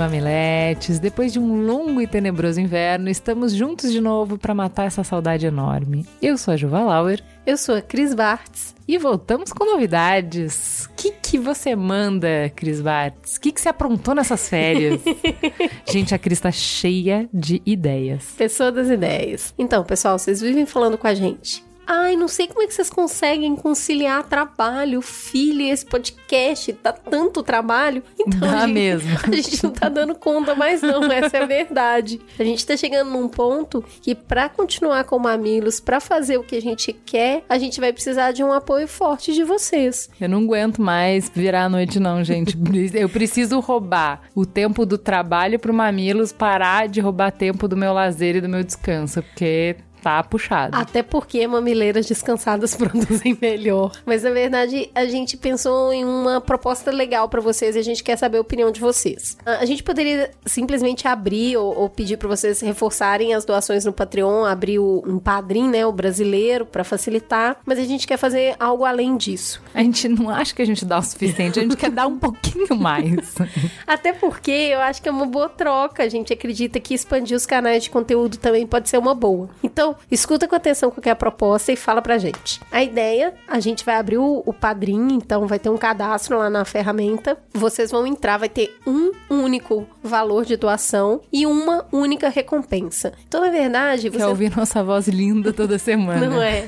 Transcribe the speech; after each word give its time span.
mamiletes, 0.00 0.98
depois 0.98 1.30
de 1.30 1.38
um 1.38 1.66
longo 1.66 2.00
e 2.00 2.06
tenebroso 2.06 2.58
inverno, 2.58 3.10
estamos 3.10 3.52
juntos 3.52 3.92
de 3.92 4.00
novo 4.00 4.38
para 4.38 4.54
matar 4.54 4.86
essa 4.86 5.04
saudade 5.04 5.44
enorme. 5.44 6.06
Eu 6.22 6.38
sou 6.38 6.54
a 6.54 6.56
Juva 6.56 6.80
Lauer. 6.80 7.22
Eu 7.46 7.58
sou 7.58 7.74
a 7.74 7.82
Cris 7.82 8.14
Bartz. 8.14 8.74
E 8.88 8.96
voltamos 8.96 9.52
com 9.52 9.64
novidades. 9.64 10.86
O 10.86 10.90
que, 10.96 11.12
que 11.12 11.38
você 11.38 11.76
manda, 11.76 12.50
Cris 12.56 12.80
Bartz? 12.80 13.36
O 13.36 13.40
que, 13.40 13.52
que 13.52 13.60
você 13.60 13.68
aprontou 13.68 14.14
nessas 14.14 14.48
férias? 14.48 15.02
Gente, 15.86 16.14
a 16.14 16.18
Cris 16.18 16.40
tá 16.40 16.50
cheia 16.50 17.28
de 17.32 17.60
ideias. 17.66 18.24
Pessoa 18.38 18.72
das 18.72 18.88
ideias. 18.88 19.54
Então, 19.58 19.84
pessoal, 19.84 20.18
vocês 20.18 20.40
vivem 20.40 20.64
falando 20.64 20.96
com 20.96 21.06
a 21.06 21.14
gente. 21.14 21.62
Ai, 21.92 22.14
não 22.14 22.28
sei 22.28 22.46
como 22.46 22.62
é 22.62 22.68
que 22.68 22.72
vocês 22.72 22.88
conseguem 22.88 23.56
conciliar 23.56 24.22
trabalho, 24.22 25.02
filho 25.02 25.62
esse 25.62 25.84
podcast. 25.84 26.78
Dá 26.80 26.92
tanto 26.92 27.42
trabalho. 27.42 28.04
Então, 28.20 28.48
Dá 28.48 28.58
a 28.58 28.66
gente, 28.66 28.74
mesmo. 28.74 29.10
A 29.24 29.32
gente 29.32 29.64
não 29.64 29.70
tá 29.70 29.88
dando 29.88 30.14
conta 30.14 30.54
mais 30.54 30.82
não, 30.82 31.10
essa 31.10 31.38
é 31.38 31.42
a 31.42 31.46
verdade. 31.46 32.20
A 32.38 32.44
gente 32.44 32.64
tá 32.64 32.76
chegando 32.76 33.10
num 33.10 33.28
ponto 33.28 33.82
que 34.02 34.14
para 34.14 34.48
continuar 34.48 35.04
com 35.04 35.18
Mamilos, 35.18 35.80
para 35.80 35.98
fazer 35.98 36.36
o 36.36 36.44
que 36.44 36.54
a 36.54 36.60
gente 36.60 36.92
quer, 36.92 37.42
a 37.48 37.58
gente 37.58 37.80
vai 37.80 37.92
precisar 37.92 38.30
de 38.30 38.44
um 38.44 38.52
apoio 38.52 38.86
forte 38.86 39.32
de 39.32 39.42
vocês. 39.42 40.08
Eu 40.20 40.28
não 40.28 40.42
aguento 40.42 40.80
mais 40.80 41.30
virar 41.34 41.64
a 41.64 41.68
noite 41.68 41.98
não, 41.98 42.22
gente. 42.22 42.56
Eu 42.94 43.08
preciso 43.08 43.58
roubar 43.58 44.20
o 44.34 44.46
tempo 44.46 44.86
do 44.86 44.98
trabalho 44.98 45.58
pro 45.58 45.74
Mamilos, 45.74 46.30
parar 46.30 46.86
de 46.86 47.00
roubar 47.00 47.32
tempo 47.32 47.66
do 47.66 47.76
meu 47.76 47.92
lazer 47.92 48.36
e 48.36 48.40
do 48.40 48.48
meu 48.48 48.62
descanso, 48.62 49.22
porque 49.22 49.76
tá 50.00 50.22
puxado. 50.22 50.76
Até 50.76 51.02
porque 51.02 51.46
mamileiras 51.46 52.06
descansadas 52.06 52.74
produzem 52.76 53.36
melhor. 53.40 53.92
Mas 54.04 54.22
na 54.22 54.30
verdade, 54.30 54.90
a 54.94 55.04
gente 55.06 55.36
pensou 55.36 55.92
em 55.92 56.04
uma 56.04 56.40
proposta 56.40 56.90
legal 56.90 57.28
para 57.28 57.40
vocês 57.40 57.76
e 57.76 57.78
a 57.78 57.82
gente 57.82 58.02
quer 58.02 58.16
saber 58.16 58.38
a 58.38 58.40
opinião 58.40 58.70
de 58.70 58.80
vocês. 58.80 59.36
A 59.44 59.64
gente 59.64 59.82
poderia 59.82 60.30
simplesmente 60.44 61.06
abrir 61.06 61.56
ou, 61.56 61.76
ou 61.76 61.88
pedir 61.88 62.16
para 62.16 62.28
vocês 62.28 62.60
reforçarem 62.60 63.34
as 63.34 63.44
doações 63.44 63.84
no 63.84 63.92
Patreon, 63.92 64.44
abrir 64.44 64.78
o, 64.78 65.02
um 65.06 65.18
padrim, 65.18 65.68
né, 65.68 65.86
o 65.86 65.92
brasileiro, 65.92 66.66
para 66.66 66.84
facilitar, 66.84 67.56
mas 67.64 67.78
a 67.78 67.84
gente 67.84 68.06
quer 68.06 68.16
fazer 68.16 68.54
algo 68.58 68.84
além 68.84 69.16
disso. 69.16 69.62
A 69.74 69.82
gente 69.82 70.08
não 70.08 70.30
acha 70.30 70.54
que 70.54 70.62
a 70.62 70.64
gente 70.64 70.84
dá 70.84 70.98
o 70.98 71.02
suficiente, 71.02 71.58
a 71.58 71.62
gente 71.62 71.76
quer 71.76 71.90
dar 71.90 72.06
um 72.06 72.18
pouquinho 72.18 72.76
mais. 72.76 73.34
Até 73.86 74.12
porque 74.12 74.50
eu 74.50 74.80
acho 74.80 75.02
que 75.02 75.08
é 75.08 75.12
uma 75.12 75.26
boa 75.26 75.48
troca. 75.48 76.02
A 76.02 76.08
gente 76.08 76.32
acredita 76.32 76.78
que 76.80 76.94
expandir 76.94 77.36
os 77.36 77.46
canais 77.46 77.84
de 77.84 77.90
conteúdo 77.90 78.36
também 78.36 78.66
pode 78.66 78.88
ser 78.88 78.98
uma 78.98 79.14
boa. 79.14 79.48
Então, 79.62 79.89
escuta 80.10 80.46
com 80.46 80.54
atenção 80.54 80.90
qual 80.90 81.02
é 81.04 81.10
a 81.10 81.16
proposta 81.16 81.72
e 81.72 81.76
fala 81.76 82.02
pra 82.02 82.18
gente. 82.18 82.60
A 82.70 82.82
ideia, 82.82 83.34
a 83.46 83.60
gente 83.60 83.84
vai 83.84 83.96
abrir 83.96 84.18
o, 84.18 84.42
o 84.44 84.52
padrinho, 84.52 85.12
então 85.12 85.46
vai 85.46 85.58
ter 85.58 85.68
um 85.68 85.76
cadastro 85.76 86.38
lá 86.38 86.50
na 86.50 86.64
ferramenta. 86.64 87.36
Vocês 87.52 87.90
vão 87.90 88.06
entrar, 88.06 88.38
vai 88.38 88.48
ter 88.48 88.76
um 88.86 89.12
único 89.28 89.86
valor 90.02 90.44
de 90.44 90.56
doação 90.56 91.20
e 91.32 91.46
uma 91.46 91.86
única 91.92 92.28
recompensa. 92.28 93.12
Então, 93.26 93.40
na 93.40 93.50
verdade, 93.50 94.08
você 94.08 94.18
Quer 94.18 94.26
ouvir 94.26 94.56
nossa 94.56 94.82
voz 94.82 95.08
linda 95.08 95.52
toda 95.52 95.78
semana. 95.78 96.28
não 96.28 96.42
é. 96.42 96.64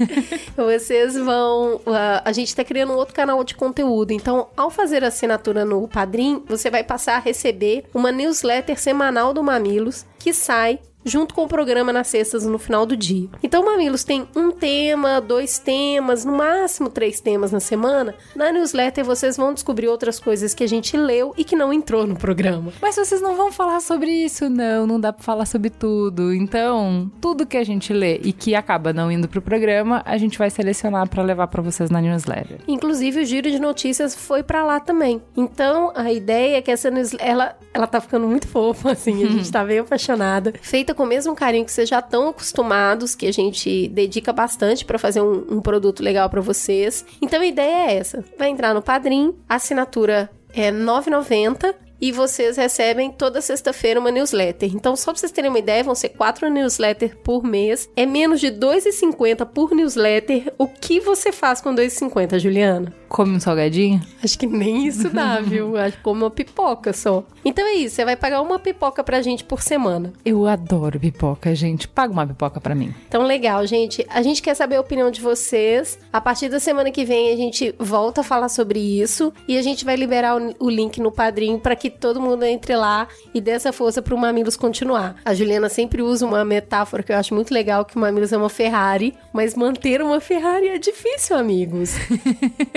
Vocês 0.56 1.16
vão. 1.16 1.76
uh, 1.76 2.22
a 2.24 2.32
gente 2.32 2.54
tá 2.54 2.64
criando 2.64 2.92
um 2.92 2.96
outro 2.96 3.14
canal 3.14 3.42
de 3.44 3.54
conteúdo. 3.54 4.12
Então, 4.12 4.48
ao 4.56 4.70
fazer 4.70 5.04
a 5.04 5.08
assinatura 5.08 5.64
no 5.64 5.86
Padrim, 5.88 6.42
você 6.46 6.70
vai 6.70 6.84
passar 6.84 7.16
a 7.16 7.20
receber 7.20 7.84
uma 7.94 8.12
newsletter 8.12 8.78
semanal 8.78 9.32
do 9.32 9.42
Mamilos 9.42 10.06
que 10.18 10.32
sai 10.32 10.78
junto 11.04 11.34
com 11.34 11.44
o 11.44 11.48
programa 11.48 11.92
nas 11.92 12.08
sextas 12.08 12.44
no 12.44 12.58
final 12.58 12.86
do 12.86 12.96
dia. 12.96 13.28
Então, 13.42 13.64
Mamilos 13.64 14.04
tem 14.04 14.26
um 14.34 14.50
tema, 14.50 15.20
dois 15.20 15.58
temas, 15.58 16.24
no 16.24 16.32
máximo 16.36 16.88
três 16.88 17.20
temas 17.20 17.52
na 17.52 17.60
semana. 17.60 18.14
Na 18.34 18.52
newsletter 18.52 19.04
vocês 19.04 19.36
vão 19.36 19.52
descobrir 19.52 19.88
outras 19.88 20.18
coisas 20.18 20.54
que 20.54 20.64
a 20.64 20.68
gente 20.68 20.96
leu 20.96 21.34
e 21.36 21.44
que 21.44 21.56
não 21.56 21.72
entrou 21.72 22.06
no 22.06 22.16
programa. 22.16 22.72
Mas 22.80 22.96
vocês 22.96 23.20
não 23.20 23.36
vão 23.36 23.50
falar 23.50 23.80
sobre 23.80 24.10
isso, 24.10 24.48
não. 24.48 24.86
Não 24.86 25.00
dá 25.00 25.12
pra 25.12 25.22
falar 25.22 25.46
sobre 25.46 25.70
tudo. 25.70 26.32
Então, 26.32 27.10
tudo 27.20 27.46
que 27.46 27.56
a 27.56 27.64
gente 27.64 27.92
lê 27.92 28.20
e 28.22 28.32
que 28.32 28.54
acaba 28.54 28.92
não 28.92 29.10
indo 29.10 29.28
pro 29.28 29.42
programa, 29.42 30.02
a 30.04 30.16
gente 30.16 30.38
vai 30.38 30.50
selecionar 30.50 31.08
pra 31.08 31.22
levar 31.22 31.46
pra 31.48 31.62
vocês 31.62 31.90
na 31.90 32.00
newsletter. 32.00 32.58
Inclusive, 32.68 33.20
o 33.20 33.24
giro 33.24 33.50
de 33.50 33.58
notícias 33.58 34.14
foi 34.14 34.42
pra 34.42 34.64
lá 34.64 34.80
também. 34.80 35.22
Então, 35.36 35.92
a 35.94 36.12
ideia 36.12 36.58
é 36.58 36.62
que 36.62 36.70
essa 36.70 36.90
newsletter, 36.90 37.28
ela, 37.28 37.56
ela 37.72 37.86
tá 37.86 38.00
ficando 38.00 38.26
muito 38.26 38.46
fofa, 38.46 38.92
assim, 38.92 39.24
a 39.24 39.28
gente 39.30 39.50
tá 39.50 39.64
bem 39.64 39.78
apaixonada. 39.78 40.52
Feita 40.60 40.91
com 40.94 41.02
o 41.02 41.06
mesmo 41.06 41.34
carinho 41.34 41.64
que 41.64 41.72
vocês 41.72 41.88
já 41.88 41.98
estão 41.98 42.28
acostumados, 42.28 43.14
que 43.14 43.26
a 43.26 43.32
gente 43.32 43.88
dedica 43.88 44.32
bastante 44.32 44.84
pra 44.84 44.98
fazer 44.98 45.20
um, 45.20 45.56
um 45.56 45.60
produto 45.60 46.02
legal 46.02 46.28
pra 46.28 46.40
vocês. 46.40 47.04
Então, 47.20 47.40
a 47.40 47.46
ideia 47.46 47.90
é 47.90 47.96
essa. 47.96 48.24
Vai 48.38 48.48
entrar 48.48 48.74
no 48.74 48.82
Padrim, 48.82 49.34
assinatura 49.48 50.30
é 50.54 50.70
R$ 50.70 50.76
9,90 50.76 51.74
e 52.02 52.10
vocês 52.10 52.56
recebem 52.56 53.12
toda 53.12 53.40
sexta-feira 53.40 54.00
uma 54.00 54.10
newsletter. 54.10 54.74
Então, 54.74 54.96
só 54.96 55.12
pra 55.12 55.20
vocês 55.20 55.30
terem 55.30 55.48
uma 55.48 55.58
ideia, 55.60 55.84
vão 55.84 55.94
ser 55.94 56.08
quatro 56.08 56.50
newsletters 56.50 57.14
por 57.22 57.44
mês. 57.44 57.88
É 57.94 58.04
menos 58.04 58.40
de 58.40 58.48
R$ 58.48 58.58
2,50 58.58 59.46
por 59.46 59.70
newsletter. 59.70 60.52
O 60.58 60.66
que 60.66 60.98
você 60.98 61.30
faz 61.30 61.60
com 61.60 61.70
R$ 61.70 61.86
2,50, 61.86 62.40
Juliana? 62.40 62.92
Come 63.08 63.36
um 63.36 63.40
salgadinho? 63.40 64.00
Acho 64.24 64.36
que 64.36 64.46
nem 64.46 64.86
isso 64.86 65.10
dá, 65.10 65.38
viu? 65.44 65.76
Acho 65.76 65.96
que 65.98 66.02
como 66.02 66.24
uma 66.24 66.30
pipoca 66.30 66.92
só. 66.92 67.22
Então 67.44 67.64
é 67.64 67.74
isso, 67.74 67.94
você 67.94 68.04
vai 68.04 68.16
pagar 68.16 68.40
uma 68.40 68.58
pipoca 68.58 69.04
pra 69.04 69.22
gente 69.22 69.44
por 69.44 69.62
semana. 69.62 70.12
Eu 70.24 70.46
adoro 70.46 70.98
pipoca, 70.98 71.54
gente. 71.54 71.86
Paga 71.86 72.12
uma 72.12 72.26
pipoca 72.26 72.60
pra 72.60 72.74
mim. 72.74 72.92
Então, 73.06 73.22
legal, 73.22 73.64
gente. 73.64 74.04
A 74.08 74.22
gente 74.22 74.42
quer 74.42 74.54
saber 74.54 74.76
a 74.76 74.80
opinião 74.80 75.10
de 75.10 75.20
vocês. 75.20 75.98
A 76.12 76.20
partir 76.20 76.48
da 76.48 76.58
semana 76.58 76.90
que 76.90 77.04
vem, 77.04 77.32
a 77.32 77.36
gente 77.36 77.72
volta 77.78 78.22
a 78.22 78.24
falar 78.24 78.48
sobre 78.48 78.80
isso. 78.80 79.32
E 79.46 79.56
a 79.56 79.62
gente 79.62 79.84
vai 79.84 79.94
liberar 79.94 80.40
o, 80.40 80.54
o 80.58 80.68
link 80.68 80.98
no 81.00 81.12
padrinho 81.12 81.60
para 81.60 81.76
que 81.76 81.91
todo 81.98 82.20
mundo 82.20 82.44
entre 82.44 82.74
lá 82.76 83.08
e 83.34 83.40
dê 83.40 83.52
essa 83.52 83.72
força 83.72 84.02
pro 84.02 84.16
Mamilos 84.16 84.56
continuar. 84.56 85.16
A 85.24 85.34
Juliana 85.34 85.68
sempre 85.68 86.02
usa 86.02 86.26
uma 86.26 86.44
metáfora 86.44 87.02
que 87.02 87.12
eu 87.12 87.16
acho 87.16 87.34
muito 87.34 87.52
legal, 87.52 87.84
que 87.84 87.96
o 87.96 87.98
Mamilos 87.98 88.32
é 88.32 88.36
uma 88.36 88.48
Ferrari. 88.48 89.14
Mas 89.32 89.54
manter 89.54 90.02
uma 90.02 90.20
Ferrari 90.20 90.68
é 90.68 90.78
difícil, 90.78 91.36
amigos. 91.36 91.94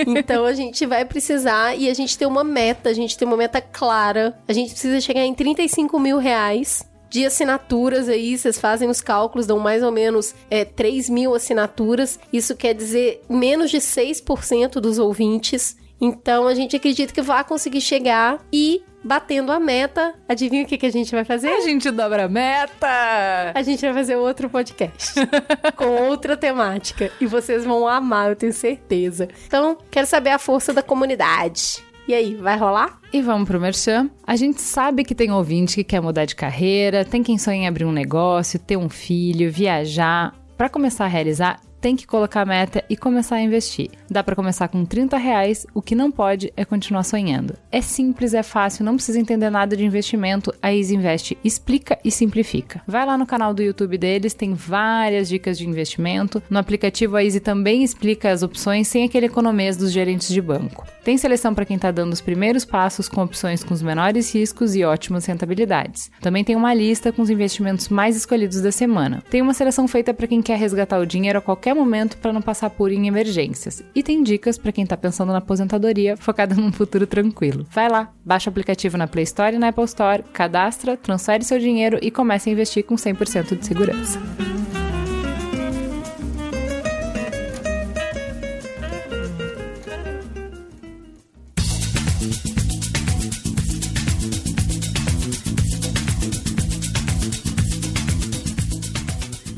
Então, 0.06 0.44
a 0.44 0.52
gente 0.52 0.86
vai 0.86 1.04
precisar 1.04 1.74
e 1.74 1.88
a 1.90 1.94
gente 1.94 2.16
tem 2.16 2.26
uma 2.26 2.44
meta. 2.44 2.88
A 2.88 2.92
gente 2.92 3.16
tem 3.16 3.26
uma 3.26 3.36
meta 3.36 3.60
clara. 3.60 4.38
A 4.46 4.52
gente 4.52 4.70
precisa 4.70 5.00
chegar 5.00 5.24
em 5.24 5.34
35 5.34 5.98
mil 5.98 6.18
reais 6.18 6.86
de 7.08 7.24
assinaturas 7.24 8.08
aí, 8.08 8.36
vocês 8.36 8.58
fazem 8.58 8.88
os 8.88 9.00
cálculos, 9.00 9.46
dão 9.46 9.58
mais 9.58 9.82
ou 9.82 9.92
menos 9.92 10.34
é, 10.50 10.64
3 10.64 11.08
mil 11.08 11.34
assinaturas. 11.34 12.18
Isso 12.32 12.56
quer 12.56 12.74
dizer 12.74 13.22
menos 13.28 13.70
de 13.70 13.78
6% 13.78 14.80
dos 14.80 14.98
ouvintes. 14.98 15.76
Então 16.00 16.46
a 16.46 16.54
gente 16.54 16.76
acredita 16.76 17.12
que 17.12 17.22
vai 17.22 17.42
conseguir 17.44 17.80
chegar 17.80 18.44
e 18.52 18.82
batendo 19.06 19.52
a 19.52 19.60
meta. 19.60 20.14
Adivinha 20.28 20.64
o 20.64 20.66
que, 20.66 20.76
que 20.76 20.86
a 20.86 20.92
gente 20.92 21.12
vai 21.12 21.24
fazer? 21.24 21.48
A 21.48 21.60
gente 21.60 21.90
dobra 21.90 22.24
a 22.24 22.28
meta! 22.28 23.52
A 23.54 23.62
gente 23.62 23.80
vai 23.80 23.94
fazer 23.94 24.16
outro 24.16 24.50
podcast 24.50 25.14
com 25.76 26.08
outra 26.08 26.36
temática 26.36 27.10
e 27.20 27.26
vocês 27.26 27.64
vão 27.64 27.86
amar, 27.86 28.30
eu 28.30 28.36
tenho 28.36 28.52
certeza. 28.52 29.28
Então, 29.46 29.78
quero 29.90 30.06
saber 30.06 30.30
a 30.30 30.38
força 30.38 30.72
da 30.72 30.82
comunidade. 30.82 31.84
E 32.08 32.14
aí, 32.14 32.34
vai 32.34 32.56
rolar? 32.56 33.00
E 33.12 33.20
vamos 33.20 33.48
pro 33.48 33.60
Merchan. 33.60 34.08
A 34.24 34.36
gente 34.36 34.60
sabe 34.60 35.04
que 35.04 35.14
tem 35.14 35.32
ouvinte 35.32 35.76
que 35.76 35.84
quer 35.84 36.00
mudar 36.00 36.24
de 36.24 36.36
carreira, 36.36 37.04
tem 37.04 37.22
quem 37.22 37.36
sonha 37.38 37.58
em 37.58 37.68
abrir 37.68 37.84
um 37.84 37.92
negócio, 37.92 38.58
ter 38.58 38.76
um 38.76 38.88
filho, 38.88 39.50
viajar. 39.50 40.32
Para 40.56 40.68
começar 40.68 41.04
a 41.04 41.08
realizar, 41.08 41.60
tem 41.86 41.94
que 41.94 42.04
colocar 42.04 42.44
meta 42.44 42.82
e 42.90 42.96
começar 42.96 43.36
a 43.36 43.40
investir. 43.40 43.90
Dá 44.10 44.20
para 44.20 44.34
começar 44.34 44.66
com 44.66 44.84
30 44.84 45.16
reais, 45.16 45.64
o 45.72 45.80
que 45.80 45.94
não 45.94 46.10
pode 46.10 46.52
é 46.56 46.64
continuar 46.64 47.04
sonhando. 47.04 47.54
É 47.70 47.80
simples, 47.80 48.34
é 48.34 48.42
fácil, 48.42 48.84
não 48.84 48.96
precisa 48.96 49.20
entender 49.20 49.50
nada 49.50 49.76
de 49.76 49.84
investimento. 49.84 50.52
A 50.60 50.74
Easy 50.74 50.96
Invest 50.96 51.38
explica 51.44 51.96
e 52.04 52.10
simplifica. 52.10 52.82
Vai 52.88 53.06
lá 53.06 53.16
no 53.16 53.24
canal 53.24 53.54
do 53.54 53.62
YouTube 53.62 53.96
deles, 53.98 54.34
tem 54.34 54.52
várias 54.52 55.28
dicas 55.28 55.56
de 55.56 55.64
investimento. 55.64 56.42
No 56.50 56.58
aplicativo 56.58 57.14
a 57.14 57.22
Easy 57.22 57.38
também 57.38 57.84
explica 57.84 58.32
as 58.32 58.42
opções 58.42 58.88
sem 58.88 59.04
aquele 59.04 59.26
economês 59.26 59.76
dos 59.76 59.92
gerentes 59.92 60.26
de 60.26 60.42
banco. 60.42 60.84
Tem 61.06 61.16
seleção 61.16 61.54
para 61.54 61.64
quem 61.64 61.76
está 61.76 61.92
dando 61.92 62.12
os 62.12 62.20
primeiros 62.20 62.64
passos 62.64 63.08
com 63.08 63.22
opções 63.22 63.62
com 63.62 63.72
os 63.72 63.80
menores 63.80 64.34
riscos 64.34 64.74
e 64.74 64.82
ótimas 64.82 65.24
rentabilidades. 65.24 66.10
Também 66.20 66.42
tem 66.42 66.56
uma 66.56 66.74
lista 66.74 67.12
com 67.12 67.22
os 67.22 67.30
investimentos 67.30 67.88
mais 67.88 68.16
escolhidos 68.16 68.60
da 68.60 68.72
semana. 68.72 69.22
Tem 69.30 69.40
uma 69.40 69.54
seleção 69.54 69.86
feita 69.86 70.12
para 70.12 70.26
quem 70.26 70.42
quer 70.42 70.58
resgatar 70.58 70.98
o 70.98 71.06
dinheiro 71.06 71.38
a 71.38 71.40
qualquer 71.40 71.76
momento 71.76 72.16
para 72.16 72.32
não 72.32 72.42
passar 72.42 72.70
por 72.70 72.90
em 72.90 73.06
emergências. 73.06 73.84
E 73.94 74.02
tem 74.02 74.20
dicas 74.20 74.58
para 74.58 74.72
quem 74.72 74.82
está 74.82 74.96
pensando 74.96 75.30
na 75.30 75.38
aposentadoria 75.38 76.16
focada 76.16 76.56
num 76.56 76.72
futuro 76.72 77.06
tranquilo. 77.06 77.64
Vai 77.70 77.88
lá, 77.88 78.12
baixa 78.24 78.50
o 78.50 78.50
aplicativo 78.50 78.98
na 78.98 79.06
Play 79.06 79.22
Store 79.22 79.54
e 79.54 79.60
na 79.60 79.68
Apple 79.68 79.84
Store, 79.84 80.24
cadastra, 80.32 80.96
transfere 80.96 81.44
seu 81.44 81.60
dinheiro 81.60 82.00
e 82.02 82.10
comece 82.10 82.50
a 82.50 82.52
investir 82.52 82.82
com 82.84 82.96
100% 82.96 83.56
de 83.56 83.64
segurança. 83.64 84.20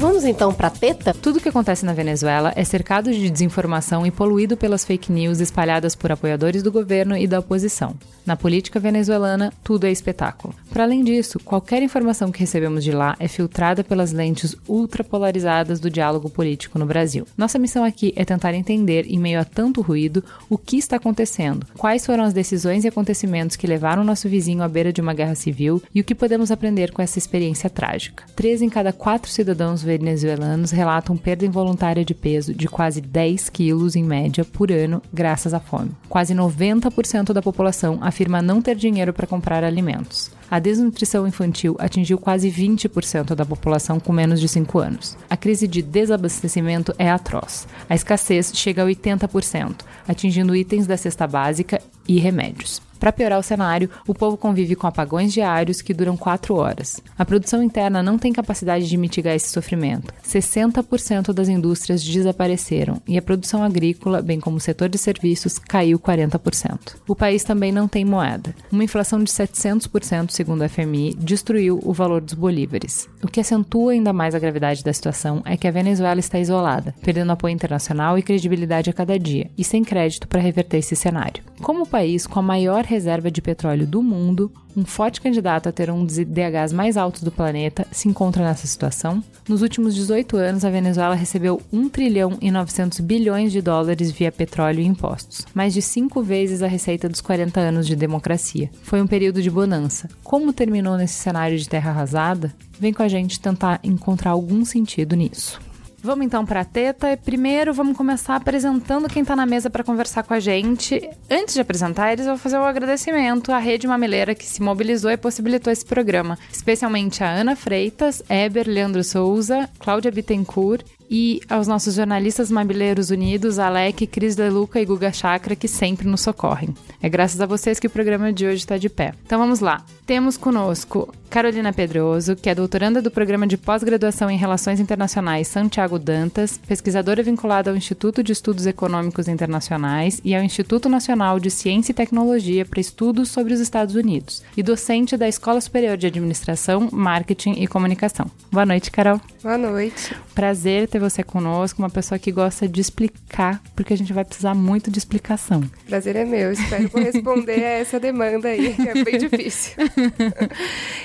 Vamos 0.01 0.25
então 0.25 0.55
pra 0.55 0.71
teta? 0.71 1.13
Tudo 1.13 1.41
que 1.41 1.49
acontece 1.49 1.85
na 1.85 1.93
Venezuela 1.93 2.53
é 2.55 2.63
cercado 2.63 3.13
de 3.13 3.29
desinformação 3.29 4.07
e 4.07 4.13
poluído 4.13 4.57
pelas 4.57 4.85
fake 4.85 5.11
news 5.11 5.41
espalhadas 5.41 5.97
por 5.97 6.13
apoiadores 6.13 6.63
do 6.63 6.71
governo 6.71 7.17
e 7.17 7.27
da 7.27 7.41
oposição. 7.41 7.97
Na 8.25 8.37
política 8.37 8.79
venezuelana, 8.79 9.53
tudo 9.65 9.87
é 9.87 9.91
espetáculo. 9.91 10.55
Para 10.71 10.85
além 10.85 11.03
disso, 11.03 11.41
qualquer 11.41 11.83
informação 11.83 12.31
que 12.31 12.39
recebemos 12.39 12.85
de 12.85 12.93
lá 12.93 13.17
é 13.19 13.27
filtrada 13.27 13.83
pelas 13.83 14.13
lentes 14.13 14.55
ultrapolarizadas 14.69 15.81
do 15.81 15.91
diálogo 15.91 16.31
político 16.31 16.79
no 16.79 16.87
Brasil. 16.87 17.27
Nossa 17.37 17.59
missão 17.59 17.83
aqui 17.83 18.13
é 18.15 18.25
tentar 18.25 18.55
entender, 18.55 19.05
em 19.09 19.19
meio 19.19 19.41
a 19.41 19.45
tanto 19.45 19.81
ruído, 19.81 20.23
o 20.49 20.57
que 20.57 20.77
está 20.77 20.97
acontecendo, 20.97 21.67
quais 21.77 22.07
foram 22.07 22.23
as 22.23 22.35
decisões 22.35 22.85
e 22.85 22.89
acontecimentos 22.89 23.57
que 23.57 23.67
levaram 23.67 24.05
nosso 24.05 24.29
vizinho 24.29 24.63
à 24.63 24.69
beira 24.69 24.93
de 24.93 25.01
uma 25.01 25.15
guerra 25.15 25.35
civil 25.35 25.83
e 25.93 26.01
o 26.01 26.05
que 26.05 26.15
podemos 26.15 26.53
aprender 26.53 26.93
com 26.93 27.03
essa 27.03 27.19
experiência 27.19 27.69
trágica. 27.69 28.25
Três 28.37 28.63
em 28.63 28.69
cada 28.69 28.93
quatro 28.93 29.33
cidadãos 29.33 29.83
venezuelanos 29.89 30.71
relatam 30.71 31.17
perda 31.17 31.47
involuntária 31.47 32.05
de 32.05 32.15
peso 32.15 32.55
de 32.55 32.69
quase 32.69 33.01
10 33.01 33.49
quilos 33.49 33.97
em 33.97 34.05
média 34.05 34.45
por 34.45 34.71
ano 34.71 35.03
graças 35.13 35.55
à 35.55 35.61
fome. 35.61 35.91
Quase 36.09 36.35
90% 36.35 37.33
da 37.33 37.43
população 37.43 37.99
afirma 38.01 38.43
não 38.43 38.61
ter 38.61 38.77
dinheiro 38.77 39.13
para 39.13 39.27
comprar 39.27 39.65
alimentos. 39.65 40.31
A 40.51 40.59
desnutrição 40.59 41.27
infantil 41.27 41.77
atingiu 41.79 42.19
quase 42.19 42.51
20% 42.51 43.35
da 43.35 43.45
população 43.45 44.01
com 44.01 44.13
menos 44.13 44.41
de 44.41 44.49
5 44.49 44.79
anos. 44.79 45.17
A 45.29 45.37
crise 45.37 45.69
de 45.69 45.83
desabastecimento 45.83 46.95
é 46.99 47.11
atroz. 47.11 47.69
A 47.89 47.95
escassez 47.95 48.53
chega 48.55 48.83
a 48.83 48.87
80%, 48.87 49.81
atingindo 50.07 50.57
itens 50.57 50.87
da 50.87 50.97
cesta 50.97 51.27
básica 51.27 51.83
e 52.07 52.19
remédios. 52.19 52.81
Para 52.99 53.13
piorar 53.13 53.39
o 53.39 53.43
cenário, 53.43 53.89
o 54.07 54.15
povo 54.15 54.37
convive 54.37 54.75
com 54.75 54.87
apagões 54.87 55.33
diários 55.33 55.81
que 55.81 55.95
duram 55.95 56.17
4 56.17 56.55
horas. 56.55 57.01
A 57.17 57.25
produção 57.25 57.63
interna 57.63 58.03
não 58.03 58.19
tem 58.19 58.33
capacidade 58.33 58.89
de 58.89 58.97
mitigar 58.97 59.35
esse 59.35 59.51
sofrimento. 59.51 60.13
60% 60.27 61.33
das 61.33 61.49
indústrias 61.49 62.03
desapareceram 62.03 63.01
e 63.07 63.17
a 63.17 63.23
produção 63.23 63.63
agrícola, 63.63 64.21
bem 64.21 64.41
como 64.41 64.57
o 64.57 64.61
setor 64.61 64.89
de 64.89 64.99
serviços, 64.99 65.59
caiu 65.59 65.99
40%. 65.99 66.97
O 67.07 67.15
país 67.15 67.45
também 67.45 67.71
não 67.71 67.87
tem 67.87 68.05
moeda. 68.05 68.55
Uma 68.71 68.85
inflação 68.85 69.23
de 69.23 69.31
700%, 69.31 70.31
segundo 70.39 70.63
a 70.63 70.69
FMI, 70.69 71.17
destruiu 71.19 71.81
o 71.83 71.93
valor 71.93 72.21
dos 72.21 72.35
bolívares. 72.35 73.09
O 73.21 73.27
que 73.27 73.41
acentua 73.41 73.91
ainda 73.91 74.13
mais 74.13 74.37
a 74.37 74.39
gravidade 74.39 74.85
da 74.85 74.93
situação 74.93 75.43
é 75.45 75.57
que 75.57 75.67
a 75.67 75.71
Venezuela 75.73 76.21
está 76.21 76.39
isolada, 76.39 76.95
perdendo 77.03 77.33
apoio 77.33 77.53
internacional 77.53 78.17
e 78.17 78.23
credibilidade 78.23 78.89
a 78.89 78.93
cada 78.93 79.19
dia, 79.19 79.51
e 79.59 79.65
sem 79.65 79.83
crédito 79.83 80.29
para 80.29 80.41
reverter 80.41 80.79
esse 80.79 80.95
cenário. 80.95 81.43
Como 81.61 81.83
o 81.83 81.89
país 81.89 82.25
com 82.25 82.39
a 82.39 82.43
maior 82.43 82.85
reserva 82.85 83.33
de 83.33 83.43
petróleo 83.43 83.85
do 83.85 84.01
mundo, 84.01 84.49
um 84.79 84.85
forte 84.85 85.21
candidato 85.21 85.69
a 85.69 85.73
ter 85.73 85.91
um 85.91 86.05
dos 86.05 86.17
DHs 86.17 86.73
mais 86.73 86.97
altos 86.97 87.23
do 87.23 87.33
planeta, 87.33 87.85
se 87.91 88.09
encontra 88.09 88.45
nessa 88.45 88.67
situação. 88.67 89.23
Nos 89.49 89.61
últimos 89.61 89.95
18 89.95 90.37
anos, 90.37 90.65
a 90.65 90.71
Venezuela 90.71 91.17
recebeu 91.17 91.61
1 91.73 91.89
trilhão 91.89 92.39
e 92.41 92.51
900 92.51 93.01
bilhões 93.01 93.51
de 93.51 93.61
dólares 93.61 94.13
via 94.13 94.31
petróleo 94.31 94.81
e 94.81 94.87
impostos, 94.87 95.45
mais 95.53 95.75
de 95.75 95.83
cinco 95.83 96.23
vezes 96.23 96.63
a 96.63 96.69
receita 96.69 97.09
dos 97.09 97.21
40 97.21 97.59
anos 97.59 97.87
de 97.87 97.97
democracia. 97.97 98.71
Foi 98.83 99.03
um 99.03 99.07
período 99.07 99.43
de 99.43 99.51
bonança. 99.51 100.09
Como 100.23 100.53
terminou 100.53 100.97
nesse 100.97 101.15
cenário 101.15 101.59
de 101.59 101.69
terra 101.69 101.91
arrasada? 101.91 102.55
Vem 102.79 102.93
com 102.93 103.03
a 103.03 103.09
gente 103.09 103.41
tentar 103.41 103.81
encontrar 103.83 104.31
algum 104.31 104.65
sentido 104.65 105.17
nisso. 105.17 105.61
Vamos 106.03 106.25
então 106.25 106.47
para 106.47 106.61
a 106.61 106.65
teta. 106.65 107.17
Primeiro, 107.17 107.75
vamos 107.75 107.97
começar 107.97 108.37
apresentando 108.37 109.09
quem 109.09 109.23
está 109.23 109.35
na 109.35 109.45
mesa 109.45 109.69
para 109.69 109.83
conversar 109.83 110.23
com 110.23 110.33
a 110.33 110.41
gente. 110.41 111.09
Antes 111.31 111.55
de 111.55 111.61
apresentar 111.61 112.13
eles, 112.13 112.27
eu 112.27 112.33
vou 112.33 112.39
fazer 112.39 112.57
um 112.59 112.65
agradecimento 112.65 113.53
à 113.53 113.59
Rede 113.59 113.87
Mameleira 113.87 114.35
que 114.35 114.47
se 114.47 114.63
mobilizou 114.63 115.11
e 115.11 115.17
possibilitou 115.17 115.73
esse 115.73 115.85
programa, 115.85 116.39
especialmente 116.53 117.23
a 117.25 117.31
Ana 117.31 117.57
Freitas, 117.57 118.23
Eber, 118.29 118.69
Leandro 118.69 119.03
Souza, 119.03 119.69
Cláudia 119.79 120.11
Bittencourt 120.11 120.85
e 121.11 121.41
aos 121.49 121.67
nossos 121.67 121.95
jornalistas 121.95 122.51
mamileiros 122.51 123.11
unidos, 123.11 123.59
Alec, 123.59 124.07
Cris 124.07 124.37
Deluca 124.37 124.81
e 124.81 124.85
Guga 124.85 125.13
Chakra, 125.13 125.57
que 125.57 125.69
sempre 125.69 126.07
nos 126.07 126.21
socorrem. 126.21 126.75
É 127.03 127.09
graças 127.09 127.41
a 127.41 127.47
vocês 127.47 127.79
que 127.79 127.87
o 127.87 127.91
programa 127.91 128.33
de 128.33 128.47
hoje 128.47 128.57
está 128.57 128.77
de 128.77 128.89
pé. 128.89 129.15
Então 129.25 129.39
vamos 129.39 129.61
lá. 129.61 129.85
Temos 130.05 130.37
conosco 130.37 131.13
Carolina 131.29 131.73
Pedroso, 131.73 132.35
que 132.35 132.49
é 132.49 132.55
doutoranda 132.55 133.03
do 133.03 133.11
programa 133.11 133.47
de 133.47 133.57
pós-graduação 133.57 134.31
em 134.31 134.39
Relações 134.39 134.81
Internacionais 134.81 135.49
Santiago 135.49 135.99
Dantas, 135.99 136.59
pesquisadora 136.59 137.23
vinculada 137.23 137.71
ao 137.71 137.77
Instituto 137.77 138.23
de 138.23 138.33
Estudos 138.33 138.67
Econômicos 138.67 139.29
Internacionais 139.29 140.21
e 140.25 140.35
ao 140.35 140.43
Instituto 140.43 140.89
Nacional 140.89 141.39
de 141.39 141.51
Ciência 141.51 141.93
e 141.93 141.95
Tecnologia 141.95 142.65
para 142.65 142.81
Estudos 142.81 143.29
sobre 143.29 143.53
os 143.53 143.61
Estados 143.61 143.95
Unidos, 143.95 144.43
e 144.57 144.63
docente 144.63 145.17
da 145.17 145.29
Escola 145.29 145.61
Superior 145.61 145.97
de 145.97 146.07
Administração, 146.07 146.89
Marketing 146.91 147.53
e 147.59 147.67
Comunicação. 147.67 148.31
Boa 148.51 148.65
noite, 148.65 148.91
Carol. 148.91 149.21
Boa 149.43 149.59
noite. 149.59 150.17
Prazer 150.35 150.89
ter 150.89 150.98
você 150.99 151.23
conosco, 151.23 151.81
uma 151.81 151.91
pessoa 151.91 152.19
que 152.19 152.33
gosta 152.33 152.69
de 152.69 152.81
explicar, 152.81 153.63
porque 153.75 153.93
a 153.93 153.97
gente 153.97 154.13
vai 154.13 154.25
precisar 154.25 154.55
muito 154.55 154.91
de 154.91 154.99
explicação. 154.99 155.63
Prazer 155.87 156.17
é 156.17 156.25
meu. 156.25 156.53
Espero 156.53 156.89
corresponder 156.91 157.65
a 157.65 157.79
essa 157.79 158.01
demanda 158.01 158.49
aí, 158.49 158.75
que 158.75 158.89
é 158.89 159.05
bem 159.05 159.19
difícil. 159.19 159.75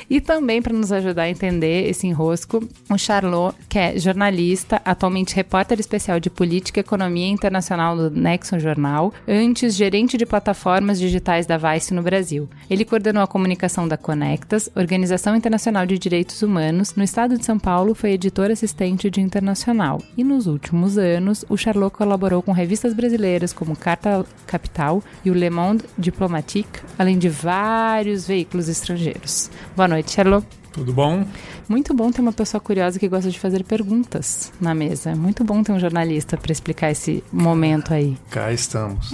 e 0.10 0.20
também 0.22 0.62
para 0.62 0.74
nos 0.74 0.92
ajudar 0.92 1.24
a 1.24 1.30
entender 1.30 1.90
esse 1.90 2.08
enrosco, 2.08 2.68
o 2.90 2.98
Charlot, 2.98 3.56
que 3.70 3.80
é 3.80 3.98
jornalista, 3.98 4.82
atualmente 4.86 5.36
repórter 5.36 5.80
especial 5.80 6.20
de 6.20 6.30
política 6.30 6.80
e 6.80 6.82
economia 6.82 7.28
internacional 7.28 7.96
do 7.96 8.10
Nexon 8.10 8.60
Jornal, 8.60 9.14
antes 9.28 9.76
gerente 9.76 10.18
de 10.18 10.26
plataformas 10.26 11.00
digitais 11.00 11.46
da 11.46 11.58
Vice 11.58 11.94
no 11.94 12.02
Brasil. 12.02 12.50
Ele 12.70 12.86
coordenou 12.86 13.24
a 13.24 13.28
comunicação 13.28 13.88
da 13.88 13.98
Conectas, 13.98 14.70
Organização 14.76 15.36
Internacional 15.36 15.86
de 15.86 15.98
Direitos 15.98 16.42
Humanos, 16.42 16.96
no 16.96 17.04
estado 17.04 17.38
de 17.38 17.46
São 17.46 17.60
Paulo, 17.60 17.96
foi 17.96 18.12
editor 18.12 18.52
assistente 18.52 19.10
de 19.10 19.22
internacional. 19.22 19.83
E 20.18 20.24
nos 20.24 20.48
últimos 20.48 20.98
anos, 20.98 21.44
o 21.50 21.58
Charlot 21.58 21.96
colaborou 21.96 22.42
com 22.42 22.52
revistas 22.52 22.94
brasileiras 22.94 23.52
como 23.52 23.76
Carta 23.76 24.26
Capital 24.48 25.04
e 25.26 25.30
o 25.30 25.34
Le 25.34 25.50
Monde 25.50 25.84
Diplomatique, 25.98 26.82
além 26.98 27.18
de 27.18 27.30
vários 27.30 28.26
veículos 28.28 28.70
estrangeiros. 28.70 29.50
Boa 29.76 29.88
noite, 29.88 30.12
Charlot. 30.12 30.63
Tudo 30.74 30.92
bom? 30.92 31.24
Muito 31.70 31.94
bom 31.94 32.12
ter 32.12 32.20
uma 32.20 32.34
pessoa 32.34 32.60
curiosa 32.60 32.98
que 32.98 33.08
gosta 33.08 33.30
de 33.30 33.40
fazer 33.40 33.64
perguntas 33.64 34.52
na 34.60 34.74
mesa. 34.74 35.12
É 35.12 35.16
muito 35.16 35.44
bom 35.44 35.62
ter 35.62 35.72
um 35.72 35.80
jornalista 35.80 36.36
para 36.36 36.52
explicar 36.52 36.90
esse 36.90 37.24
momento 37.32 37.94
aí. 37.94 38.18
Cá 38.32 38.52
estamos. 38.52 39.12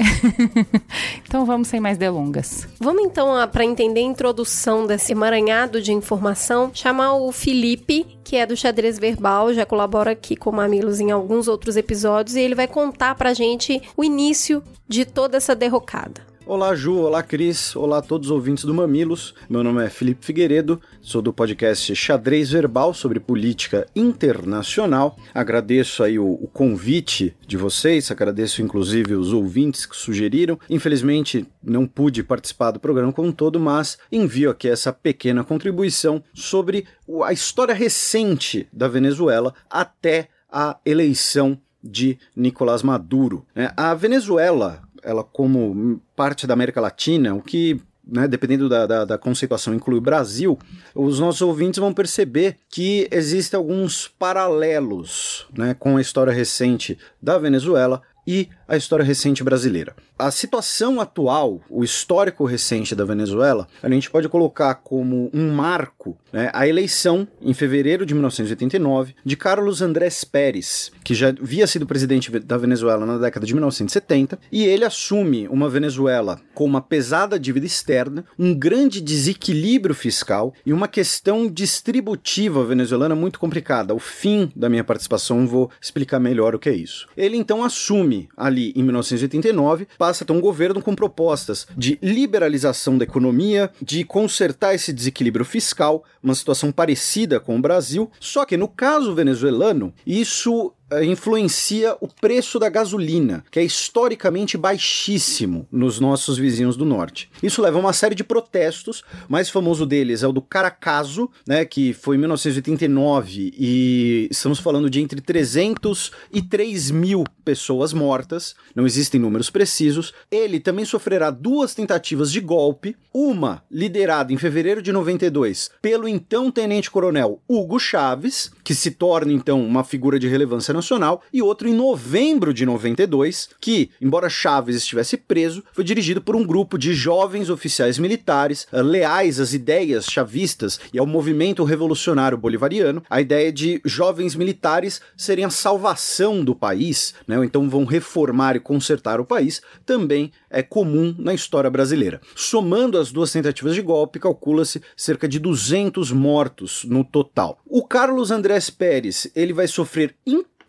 então 1.27 1.45
vamos 1.45 1.67
sem 1.67 1.81
mais 1.81 1.97
delongas. 1.97 2.65
Vamos 2.79 3.03
então, 3.03 3.35
para 3.49 3.65
entender 3.65 3.99
a 3.99 4.03
introdução 4.03 4.87
desse 4.87 5.11
emaranhado 5.11 5.81
de 5.81 5.91
informação, 5.91 6.71
chamar 6.73 7.15
o 7.15 7.29
Felipe, 7.33 8.07
que 8.23 8.37
é 8.37 8.45
do 8.45 8.55
Xadrez 8.55 8.97
Verbal, 8.97 9.53
já 9.53 9.65
colabora 9.65 10.11
aqui 10.11 10.37
com 10.37 10.53
Mamilos 10.53 11.01
em 11.01 11.11
alguns 11.11 11.49
outros 11.49 11.75
episódios, 11.75 12.37
e 12.37 12.41
ele 12.41 12.55
vai 12.55 12.67
contar 12.67 13.15
pra 13.15 13.33
gente 13.33 13.81
o 13.97 14.03
início 14.03 14.63
de 14.87 15.03
toda 15.03 15.35
essa 15.35 15.53
derrocada. 15.53 16.28
Olá, 16.49 16.73
Ju. 16.73 16.97
Olá, 16.97 17.21
Cris. 17.21 17.75
Olá 17.75 17.99
a 17.99 18.01
todos 18.01 18.29
os 18.29 18.31
ouvintes 18.31 18.63
do 18.63 18.73
Mamilos. 18.73 19.35
Meu 19.47 19.63
nome 19.63 19.85
é 19.85 19.87
Felipe 19.87 20.25
Figueiredo, 20.25 20.81
sou 20.99 21.21
do 21.21 21.31
podcast 21.31 21.93
Xadrez 21.95 22.49
Verbal 22.49 22.91
sobre 22.91 23.19
política 23.19 23.85
internacional. 23.95 25.15
Agradeço 25.31 26.03
aí 26.03 26.17
o, 26.17 26.25
o 26.25 26.47
convite 26.47 27.37
de 27.45 27.55
vocês, 27.55 28.09
agradeço 28.09 28.63
inclusive 28.63 29.13
os 29.13 29.31
ouvintes 29.31 29.85
que 29.85 29.95
sugeriram. 29.95 30.59
Infelizmente, 30.67 31.45
não 31.63 31.85
pude 31.85 32.23
participar 32.23 32.71
do 32.71 32.79
programa 32.79 33.13
como 33.13 33.27
um 33.27 33.31
todo, 33.31 33.59
mas 33.59 33.99
envio 34.11 34.49
aqui 34.49 34.67
essa 34.67 34.91
pequena 34.91 35.43
contribuição 35.43 36.23
sobre 36.33 36.87
a 37.25 37.31
história 37.31 37.75
recente 37.75 38.67
da 38.73 38.87
Venezuela 38.87 39.53
até 39.69 40.29
a 40.51 40.77
eleição 40.83 41.59
de 41.83 42.17
Nicolás 42.35 42.83
Maduro. 42.83 43.45
A 43.75 43.93
Venezuela, 43.93 44.83
ela 45.03 45.23
como 45.23 46.01
parte 46.15 46.45
da 46.45 46.53
América 46.53 46.81
Latina, 46.81 47.33
o 47.33 47.41
que 47.41 47.81
né, 48.11 48.27
dependendo 48.27 48.67
da, 48.67 48.87
da, 48.87 49.05
da, 49.05 49.17
conceituação, 49.17 49.73
inclui 49.73 49.99
o 49.99 50.01
Brasil, 50.01 50.57
os 50.95 51.19
nossos 51.19 51.41
ouvintes 51.41 51.79
vão 51.79 51.93
perceber 51.93 52.57
que 52.67 53.07
existem 53.11 53.57
alguns 53.57 54.07
paralelos 54.07 55.45
né, 55.55 55.75
com 55.77 55.97
a 55.97 56.01
história 56.01 56.33
recente 56.33 56.97
da 57.21 57.37
Venezuela 57.37 58.01
e 58.25 58.49
a 58.69 58.77
história 58.77 59.03
recente 59.03 59.43
brasileira. 59.43 59.95
A 60.17 60.29
situação 60.29 61.01
atual, 61.01 61.59
o 61.69 61.83
histórico 61.83 62.45
recente 62.45 62.93
da 62.93 63.03
Venezuela, 63.03 63.67
a 63.81 63.89
gente 63.89 64.11
pode 64.11 64.29
colocar 64.29 64.75
como 64.75 65.31
um 65.33 65.51
marco 65.51 66.15
né, 66.31 66.51
a 66.53 66.67
eleição, 66.67 67.27
em 67.41 67.53
fevereiro 67.53 68.05
de 68.05 68.13
1989, 68.13 69.15
de 69.25 69.35
Carlos 69.35 69.81
Andrés 69.81 70.23
Pérez, 70.23 70.91
que 71.03 71.15
já 71.15 71.29
havia 71.29 71.65
sido 71.65 71.87
presidente 71.87 72.29
da 72.39 72.57
Venezuela 72.57 73.05
na 73.05 73.17
década 73.17 73.45
de 73.45 73.53
1970, 73.53 74.37
e 74.51 74.65
ele 74.65 74.85
assume 74.85 75.47
uma 75.47 75.67
Venezuela 75.67 76.39
com 76.53 76.65
uma 76.65 76.81
pesada 76.81 77.39
dívida 77.39 77.65
externa, 77.65 78.23
um 78.37 78.53
grande 78.53 79.01
desequilíbrio 79.01 79.95
fiscal 79.95 80.53
e 80.63 80.71
uma 80.71 80.87
questão 80.87 81.49
distributiva 81.49 82.63
venezuelana 82.63 83.15
muito 83.15 83.39
complicada. 83.39 83.95
O 83.95 83.99
fim 83.99 84.51
da 84.55 84.69
minha 84.69 84.83
participação 84.83 85.47
vou 85.47 85.71
explicar 85.81 86.19
melhor 86.19 86.53
o 86.53 86.59
que 86.59 86.69
é 86.69 86.75
isso. 86.75 87.07
Ele 87.17 87.37
então 87.37 87.63
assume 87.63 88.29
ali 88.37 88.58
em 88.75 88.83
1989, 88.83 89.87
passa 89.97 90.23
a 90.23 90.27
ter 90.27 90.33
um 90.33 90.41
governo 90.41 90.81
com 90.81 90.95
propostas 90.95 91.67
de 91.75 91.97
liberalização 92.01 92.97
da 92.97 93.03
economia, 93.03 93.71
de 93.81 94.03
consertar 94.03 94.75
esse 94.75 94.93
desequilíbrio 94.93 95.45
fiscal, 95.45 96.03
uma 96.21 96.35
situação 96.35 96.71
parecida 96.71 97.39
com 97.39 97.57
o 97.57 97.61
Brasil, 97.61 98.09
só 98.19 98.45
que 98.45 98.57
no 98.57 98.67
caso 98.67 99.15
venezuelano, 99.15 99.93
isso 100.05 100.73
influencia 101.03 101.95
o 101.99 102.07
preço 102.07 102.59
da 102.59 102.69
gasolina, 102.69 103.43
que 103.51 103.59
é 103.59 103.63
historicamente 103.63 104.57
baixíssimo 104.57 105.67
nos 105.71 105.99
nossos 105.99 106.37
vizinhos 106.37 106.75
do 106.75 106.85
norte. 106.85 107.29
Isso 107.41 107.61
leva 107.61 107.77
a 107.77 107.81
uma 107.81 107.93
série 107.93 108.15
de 108.15 108.23
protestos, 108.23 109.01
o 109.27 109.31
mais 109.31 109.49
famoso 109.49 109.85
deles 109.85 110.23
é 110.23 110.27
o 110.27 110.31
do 110.31 110.41
Caracaso, 110.41 111.29
né, 111.47 111.65
que 111.65 111.93
foi 111.93 112.15
em 112.15 112.19
1989 112.19 113.53
e 113.57 114.27
estamos 114.31 114.59
falando 114.59 114.89
de 114.89 115.01
entre 115.01 115.21
300 115.21 116.11
e 116.31 116.41
3 116.41 116.91
mil 116.91 117.23
pessoas 117.43 117.93
mortas, 117.93 118.55
não 118.75 118.85
existem 118.85 119.19
números 119.19 119.49
precisos. 119.49 120.13
Ele 120.29 120.59
também 120.59 120.85
sofrerá 120.85 121.31
duas 121.31 121.73
tentativas 121.73 122.31
de 122.31 122.39
golpe, 122.39 122.95
uma 123.13 123.63
liderada 123.71 124.31
em 124.31 124.37
fevereiro 124.37 124.81
de 124.81 124.91
92 124.91 125.71
pelo 125.81 126.07
então 126.07 126.51
tenente-coronel 126.51 127.41
Hugo 127.47 127.79
Chaves, 127.79 128.51
que 128.63 128.75
se 128.75 128.91
torna 128.91 129.33
então 129.33 129.65
uma 129.65 129.83
figura 129.83 130.19
de 130.19 130.27
relevância 130.27 130.73
Nacional, 130.79 131.21
e 131.31 131.41
outro 131.41 131.67
em 131.67 131.73
novembro 131.73 132.53
de 132.53 132.65
92, 132.65 133.49
que, 133.59 133.91
embora 134.01 134.29
Chaves 134.29 134.75
estivesse 134.75 135.17
preso, 135.17 135.63
foi 135.73 135.83
dirigido 135.83 136.21
por 136.21 136.35
um 136.35 136.45
grupo 136.45 136.77
de 136.77 136.93
jovens 136.93 137.49
oficiais 137.49 137.99
militares 137.99 138.67
uh, 138.71 138.81
leais 138.81 139.39
às 139.39 139.53
ideias 139.53 140.05
chavistas 140.05 140.79
e 140.93 140.99
ao 140.99 141.05
movimento 141.05 141.63
revolucionário 141.63 142.37
bolivariano, 142.37 143.03
a 143.09 143.21
ideia 143.21 143.51
de 143.51 143.81
jovens 143.85 144.35
militares 144.35 145.01
serem 145.15 145.45
a 145.45 145.49
salvação 145.49 146.43
do 146.43 146.55
país, 146.55 147.13
né, 147.27 147.37
ou 147.37 147.43
então 147.43 147.69
vão 147.69 147.85
reformar 147.85 148.55
e 148.55 148.59
consertar 148.59 149.19
o 149.19 149.25
país, 149.25 149.61
também 149.85 150.31
é 150.49 150.63
comum 150.63 151.13
na 151.17 151.33
história 151.33 151.69
brasileira. 151.69 152.21
Somando 152.35 152.97
as 152.97 153.11
duas 153.11 153.31
tentativas 153.31 153.75
de 153.75 153.81
golpe, 153.81 154.19
calcula-se 154.19 154.81
cerca 154.95 155.27
de 155.27 155.39
200 155.39 156.11
mortos 156.11 156.85
no 156.85 157.03
total. 157.03 157.59
O 157.65 157.85
Carlos 157.85 158.31
Andrés 158.31 158.69
Pérez, 158.69 159.29
ele 159.35 159.53
vai 159.53 159.67
sofrer 159.67 160.15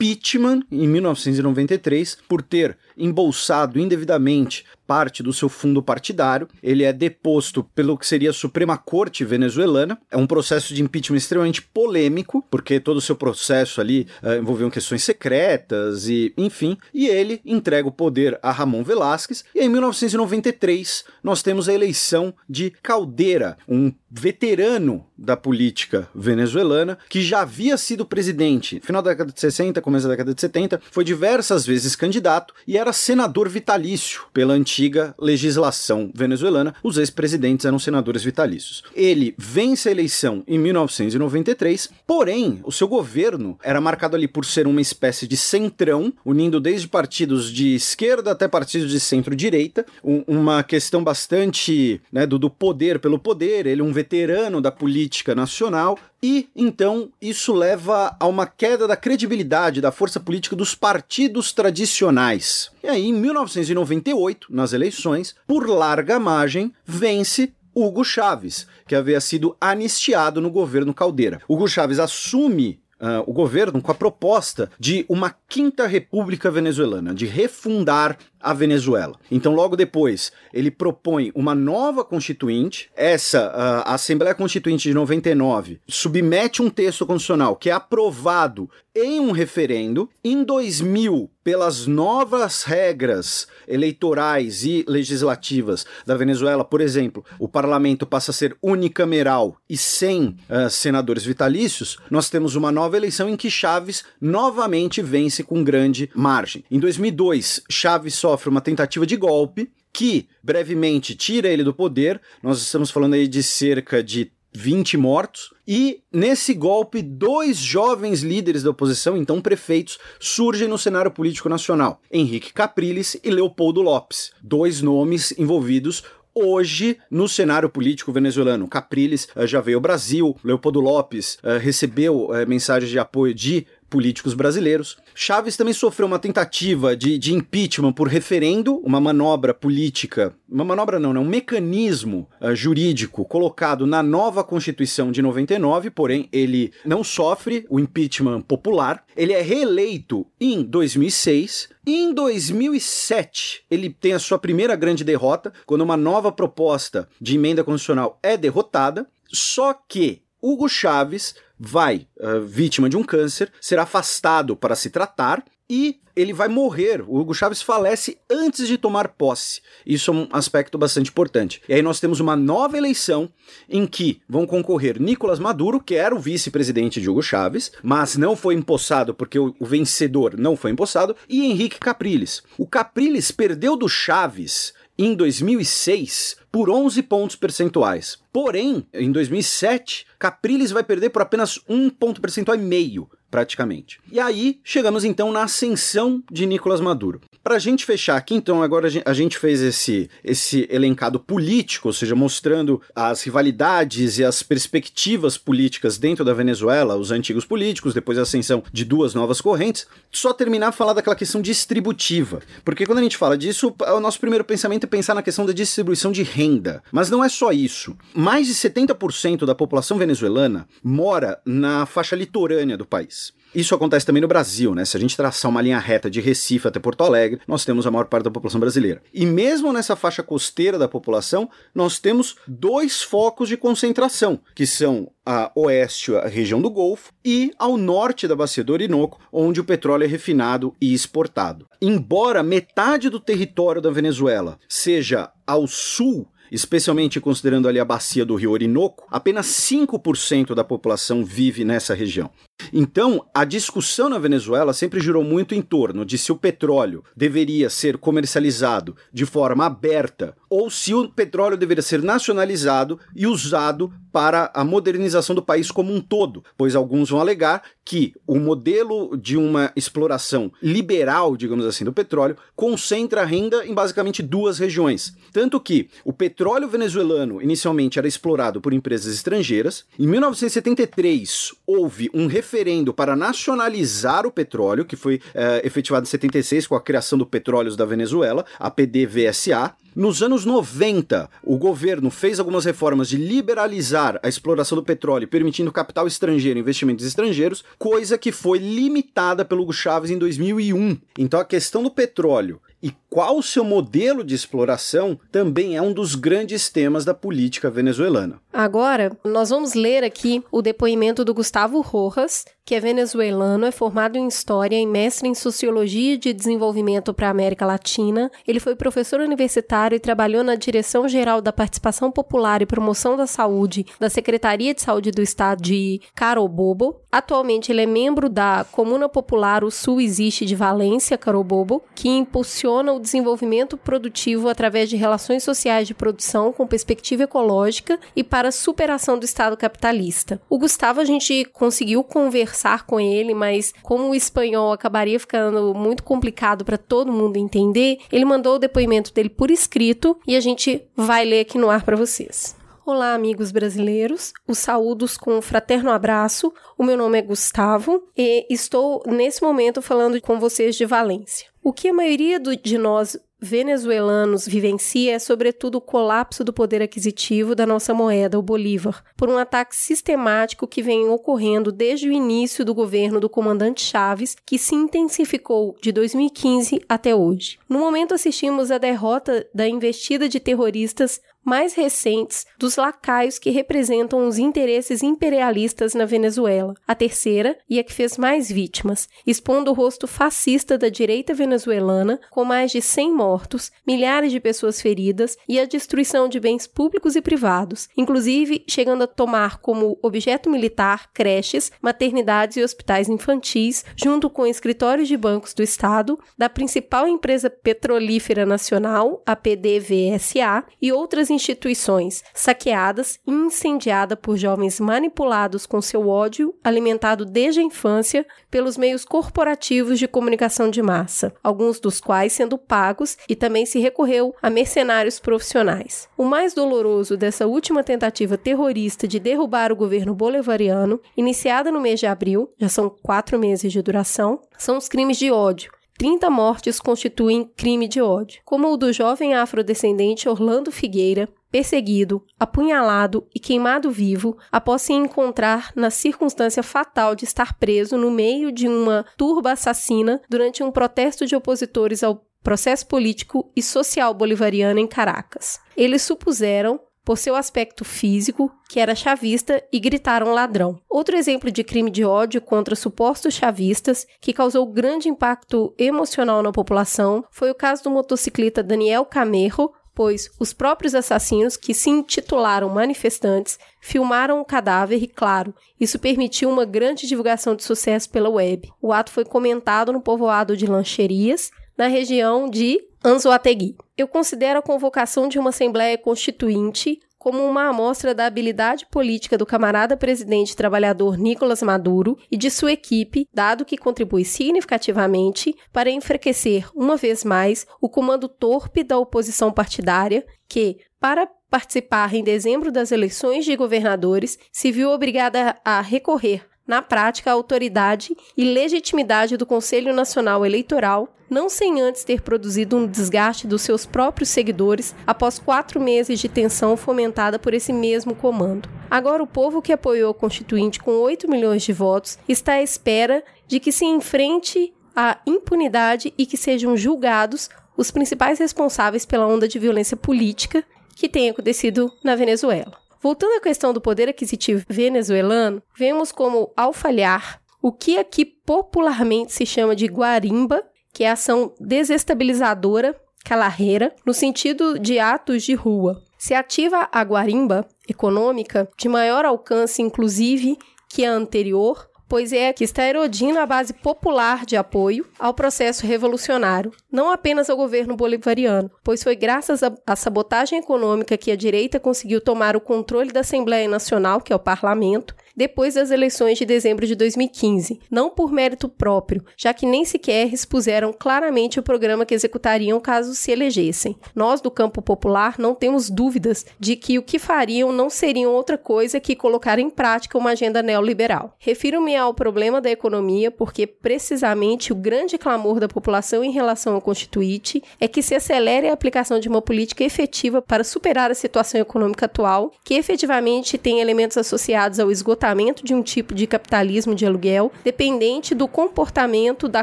impeachment 0.00 0.62
em 0.73 0.88
1993 0.88 2.19
por 2.26 2.40
ter 2.40 2.76
embolsado 3.00 3.78
indevidamente 3.78 4.64
parte 4.90 5.23
do 5.23 5.33
seu 5.33 5.49
fundo 5.49 5.80
partidário. 5.80 6.49
Ele 6.61 6.83
é 6.83 6.92
deposto 6.92 7.62
pelo 7.62 7.97
que 7.97 8.04
seria 8.04 8.30
a 8.30 8.33
Suprema 8.33 8.76
Corte 8.76 9.25
venezuelana. 9.25 9.97
É 10.11 10.16
um 10.16 10.26
processo 10.26 10.75
de 10.75 10.83
impeachment 10.83 11.16
extremamente 11.16 11.62
polêmico, 11.62 12.45
porque 12.50 12.80
todo 12.80 12.97
o 12.97 13.00
seu 13.00 13.14
processo 13.14 13.80
ali 13.80 14.09
uh, 14.21 14.40
envolveu 14.40 14.69
questões 14.69 15.04
secretas 15.04 16.09
e, 16.09 16.35
enfim, 16.37 16.76
e 16.92 17.07
ele 17.07 17.40
entrega 17.45 17.87
o 17.87 17.92
poder 17.92 18.37
a 18.42 18.50
Ramon 18.50 18.83
Velásquez. 18.83 19.45
E 19.54 19.61
em 19.61 19.69
1993 19.69 21.04
nós 21.23 21.40
temos 21.40 21.69
a 21.69 21.73
eleição 21.73 22.35
de 22.49 22.73
Caldeira, 22.83 23.57
um 23.69 23.92
veterano 24.11 25.07
da 25.16 25.37
política 25.37 26.09
venezuelana 26.12 26.99
que 27.09 27.23
já 27.23 27.42
havia 27.42 27.76
sido 27.76 28.04
presidente 28.04 28.80
final 28.80 29.02
da 29.02 29.11
década 29.11 29.33
de 29.33 29.38
60, 29.38 29.80
começo 29.80 30.09
da 30.09 30.14
década 30.14 30.35
de 30.35 30.40
70, 30.40 30.80
foi 30.90 31.04
diversas 31.04 31.64
vezes 31.64 31.95
candidato 31.95 32.52
e 32.66 32.76
era 32.76 32.89
senador 32.92 33.49
vitalício 33.49 34.23
pela 34.32 34.54
antiga 34.54 35.14
legislação 35.18 36.11
venezuelana. 36.14 36.75
Os 36.82 36.99
ex-presidentes 36.99 37.66
eram 37.66 37.78
senadores 37.78 38.23
vitalícios. 38.23 38.82
Ele 38.94 39.35
vence 39.37 39.88
a 39.88 39.92
eleição 39.92 40.42
em 40.47 40.59
1993, 40.59 41.90
porém, 42.06 42.61
o 42.64 42.73
seu 42.73 42.88
governo 42.88 43.59
era 43.62 43.80
marcado 43.80 44.16
ali 44.16 44.28
por 44.28 44.44
ser 44.44 44.66
uma 44.66 44.80
espécie 44.80 45.26
de 45.26 45.37
centrão, 45.37 46.12
unindo 46.25 46.61
desde 46.61 46.88
partidos 46.88 47.52
de 47.52 47.75
esquerda 47.75 48.30
até 48.32 48.49
partidos 48.49 48.90
de 48.90 49.00
centro-direita, 49.00 49.85
um, 50.04 50.23
uma 50.26 50.62
questão 50.62 51.02
bastante 51.02 52.00
né, 52.12 52.26
do, 52.26 52.38
do 52.38 52.50
poder 52.50 52.99
pelo 52.99 53.18
poder, 53.18 53.66
ele 53.66 53.82
um 53.82 53.92
veterano 53.92 54.61
da 54.61 54.70
política 54.70 55.35
nacional, 55.35 55.99
e 56.23 56.49
então 56.55 57.11
isso 57.21 57.55
leva 57.55 58.15
a 58.19 58.27
uma 58.27 58.47
queda 58.47 58.87
da 58.87 58.97
credibilidade 58.97 59.81
da 59.81 59.91
força 59.91 60.21
política 60.21 60.55
dos 60.55 60.75
partidos 60.75 61.53
tradicionais. 61.53 62.71
E 62.83 62.89
aí, 62.89 63.07
em 63.07 63.12
1998, 63.12 64.49
nas 64.50 64.73
eleições, 64.73 65.35
por 65.47 65.69
larga 65.69 66.19
margem, 66.19 66.73
vence 66.85 67.53
Hugo 67.75 68.05
Chávez, 68.05 68.67
que 68.87 68.95
havia 68.95 69.21
sido 69.21 69.57
anistiado 69.61 70.41
no 70.41 70.50
governo 70.50 70.93
Caldeira. 70.93 71.41
Hugo 71.49 71.69
Chávez 71.69 71.99
assume 71.99 72.81
Uh, 73.00 73.25
o 73.27 73.33
governo 73.33 73.81
com 73.81 73.91
a 73.91 73.95
proposta 73.95 74.71
de 74.79 75.07
uma 75.09 75.35
quinta 75.49 75.87
república 75.87 76.50
venezuelana, 76.50 77.15
de 77.15 77.25
refundar 77.25 78.19
a 78.40 78.54
Venezuela. 78.54 79.16
Então, 79.30 79.54
logo 79.54 79.76
depois, 79.76 80.32
ele 80.52 80.70
propõe 80.70 81.30
uma 81.35 81.54
nova 81.54 82.04
constituinte. 82.04 82.90
Essa, 82.97 83.47
a 83.85 83.94
Assembleia 83.94 84.35
Constituinte 84.35 84.88
de 84.88 84.94
99, 84.94 85.80
submete 85.87 86.62
um 86.62 86.70
texto 86.70 87.06
constitucional 87.06 87.56
que 87.56 87.70
é 87.70 87.73
aprovado 87.73 88.68
em 88.94 89.20
um 89.20 89.30
referendo. 89.30 90.09
Em 90.25 90.42
2000, 90.42 91.30
pelas 91.42 91.87
novas 91.87 92.62
regras 92.62 93.47
eleitorais 93.66 94.64
e 94.64 94.85
legislativas 94.87 95.87
da 96.06 96.16
Venezuela, 96.16 96.64
por 96.64 96.80
exemplo, 96.80 97.25
o 97.38 97.49
parlamento 97.49 98.06
passa 98.06 98.30
a 98.30 98.35
ser 98.35 98.56
unicameral 98.62 99.56
e 99.68 99.76
sem 99.76 100.37
uh, 100.49 100.68
senadores 100.68 101.25
vitalícios, 101.25 101.99
nós 102.11 102.28
temos 102.28 102.56
uma 102.56 102.70
nova 102.70 102.97
eleição 102.97 103.28
em 103.28 103.37
que 103.37 103.50
Chaves 103.50 104.04
novamente 104.20 105.00
vence 105.00 105.42
com 105.42 105.64
grande 105.64 106.11
margem. 106.14 106.64
Em 106.70 106.78
2002, 106.78 107.62
Chaves 107.70 108.14
só 108.14 108.30
sofre 108.31 108.49
uma 108.49 108.61
tentativa 108.61 109.05
de 109.05 109.17
golpe 109.17 109.71
que 109.93 110.29
brevemente 110.43 111.17
tira 111.17 111.49
ele 111.49 111.65
do 111.65 111.75
poder. 111.75 112.21
Nós 112.41 112.61
estamos 112.61 112.91
falando 112.91 113.15
aí 113.15 113.27
de 113.27 113.43
cerca 113.43 114.03
de 114.03 114.31
20 114.53 114.97
mortos. 114.97 115.53
E 115.67 116.01
nesse 116.13 116.55
golpe, 116.55 117.03
dois 117.03 117.57
jovens 117.57 118.23
líderes 118.23 118.63
da 118.63 118.71
oposição, 118.71 119.17
então 119.17 119.41
prefeitos, 119.41 119.99
surgem 120.21 120.69
no 120.69 120.79
cenário 120.79 121.11
político 121.11 121.49
nacional: 121.49 122.01
Henrique 122.11 122.53
Capriles 122.53 123.17
e 123.25 123.31
Leopoldo 123.31 123.83
Lopes, 123.83 124.31
dois 124.41 124.81
nomes 124.81 125.33
envolvidos 125.37 126.05
hoje 126.33 126.97
no 127.11 127.29
cenário 127.29 127.69
político 127.69 128.13
venezuelano. 128.13 128.69
Capriles 128.69 129.29
uh, 129.35 129.47
já 129.47 129.61
veio 129.61 129.79
ao 129.79 129.83
Brasil, 129.83 130.37
Leopoldo 130.45 130.81
Lopes 130.81 131.39
uh, 131.43 131.59
recebeu 131.59 132.27
uh, 132.27 132.47
mensagens 132.47 132.91
de 132.91 132.99
apoio 132.99 133.35
de 133.35 133.67
políticos 133.90 134.32
brasileiros. 134.32 134.97
Chaves 135.14 135.56
também 135.56 135.75
sofreu 135.75 136.06
uma 136.06 136.18
tentativa 136.18 136.97
de, 136.97 137.18
de 137.18 137.35
impeachment 137.35 137.92
por 137.92 138.06
referendo, 138.09 138.76
uma 138.76 139.00
manobra 139.00 139.52
política, 139.52 140.32
uma 140.49 140.64
manobra 140.64 140.99
não, 140.99 141.12
né, 141.12 141.18
um 141.20 141.25
mecanismo 141.25 142.28
uh, 142.40 142.54
jurídico 142.54 143.25
colocado 143.25 143.87
na 143.87 144.02
nova 144.02 144.44
Constituição 144.44 145.11
de 145.11 145.20
99, 145.20 145.90
porém 145.90 146.28
ele 146.32 146.73
não 146.85 147.02
sofre 147.02 147.66
o 147.68 147.80
impeachment 147.80 148.42
popular. 148.42 149.04
Ele 149.16 149.32
é 149.32 149.42
reeleito 149.42 150.25
em 150.40 150.62
2006. 150.62 151.68
Em 151.85 152.14
2007, 152.14 153.64
ele 153.70 153.90
tem 153.90 154.12
a 154.12 154.18
sua 154.18 154.38
primeira 154.38 154.76
grande 154.76 155.02
derrota, 155.02 155.52
quando 155.66 155.80
uma 155.80 155.97
nova 155.97 156.30
proposta 156.30 157.09
de 157.20 157.35
emenda 157.35 157.64
constitucional 157.64 158.18
é 158.23 158.37
derrotada. 158.37 159.06
Só 159.32 159.75
que 159.75 160.23
Hugo 160.42 160.68
Chaves 160.68 161.35
vai, 161.61 162.07
uh, 162.19 162.40
vítima 162.40 162.88
de 162.88 162.97
um 162.97 163.05
câncer, 163.05 163.52
ser 163.61 163.79
afastado 163.79 164.57
para 164.57 164.75
se 164.75 164.88
tratar 164.88 165.45
e 165.69 166.00
ele 166.17 166.33
vai 166.33 166.49
morrer. 166.49 167.02
O 167.07 167.19
Hugo 167.19 167.33
Chaves 167.33 167.62
falece 167.62 168.19
antes 168.29 168.67
de 168.67 168.76
tomar 168.76 169.09
posse. 169.09 169.61
Isso 169.87 170.11
é 170.11 170.14
um 170.14 170.29
aspecto 170.33 170.76
bastante 170.76 171.11
importante. 171.11 171.62
E 171.69 171.75
aí 171.75 171.83
nós 171.83 172.00
temos 172.00 172.19
uma 172.19 172.35
nova 172.35 172.76
eleição 172.76 173.31
em 173.69 173.87
que 173.87 174.21
vão 174.29 174.47
concorrer 174.47 175.00
Nicolás 175.00 175.38
Maduro, 175.38 175.81
que 175.81 175.95
era 175.95 176.14
o 176.14 176.19
vice-presidente 176.19 177.00
de 177.00 177.09
Hugo 177.09 177.23
Chaves, 177.23 177.71
mas 177.83 178.17
não 178.17 178.35
foi 178.35 178.55
empossado 178.55 179.14
porque 179.14 179.38
o, 179.38 179.55
vencedor 179.61 180.37
não 180.37 180.57
foi 180.57 180.73
empossado, 180.73 181.14
e 181.29 181.45
Henrique 181.47 181.79
Capriles. 181.79 182.43
O 182.59 182.67
Capriles 182.67 183.31
perdeu 183.31 183.76
do 183.76 183.88
Chaves 183.88 184.75
em 185.04 185.14
2006 185.14 186.37
por 186.52 186.69
11 186.69 187.02
pontos 187.04 187.37
percentuais. 187.37 188.19
Porém, 188.30 188.87
em 188.92 189.11
2007, 189.11 190.07
Capriles 190.19 190.71
vai 190.71 190.85
perder 190.85 191.09
por 191.09 191.23
apenas 191.23 191.59
um 191.66 191.88
ponto 191.88 192.21
percentual 192.21 192.57
e 192.57 192.61
meio 192.61 193.09
praticamente. 193.31 194.01
E 194.11 194.19
aí 194.19 194.59
chegamos 194.65 195.05
então 195.05 195.31
na 195.33 195.45
ascensão 195.45 196.23
de 196.31 196.47
Nicolás 196.47 196.81
Maduro. 196.81 197.21
Para 197.43 197.57
a 197.57 197.59
gente 197.59 197.87
fechar 197.87 198.17
aqui, 198.17 198.35
então, 198.35 198.63
agora 198.63 198.89
a 199.03 199.15
gente 199.15 199.39
fez 199.39 199.63
esse, 199.63 200.11
esse 200.23 200.69
elencado 200.71 201.19
político, 201.19 201.89
ou 201.89 201.93
seja, 201.93 202.15
mostrando 202.15 202.83
as 202.95 203.23
rivalidades 203.23 204.19
e 204.19 204.25
as 204.25 204.43
perspectivas 204.43 205.39
políticas 205.39 205.97
dentro 205.97 206.23
da 206.23 206.35
Venezuela, 206.35 206.97
os 206.97 207.11
antigos 207.11 207.47
políticos, 207.47 207.95
depois 207.95 208.19
a 208.19 208.23
ascensão 208.23 208.63
de 208.71 208.85
duas 208.85 209.15
novas 209.15 209.41
correntes. 209.41 209.87
Só 210.13 210.35
terminar 210.35 210.69
a 210.69 210.73
falar 210.73 210.93
daquela 210.93 211.17
questão 211.17 211.41
distributiva, 211.41 212.43
porque 212.63 212.85
quando 212.85 212.99
a 212.99 213.03
gente 213.03 213.17
fala 213.17 213.39
disso, 213.39 213.75
o 213.79 214.01
nosso 214.01 214.21
primeiro 214.21 214.45
pensamento 214.45 214.85
é 214.85 214.87
pensar 214.87 215.15
na 215.15 215.23
questão 215.23 215.47
da 215.47 215.53
distribuição 215.55 216.13
de 216.13 216.23
renda. 216.23 216.83
Mas 216.93 217.09
não 217.09 217.25
é 217.25 217.29
só 217.31 217.53
isso. 217.53 217.97
Mais 218.15 218.49
de 218.49 218.55
70% 218.55 219.47
da 219.47 219.55
população 219.55 219.97
venezuelana 219.97 220.69
mora 220.85 221.41
na 221.47 221.87
faixa 221.87 222.15
litorânea 222.15 222.77
do 222.77 222.85
país. 222.85 223.20
Isso 223.54 223.75
acontece 223.75 224.07
também 224.07 224.21
no 224.21 224.28
Brasil, 224.28 224.75
né? 224.75 224.85
Se 224.85 224.97
a 224.97 225.00
gente 225.00 225.16
traçar 225.16 225.50
uma 225.50 225.62
linha 225.62 225.78
reta 225.78 226.11
de 226.11 226.21
Recife 226.21 226.69
até 226.69 226.78
Porto 226.78 227.02
Alegre, 227.02 227.40
nós 227.47 227.64
temos 227.64 227.87
a 227.87 227.90
maior 227.90 228.07
parte 228.07 228.25
da 228.25 228.30
população 228.30 228.61
brasileira. 228.61 229.02
E 229.12 229.26
mesmo 229.26 229.73
nessa 229.73 229.97
faixa 229.97 230.23
costeira 230.23 230.78
da 230.78 230.88
população, 230.88 231.50
nós 231.75 231.99
temos 231.99 232.37
dois 232.47 233.02
focos 233.02 233.49
de 233.49 233.57
concentração, 233.57 234.40
que 234.54 234.66
são 234.66 235.11
a 235.26 235.50
oeste, 235.54 236.14
a 236.14 236.26
região 236.28 236.61
do 236.61 236.71
Golfo, 236.71 237.12
e 237.25 237.52
ao 237.59 237.76
norte 237.76 238.26
da 238.26 238.37
bacia 238.37 238.64
do 238.64 238.73
Orinoco, 238.73 239.21
onde 239.33 239.61
o 239.61 239.64
petróleo 239.64 240.04
é 240.04 240.07
refinado 240.07 240.75
e 240.80 240.95
exportado. 240.95 241.69
Embora 241.80 242.42
metade 242.42 243.09
do 243.09 243.19
território 243.19 243.83
da 243.83 243.90
Venezuela 243.90 244.59
seja 244.69 245.30
ao 245.47 245.66
sul 245.66 246.28
especialmente 246.50 247.21
considerando 247.21 247.69
ali 247.69 247.78
a 247.78 247.85
bacia 247.85 248.25
do 248.25 248.35
rio 248.35 248.50
Orinoco, 248.50 249.07
apenas 249.11 249.47
5% 249.47 250.54
da 250.54 250.64
população 250.64 251.25
vive 251.25 251.64
nessa 251.64 251.95
região. 251.95 252.30
Então, 252.73 253.25
a 253.35 253.45
discussão 253.45 254.09
na 254.09 254.19
Venezuela 254.19 254.73
sempre 254.73 255.00
girou 255.00 255.25
muito 255.25 255.54
em 255.54 255.62
torno 255.62 256.04
de 256.04 256.19
se 256.19 256.30
o 256.33 256.37
petróleo 256.37 257.02
deveria 257.16 257.71
ser 257.71 257.97
comercializado 257.97 258.97
de 259.12 259.25
forma 259.25 259.64
aberta 259.64 260.37
ou 260.50 260.69
se 260.69 260.92
o 260.92 261.09
petróleo 261.09 261.57
deveria 261.57 261.80
ser 261.80 262.02
nacionalizado 262.02 262.99
e 263.14 263.25
usado 263.26 263.92
para 264.12 264.50
a 264.52 264.64
modernização 264.64 265.35
do 265.35 265.42
país 265.42 265.71
como 265.71 265.95
um 265.95 266.00
todo, 266.00 266.45
pois 266.59 266.75
alguns 266.75 267.11
vão 267.11 267.21
alegar 267.21 267.62
que 267.85 268.12
o 268.26 268.38
modelo 268.38 269.16
de 269.16 269.37
uma 269.37 269.73
exploração 269.76 270.52
liberal, 270.61 271.37
digamos 271.37 271.64
assim, 271.64 271.85
do 271.85 271.92
petróleo 271.92 272.37
concentra 272.57 273.23
a 273.23 273.25
renda 273.25 273.64
em 273.64 273.73
basicamente 273.73 274.23
duas 274.23 274.59
regiões. 274.59 275.14
Tanto 275.33 275.61
que 275.61 275.88
o 276.04 276.12
petróleo 276.12 276.69
venezuelano 276.69 277.40
inicialmente 277.40 277.99
era 277.99 278.09
explorado 278.09 278.61
por 278.61 278.73
empresas 278.73 279.14
estrangeiras. 279.14 279.85
Em 279.99 280.07
1973 280.07 281.52
houve 281.66 282.11
um 282.12 282.26
referendo 282.26 282.92
para 282.92 283.14
nacionalizar 283.14 284.26
o 284.26 284.33
petróleo, 284.33 284.85
que 284.85 284.97
foi 284.97 285.21
é, 285.35 285.64
efetivado 285.64 286.04
em 286.04 286.11
76 286.11 286.66
com 286.66 286.75
a 286.75 286.80
criação 286.80 287.19
do 287.19 287.26
Petróleos 287.26 287.76
da 287.76 287.85
Venezuela, 287.85 288.45
a 288.59 288.71
PDVSA. 288.71 289.75
Nos 289.94 290.23
anos 290.23 290.44
90, 290.44 291.28
o 291.42 291.56
governo 291.56 292.11
fez 292.11 292.38
algumas 292.38 292.64
reformas 292.64 293.09
de 293.09 293.16
liberalizar 293.16 294.20
a 294.23 294.28
exploração 294.28 294.76
do 294.76 294.85
petróleo, 294.85 295.26
permitindo 295.26 295.73
capital 295.73 296.06
estrangeiro, 296.06 296.61
investimentos 296.61 297.04
estrangeiros, 297.04 297.64
coisa 297.76 298.16
que 298.16 298.30
foi 298.30 298.59
limitada 298.59 299.44
pelo 299.44 299.62
Hugo 299.62 299.73
Chávez 299.73 300.12
em 300.12 300.18
2001. 300.18 300.97
Então 301.18 301.40
a 301.40 301.44
questão 301.44 301.82
do 301.82 301.90
petróleo 301.90 302.61
e 302.80 302.92
qual 303.11 303.37
o 303.37 303.43
seu 303.43 303.64
modelo 303.64 304.23
de 304.23 304.35
exploração 304.35 305.19
também 305.33 305.76
é 305.76 305.83
um 305.83 305.93
dos 305.93 306.14
grandes 306.14 306.71
temas 306.71 307.05
da 307.05 307.12
política 307.12 307.69
venezuelana. 307.69 308.40
Agora, 308.52 309.12
nós 309.25 309.50
vamos 309.50 309.75
ler 309.75 310.05
aqui 310.05 310.43
o 310.50 310.62
depoimento 310.62 311.25
do 311.25 311.35
Gustavo 311.35 311.81
Rojas, 311.81 312.45
que 312.64 312.75
é 312.76 312.81
venezuelano, 312.81 313.67
é 313.67 313.73
formado 313.73 314.17
em 314.17 314.29
História 314.29 314.79
e 314.79 314.87
mestre 314.87 315.29
em 315.29 315.35
Sociologia 315.35 316.17
de 316.17 316.33
Desenvolvimento 316.33 317.12
para 317.12 317.26
a 317.26 317.31
América 317.31 317.67
Latina. 317.67 318.31
Ele 318.47 318.61
foi 318.61 318.76
professor 318.76 319.19
universitário 319.19 319.97
e 319.97 320.00
trabalhou 320.00 320.45
na 320.45 320.55
Direção 320.55 321.09
Geral 321.09 321.40
da 321.40 321.52
Participação 321.52 322.12
Popular 322.12 322.62
e 322.62 322.67
Promoção 322.67 323.17
da 323.17 323.26
Saúde 323.26 323.87
da 323.99 324.09
Secretaria 324.09 324.73
de 324.73 324.83
Saúde 324.83 325.11
do 325.11 325.21
Estado 325.21 325.61
de 325.61 326.00
Carobobo. 326.14 327.00
Atualmente, 327.11 327.73
ele 327.73 327.83
é 327.83 327.87
membro 327.87 328.29
da 328.29 328.64
Comuna 328.71 329.09
Popular 329.09 329.64
O 329.64 329.71
Sul 329.71 330.00
Existe 330.00 330.47
de 330.47 330.55
Valência, 330.55 331.19
Carobobo, 331.19 331.83
que 331.93 332.09
impulsiona 332.09 332.93
o 332.93 333.00
desenvolvimento 333.00 333.77
produtivo 333.77 334.48
através 334.48 334.88
de 334.88 334.96
relações 334.96 335.42
sociais 335.42 335.88
de 335.88 335.94
produção 335.94 336.53
com 336.53 336.66
perspectiva 336.66 337.25
ecológica 337.25 337.98
e 338.14 338.22
para 338.22 338.48
a 338.48 338.53
superação 338.53 339.18
do 339.18 339.25
Estado 339.25 339.57
capitalista. 339.57 340.40
O 340.48 340.59
Gustavo, 340.59 341.01
a 341.01 341.05
gente 341.05 341.44
conseguiu 341.46 342.05
conversar 342.05 342.85
com 342.87 343.01
ele, 343.01 343.35
mas 343.35 343.72
como 343.83 344.11
o 344.11 344.14
espanhol 344.14 344.72
acabaria 344.72 345.18
ficando 345.18 345.75
muito 345.75 346.03
complicado 346.03 346.64
para 346.64 346.79
todo 346.79 347.12
mundo 347.12 347.37
entender, 347.37 347.98
ele 348.12 348.25
mandou 348.25 348.57
o 348.57 348.59
depoimento 348.59 349.12
dele 349.12 349.31
por 349.31 349.51
escrito 349.51 350.18
e 350.27 350.37
a 350.37 350.40
gente 350.40 350.83
vai 350.96 351.25
ler 351.25 351.40
aqui 351.40 351.59
no 351.59 351.70
ar 351.70 351.83
para 351.83 351.96
vocês. 351.96 352.60
Olá, 352.85 353.14
amigos 353.14 353.53
brasileiros. 353.53 354.33
Os 354.49 354.59
saúdos 354.59 355.16
com 355.16 355.37
um 355.37 355.43
fraterno 355.43 355.90
abraço. 355.90 356.53
O 356.79 356.83
meu 356.83 356.97
nome 356.97 357.19
é 357.19 357.23
Gustavo 357.23 358.03
e 358.16 358.47
estou 358.51 359.03
nesse 359.07 359.43
momento 359.43 359.83
falando 359.83 360.21
com 360.21 360.40
vocês 360.40 360.75
de 360.77 360.87
Valência. 360.87 361.49
O 361.62 361.75
que 361.75 361.88
a 361.88 361.93
maioria 361.93 362.40
de 362.40 362.79
nós 362.79 363.19
venezuelanos 363.40 364.47
vivencia 364.47 365.14
é, 365.14 365.19
sobretudo, 365.19 365.77
o 365.77 365.81
colapso 365.81 366.45
do 366.45 366.53
poder 366.53 366.83
aquisitivo 366.83 367.55
da 367.55 367.66
nossa 367.66 367.95
moeda, 367.95 368.38
o 368.38 368.43
Bolívar, 368.43 369.03
por 369.16 369.29
um 369.29 369.38
ataque 369.38 369.75
sistemático 369.75 370.66
que 370.66 370.83
vem 370.83 371.09
ocorrendo 371.09 371.73
desde 371.73 372.09
o 372.09 372.12
início 372.12 372.64
do 372.64 372.75
governo 372.75 373.19
do 373.19 373.31
comandante 373.31 373.83
Chaves, 373.83 374.37
que 374.45 374.59
se 374.59 374.75
intensificou 374.75 375.75
de 375.81 375.90
2015 375.90 376.81
até 376.88 377.14
hoje. 377.14 377.59
No 377.69 377.79
momento, 377.79 378.14
assistimos 378.14 378.71
à 378.71 378.79
derrota 378.79 379.47
da 379.55 379.66
investida 379.66 380.29
de 380.29 380.38
terroristas 380.38 381.21
mais 381.44 381.74
recentes 381.74 382.46
dos 382.59 382.76
lacaios 382.76 383.38
que 383.38 383.50
representam 383.50 384.26
os 384.26 384.38
interesses 384.38 385.03
imperialistas 385.03 385.94
na 385.94 386.05
Venezuela, 386.05 386.74
a 386.87 386.94
terceira 386.94 387.57
e 387.68 387.79
a 387.79 387.85
que 387.85 387.92
fez 387.92 388.18
mais 388.18 388.50
vítimas, 388.50 389.09
expondo 389.26 389.70
o 389.70 389.74
rosto 389.74 390.07
fascista 390.07 390.76
da 390.76 390.88
direita 390.88 391.33
venezuelana, 391.33 392.20
com 392.31 392.44
mais 392.44 392.70
de 392.70 392.83
100 392.83 393.12
mortos, 393.14 393.72
milhares 393.87 394.33
de 394.33 394.40
pessoas 394.40 394.81
feridas 394.81 395.37
e 395.48 395.59
a 395.59 395.64
destruição 395.64 396.29
de 396.29 396.38
bens 396.38 396.66
públicos 396.66 397.16
e 397.16 397.22
privados, 397.22 397.88
inclusive 397.96 398.64
chegando 398.68 399.05
a 399.05 399.07
tomar 399.07 399.59
como 399.59 399.98
objeto 400.03 400.50
militar 400.50 401.11
creches, 401.12 401.72
maternidades 401.81 402.57
e 402.57 402.62
hospitais 402.62 403.09
infantis, 403.09 403.85
junto 403.96 404.29
com 404.29 404.46
escritórios 404.46 405.09
de 405.09 405.16
bancos 405.16 405.55
do 405.55 405.62
Estado, 405.62 406.18
da 406.37 406.48
principal 406.48 407.07
empresa 407.09 407.48
petrolífera 407.48 408.44
nacional, 408.44 409.22
a 409.24 409.35
PDVSA, 409.35 410.64
e 410.81 410.92
outras 410.92 411.30
instituições 411.31 412.23
saqueadas 412.35 413.19
e 413.27 413.31
incendiada 413.31 414.16
por 414.16 414.37
jovens 414.37 414.81
manipulados 414.81 415.66
com 415.66 415.81
seu 415.81 416.09
ódio, 416.09 416.55
alimentado 416.62 417.25
desde 417.25 417.61
a 417.61 417.62
infância 417.62 418.27
pelos 418.51 418.77
meios 418.77 419.05
corporativos 419.05 419.99
de 419.99 420.09
comunicação 420.09 420.71
de 420.71 420.83
massa, 420.83 421.33
alguns 421.43 421.81
dos 421.81 422.01
quais 422.01 422.33
sendo 422.33 422.59
pagos 422.59 423.16
e 423.29 423.37
também 423.37 423.64
se 423.64 423.79
recorreu 423.79 424.35
a 424.43 424.51
mercenários 424.51 425.21
profissionais. 425.21 426.09
O 426.16 426.25
mais 426.25 426.55
doloroso 426.55 427.16
dessa 427.16 427.47
última 427.47 427.83
tentativa 427.83 428.37
terrorista 428.37 429.07
de 429.07 429.19
derrubar 429.19 429.73
o 429.73 429.77
governo 429.77 430.14
bolivariano, 430.14 431.01
iniciada 431.16 431.71
no 431.71 431.81
mês 431.81 432.01
de 432.01 432.07
abril, 432.07 432.53
já 432.59 432.69
são 432.69 432.90
quatro 432.90 433.38
meses 433.38 433.73
de 433.73 433.81
duração, 433.83 434.40
são 434.59 434.77
os 434.77 434.88
crimes 434.88 435.16
de 435.16 435.31
ódio 435.31 435.73
30 436.01 436.31
mortes 436.31 436.81
constituem 436.81 437.45
crime 437.45 437.87
de 437.87 438.01
ódio, 438.01 438.41
como 438.43 438.73
o 438.73 438.77
do 438.79 438.91
jovem 438.91 439.35
afrodescendente 439.35 440.31
Orlando 440.31 440.73
Figueira, 440.73 441.29
perseguido, 441.51 442.25
apunhalado 442.39 443.29
e 443.35 443.39
queimado 443.39 443.91
vivo 443.91 444.39
após 444.51 444.81
se 444.81 444.95
encontrar 444.95 445.71
na 445.77 445.91
circunstância 445.91 446.63
fatal 446.63 447.15
de 447.15 447.27
estar 447.27 447.59
preso 447.59 447.99
no 447.99 448.11
meio 448.11 448.51
de 448.51 448.67
uma 448.67 449.05
turba 449.15 449.53
assassina 449.53 450.23
durante 450.27 450.63
um 450.63 450.73
protesto 450.73 451.27
de 451.27 451.37
opositores 451.37 452.03
ao 452.03 452.25
processo 452.43 452.87
político 452.87 453.53
e 453.55 453.63
social 453.63 454.15
bolivariano 454.15 454.81
em 454.81 454.87
Caracas. 454.87 455.61
Eles 455.77 456.01
supuseram 456.01 456.81
por 457.05 457.19
seu 457.19 457.35
aspecto 457.35 457.85
físico, 457.85 458.51
que 458.69 458.79
era 458.81 458.95
chavista, 458.95 459.63
e 459.73 459.81
gritaram 459.81 460.33
ladrão. 460.33 460.81
Outro 460.89 461.17
exemplo 461.17 461.51
de 461.51 461.65
crime 461.65 461.91
de 461.91 462.05
ódio 462.05 462.41
contra 462.41 462.77
supostos 462.77 463.35
chavistas, 463.35 464.07
que 464.21 464.33
causou 464.33 464.67
grande 464.67 465.09
impacto 465.09 465.75
emocional 465.79 466.43
na 466.43 466.53
população, 466.53 467.25
foi 467.31 467.51
o 467.51 467.55
caso 467.55 467.85
do 467.85 467.91
motociclista 467.91 468.63
Daniel 468.63 469.05
Camerro, 469.05 469.73
pois 469.95 470.31
os 470.39 470.53
próprios 470.53 470.95
assassinos, 470.95 471.57
que 471.57 471.75
se 471.75 471.91
intitularam 471.91 472.69
manifestantes, 472.69 473.59
filmaram 473.81 474.41
o 474.41 474.45
cadáver 474.45 475.03
e, 475.03 475.07
claro, 475.07 475.55
isso 475.79 475.99
permitiu 475.99 476.49
uma 476.49 476.65
grande 476.65 477.07
divulgação 477.07 477.55
de 477.55 477.65
sucesso 477.65 478.09
pela 478.09 478.31
web. 478.31 478.71
O 478.81 478.93
ato 478.93 479.11
foi 479.11 479.25
comentado 479.25 479.93
no 479.93 480.01
povoado 480.01 480.57
de 480.57 480.67
Lancherias, 480.67 481.51
na 481.77 481.87
região 481.87 482.49
de 482.49 482.81
Anzoategui. 483.05 483.77
Eu 483.97 484.07
considero 484.07 484.59
a 484.59 484.63
convocação 484.63 485.29
de 485.29 485.39
uma 485.39 485.51
Assembleia 485.51 485.97
Constituinte 485.97 487.01
como 487.19 487.45
uma 487.45 487.69
amostra 487.69 488.15
da 488.15 488.25
habilidade 488.25 488.87
política 488.91 489.37
do 489.37 489.45
camarada 489.45 489.95
presidente 489.95 490.57
trabalhador 490.57 491.19
Nicolás 491.19 491.63
Maduro 491.63 492.17
e 492.31 492.37
de 492.37 492.51
sua 492.51 492.73
equipe, 492.73 493.29
dado 493.33 493.65
que 493.65 493.77
contribui 493.77 494.25
significativamente 494.25 495.55
para 495.71 495.91
enfraquecer, 495.91 496.71
uma 496.75 496.97
vez 496.97 497.23
mais, 497.23 497.67
o 497.79 497.91
comando 497.91 498.27
torpe 498.27 498.83
da 498.83 498.99
oposição 498.99 499.53
partidária, 499.53 500.25
que, 500.49 500.79
para 500.99 501.29
participar 501.51 502.15
em 502.15 502.25
dezembro 502.25 502.73
das 502.73 502.91
eleições 502.91 503.45
de 503.45 503.55
governadores, 503.55 504.39
se 504.51 504.73
viu 504.73 504.91
obrigada 504.91 505.61
a 505.63 505.83
recorrer 505.83 506.50
na 506.70 506.80
prática, 506.80 507.28
a 507.28 507.35
autoridade 507.35 508.16
e 508.37 508.44
legitimidade 508.44 509.37
do 509.37 509.44
Conselho 509.44 509.92
Nacional 509.92 510.46
Eleitoral, 510.46 511.12
não 511.28 511.48
sem 511.48 511.80
antes 511.80 512.04
ter 512.04 512.22
produzido 512.22 512.76
um 512.76 512.87
desgaste 512.87 513.44
dos 513.44 513.62
seus 513.62 513.85
próprios 513.85 514.30
seguidores 514.30 514.94
após 515.04 515.40
quatro 515.40 515.80
meses 515.80 516.20
de 516.20 516.28
tensão 516.28 516.76
fomentada 516.76 517.40
por 517.40 517.54
esse 517.54 517.72
mesmo 517.72 518.14
comando. 518.14 518.68
Agora, 518.88 519.20
o 519.20 519.26
povo 519.26 519.61
que 519.61 519.72
apoiou 519.72 520.12
o 520.12 520.14
Constituinte 520.14 520.78
com 520.78 520.92
8 520.92 521.28
milhões 521.28 521.64
de 521.64 521.72
votos 521.72 522.18
está 522.28 522.52
à 522.52 522.62
espera 522.62 523.24
de 523.48 523.59
que 523.59 523.72
se 523.72 523.85
enfrente 523.85 524.72
a 524.94 525.18
impunidade 525.26 526.14
e 526.16 526.24
que 526.24 526.37
sejam 526.37 526.76
julgados 526.76 527.50
os 527.76 527.90
principais 527.90 528.38
responsáveis 528.38 529.04
pela 529.04 529.26
onda 529.26 529.48
de 529.48 529.59
violência 529.59 529.96
política 529.96 530.62
que 530.94 531.09
tem 531.09 531.30
acontecido 531.30 531.92
na 532.04 532.14
Venezuela. 532.14 532.89
Voltando 533.03 533.39
à 533.39 533.41
questão 533.41 533.73
do 533.73 533.81
poder 533.81 534.09
aquisitivo 534.09 534.65
venezuelano, 534.69 535.63
vemos 535.77 536.13
como, 536.13 536.53
ao 536.57 536.73
falhar, 536.73 537.41
o 537.63 537.73
que 537.73 537.99
aqui 537.99 538.25
popularmente 538.25 539.33
se 539.33 539.45
chama 539.47 539.75
de 539.75 539.87
guarimba, 539.87 540.63
que 540.93 541.05
é 541.05 541.11
ação 541.11 541.55
desestabilizadora, 541.59 542.99
calarreira, 543.25 543.95
no 544.05 544.13
sentido 544.13 544.79
de 544.79 544.99
atos 544.99 545.43
de 545.43 545.55
rua. 545.55 546.03
Se 546.19 546.35
ativa 546.35 546.89
a 546.93 547.03
guarimba 547.03 547.67
econômica 547.89 548.69
de 548.77 548.89
maior 548.89 549.25
alcance, 549.25 549.81
inclusive, 549.81 550.59
que 550.89 551.05
a 551.05 551.13
anterior, 551.13 551.89
pois 552.11 552.33
é 552.33 552.53
que 552.53 552.64
está 552.64 552.85
erodindo 552.85 553.38
a 553.38 553.46
base 553.46 553.73
popular 553.73 554.44
de 554.44 554.57
apoio 554.57 555.07
ao 555.16 555.33
processo 555.33 555.87
revolucionário, 555.87 556.73
não 556.90 557.12
apenas 557.12 557.49
ao 557.49 557.57
governo 557.57 557.94
bolivariano, 557.94 558.68
pois 558.83 559.01
foi 559.01 559.14
graças 559.14 559.61
à 559.62 559.94
sabotagem 559.94 560.59
econômica 560.59 561.16
que 561.16 561.31
a 561.31 561.37
direita 561.37 561.79
conseguiu 561.79 562.20
tomar 562.20 562.57
o 562.57 562.61
controle 562.61 563.12
da 563.12 563.20
Assembleia 563.20 563.68
Nacional, 563.68 564.20
que 564.20 564.33
é 564.33 564.37
o 564.37 564.40
parlamento, 564.40 565.14
depois 565.40 565.72
das 565.72 565.90
eleições 565.90 566.37
de 566.37 566.44
dezembro 566.44 566.87
de 566.87 566.94
2015, 566.94 567.81
não 567.90 568.11
por 568.11 568.31
mérito 568.31 568.68
próprio, 568.68 569.24
já 569.38 569.55
que 569.55 569.64
nem 569.64 569.87
sequer 569.87 570.31
expuseram 570.35 570.92
claramente 570.92 571.59
o 571.59 571.62
programa 571.62 572.05
que 572.05 572.12
executariam 572.12 572.79
caso 572.79 573.14
se 573.14 573.33
elegessem. 573.33 573.96
Nós, 574.14 574.42
do 574.42 574.50
campo 574.50 574.83
popular, 574.83 575.37
não 575.38 575.55
temos 575.55 575.88
dúvidas 575.88 576.44
de 576.59 576.76
que 576.76 576.98
o 576.98 577.03
que 577.03 577.18
fariam 577.18 577.72
não 577.72 577.88
seriam 577.88 578.35
outra 578.35 578.59
coisa 578.59 579.00
que 579.00 579.16
colocar 579.16 579.59
em 579.59 579.70
prática 579.70 580.18
uma 580.18 580.33
agenda 580.33 580.62
neoliberal. 580.62 581.35
Refiro-me 581.38 581.96
ao 581.96 582.12
problema 582.12 582.61
da 582.61 582.70
economia 582.70 583.31
porque, 583.31 583.66
precisamente, 583.66 584.74
o 584.74 584.76
grande 584.76 585.16
clamor 585.16 585.59
da 585.59 585.68
população 585.68 586.22
em 586.22 586.33
relação 586.33 586.74
ao 586.74 586.83
Constituinte 586.83 587.62
é 587.81 587.88
que 587.88 588.03
se 588.03 588.14
acelere 588.14 588.68
a 588.68 588.74
aplicação 588.74 589.18
de 589.18 589.26
uma 589.31 589.40
política 589.40 589.83
efetiva 589.83 590.42
para 590.42 590.62
superar 590.62 591.11
a 591.11 591.14
situação 591.14 591.59
econômica 591.59 592.05
atual, 592.05 592.53
que 592.62 592.74
efetivamente 592.74 593.57
tem 593.57 593.81
elementos 593.81 594.18
associados 594.18 594.79
ao 594.79 594.90
esgotamento 594.90 595.30
de 595.62 595.75
um 595.75 595.83
tipo 595.83 596.14
de 596.14 596.27
capitalismo 596.27 596.95
de 596.95 597.07
aluguel 597.07 597.53
dependente 597.64 598.35
do 598.35 598.49
comportamento 598.49 599.49
da 599.49 599.62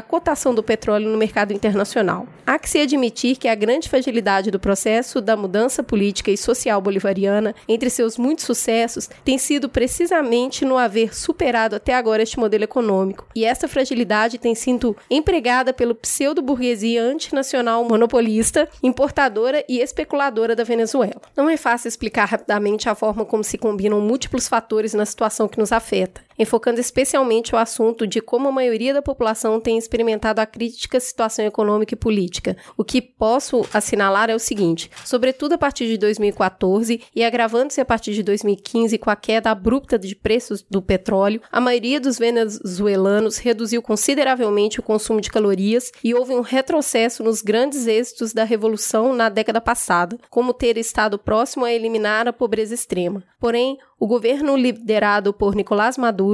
cotação 0.00 0.54
do 0.54 0.62
petróleo 0.62 1.10
no 1.10 1.18
mercado 1.18 1.52
internacional. 1.52 2.26
Há 2.46 2.58
que 2.58 2.70
se 2.70 2.78
admitir 2.78 3.36
que 3.36 3.48
a 3.48 3.54
grande 3.54 3.88
fragilidade 3.88 4.50
do 4.50 4.58
processo 4.58 5.20
da 5.20 5.36
mudança 5.36 5.82
política 5.82 6.30
e 6.30 6.36
social 6.36 6.80
bolivariana, 6.80 7.54
entre 7.68 7.90
seus 7.90 8.16
muitos 8.16 8.44
sucessos, 8.44 9.10
tem 9.24 9.36
sido 9.36 9.68
precisamente 9.68 10.64
no 10.64 10.78
haver 10.78 11.14
superado 11.14 11.76
até 11.76 11.94
agora 11.94 12.22
este 12.22 12.38
modelo 12.38 12.64
econômico. 12.64 13.26
E 13.34 13.44
essa 13.44 13.68
fragilidade 13.68 14.38
tem 14.38 14.54
sido 14.54 14.96
empregada 15.10 15.72
pelo 15.72 15.94
pseudo-burguesia 15.94 17.02
antinacional 17.02 17.84
monopolista, 17.84 18.68
importadora 18.82 19.64
e 19.68 19.80
especuladora 19.80 20.56
da 20.56 20.64
Venezuela. 20.64 21.20
Não 21.36 21.50
é 21.50 21.56
fácil 21.56 21.88
explicar 21.88 22.26
rapidamente 22.26 22.88
a 22.88 22.94
forma 22.94 23.24
como 23.24 23.44
se 23.44 23.58
combinam 23.58 24.00
múltiplos 24.00 24.48
fatores 24.48 24.94
na 24.94 25.04
situação 25.04 25.47
que 25.48 25.60
nos 25.60 25.72
afeta, 25.72 26.22
enfocando 26.38 26.80
especialmente 26.80 27.54
o 27.54 27.58
assunto 27.58 28.06
de 28.06 28.20
como 28.20 28.48
a 28.48 28.52
maioria 28.52 28.94
da 28.94 29.02
população 29.02 29.60
tem 29.60 29.76
experimentado 29.76 30.40
a 30.40 30.46
crítica 30.46 31.00
situação 31.00 31.44
econômica 31.44 31.94
e 31.94 31.96
política. 31.96 32.56
O 32.76 32.84
que 32.84 33.00
posso 33.00 33.64
assinalar 33.72 34.30
é 34.30 34.34
o 34.34 34.38
seguinte: 34.38 34.90
sobretudo 35.04 35.54
a 35.54 35.58
partir 35.58 35.86
de 35.86 35.98
2014 35.98 37.02
e 37.14 37.24
agravando-se 37.24 37.80
a 37.80 37.84
partir 37.84 38.12
de 38.12 38.22
2015 38.22 38.98
com 38.98 39.10
a 39.10 39.16
queda 39.16 39.50
abrupta 39.50 39.98
de 39.98 40.14
preços 40.14 40.64
do 40.68 40.80
petróleo, 40.80 41.40
a 41.50 41.60
maioria 41.60 42.00
dos 42.00 42.18
venezuelanos 42.18 43.38
reduziu 43.38 43.82
consideravelmente 43.82 44.80
o 44.80 44.82
consumo 44.82 45.20
de 45.20 45.30
calorias 45.30 45.90
e 46.02 46.14
houve 46.14 46.34
um 46.34 46.40
retrocesso 46.40 47.22
nos 47.22 47.42
grandes 47.42 47.86
êxitos 47.86 48.32
da 48.32 48.44
revolução 48.44 49.14
na 49.14 49.28
década 49.28 49.60
passada, 49.60 50.18
como 50.30 50.52
ter 50.52 50.76
estado 50.76 51.18
próximo 51.18 51.64
a 51.64 51.72
eliminar 51.72 52.28
a 52.28 52.32
pobreza 52.32 52.74
extrema. 52.74 53.22
Porém, 53.40 53.78
o 54.00 54.06
governo 54.06 54.56
liderado 54.56 55.32
por 55.32 55.54
Nicolás 55.54 55.98
Maduro 55.98 56.27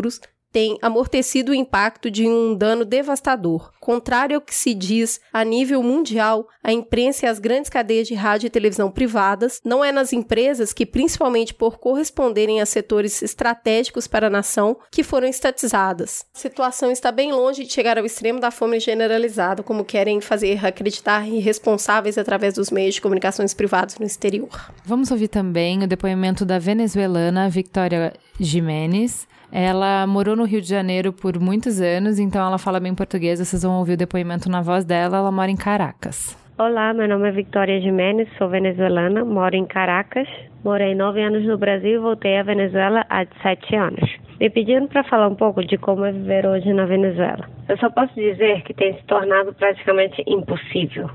tem 0.55 0.79
amortecido 0.81 1.51
o 1.51 1.55
impacto 1.55 2.09
de 2.09 2.29
um 2.29 2.55
dano 2.55 2.85
devastador. 2.85 3.73
Contrário 3.81 4.37
ao 4.37 4.41
que 4.41 4.55
se 4.55 4.73
diz 4.73 5.21
a 5.33 5.43
nível 5.45 5.83
mundial, 5.83 6.47
a 6.63 6.73
imprensa 6.73 7.27
e 7.27 7.29
as 7.29 7.41
grandes 7.41 7.69
cadeias 7.69 8.07
de 8.07 8.15
rádio 8.15 8.47
e 8.47 8.51
televisão 8.51 8.89
privadas, 8.89 9.61
não 9.65 9.85
é 9.85 9.91
nas 9.91 10.13
empresas 10.13 10.73
que, 10.73 10.87
principalmente 10.87 11.53
por 11.53 11.79
corresponderem 11.79 12.61
a 12.61 12.67
setores 12.67 13.21
estratégicos 13.21 14.07
para 14.07 14.29
a 14.29 14.31
nação, 14.31 14.77
que 14.93 15.03
foram 15.03 15.27
estatizadas. 15.27 16.25
A 16.33 16.39
situação 16.39 16.89
está 16.89 17.11
bem 17.11 17.33
longe 17.33 17.65
de 17.65 17.73
chegar 17.73 17.99
ao 17.99 18.07
extremo 18.07 18.39
da 18.39 18.53
fome 18.53 18.79
generalizada, 18.79 19.61
como 19.61 19.85
querem 19.85 20.21
fazer 20.21 20.65
acreditar 20.65 21.29
irresponsáveis 21.29 22.17
através 22.17 22.55
dos 22.55 22.71
meios 22.71 22.95
de 22.95 23.01
comunicações 23.01 23.53
privados 23.53 23.99
no 23.99 24.07
exterior. 24.07 24.73
Vamos 24.85 25.11
ouvir 25.11 25.27
também 25.27 25.83
o 25.83 25.89
depoimento 25.89 26.45
da 26.45 26.61
venezuelana 26.61 27.51
Victoria 27.51 28.13
Jimenez, 28.39 29.27
ela 29.55 30.05
morou 30.05 30.35
no 30.35 30.43
Rio 30.43 30.61
de 30.61 30.69
Janeiro 30.69 31.13
por 31.13 31.39
muitos 31.39 31.81
anos, 31.81 32.19
então 32.19 32.45
ela 32.45 32.59
fala 32.59 32.81
bem 32.81 32.93
português. 32.93 33.39
Vocês 33.39 33.63
vão 33.63 33.79
ouvir 33.79 33.93
o 33.93 33.97
depoimento 33.97 34.51
na 34.51 34.61
voz 34.61 34.85
dela. 34.85 35.19
Ela 35.19 35.31
mora 35.31 35.49
em 35.49 35.57
Caracas. 35.57 36.37
Olá, 36.59 36.93
meu 36.93 37.07
nome 37.09 37.29
é 37.29 37.31
Victoria 37.31 37.81
Jimenez, 37.81 38.29
sou 38.37 38.49
venezuelana, 38.49 39.25
moro 39.25 39.55
em 39.55 39.65
Caracas. 39.65 40.27
Morei 40.65 40.93
nove 40.97 41.23
anos 41.23 41.45
no 41.45 41.57
Brasil 41.57 41.93
e 41.93 41.99
voltei 41.99 42.37
à 42.37 42.43
Venezuela 42.43 43.07
há 43.09 43.25
sete 43.43 43.77
anos. 43.77 44.11
Me 44.41 44.51
pediram 44.51 44.89
para 44.89 45.05
falar 45.05 45.29
um 45.29 45.37
pouco 45.37 45.65
de 45.65 45.79
como 45.79 46.05
é 46.05 46.11
viver 46.11 46.47
hoje 46.47 46.73
na 46.73 46.85
Venezuela. 46.87 47.49
Eu 47.69 47.79
só 47.79 47.89
posso 47.91 48.13
dizer 48.15 48.63
que 48.63 48.75
tem 48.75 48.95
se 48.95 49.05
tornado 49.05 49.55
praticamente 49.55 50.21
impossível. 50.27 51.09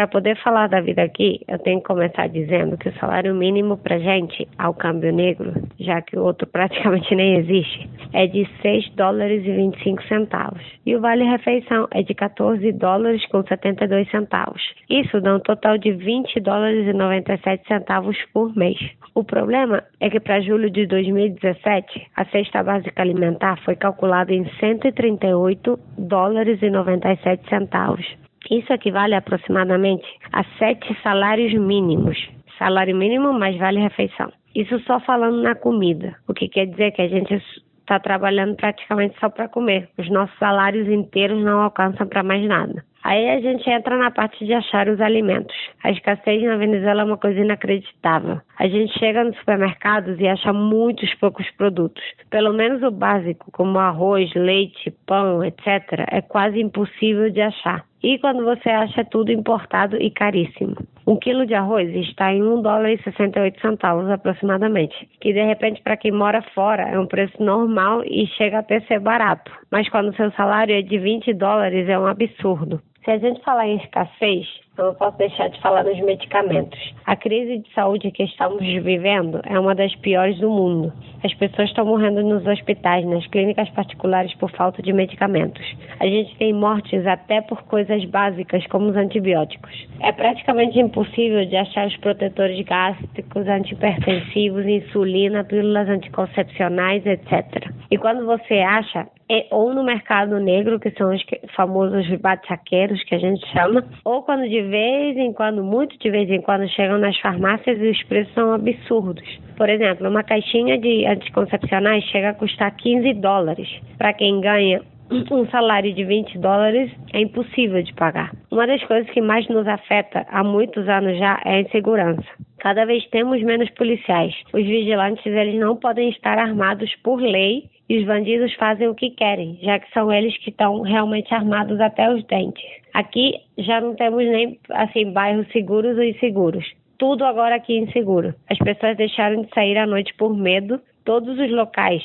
Para 0.00 0.08
poder 0.08 0.42
falar 0.42 0.66
da 0.66 0.80
vida 0.80 1.02
aqui, 1.02 1.42
eu 1.46 1.58
tenho 1.58 1.78
que 1.78 1.86
começar 1.86 2.26
dizendo 2.26 2.78
que 2.78 2.88
o 2.88 2.94
salário 2.94 3.34
mínimo 3.34 3.76
para 3.76 3.98
gente, 3.98 4.48
ao 4.56 4.72
câmbio 4.72 5.12
negro, 5.12 5.52
já 5.78 6.00
que 6.00 6.18
o 6.18 6.22
outro 6.22 6.46
praticamente 6.48 7.14
nem 7.14 7.36
existe, 7.36 7.86
é 8.14 8.26
de 8.26 8.48
6 8.62 8.94
dólares 8.94 9.44
e 9.44 9.52
25 9.52 10.02
centavos. 10.04 10.62
E 10.86 10.96
o 10.96 11.02
vale-refeição 11.02 11.86
é 11.90 12.02
de 12.02 12.14
14 12.14 12.72
dólares 12.72 13.26
com 13.26 13.42
72 13.42 14.10
centavos. 14.10 14.62
Isso 14.88 15.20
dá 15.20 15.36
um 15.36 15.40
total 15.40 15.76
de 15.76 15.92
20 15.92 16.40
dólares 16.40 16.86
e 16.86 16.94
97 16.94 17.68
centavos 17.68 18.16
por 18.32 18.56
mês. 18.56 18.78
O 19.14 19.22
problema 19.22 19.84
é 20.00 20.08
que 20.08 20.18
para 20.18 20.40
julho 20.40 20.70
de 20.70 20.86
2017, 20.86 22.06
a 22.16 22.24
cesta 22.24 22.62
básica 22.62 23.02
alimentar 23.02 23.62
foi 23.66 23.76
calculada 23.76 24.32
em 24.32 24.48
138 24.60 25.78
dólares 25.98 26.58
e 26.62 26.70
97 26.70 27.46
centavos. 27.50 28.29
Isso 28.48 28.72
equivale 28.72 29.14
aproximadamente 29.14 30.06
a 30.32 30.44
sete 30.58 30.96
salários 31.02 31.52
mínimos. 31.54 32.16
Salário 32.58 32.96
mínimo 32.96 33.32
mais 33.32 33.56
vale-refeição. 33.56 34.32
Isso 34.54 34.78
só 34.80 35.00
falando 35.00 35.42
na 35.42 35.54
comida, 35.54 36.16
o 36.28 36.34
que 36.34 36.48
quer 36.48 36.66
dizer 36.66 36.92
que 36.92 37.02
a 37.02 37.08
gente 37.08 37.34
está 37.80 37.98
trabalhando 37.98 38.54
praticamente 38.56 39.18
só 39.18 39.28
para 39.28 39.48
comer. 39.48 39.88
Os 39.98 40.08
nossos 40.10 40.36
salários 40.38 40.88
inteiros 40.88 41.42
não 41.42 41.60
alcançam 41.60 42.06
para 42.06 42.22
mais 42.22 42.46
nada. 42.46 42.84
Aí 43.02 43.30
a 43.30 43.40
gente 43.40 43.68
entra 43.68 43.96
na 43.96 44.10
parte 44.10 44.44
de 44.44 44.52
achar 44.52 44.88
os 44.88 45.00
alimentos. 45.00 45.56
A 45.82 45.90
escassez 45.90 46.42
na 46.42 46.56
Venezuela 46.56 47.00
é 47.00 47.04
uma 47.04 47.16
coisa 47.16 47.40
inacreditável. 47.40 48.40
A 48.58 48.68
gente 48.68 48.96
chega 48.98 49.24
nos 49.24 49.36
supermercados 49.38 50.20
e 50.20 50.28
acha 50.28 50.52
muitos 50.52 51.12
poucos 51.14 51.50
produtos. 51.52 52.02
Pelo 52.28 52.52
menos 52.52 52.82
o 52.82 52.90
básico, 52.90 53.50
como 53.52 53.78
arroz, 53.78 54.32
leite, 54.34 54.92
pão, 55.06 55.42
etc., 55.42 56.04
é 56.10 56.20
quase 56.20 56.60
impossível 56.60 57.30
de 57.30 57.40
achar. 57.40 57.84
E 58.02 58.18
quando 58.18 58.44
você 58.44 58.70
acha 58.70 59.04
tudo 59.04 59.30
importado 59.30 59.96
e 59.96 60.10
caríssimo. 60.10 60.76
Um 61.06 61.16
quilo 61.16 61.44
de 61.44 61.54
arroz 61.54 61.88
está 61.94 62.32
em 62.32 62.42
1 62.42 62.62
dólar 62.62 62.92
e 62.92 63.02
68 63.02 63.60
centavos 63.60 64.08
aproximadamente, 64.08 65.08
que 65.20 65.32
de 65.32 65.42
repente 65.42 65.82
para 65.82 65.96
quem 65.96 66.12
mora 66.12 66.40
fora 66.54 66.88
é 66.88 66.98
um 66.98 67.06
preço 67.06 67.42
normal 67.42 68.02
e 68.04 68.26
chega 68.26 68.60
até 68.60 68.80
ser 68.82 69.00
barato. 69.00 69.50
Mas 69.70 69.88
quando 69.88 70.14
seu 70.16 70.30
salário 70.32 70.74
é 70.74 70.82
de 70.82 70.98
20 70.98 71.34
dólares 71.34 71.88
é 71.88 71.98
um 71.98 72.06
absurdo. 72.06 72.80
Se 73.04 73.10
a 73.10 73.18
gente 73.18 73.42
falar 73.42 73.66
em 73.66 73.76
escassez, 73.76 74.46
Então, 74.72 74.86
eu 74.86 74.94
posso 74.94 75.18
deixar 75.18 75.48
de 75.48 75.60
falar 75.60 75.84
nos 75.84 75.98
medicamentos. 76.00 76.78
A 77.04 77.16
crise 77.16 77.58
de 77.58 77.74
saúde 77.74 78.10
que 78.10 78.22
estamos 78.22 78.60
vivendo 78.60 79.40
é 79.44 79.58
uma 79.58 79.74
das 79.74 79.94
piores 79.96 80.38
do 80.38 80.48
mundo. 80.48 80.92
As 81.24 81.34
pessoas 81.34 81.68
estão 81.68 81.84
morrendo 81.84 82.22
nos 82.22 82.46
hospitais, 82.46 83.04
nas 83.04 83.26
clínicas 83.26 83.68
particulares 83.70 84.32
por 84.34 84.50
falta 84.52 84.80
de 84.80 84.92
medicamentos. 84.92 85.64
A 85.98 86.06
gente 86.06 86.34
tem 86.36 86.52
mortes 86.52 87.06
até 87.06 87.40
por 87.40 87.62
coisas 87.64 88.04
básicas 88.06 88.66
como 88.68 88.88
os 88.90 88.96
antibióticos. 88.96 89.88
É 90.00 90.12
praticamente 90.12 90.78
impossível 90.78 91.44
de 91.44 91.56
achar 91.56 91.86
os 91.86 91.96
protetores 91.98 92.64
gástricos, 92.64 93.46
antipertensivos, 93.48 94.64
insulina, 94.66 95.44
pílulas 95.44 95.88
anticoncepcionais, 95.88 97.04
etc. 97.04 97.70
E 97.90 97.98
quando 97.98 98.24
você 98.24 98.54
acha, 98.60 99.08
é 99.30 99.46
ou 99.50 99.72
no 99.72 99.84
mercado 99.84 100.40
negro, 100.40 100.80
que 100.80 100.90
são 100.92 101.14
os 101.14 101.22
famosos 101.54 102.08
bate-saqueiros 102.20 103.02
que 103.04 103.14
a 103.14 103.18
gente 103.18 103.46
chama, 103.52 103.84
ou 104.04 104.22
quando 104.22 104.48
de 104.48 104.62
vez 104.70 105.16
em 105.16 105.32
quando, 105.32 105.62
muito 105.62 105.98
de 105.98 106.10
vez 106.10 106.30
em 106.30 106.40
quando, 106.40 106.68
chegam 106.68 106.98
nas 106.98 107.18
farmácias 107.18 107.78
e 107.78 107.90
os 107.90 108.02
preços 108.04 108.32
são 108.32 108.54
absurdos. 108.54 109.28
Por 109.56 109.68
exemplo, 109.68 110.08
uma 110.08 110.22
caixinha 110.22 110.78
de 110.78 111.04
anticoncepcionais 111.06 112.04
chega 112.04 112.30
a 112.30 112.34
custar 112.34 112.74
15 112.76 113.12
dólares. 113.14 113.68
Para 113.98 114.12
quem 114.12 114.40
ganha 114.40 114.80
um 115.10 115.46
salário 115.50 115.92
de 115.92 116.04
20 116.04 116.38
dólares 116.38 116.90
é 117.12 117.20
impossível 117.20 117.82
de 117.82 117.92
pagar. 117.94 118.32
Uma 118.50 118.66
das 118.66 118.82
coisas 118.84 119.10
que 119.10 119.20
mais 119.20 119.46
nos 119.48 119.66
afeta 119.66 120.24
há 120.28 120.44
muitos 120.44 120.88
anos 120.88 121.18
já 121.18 121.40
é 121.44 121.56
a 121.56 121.60
insegurança. 121.60 122.24
Cada 122.60 122.84
vez 122.84 123.04
temos 123.08 123.42
menos 123.42 123.68
policiais. 123.70 124.34
Os 124.52 124.64
vigilantes 124.64 125.24
eles 125.26 125.58
não 125.58 125.76
podem 125.76 126.10
estar 126.10 126.38
armados 126.38 126.94
por 127.02 127.20
lei 127.20 127.64
e 127.88 127.98
os 127.98 128.06
bandidos 128.06 128.54
fazem 128.54 128.86
o 128.86 128.94
que 128.94 129.10
querem, 129.10 129.58
já 129.62 129.78
que 129.78 129.90
são 129.92 130.12
eles 130.12 130.36
que 130.38 130.50
estão 130.50 130.82
realmente 130.82 131.34
armados 131.34 131.80
até 131.80 132.08
os 132.08 132.24
dentes. 132.26 132.64
Aqui 132.94 133.34
já 133.58 133.80
não 133.80 133.94
temos 133.96 134.24
nem 134.24 134.58
assim 134.70 135.12
bairros 135.12 135.50
seguros 135.50 135.96
ou 135.96 136.04
inseguros. 136.04 136.64
Tudo 136.98 137.24
agora 137.24 137.54
aqui 137.54 137.78
é 137.78 137.80
inseguro. 137.80 138.34
As 138.48 138.58
pessoas 138.58 138.96
deixaram 138.96 139.42
de 139.42 139.48
sair 139.54 139.78
à 139.78 139.86
noite 139.86 140.14
por 140.18 140.36
medo. 140.36 140.78
Todos 141.10 141.36
os 141.40 141.50
locais, 141.50 142.00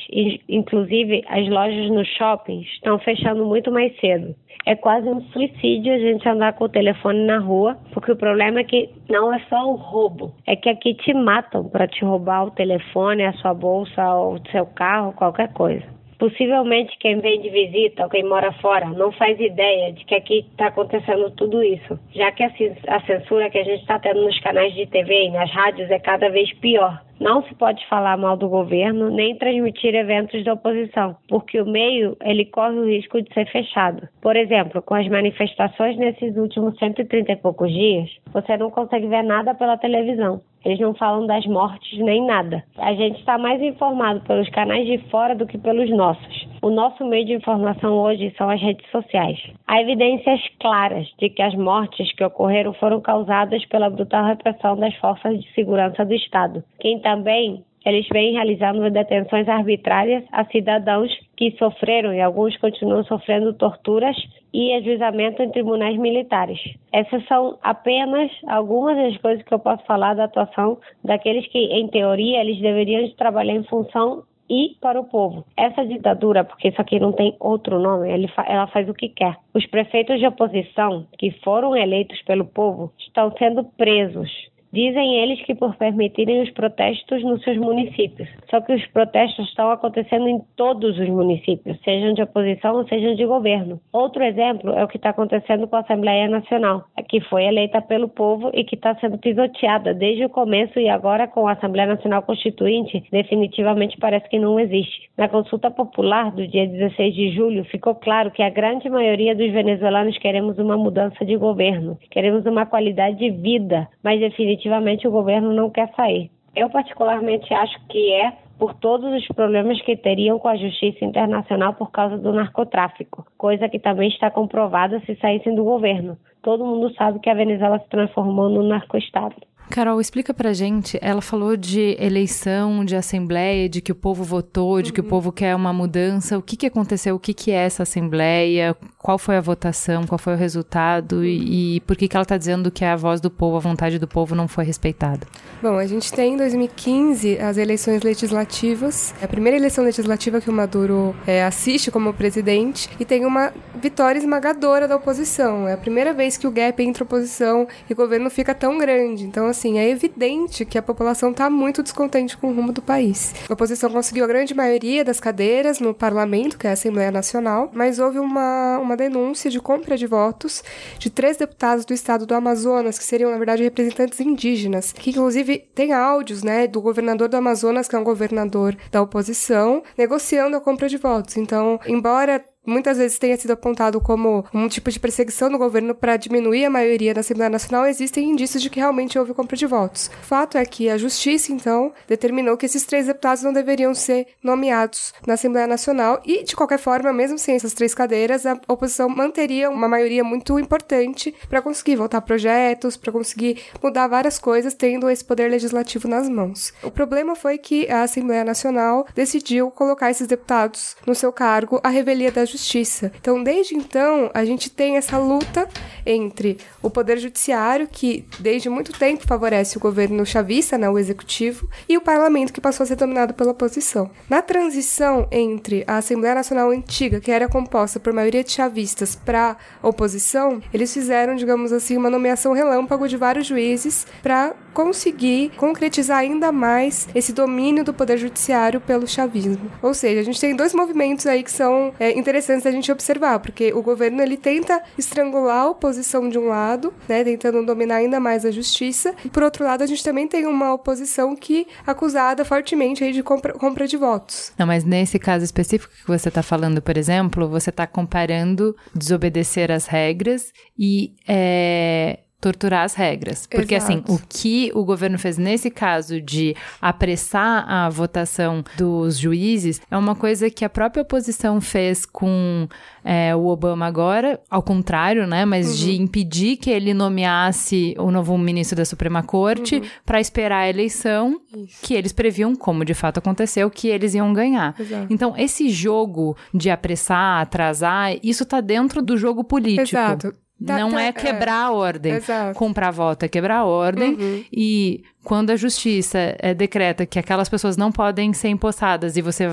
inclusive 0.48 1.22
as 1.28 1.48
lojas 1.48 1.88
nos 1.92 2.08
shoppings, 2.08 2.66
estão 2.72 2.98
fechando 2.98 3.46
muito 3.46 3.70
mais 3.70 3.96
cedo. 4.00 4.34
É 4.66 4.74
quase 4.74 5.08
um 5.08 5.20
suicídio 5.26 5.94
a 5.94 5.98
gente 5.98 6.28
andar 6.28 6.54
com 6.54 6.64
o 6.64 6.68
telefone 6.68 7.24
na 7.24 7.38
rua, 7.38 7.78
porque 7.92 8.10
o 8.10 8.16
problema 8.16 8.58
é 8.58 8.64
que 8.64 8.90
não 9.08 9.32
é 9.32 9.38
só 9.48 9.64
o 9.64 9.76
roubo, 9.76 10.34
é 10.44 10.56
que 10.56 10.68
aqui 10.68 10.92
te 10.94 11.14
matam 11.14 11.68
para 11.68 11.86
te 11.86 12.04
roubar 12.04 12.46
o 12.46 12.50
telefone, 12.50 13.22
a 13.22 13.32
sua 13.34 13.54
bolsa, 13.54 14.02
o 14.16 14.40
seu 14.50 14.66
carro, 14.66 15.12
qualquer 15.12 15.52
coisa. 15.52 15.84
Possivelmente 16.18 16.98
quem 16.98 17.20
vem 17.20 17.40
de 17.40 17.48
visita 17.48 18.02
ou 18.02 18.10
quem 18.10 18.24
mora 18.24 18.50
fora 18.54 18.86
não 18.86 19.12
faz 19.12 19.38
ideia 19.38 19.92
de 19.92 20.04
que 20.04 20.16
aqui 20.16 20.38
está 20.50 20.66
acontecendo 20.66 21.30
tudo 21.30 21.62
isso, 21.62 21.96
já 22.12 22.32
que 22.32 22.42
a 22.42 23.00
censura 23.06 23.50
que 23.50 23.58
a 23.58 23.64
gente 23.64 23.82
está 23.82 24.00
tendo 24.00 24.24
nos 24.24 24.40
canais 24.40 24.74
de 24.74 24.84
TV 24.86 25.26
e 25.26 25.30
nas 25.30 25.48
rádios 25.52 25.88
é 25.92 25.98
cada 26.00 26.28
vez 26.28 26.52
pior. 26.54 27.05
Não 27.18 27.42
se 27.42 27.54
pode 27.54 27.84
falar 27.88 28.16
mal 28.18 28.36
do 28.36 28.48
governo 28.48 29.10
nem 29.10 29.36
transmitir 29.36 29.94
eventos 29.94 30.44
da 30.44 30.52
oposição, 30.52 31.16
porque 31.28 31.60
o 31.60 31.66
meio 31.66 32.16
ele 32.22 32.44
corre 32.44 32.76
o 32.76 32.86
risco 32.86 33.22
de 33.22 33.32
ser 33.32 33.46
fechado. 33.50 34.06
Por 34.20 34.36
exemplo, 34.36 34.82
com 34.82 34.94
as 34.94 35.08
manifestações 35.08 35.96
nesses 35.96 36.36
últimos 36.36 36.78
130 36.78 37.32
e 37.32 37.36
poucos 37.36 37.72
dias, 37.72 38.10
você 38.32 38.56
não 38.56 38.70
consegue 38.70 39.06
ver 39.06 39.22
nada 39.22 39.54
pela 39.54 39.78
televisão. 39.78 40.42
Eles 40.66 40.80
não 40.80 40.94
falam 40.94 41.26
das 41.26 41.46
mortes 41.46 41.96
nem 42.00 42.26
nada. 42.26 42.64
A 42.76 42.92
gente 42.92 43.20
está 43.20 43.38
mais 43.38 43.62
informado 43.62 44.20
pelos 44.22 44.48
canais 44.50 44.84
de 44.84 44.98
fora 45.10 45.32
do 45.32 45.46
que 45.46 45.56
pelos 45.56 45.88
nossos. 45.90 46.48
O 46.60 46.70
nosso 46.70 47.04
meio 47.04 47.24
de 47.24 47.34
informação 47.34 47.92
hoje 47.94 48.34
são 48.36 48.50
as 48.50 48.60
redes 48.60 48.84
sociais. 48.90 49.38
Há 49.64 49.80
evidências 49.80 50.40
claras 50.58 51.06
de 51.20 51.30
que 51.30 51.40
as 51.40 51.54
mortes 51.54 52.12
que 52.16 52.24
ocorreram 52.24 52.72
foram 52.74 53.00
causadas 53.00 53.64
pela 53.66 53.88
brutal 53.88 54.24
repressão 54.24 54.76
das 54.76 54.92
forças 54.96 55.38
de 55.38 55.48
segurança 55.52 56.04
do 56.04 56.14
Estado. 56.14 56.64
Quem 56.80 56.96
também 57.06 57.62
eles 57.84 58.04
vêm 58.08 58.32
realizando 58.32 58.90
detenções 58.90 59.48
arbitrárias 59.48 60.24
a 60.32 60.44
cidadãos 60.46 61.08
que 61.36 61.52
sofreram 61.52 62.12
e 62.12 62.20
alguns 62.20 62.56
continuam 62.56 63.04
sofrendo 63.04 63.52
torturas 63.52 64.16
e 64.52 64.72
ajuizamento 64.72 65.40
em 65.40 65.52
tribunais 65.52 65.96
militares. 65.96 66.58
Essas 66.92 67.24
são 67.28 67.58
apenas 67.62 68.28
algumas 68.48 68.96
das 68.96 69.16
coisas 69.18 69.44
que 69.44 69.54
eu 69.54 69.60
posso 69.60 69.84
falar 69.84 70.14
da 70.14 70.24
atuação 70.24 70.78
daqueles 71.04 71.46
que, 71.46 71.58
em 71.58 71.86
teoria, 71.86 72.40
eles 72.40 72.60
deveriam 72.60 73.08
trabalhar 73.10 73.54
em 73.54 73.62
função 73.62 74.24
e 74.50 74.74
para 74.80 75.00
o 75.00 75.04
povo. 75.04 75.44
Essa 75.56 75.86
ditadura, 75.86 76.42
porque 76.42 76.68
isso 76.68 76.80
aqui 76.80 76.98
não 76.98 77.12
tem 77.12 77.36
outro 77.38 77.78
nome, 77.78 78.08
ela 78.48 78.66
faz 78.66 78.88
o 78.88 78.94
que 78.94 79.10
quer. 79.10 79.36
Os 79.54 79.64
prefeitos 79.66 80.18
de 80.18 80.26
oposição, 80.26 81.06
que 81.16 81.30
foram 81.44 81.76
eleitos 81.76 82.20
pelo 82.22 82.46
povo, 82.46 82.92
estão 82.98 83.32
sendo 83.38 83.62
presos 83.62 84.28
Dizem 84.72 85.16
eles 85.22 85.40
que 85.42 85.54
por 85.54 85.74
permitirem 85.76 86.42
os 86.42 86.50
protestos 86.50 87.22
nos 87.22 87.42
seus 87.42 87.56
municípios. 87.56 88.28
Só 88.50 88.60
que 88.60 88.74
os 88.74 88.84
protestos 88.88 89.48
estão 89.48 89.70
acontecendo 89.70 90.28
em 90.28 90.40
todos 90.56 90.98
os 90.98 91.08
municípios, 91.08 91.78
sejam 91.82 92.12
de 92.12 92.22
oposição 92.22 92.76
ou 92.76 92.86
sejam 92.88 93.14
de 93.14 93.24
governo. 93.24 93.80
Outro 93.92 94.22
exemplo 94.22 94.72
é 94.72 94.84
o 94.84 94.88
que 94.88 94.96
está 94.96 95.10
acontecendo 95.10 95.66
com 95.66 95.76
a 95.76 95.80
Assembleia 95.80 96.28
Nacional, 96.28 96.84
que 97.08 97.20
foi 97.20 97.44
eleita 97.44 97.80
pelo 97.80 98.08
povo 98.08 98.50
e 98.52 98.64
que 98.64 98.74
está 98.74 98.94
sendo 98.96 99.18
pisoteada 99.18 99.94
desde 99.94 100.24
o 100.24 100.28
começo 100.28 100.78
e 100.78 100.88
agora 100.88 101.26
com 101.26 101.46
a 101.46 101.52
Assembleia 101.52 101.88
Nacional 101.88 102.22
Constituinte, 102.22 103.04
definitivamente 103.10 103.96
parece 103.98 104.28
que 104.28 104.38
não 104.38 104.58
existe. 104.58 105.08
Na 105.16 105.28
consulta 105.28 105.70
popular 105.70 106.32
do 106.32 106.46
dia 106.46 106.66
16 106.66 107.14
de 107.14 107.30
julho, 107.34 107.64
ficou 107.64 107.94
claro 107.94 108.30
que 108.30 108.42
a 108.42 108.50
grande 108.50 108.88
maioria 108.90 109.34
dos 109.34 109.50
venezuelanos 109.52 110.18
queremos 110.18 110.58
uma 110.58 110.76
mudança 110.76 111.24
de 111.24 111.36
governo, 111.36 111.98
queremos 112.10 112.44
uma 112.44 112.66
qualidade 112.66 113.16
de 113.16 113.30
vida, 113.30 113.88
mas 114.02 114.20
definitivamente 114.20 114.65
definitivamente 114.66 115.06
o 115.06 115.10
governo 115.10 115.52
não 115.52 115.70
quer 115.70 115.92
sair. 115.94 116.30
Eu, 116.54 116.68
particularmente, 116.68 117.52
acho 117.54 117.78
que 117.88 118.12
é 118.12 118.32
por 118.58 118.74
todos 118.74 119.12
os 119.12 119.26
problemas 119.28 119.80
que 119.82 119.96
teriam 119.96 120.38
com 120.38 120.48
a 120.48 120.56
justiça 120.56 121.04
internacional 121.04 121.74
por 121.74 121.90
causa 121.90 122.16
do 122.16 122.32
narcotráfico, 122.32 123.26
coisa 123.36 123.68
que 123.68 123.78
também 123.78 124.08
está 124.08 124.30
comprovada 124.30 125.00
se 125.00 125.14
saíssem 125.16 125.54
do 125.54 125.62
governo. 125.62 126.16
Todo 126.42 126.64
mundo 126.64 126.92
sabe 126.94 127.20
que 127.20 127.28
a 127.28 127.34
Venezuela 127.34 127.78
se 127.78 127.88
transformou 127.88 128.48
num 128.48 128.66
narcoestado. 128.66 129.36
Carol, 129.70 130.00
explica 130.00 130.32
pra 130.32 130.52
gente. 130.52 130.98
Ela 131.02 131.20
falou 131.20 131.56
de 131.56 131.96
eleição, 131.98 132.84
de 132.84 132.96
assembleia, 132.96 133.68
de 133.68 133.80
que 133.80 133.92
o 133.92 133.94
povo 133.94 134.24
votou, 134.24 134.80
de 134.80 134.92
que 134.92 135.00
o 135.00 135.04
uhum. 135.04 135.10
povo 135.10 135.32
quer 135.32 135.54
uma 135.54 135.72
mudança. 135.72 136.38
O 136.38 136.42
que, 136.42 136.56
que 136.56 136.66
aconteceu? 136.66 137.14
O 137.14 137.18
que, 137.18 137.34
que 137.34 137.50
é 137.50 137.64
essa 137.64 137.82
assembleia? 137.82 138.76
Qual 138.98 139.18
foi 139.18 139.36
a 139.36 139.40
votação? 139.40 140.06
Qual 140.06 140.18
foi 140.18 140.34
o 140.34 140.36
resultado? 140.36 141.24
E, 141.24 141.76
e 141.76 141.80
por 141.80 141.96
que, 141.96 142.08
que 142.08 142.16
ela 142.16 142.22
está 142.22 142.36
dizendo 142.36 142.70
que 142.70 142.84
a 142.84 142.96
voz 142.96 143.20
do 143.20 143.30
povo, 143.30 143.56
a 143.56 143.60
vontade 143.60 143.98
do 143.98 144.08
povo 144.08 144.34
não 144.34 144.48
foi 144.48 144.64
respeitada? 144.64 145.26
Bom, 145.62 145.76
a 145.76 145.86
gente 145.86 146.12
tem 146.12 146.34
em 146.34 146.36
2015 146.36 147.38
as 147.38 147.56
eleições 147.56 148.02
legislativas. 148.02 149.14
É 149.20 149.24
a 149.24 149.28
primeira 149.28 149.56
eleição 149.56 149.84
legislativa 149.84 150.40
que 150.40 150.50
o 150.50 150.52
Maduro 150.52 151.14
é, 151.26 151.44
assiste 151.44 151.90
como 151.90 152.12
presidente 152.14 152.88
e 152.98 153.04
tem 153.04 153.24
uma 153.24 153.52
vitória 153.80 154.18
esmagadora 154.18 154.86
da 154.86 154.96
oposição. 154.96 155.66
É 155.68 155.74
a 155.74 155.76
primeira 155.76 156.12
vez 156.12 156.36
que 156.36 156.46
o 156.46 156.50
gap 156.50 156.82
entre 156.82 157.02
oposição 157.02 157.66
e 157.88 157.94
governo 157.94 158.30
fica 158.30 158.54
tão 158.54 158.78
grande. 158.78 159.24
Então, 159.24 159.46
assim, 159.56 159.78
é 159.78 159.88
evidente 159.88 160.64
que 160.64 160.78
a 160.78 160.82
população 160.82 161.30
está 161.30 161.48
muito 161.48 161.82
descontente 161.82 162.36
com 162.36 162.48
o 162.48 162.54
rumo 162.54 162.72
do 162.72 162.82
país. 162.82 163.34
A 163.48 163.52
oposição 163.52 163.90
conseguiu 163.90 164.24
a 164.24 164.28
grande 164.28 164.54
maioria 164.54 165.04
das 165.04 165.18
cadeiras 165.18 165.80
no 165.80 165.94
parlamento, 165.94 166.58
que 166.58 166.66
é 166.66 166.70
a 166.70 166.72
Assembleia 166.74 167.10
Nacional, 167.10 167.70
mas 167.72 167.98
houve 167.98 168.18
uma, 168.18 168.78
uma 168.78 168.96
denúncia 168.96 169.50
de 169.50 169.60
compra 169.60 169.96
de 169.96 170.06
votos 170.06 170.62
de 170.98 171.08
três 171.10 171.36
deputados 171.36 171.84
do 171.84 171.94
estado 171.94 172.26
do 172.26 172.34
Amazonas, 172.34 172.98
que 172.98 173.04
seriam, 173.04 173.30
na 173.30 173.38
verdade, 173.38 173.62
representantes 173.62 174.20
indígenas, 174.20 174.92
que 174.92 175.10
inclusive 175.10 175.58
tem 175.74 175.92
áudios, 175.92 176.42
né, 176.42 176.66
do 176.66 176.80
governador 176.80 177.28
do 177.28 177.36
Amazonas, 177.36 177.88
que 177.88 177.96
é 177.96 177.98
um 177.98 178.04
governador 178.04 178.76
da 178.90 179.00
oposição, 179.00 179.82
negociando 179.96 180.56
a 180.56 180.60
compra 180.60 180.88
de 180.88 180.98
votos. 180.98 181.36
Então, 181.36 181.80
embora 181.86 182.44
muitas 182.66 182.98
vezes 182.98 183.18
tenha 183.18 183.36
sido 183.36 183.52
apontado 183.52 184.00
como 184.00 184.44
um 184.52 184.68
tipo 184.68 184.90
de 184.90 184.98
perseguição 184.98 185.50
do 185.50 185.56
governo 185.56 185.94
para 185.94 186.16
diminuir 186.16 186.64
a 186.64 186.70
maioria 186.70 187.14
na 187.14 187.20
Assembleia 187.20 187.48
Nacional, 187.48 187.86
existem 187.86 188.30
indícios 188.30 188.62
de 188.62 188.68
que 188.68 188.80
realmente 188.80 189.18
houve 189.18 189.32
compra 189.32 189.56
de 189.56 189.66
votos. 189.66 190.10
O 190.22 190.26
fato 190.26 190.58
é 190.58 190.64
que 190.64 190.90
a 190.90 190.98
Justiça, 190.98 191.52
então, 191.52 191.92
determinou 192.08 192.56
que 192.56 192.66
esses 192.66 192.84
três 192.84 193.06
deputados 193.06 193.42
não 193.42 193.52
deveriam 193.52 193.94
ser 193.94 194.26
nomeados 194.42 195.14
na 195.26 195.34
Assembleia 195.34 195.66
Nacional 195.66 196.20
e, 196.24 196.42
de 196.42 196.56
qualquer 196.56 196.78
forma, 196.78 197.12
mesmo 197.12 197.38
sem 197.38 197.54
essas 197.54 197.72
três 197.72 197.94
cadeiras, 197.94 198.44
a 198.44 198.58
oposição 198.66 199.08
manteria 199.08 199.70
uma 199.70 199.88
maioria 199.88 200.24
muito 200.24 200.58
importante 200.58 201.34
para 201.48 201.62
conseguir 201.62 201.96
votar 201.96 202.20
projetos, 202.22 202.96
para 202.96 203.12
conseguir 203.12 203.62
mudar 203.82 204.08
várias 204.08 204.38
coisas, 204.38 204.74
tendo 204.74 205.08
esse 205.08 205.24
poder 205.24 205.50
legislativo 205.50 206.08
nas 206.08 206.28
mãos. 206.28 206.72
O 206.82 206.90
problema 206.90 207.36
foi 207.36 207.58
que 207.58 207.88
a 207.90 208.02
Assembleia 208.02 208.44
Nacional 208.44 209.06
decidiu 209.14 209.70
colocar 209.70 210.10
esses 210.10 210.26
deputados 210.26 210.96
no 211.06 211.14
seu 211.14 211.32
cargo 211.32 211.80
à 211.82 211.88
revelia 211.88 212.32
da 212.32 212.44
Justiça 212.44 212.55
justiça. 212.56 213.12
Então, 213.20 213.42
desde 213.42 213.74
então, 213.74 214.30
a 214.34 214.44
gente 214.44 214.70
tem 214.70 214.96
essa 214.96 215.18
luta 215.18 215.68
entre 216.04 216.58
o 216.82 216.88
poder 216.90 217.18
judiciário, 217.18 217.88
que 217.90 218.24
desde 218.38 218.68
muito 218.68 218.92
tempo 218.92 219.26
favorece 219.26 219.76
o 219.76 219.80
governo 219.80 220.24
chavista, 220.24 220.78
né, 220.78 220.88
o 220.88 220.98
executivo, 220.98 221.68
e 221.88 221.96
o 221.96 222.00
parlamento, 222.00 222.52
que 222.52 222.60
passou 222.60 222.84
a 222.84 222.86
ser 222.86 222.96
dominado 222.96 223.34
pela 223.34 223.50
oposição. 223.50 224.10
Na 224.28 224.40
transição 224.40 225.26
entre 225.30 225.84
a 225.86 225.98
Assembleia 225.98 226.34
Nacional 226.34 226.70
antiga, 226.70 227.20
que 227.20 227.30
era 227.30 227.48
composta 227.48 227.98
por 227.98 228.12
maioria 228.12 228.44
de 228.44 228.52
chavistas, 228.52 229.14
para 229.14 229.56
oposição, 229.82 230.62
eles 230.72 230.92
fizeram, 230.92 231.34
digamos 231.34 231.72
assim, 231.72 231.96
uma 231.96 232.10
nomeação 232.10 232.52
relâmpago 232.52 233.08
de 233.08 233.16
vários 233.16 233.46
juízes 233.46 234.06
para 234.22 234.54
conseguir 234.72 235.50
concretizar 235.56 236.18
ainda 236.18 236.52
mais 236.52 237.08
esse 237.14 237.32
domínio 237.32 237.82
do 237.82 237.94
poder 237.94 238.18
judiciário 238.18 238.80
pelo 238.80 239.06
chavismo. 239.06 239.70
Ou 239.82 239.94
seja, 239.94 240.20
a 240.20 240.22
gente 240.22 240.40
tem 240.40 240.54
dois 240.54 240.74
movimentos 240.74 241.26
aí 241.26 241.42
que 241.42 241.50
são 241.50 241.94
é, 241.98 242.12
interessantes 242.12 242.45
da 242.64 242.70
gente 242.70 242.90
observar, 242.90 243.38
porque 243.40 243.72
o 243.72 243.82
governo 243.82 244.22
ele 244.22 244.36
tenta 244.36 244.82
estrangular 244.96 245.62
a 245.62 245.70
oposição 245.70 246.28
de 246.28 246.38
um 246.38 246.48
lado, 246.48 246.92
né, 247.08 247.24
tentando 247.24 247.64
dominar 247.64 247.96
ainda 247.96 248.20
mais 248.20 248.44
a 248.44 248.50
justiça, 248.50 249.14
e 249.24 249.28
por 249.28 249.42
outro 249.42 249.64
lado 249.64 249.82
a 249.82 249.86
gente 249.86 250.02
também 250.02 250.26
tem 250.26 250.46
uma 250.46 250.72
oposição 250.72 251.34
que 251.34 251.66
é 251.86 251.90
acusada 251.90 252.44
fortemente 252.44 253.02
aí 253.04 253.12
de 253.12 253.22
compra, 253.22 253.52
compra 253.52 253.86
de 253.86 253.96
votos. 253.96 254.52
Não, 254.58 254.66
mas 254.66 254.84
nesse 254.84 255.18
caso 255.18 255.44
específico 255.44 255.92
que 255.94 256.06
você 256.06 256.28
está 256.28 256.42
falando, 256.42 256.80
por 256.80 256.96
exemplo, 256.96 257.48
você 257.48 257.70
está 257.70 257.86
comparando 257.86 258.76
desobedecer 258.94 259.70
às 259.70 259.86
regras 259.86 260.52
e 260.78 261.14
é, 261.26 262.20
torturar 262.40 262.84
as 262.84 262.94
regras. 262.94 263.46
Porque, 263.46 263.74
Exato. 263.74 263.92
assim, 263.92 264.04
o 264.08 264.18
que 264.28 264.70
o 264.74 264.84
governo 264.84 265.18
fez 265.18 265.38
nesse 265.38 265.70
caso 265.70 266.20
de 266.20 266.54
apressar 266.80 267.64
a 267.68 267.88
votação 267.88 268.62
dos 268.76 269.18
juízes 269.18 269.80
é 269.90 269.96
uma 269.96 270.14
coisa 270.14 270.50
que 270.50 270.64
a 270.64 270.68
própria 270.68 271.02
oposição 271.02 271.60
fez 271.60 272.04
com 272.04 272.68
é, 273.04 273.34
o 273.34 273.46
Obama 273.46 273.86
agora, 273.86 274.40
ao 274.50 274.62
contrário, 274.62 275.26
né? 275.26 275.44
Mas 275.44 275.78
de 275.78 276.00
impedir 276.00 276.56
que 276.56 276.70
ele 276.70 276.92
nomeasse 276.92 277.94
o 277.98 278.10
novo 278.10 278.36
ministro 278.36 278.76
da 278.76 278.84
Suprema 278.84 279.22
Corte 279.22 279.82
para 280.04 280.20
esperar 280.20 280.60
a 280.60 280.68
eleição 280.68 281.40
que 281.82 281.94
eles 281.94 282.12
previam, 282.12 282.54
como 282.54 282.84
de 282.84 282.94
fato 282.94 283.18
aconteceu, 283.18 283.70
que 283.70 283.88
eles 283.88 284.14
iam 284.14 284.32
ganhar. 284.32 284.74
Exato. 284.78 285.06
Então, 285.08 285.34
esse 285.36 285.70
jogo 285.70 286.36
de 286.52 286.70
apressar, 286.70 287.40
atrasar, 287.40 288.16
isso 288.22 288.44
tá 288.44 288.60
dentro 288.60 289.00
do 289.00 289.16
jogo 289.16 289.42
político. 289.42 289.82
Exato. 289.82 290.34
Tá- 290.64 290.78
Não 290.78 290.90
tá- 290.90 291.02
é 291.02 291.12
quebrar 291.12 291.66
a 291.66 291.70
ordem. 291.70 292.12
Exato. 292.14 292.58
Comprar 292.58 292.90
voto 292.90 293.24
é 293.24 293.28
quebrar 293.28 293.58
a 293.58 293.64
ordem. 293.64 294.14
Uhum. 294.14 294.44
E 294.50 295.04
quando 295.26 295.50
a 295.50 295.56
justiça 295.56 296.36
é, 296.38 296.54
decreta 296.54 297.04
que 297.04 297.18
aquelas 297.18 297.48
pessoas 297.48 297.76
não 297.76 297.90
podem 297.90 298.32
ser 298.32 298.46
empossadas 298.46 299.16
e 299.16 299.20
você 299.20 299.48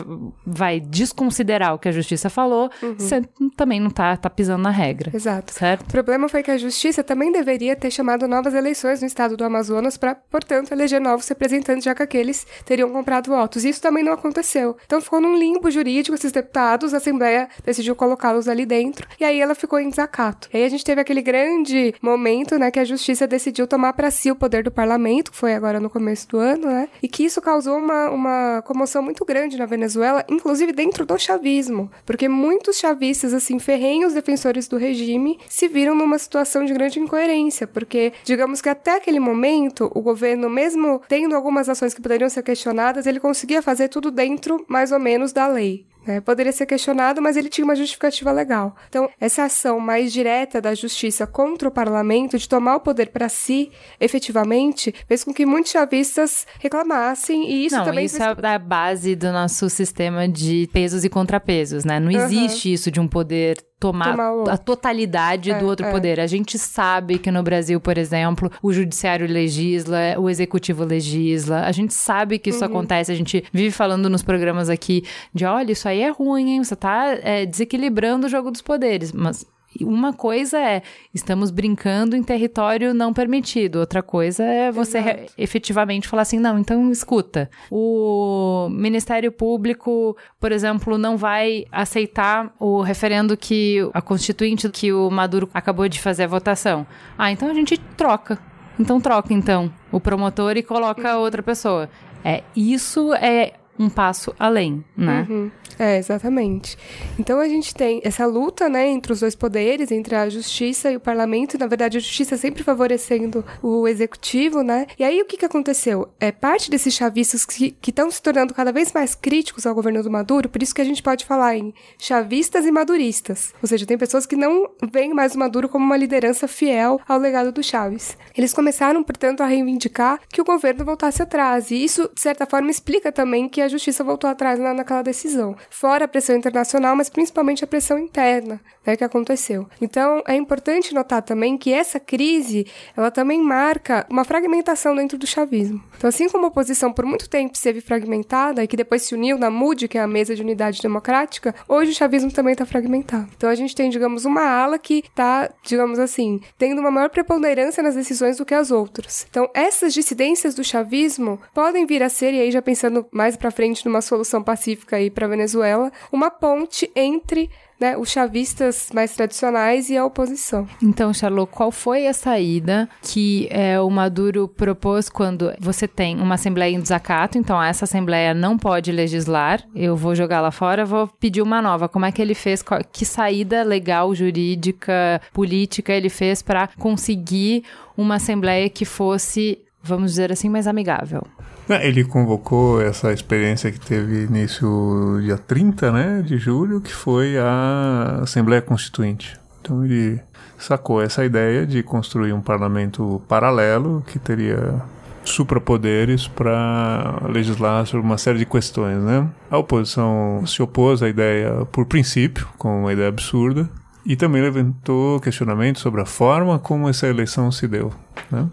vai 0.45 0.79
desconsiderar 0.79 1.73
o 1.73 1.79
que 1.79 1.89
a 1.89 1.91
justiça 1.91 2.29
falou, 2.29 2.69
Uhum. 2.83 2.93
você 2.95 3.23
também 3.57 3.79
não 3.79 3.89
tá, 3.89 4.15
tá 4.15 4.29
pisando 4.29 4.62
na 4.62 4.69
regra. 4.69 5.09
Exato. 5.12 5.51
Certo? 5.51 5.81
O 5.81 5.88
problema 5.88 6.29
foi 6.29 6.43
que 6.43 6.51
a 6.51 6.57
justiça 6.59 7.03
também 7.03 7.31
deveria 7.31 7.75
ter 7.75 7.89
chamado 7.89 8.27
novas 8.27 8.53
eleições 8.53 9.01
no 9.01 9.07
estado 9.07 9.36
do 9.36 9.43
Amazonas 9.43 9.97
para, 9.97 10.13
portanto, 10.13 10.71
eleger 10.71 11.01
novos 11.01 11.27
representantes, 11.27 11.86
já 11.86 11.95
que 11.95 12.03
aqueles 12.03 12.45
teriam 12.65 12.91
comprado 12.91 13.31
votos. 13.31 13.65
Isso 13.65 13.81
também 13.81 14.03
não 14.03 14.13
aconteceu. 14.13 14.77
Então 14.86 15.01
ficou 15.01 15.19
num 15.19 15.36
limbo 15.36 15.71
jurídico 15.71 16.13
esses 16.13 16.31
deputados, 16.31 16.93
a 16.93 16.97
Assembleia 16.97 17.49
decidiu 17.65 17.95
colocá-los 17.95 18.47
ali 18.47 18.63
dentro, 18.63 19.07
e 19.19 19.23
aí 19.23 19.41
ela 19.41 19.55
ficou 19.55 19.79
em 19.79 19.89
desacato. 19.89 20.49
E 20.53 20.57
aí 20.57 20.65
a 20.65 20.69
gente 20.69 20.86
teve 20.86 21.01
aquele 21.01 21.23
grande 21.23 21.95
momento, 21.99 22.59
né, 22.59 22.69
que 22.69 22.79
a 22.79 22.86
justiça 22.86 23.25
decidiu 23.25 23.65
tomar 23.65 23.93
para 23.93 24.12
si 24.12 24.29
o 24.29 24.36
poder 24.36 24.63
do 24.63 24.69
parlamento, 24.71 25.31
que 25.31 25.38
foi 25.38 25.62
agora 25.63 25.80
no 25.80 25.89
começo 25.89 26.28
do 26.28 26.39
ano, 26.39 26.67
né, 26.67 26.89
e 27.02 27.08
que 27.08 27.23
isso 27.23 27.41
causou 27.41 27.78
uma, 27.78 28.10
uma 28.10 28.62
comoção 28.63 29.02
muito 29.02 29.23
grande 29.23 29.58
na 29.58 29.65
Venezuela, 29.65 30.26
inclusive 30.28 30.73
dentro 30.73 31.06
do 31.06 31.17
chavismo, 31.17 31.89
porque 32.06 32.28
muitos 32.28 32.78
chavistas, 32.78 33.34
assim, 33.34 33.58
ferrenhos 33.60 34.13
defensores 34.13 34.67
do 34.67 34.76
regime, 34.78 35.39
se 35.47 35.69
viram 35.69 35.95
numa 35.95 36.17
situação 36.17 36.65
de 36.65 36.73
grande 36.73 36.99
incoerência, 36.99 37.65
porque, 37.65 38.12
digamos 38.26 38.62
que 38.62 38.67
até 38.67 38.97
aquele 38.97 39.19
momento, 39.19 39.89
o 39.95 40.02
governo, 40.02 40.49
mesmo 40.49 41.02
tendo 41.08 41.34
algumas 41.34 41.69
ações 41.69 41.93
que 41.93 42.02
poderiam 42.02 42.30
ser 42.30 42.43
questionadas, 42.43 43.08
ele 43.08 43.19
conseguia 43.19 43.62
fazer 43.62 43.88
tudo 43.88 44.12
dentro, 44.12 44.65
mais 44.67 44.91
ou 44.91 44.99
menos, 44.99 45.32
da 45.32 45.47
lei. 45.47 45.86
Né? 46.05 46.21
Poderia 46.21 46.51
ser 46.51 46.65
questionado, 46.65 47.21
mas 47.21 47.37
ele 47.37 47.49
tinha 47.49 47.65
uma 47.65 47.75
justificativa 47.75 48.31
legal. 48.31 48.75
Então, 48.89 49.09
essa 49.19 49.43
ação 49.43 49.79
mais 49.79 50.11
direta 50.11 50.61
da 50.61 50.73
justiça 50.75 51.25
contra 51.25 51.67
o 51.67 51.71
parlamento, 51.71 52.37
de 52.37 52.47
tomar 52.47 52.75
o 52.75 52.79
poder 52.79 53.09
para 53.09 53.29
si, 53.29 53.71
efetivamente, 53.99 54.93
fez 55.07 55.23
com 55.23 55.33
que 55.33 55.45
muitos 55.45 55.71
chavistas 55.71 56.45
reclamassem, 56.59 57.49
e 57.49 57.65
isso 57.65 57.77
não, 57.77 57.85
também 57.85 58.05
isso 58.05 58.17
fez... 58.17 58.37
é 58.43 58.47
a 58.47 58.59
base 58.59 59.15
do 59.15 59.31
nosso 59.31 59.69
sistema 59.69 60.27
de 60.27 60.69
pesos 60.71 61.03
e 61.03 61.09
contrapesos, 61.09 61.83
né? 61.85 61.99
Não 61.99 62.11
existe 62.11 62.71
isso 62.71 62.91
de 62.91 62.99
um 62.99 63.07
poder 63.07 63.57
tomar, 63.91 64.12
Tomar 64.15 64.54
a 64.54 64.58
totalidade 64.58 65.52
É, 65.52 65.60
do 65.60 65.65
outro 65.65 65.86
é. 65.86 65.91
poder. 65.91 66.19
A 66.19 66.28
gente 66.28 66.58
sabe 66.58 67.17
que 67.19 67.30
no 67.30 67.43
Brasil, 67.43 67.80
por 67.82 67.98
exemplo, 67.98 68.50
o 68.62 68.72
judiciário 68.72 69.28
legisla, 69.28 70.15
o 70.17 70.30
executivo 70.30 70.86
legisla. 70.86 71.62
A 71.65 71.72
gente 71.72 71.93
sabe 71.93 72.39
que 72.39 72.50
Uhum. 72.50 72.56
isso 72.56 72.65
acontece. 72.65 73.12
A 73.12 73.15
gente 73.15 73.43
vive 73.52 73.72
falando 73.72 74.10
nos 74.10 74.24
programas 74.24 74.69
aqui 74.69 75.04
de, 75.34 75.43
olha, 75.46 75.72
isso 75.74 75.88
aí 75.88 76.02
é 76.02 76.10
ruim, 76.10 76.52
hein? 76.52 76.63
Você 76.63 76.76
tá 76.76 77.17
é, 77.22 77.46
desequilibrando 77.46 78.28
o 78.28 78.30
jogo 78.30 78.52
dos 78.52 78.62
poderes. 78.62 79.12
Mas 79.12 79.46
uma 79.81 80.13
coisa 80.13 80.59
é, 80.59 80.81
estamos 81.13 81.51
brincando 81.51 82.15
em 82.15 82.23
território 82.23 82.93
não 82.93 83.13
permitido. 83.13 83.77
Outra 83.77 84.03
coisa 84.03 84.43
é 84.43 84.71
você 84.71 84.99
re- 84.99 85.25
efetivamente 85.38 86.07
falar 86.07 86.23
assim, 86.23 86.39
não, 86.39 86.59
então 86.59 86.91
escuta. 86.91 87.49
O 87.71 88.67
Ministério 88.71 89.31
Público, 89.31 90.15
por 90.39 90.51
exemplo, 90.51 90.97
não 90.97 91.17
vai 91.17 91.65
aceitar 91.71 92.53
o 92.59 92.81
referendo 92.81 93.36
que 93.38 93.79
a 93.93 94.01
constituinte 94.01 94.69
que 94.69 94.91
o 94.93 95.09
Maduro 95.09 95.49
acabou 95.53 95.88
de 95.88 95.99
fazer 95.99 96.23
a 96.23 96.27
votação. 96.27 96.86
Ah, 97.17 97.31
então 97.31 97.49
a 97.49 97.53
gente 97.53 97.77
troca. 97.97 98.38
Então 98.79 98.99
troca 98.99 99.33
então 99.33 99.71
o 99.91 99.99
promotor 99.99 100.57
e 100.57 100.63
coloca 100.63 101.17
outra 101.17 101.43
pessoa. 101.43 101.89
É, 102.25 102.43
isso 102.55 103.13
é 103.13 103.53
um 103.77 103.89
passo 103.89 104.33
além, 104.38 104.83
né? 104.95 105.27
Uhum. 105.29 105.51
É, 105.79 105.97
exatamente. 105.97 106.77
Então 107.17 107.39
a 107.39 107.47
gente 107.47 107.73
tem 107.73 107.99
essa 108.03 108.25
luta, 108.25 108.69
né, 108.69 108.88
entre 108.88 109.12
os 109.12 109.21
dois 109.21 109.36
poderes, 109.36 109.91
entre 109.91 110.15
a 110.15 110.29
justiça 110.29 110.91
e 110.91 110.95
o 110.95 110.99
parlamento, 110.99 111.55
e 111.55 111.57
na 111.57 111.65
verdade 111.65 111.97
a 111.97 111.99
justiça 111.99 112.38
sempre 112.38 112.63
favorecendo 112.63 113.43
o 113.62 113.88
executivo, 113.88 114.62
né? 114.62 114.86
E 114.99 115.03
aí 115.03 115.19
o 115.21 115.25
que 115.25 115.38
que 115.38 115.45
aconteceu? 115.45 116.09
É 116.19 116.31
parte 116.31 116.69
desses 116.69 116.93
chavistas 116.93 117.45
que 117.45 117.75
estão 117.88 118.09
se 118.12 118.21
tornando 118.21 118.53
cada 118.53 118.71
vez 118.71 118.91
mais 118.93 119.15
críticos 119.15 119.65
ao 119.65 119.73
governo 119.73 120.03
do 120.03 120.12
Maduro, 120.12 120.47
por 120.47 120.62
isso 120.62 120.75
que 120.75 120.81
a 120.81 120.86
gente 120.86 121.01
pode 121.01 121.25
falar 121.25 121.55
em 121.57 121.73
chavistas 121.97 122.65
e 122.65 122.71
maduristas. 122.71 123.53
Ou 123.62 123.67
seja, 123.67 123.86
tem 123.86 123.97
pessoas 123.97 124.25
que 124.25 124.36
não 124.36 124.69
veem 124.91 125.13
mais 125.13 125.33
o 125.33 125.39
Maduro 125.39 125.67
como 125.67 125.83
uma 125.83 125.97
liderança 125.97 126.47
fiel 126.47 127.01
ao 127.07 127.17
legado 127.17 127.51
do 127.51 127.63
Chaves. 127.63 128.15
Eles 128.38 128.53
começaram, 128.53 129.03
portanto, 129.03 129.41
a 129.41 129.47
reivindicar 129.47 130.19
que 130.29 130.41
o 130.41 130.45
governo 130.45 130.86
voltasse 130.86 131.21
atrás, 131.21 131.71
e 131.71 131.83
isso, 131.83 132.09
de 132.13 132.21
certa 132.21 132.45
forma, 132.45 132.69
explica 132.69 133.12
também 133.12 133.49
que 133.49 133.62
a 133.63 133.67
justiça 133.67 134.04
voltou 134.04 134.30
atrás 134.30 134.60
na, 134.60 134.73
naquela 134.73 135.02
decisão. 135.02 135.56
Fora 135.69 136.06
a 136.06 136.08
pressão 136.08 136.36
internacional, 136.36 136.95
mas 136.95 137.10
principalmente 137.10 137.63
a 137.63 137.67
pressão 137.67 137.97
interna 137.97 138.62
né, 138.86 138.95
que 138.95 139.04
aconteceu. 139.04 139.67
Então, 139.82 140.21
é 140.28 140.36
importante 140.36 140.93
notar 140.93 141.21
também 141.21 141.58
que 141.58 141.73
essa 141.73 141.99
crise, 141.99 142.67
ela 142.95 143.10
também 143.10 143.41
marca 143.41 144.06
uma 144.10 144.23
fragmentação 144.23 144.95
dentro 144.95 145.17
do 145.17 145.26
chavismo. 145.26 145.82
Então, 145.97 146.08
assim 146.08 146.28
como 146.30 146.45
a 146.45 146.49
oposição 146.49 146.91
por 146.91 147.06
muito 147.06 147.30
tempo 147.30 147.56
esteve 147.56 147.82
fragmentada 147.82 148.63
e 148.63 148.67
que 148.67 148.78
depois 148.78 149.02
se 149.04 149.15
uniu 149.15 149.38
na 149.38 149.49
MUD, 149.49 149.88
que 149.88 149.97
é 149.97 150.02
a 150.02 150.08
Mesa 150.08 150.36
de 150.36 150.41
Unidade 150.41 150.82
Democrática, 150.82 151.56
hoje 151.67 151.91
o 151.91 151.95
chavismo 151.95 152.32
também 152.32 152.54
está 152.54 152.65
fragmentado. 152.65 153.30
Então, 153.36 153.49
a 153.49 153.56
gente 153.56 153.76
tem, 153.76 153.89
digamos, 153.89 154.26
uma 154.26 154.43
ala 154.43 154.78
que 154.78 155.04
está, 155.08 155.49
digamos 155.63 155.99
assim, 155.99 156.41
tendo 156.58 156.80
uma 156.80 156.91
maior 156.91 157.10
preponderância 157.10 157.82
nas 157.82 157.95
decisões 157.95 158.38
do 158.38 158.45
que 158.45 158.54
as 158.54 158.71
outras. 158.71 159.26
Então, 159.30 159.49
essas 159.54 159.93
dissidências 159.93 160.56
do 160.56 160.63
chavismo 160.63 161.39
podem 161.54 161.86
vir 161.86 162.04
a 162.04 162.10
ser, 162.10 162.34
e 162.34 162.41
aí 162.41 162.52
já 162.52 162.62
pensando 162.62 163.06
mais 163.12 163.38
para 163.38 163.52
frente 163.53 163.85
numa 163.85 164.01
solução 164.01 164.43
pacífica 164.43 164.97
aí 164.97 165.09
para 165.09 165.27
Venezuela, 165.27 165.89
uma 166.11 166.29
ponte 166.29 166.91
entre 166.95 167.49
né, 167.79 167.97
os 167.97 168.09
chavistas 168.09 168.89
mais 168.93 169.13
tradicionais 169.13 169.89
e 169.89 169.97
a 169.97 170.05
oposição. 170.05 170.65
Então, 170.81 171.13
Charlot, 171.13 171.51
qual 171.51 171.69
foi 171.71 172.07
a 172.07 172.13
saída 172.13 172.87
que 173.01 173.47
é, 173.51 173.79
o 173.79 173.89
Maduro 173.89 174.47
propôs 174.47 175.09
quando 175.09 175.51
você 175.59 175.85
tem 175.87 176.19
uma 176.19 176.35
assembleia 176.35 176.73
em 176.75 176.79
desacato? 176.79 177.37
Então, 177.37 177.61
essa 177.61 177.83
assembleia 177.85 178.33
não 178.33 178.57
pode 178.57 178.91
legislar, 178.91 179.63
eu 179.75 179.95
vou 179.97 180.15
jogar 180.15 180.39
lá 180.39 180.51
fora, 180.51 180.85
vou 180.85 181.07
pedir 181.07 181.41
uma 181.41 181.61
nova. 181.61 181.89
Como 181.89 182.05
é 182.05 182.11
que 182.11 182.21
ele 182.21 182.35
fez? 182.35 182.61
Qual- 182.61 182.81
que 182.89 183.05
saída 183.05 183.63
legal, 183.63 184.13
jurídica, 184.15 185.19
política 185.33 185.91
ele 185.93 186.09
fez 186.09 186.41
para 186.41 186.69
conseguir 186.79 187.63
uma 187.97 188.15
assembleia 188.15 188.69
que 188.69 188.85
fosse, 188.85 189.59
vamos 189.81 190.11
dizer 190.11 190.31
assim, 190.31 190.47
mais 190.47 190.67
amigável? 190.67 191.23
É, 191.69 191.88
Ele 191.88 192.04
convocou 192.04 192.82
essa 192.82 193.13
experiência 193.13 193.71
que 193.71 193.80
teve 193.80 194.26
início 194.26 195.19
dia 195.21 195.38
30 195.38 195.91
né, 195.91 196.21
de 196.21 196.38
julho, 196.38 196.82
que 196.82 196.93
foi 196.93 197.38
a 197.38 198.19
Assembleia 198.23 198.62
Constituinte. 198.62 199.39
Então 199.62 199.86
ele 199.86 200.19
sacou 200.58 201.02
essa 201.02 201.23
ideia 201.23 201.65
de 201.65 201.82
construir 201.82 202.34
um 202.34 202.41
parlamento 202.41 203.21
paralelo 203.30 204.04
que 204.08 204.19
teria 204.19 204.82
suprapoderes 205.23 206.28
para 206.28 207.21
legislar 207.30 207.86
sobre 207.86 208.06
uma 208.06 208.17
série 208.17 208.40
de 208.40 208.46
questões, 208.46 209.02
né? 209.02 209.25
A 209.50 209.58
oposição 209.58 210.44
se 210.46 210.62
opôs 210.62 211.02
à 211.02 211.08
ideia 211.08 211.65
por 211.71 211.85
princípio, 211.85 212.46
com 212.58 212.81
uma 212.81 212.92
ideia 212.92 213.08
absurda, 213.08 213.69
e 214.06 214.17
também 214.17 214.42
levantou 214.42 215.21
questionamentos 215.21 215.81
sobre 215.81 216.02
a 216.02 216.06
forma 216.06 216.60
como 216.60 216.90
essa 216.90 217.08
eleição 217.08 217.50
se 217.52 217.67
deu, 217.69 217.94
né? 218.29 218.46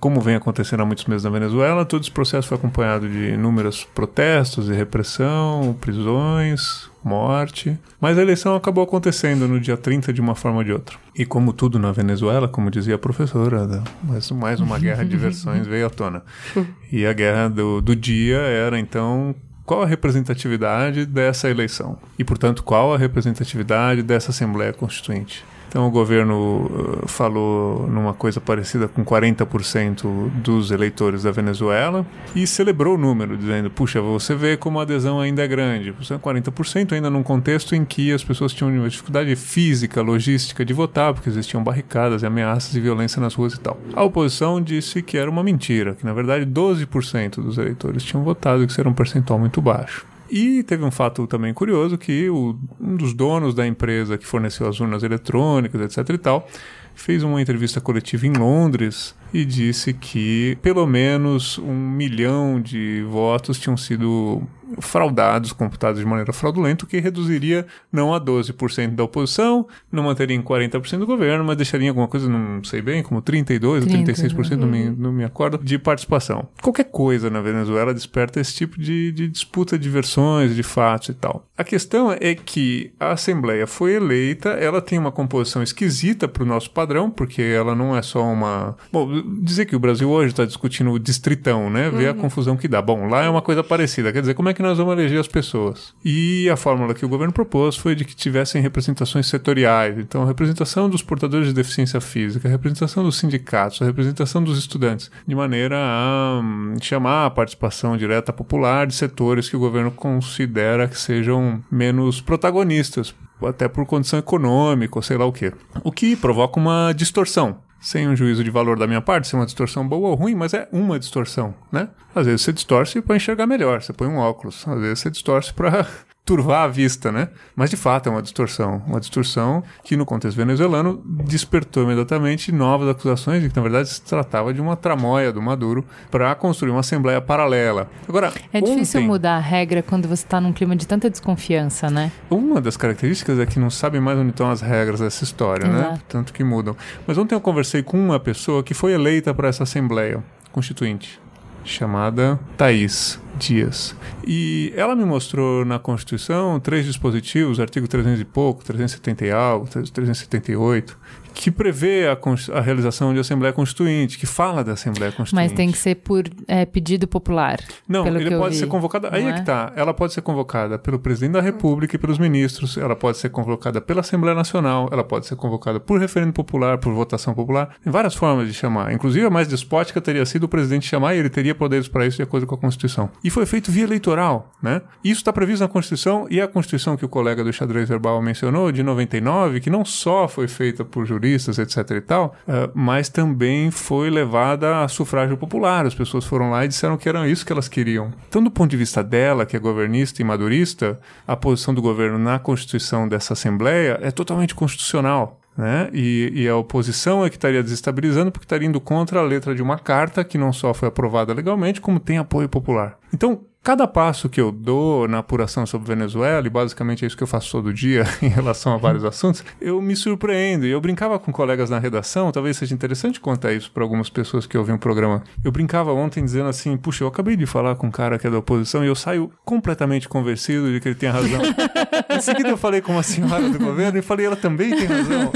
Como 0.00 0.20
vem 0.20 0.36
acontecendo 0.36 0.80
há 0.80 0.86
muitos 0.86 1.06
meses 1.06 1.24
na 1.24 1.30
Venezuela, 1.30 1.84
todo 1.84 2.02
esse 2.02 2.10
processo 2.10 2.46
foi 2.46 2.56
acompanhado 2.56 3.08
de 3.08 3.30
inúmeros 3.30 3.84
protestos 3.84 4.68
e 4.68 4.72
repressão, 4.72 5.76
prisões, 5.80 6.88
morte. 7.02 7.76
Mas 8.00 8.16
a 8.16 8.22
eleição 8.22 8.54
acabou 8.54 8.84
acontecendo 8.84 9.48
no 9.48 9.58
dia 9.58 9.76
30 9.76 10.12
de 10.12 10.20
uma 10.20 10.36
forma 10.36 10.58
ou 10.58 10.64
de 10.64 10.72
outra. 10.72 10.96
E 11.16 11.26
como 11.26 11.52
tudo 11.52 11.80
na 11.80 11.90
Venezuela, 11.90 12.46
como 12.46 12.70
dizia 12.70 12.94
a 12.94 12.98
professora, 12.98 13.66
né, 13.66 13.82
mais, 14.04 14.30
mais 14.30 14.60
uma 14.60 14.78
guerra 14.78 15.04
de 15.04 15.16
versões 15.16 15.66
veio 15.66 15.86
à 15.86 15.90
tona. 15.90 16.22
E 16.90 17.04
a 17.04 17.12
guerra 17.12 17.48
do, 17.48 17.82
do 17.82 17.94
dia 17.94 18.38
era 18.38 18.78
então 18.78 19.34
qual 19.66 19.82
a 19.82 19.86
representatividade 19.86 21.04
dessa 21.04 21.50
eleição 21.50 21.98
e, 22.18 22.24
portanto, 22.24 22.62
qual 22.62 22.94
a 22.94 22.96
representatividade 22.96 24.02
dessa 24.02 24.30
Assembleia 24.30 24.72
Constituinte. 24.72 25.44
Então 25.68 25.86
o 25.86 25.90
governo 25.90 27.02
uh, 27.04 27.08
falou 27.08 27.86
numa 27.88 28.14
coisa 28.14 28.40
parecida 28.40 28.88
com 28.88 29.04
40% 29.04 30.30
dos 30.30 30.70
eleitores 30.70 31.24
da 31.24 31.30
Venezuela 31.30 32.06
e 32.34 32.46
celebrou 32.46 32.94
o 32.94 32.98
número, 32.98 33.36
dizendo: 33.36 33.70
puxa, 33.70 34.00
você 34.00 34.34
vê 34.34 34.56
como 34.56 34.78
a 34.78 34.82
adesão 34.82 35.20
ainda 35.20 35.42
é 35.42 35.46
grande. 35.46 35.92
40% 35.92 36.92
ainda 36.92 37.10
num 37.10 37.22
contexto 37.22 37.74
em 37.74 37.84
que 37.84 38.12
as 38.12 38.24
pessoas 38.24 38.52
tinham 38.52 38.72
uma 38.72 38.88
dificuldade 38.88 39.34
física, 39.36 40.00
logística 40.00 40.64
de 40.64 40.72
votar, 40.72 41.12
porque 41.12 41.28
existiam 41.28 41.62
barricadas 41.62 42.22
e 42.22 42.26
ameaças 42.26 42.74
e 42.74 42.80
violência 42.80 43.20
nas 43.20 43.34
ruas 43.34 43.54
e 43.54 43.60
tal. 43.60 43.78
A 43.94 44.02
oposição 44.02 44.60
disse 44.60 45.02
que 45.02 45.18
era 45.18 45.30
uma 45.30 45.42
mentira, 45.42 45.94
que 45.94 46.04
na 46.04 46.12
verdade 46.12 46.46
12% 46.46 47.42
dos 47.42 47.58
eleitores 47.58 48.02
tinham 48.02 48.24
votado 48.24 48.64
que 48.64 48.72
isso 48.72 48.80
era 48.80 48.88
um 48.88 48.94
percentual 48.94 49.38
muito 49.38 49.60
baixo. 49.60 50.06
E 50.30 50.62
teve 50.62 50.84
um 50.84 50.90
fato 50.90 51.26
também 51.26 51.54
curioso 51.54 51.96
que 51.96 52.28
o, 52.28 52.58
um 52.80 52.96
dos 52.96 53.14
donos 53.14 53.54
da 53.54 53.66
empresa 53.66 54.18
que 54.18 54.26
forneceu 54.26 54.68
as 54.68 54.78
urnas 54.80 55.02
eletrônicas, 55.02 55.80
etc 55.80 56.14
e 56.14 56.18
tal, 56.18 56.48
fez 56.94 57.22
uma 57.22 57.40
entrevista 57.40 57.80
coletiva 57.80 58.26
em 58.26 58.32
Londres 58.32 59.14
e 59.32 59.44
disse 59.44 59.92
que 59.92 60.56
pelo 60.62 60.86
menos 60.86 61.58
um 61.58 61.74
milhão 61.74 62.60
de 62.60 63.04
votos 63.08 63.58
tinham 63.58 63.76
sido 63.76 64.42
fraudados, 64.80 65.52
computados 65.52 66.00
de 66.00 66.06
maneira 66.06 66.32
fraudulenta, 66.32 66.84
o 66.84 66.88
que 66.88 66.98
reduziria 66.98 67.66
não 67.90 68.12
a 68.12 68.20
12% 68.20 68.94
da 68.94 69.04
oposição, 69.04 69.66
não 69.90 70.02
manteria 70.02 70.36
em 70.36 70.42
40% 70.42 70.98
do 70.98 71.06
governo, 71.06 71.44
mas 71.44 71.56
deixaria 71.56 71.88
alguma 71.88 72.08
coisa, 72.08 72.28
não 72.28 72.62
sei 72.64 72.82
bem, 72.82 73.02
como 73.02 73.22
32% 73.22 73.64
ou 73.64 73.80
36%, 73.80 74.56
não 74.56 74.68
me, 74.68 74.90
não 74.90 75.12
me 75.12 75.24
acordo, 75.24 75.58
de 75.58 75.78
participação. 75.78 76.48
Qualquer 76.62 76.84
coisa 76.84 77.30
na 77.30 77.40
Venezuela 77.40 77.94
desperta 77.94 78.40
esse 78.40 78.54
tipo 78.54 78.78
de, 78.78 79.12
de 79.12 79.28
disputa 79.28 79.78
de 79.78 79.88
versões, 79.88 80.54
de 80.54 80.62
fatos 80.62 81.10
e 81.10 81.14
tal. 81.14 81.46
A 81.56 81.64
questão 81.64 82.12
é 82.12 82.34
que 82.34 82.92
a 83.00 83.12
Assembleia 83.12 83.66
foi 83.66 83.94
eleita, 83.94 84.50
ela 84.50 84.80
tem 84.80 84.98
uma 84.98 85.12
composição 85.12 85.62
esquisita 85.62 86.28
para 86.28 86.42
o 86.42 86.46
nosso 86.46 86.70
padrão, 86.70 87.10
porque 87.10 87.42
ela 87.42 87.74
não 87.74 87.96
é 87.96 88.02
só 88.02 88.22
uma... 88.22 88.76
Bom, 88.92 89.17
dizer 89.22 89.66
que 89.66 89.76
o 89.76 89.78
Brasil 89.78 90.08
hoje 90.10 90.30
está 90.30 90.44
discutindo 90.44 90.90
o 90.90 90.98
distritão, 90.98 91.70
né? 91.70 91.90
Ver 91.90 92.04
uhum. 92.04 92.10
a 92.10 92.14
confusão 92.14 92.56
que 92.56 92.68
dá. 92.68 92.80
Bom, 92.80 93.08
lá 93.08 93.24
é 93.24 93.28
uma 93.28 93.42
coisa 93.42 93.62
parecida. 93.62 94.12
Quer 94.12 94.20
dizer, 94.20 94.34
como 94.34 94.48
é 94.48 94.54
que 94.54 94.62
nós 94.62 94.78
vamos 94.78 94.92
eleger 94.92 95.20
as 95.20 95.28
pessoas? 95.28 95.94
E 96.04 96.48
a 96.50 96.56
fórmula 96.56 96.94
que 96.94 97.04
o 97.04 97.08
governo 97.08 97.32
propôs 97.32 97.76
foi 97.76 97.94
de 97.94 98.04
que 98.04 98.14
tivessem 98.14 98.60
representações 98.62 99.26
setoriais. 99.26 99.98
Então, 99.98 100.22
a 100.22 100.26
representação 100.26 100.88
dos 100.88 101.02
portadores 101.02 101.48
de 101.48 101.52
deficiência 101.52 102.00
física, 102.00 102.48
a 102.48 102.50
representação 102.50 103.02
dos 103.02 103.16
sindicatos, 103.16 103.82
a 103.82 103.84
representação 103.84 104.42
dos 104.42 104.58
estudantes, 104.58 105.10
de 105.26 105.34
maneira 105.34 105.76
a 105.78 106.40
hum, 106.42 106.74
chamar 106.80 107.26
a 107.26 107.30
participação 107.30 107.96
direta 107.96 108.32
popular 108.32 108.86
de 108.86 108.94
setores 108.94 109.48
que 109.48 109.56
o 109.56 109.60
governo 109.60 109.90
considera 109.90 110.88
que 110.88 110.98
sejam 110.98 111.62
menos 111.70 112.20
protagonistas 112.20 113.14
até 113.42 113.68
por 113.68 113.86
condição 113.86 114.18
econômica 114.18 114.98
ou 114.98 115.02
sei 115.02 115.16
lá 115.16 115.24
o 115.24 115.32
que. 115.32 115.52
O 115.84 115.92
que 115.92 116.16
provoca 116.16 116.58
uma 116.58 116.92
distorção 116.92 117.58
sem 117.80 118.08
um 118.08 118.16
juízo 118.16 118.42
de 118.42 118.50
valor 118.50 118.78
da 118.78 118.86
minha 118.86 119.00
parte, 119.00 119.28
se 119.28 119.34
é 119.34 119.38
uma 119.38 119.46
distorção 119.46 119.86
boa 119.86 120.08
ou 120.08 120.14
ruim, 120.14 120.34
mas 120.34 120.54
é 120.54 120.68
uma 120.72 120.98
distorção, 120.98 121.54
né? 121.70 121.88
Às 122.14 122.26
vezes 122.26 122.42
você 122.42 122.52
distorce 122.52 123.00
para 123.00 123.16
enxergar 123.16 123.46
melhor, 123.46 123.82
você 123.82 123.92
põe 123.92 124.08
um 124.08 124.18
óculos. 124.18 124.66
Às 124.66 124.80
vezes 124.80 124.98
você 125.00 125.10
distorce 125.10 125.52
para 125.52 125.86
turvar 126.28 126.64
a 126.64 126.68
vista, 126.68 127.10
né? 127.10 127.30
Mas 127.56 127.70
de 127.70 127.76
fato 127.76 128.06
é 128.06 128.12
uma 128.12 128.20
distorção. 128.20 128.82
Uma 128.86 129.00
distorção 129.00 129.64
que 129.82 129.96
no 129.96 130.04
contexto 130.04 130.36
venezuelano 130.36 131.02
despertou 131.24 131.84
imediatamente 131.84 132.52
novas 132.52 132.86
acusações 132.86 133.42
de 133.42 133.48
que 133.48 133.56
na 133.56 133.62
verdade 133.62 133.88
se 133.88 134.02
tratava 134.02 134.52
de 134.52 134.60
uma 134.60 134.76
tramóia 134.76 135.32
do 135.32 135.40
Maduro 135.40 135.86
para 136.10 136.34
construir 136.34 136.70
uma 136.70 136.80
assembleia 136.80 137.18
paralela. 137.18 137.88
Agora, 138.06 138.30
é 138.52 138.60
difícil 138.60 139.00
ontem, 139.00 139.08
mudar 139.08 139.36
a 139.36 139.40
regra 139.40 139.82
quando 139.82 140.06
você 140.06 140.22
está 140.22 140.38
num 140.38 140.52
clima 140.52 140.76
de 140.76 140.86
tanta 140.86 141.08
desconfiança, 141.08 141.88
né? 141.88 142.12
Uma 142.28 142.60
das 142.60 142.76
características 142.76 143.38
é 143.38 143.46
que 143.46 143.58
não 143.58 143.70
sabe 143.70 143.98
mais 143.98 144.18
onde 144.18 144.28
estão 144.28 144.50
as 144.50 144.60
regras 144.60 145.00
dessa 145.00 145.24
história, 145.24 145.66
né? 145.66 145.78
Exato. 145.78 145.92
né? 145.92 146.00
Tanto 146.10 146.34
que 146.34 146.44
mudam. 146.44 146.76
Mas 147.06 147.16
ontem 147.16 147.34
eu 147.34 147.40
conversei 147.40 147.82
com 147.82 147.98
uma 147.98 148.20
pessoa 148.20 148.62
que 148.62 148.74
foi 148.74 148.92
eleita 148.92 149.32
para 149.32 149.48
essa 149.48 149.62
assembleia 149.62 150.22
constituinte 150.52 151.18
chamada 151.64 152.38
Thaís 152.56 153.20
Dias. 153.38 153.94
E 154.26 154.72
ela 154.76 154.96
me 154.96 155.04
mostrou 155.04 155.64
na 155.64 155.78
Constituição 155.78 156.58
três 156.58 156.84
dispositivos, 156.84 157.60
artigo 157.60 157.86
300 157.86 158.20
e 158.20 158.24
pouco, 158.24 158.64
370 158.64 159.26
e 159.26 159.30
algo, 159.30 159.66
378, 159.66 160.97
que 161.38 161.52
prevê 161.52 162.08
a, 162.08 162.18
a, 162.52 162.60
realização 162.60 163.14
de 163.14 163.20
Assembleia 163.20 163.52
Constituinte, 163.52 164.18
que 164.18 164.26
fala 164.26 164.64
da 164.64 164.72
Assembleia 164.72 165.12
Constituinte. 165.12 165.50
Mas 165.50 165.56
tem 165.56 165.70
que 165.70 165.78
ser 165.78 165.94
por 165.94 166.24
é, 166.48 166.66
pedido 166.66 167.06
popular. 167.06 167.60
Não, 167.86 168.04
ele 168.06 168.36
pode 168.36 168.56
ser 168.56 168.66
convocada. 168.66 169.08
Aí 169.12 169.24
é? 169.24 169.28
é 169.28 169.32
que 169.34 169.44
tá. 169.44 169.72
Ela 169.76 169.94
pode 169.94 170.12
ser 170.12 170.20
convocada 170.20 170.78
pelo 170.78 170.98
presidente 170.98 171.34
da 171.34 171.40
República 171.40 171.94
e 171.94 171.98
pelos 171.98 172.18
ministros. 172.18 172.76
Ela 172.76 172.96
pode 172.96 173.18
ser 173.18 173.28
convocada 173.28 173.80
pela 173.80 174.00
Assembleia 174.00 174.34
Nacional. 174.34 174.88
Ela 174.90 175.04
pode 175.04 175.26
ser 175.26 175.36
convocada 175.36 175.78
por 175.78 176.00
referendo 176.00 176.32
popular, 176.32 176.78
por 176.78 176.92
votação 176.92 177.32
popular. 177.32 177.76
Tem 177.84 177.92
várias 177.92 178.16
formas 178.16 178.48
de 178.48 178.54
chamar. 178.54 178.92
Inclusive, 178.92 179.24
a 179.24 179.30
mais 179.30 179.46
despótica 179.46 180.00
teria 180.00 180.26
sido 180.26 180.44
o 180.44 180.48
presidente 180.48 180.88
chamar 180.88 181.14
e 181.14 181.18
ele 181.18 181.30
teria 181.30 181.54
poderes 181.54 181.86
para 181.86 182.04
isso 182.04 182.16
de 182.16 182.24
acordo 182.24 182.48
com 182.48 182.56
a 182.56 182.58
Constituição. 182.58 183.10
E 183.22 183.30
foi 183.30 183.46
feito 183.46 183.70
via 183.70 183.84
eleitoral, 183.84 184.50
né? 184.60 184.82
Isso 185.04 185.20
está 185.20 185.32
previsto 185.32 185.62
na 185.62 185.68
Constituição 185.68 186.26
e 186.28 186.40
a 186.40 186.48
Constituição 186.48 186.96
que 186.96 187.04
o 187.04 187.08
colega 187.08 187.44
do 187.44 187.52
xadrez 187.52 187.88
verbal 187.88 188.20
mencionou, 188.20 188.72
de 188.72 188.82
99, 188.82 189.60
que 189.60 189.70
não 189.70 189.84
só 189.84 190.26
foi 190.26 190.48
feita 190.48 190.84
por 190.84 190.97
juristas 191.04 191.28
juristas, 191.28 191.58
etc 191.58 191.90
e 191.96 192.00
tal, 192.00 192.34
uh, 192.46 192.70
mas 192.74 193.08
também 193.08 193.70
foi 193.70 194.08
levada 194.10 194.82
a 194.82 194.88
sufrágio 194.88 195.36
popular. 195.36 195.86
As 195.86 195.94
pessoas 195.94 196.24
foram 196.24 196.50
lá 196.50 196.64
e 196.64 196.68
disseram 196.68 196.96
que 196.96 197.08
era 197.08 197.28
isso 197.28 197.44
que 197.44 197.52
elas 197.52 197.68
queriam. 197.68 198.12
Então, 198.28 198.42
do 198.42 198.50
ponto 198.50 198.70
de 198.70 198.76
vista 198.76 199.02
dela, 199.02 199.44
que 199.44 199.56
é 199.56 199.60
governista 199.60 200.22
e 200.22 200.24
madurista, 200.24 200.98
a 201.26 201.36
posição 201.36 201.74
do 201.74 201.82
governo 201.82 202.18
na 202.18 202.38
constituição 202.38 203.08
dessa 203.08 203.32
Assembleia 203.32 203.98
é 204.02 204.10
totalmente 204.10 204.54
constitucional. 204.54 205.40
Né? 205.56 205.90
E, 205.92 206.30
e, 206.36 206.48
a 206.48 206.54
oposição 206.54 207.24
é 207.24 207.28
que 207.28 207.34
estaria 207.34 207.60
desestabilizando 207.64 208.30
porque 208.30 208.44
estaria 208.44 208.68
indo 208.68 208.80
contra 208.80 209.18
a 209.18 209.24
letra 209.24 209.56
de 209.56 209.60
uma 209.60 209.76
carta 209.76 210.22
que 210.22 210.38
não 210.38 210.52
só 210.52 210.72
foi 210.72 210.86
aprovada 210.86 211.34
legalmente, 211.34 211.80
como 211.80 211.98
tem 211.98 212.16
apoio 212.16 212.48
popular. 212.48 212.96
Então, 213.12 213.40
cada 213.68 213.86
passo 213.86 214.30
que 214.30 214.40
eu 214.40 214.50
dou 214.50 215.06
na 215.06 215.18
apuração 215.18 215.66
sobre 215.66 215.88
Venezuela, 215.88 216.46
e 216.46 216.48
basicamente 216.48 217.04
é 217.04 217.06
isso 217.06 217.14
que 217.14 217.22
eu 217.22 217.26
faço 217.26 217.52
todo 217.52 217.70
dia 217.70 218.04
em 218.22 218.28
relação 218.28 218.72
a 218.72 218.78
vários 218.78 219.04
assuntos, 219.04 219.44
eu 219.60 219.82
me 219.82 219.94
surpreendo. 219.94 220.64
E 220.64 220.70
eu 220.70 220.80
brincava 220.80 221.18
com 221.18 221.30
colegas 221.30 221.68
na 221.68 221.78
redação, 221.78 222.32
talvez 222.32 222.56
seja 222.56 222.74
interessante 222.74 223.20
contar 223.20 223.52
isso 223.52 223.70
para 223.70 223.82
algumas 223.82 224.08
pessoas 224.08 224.46
que 224.46 224.56
ouvem 224.56 224.74
o 224.74 224.78
programa. 224.78 225.22
Eu 225.44 225.52
brincava 225.52 225.92
ontem 225.92 226.24
dizendo 226.24 226.48
assim: 226.48 226.78
puxa, 226.78 227.04
eu 227.04 227.08
acabei 227.08 227.36
de 227.36 227.44
falar 227.44 227.74
com 227.74 227.88
um 227.88 227.90
cara 227.90 228.18
que 228.18 228.26
é 228.26 228.30
da 228.30 228.38
oposição 228.38 228.82
e 228.82 228.86
eu 228.86 228.94
saio 228.94 229.30
completamente 229.44 230.08
convencido 230.08 230.72
de 230.72 230.80
que 230.80 230.88
ele 230.88 230.94
tem 230.94 231.10
razão. 231.10 231.42
em 232.08 232.20
seguida 232.22 232.48
eu 232.48 232.56
falei 232.56 232.80
com 232.80 232.92
uma 232.92 233.02
senhora 233.02 233.50
do 233.50 233.58
governo 233.58 233.98
e 233.98 234.02
falei: 234.02 234.24
ela 234.24 234.36
também 234.36 234.74
tem 234.74 234.86
razão. 234.86 235.30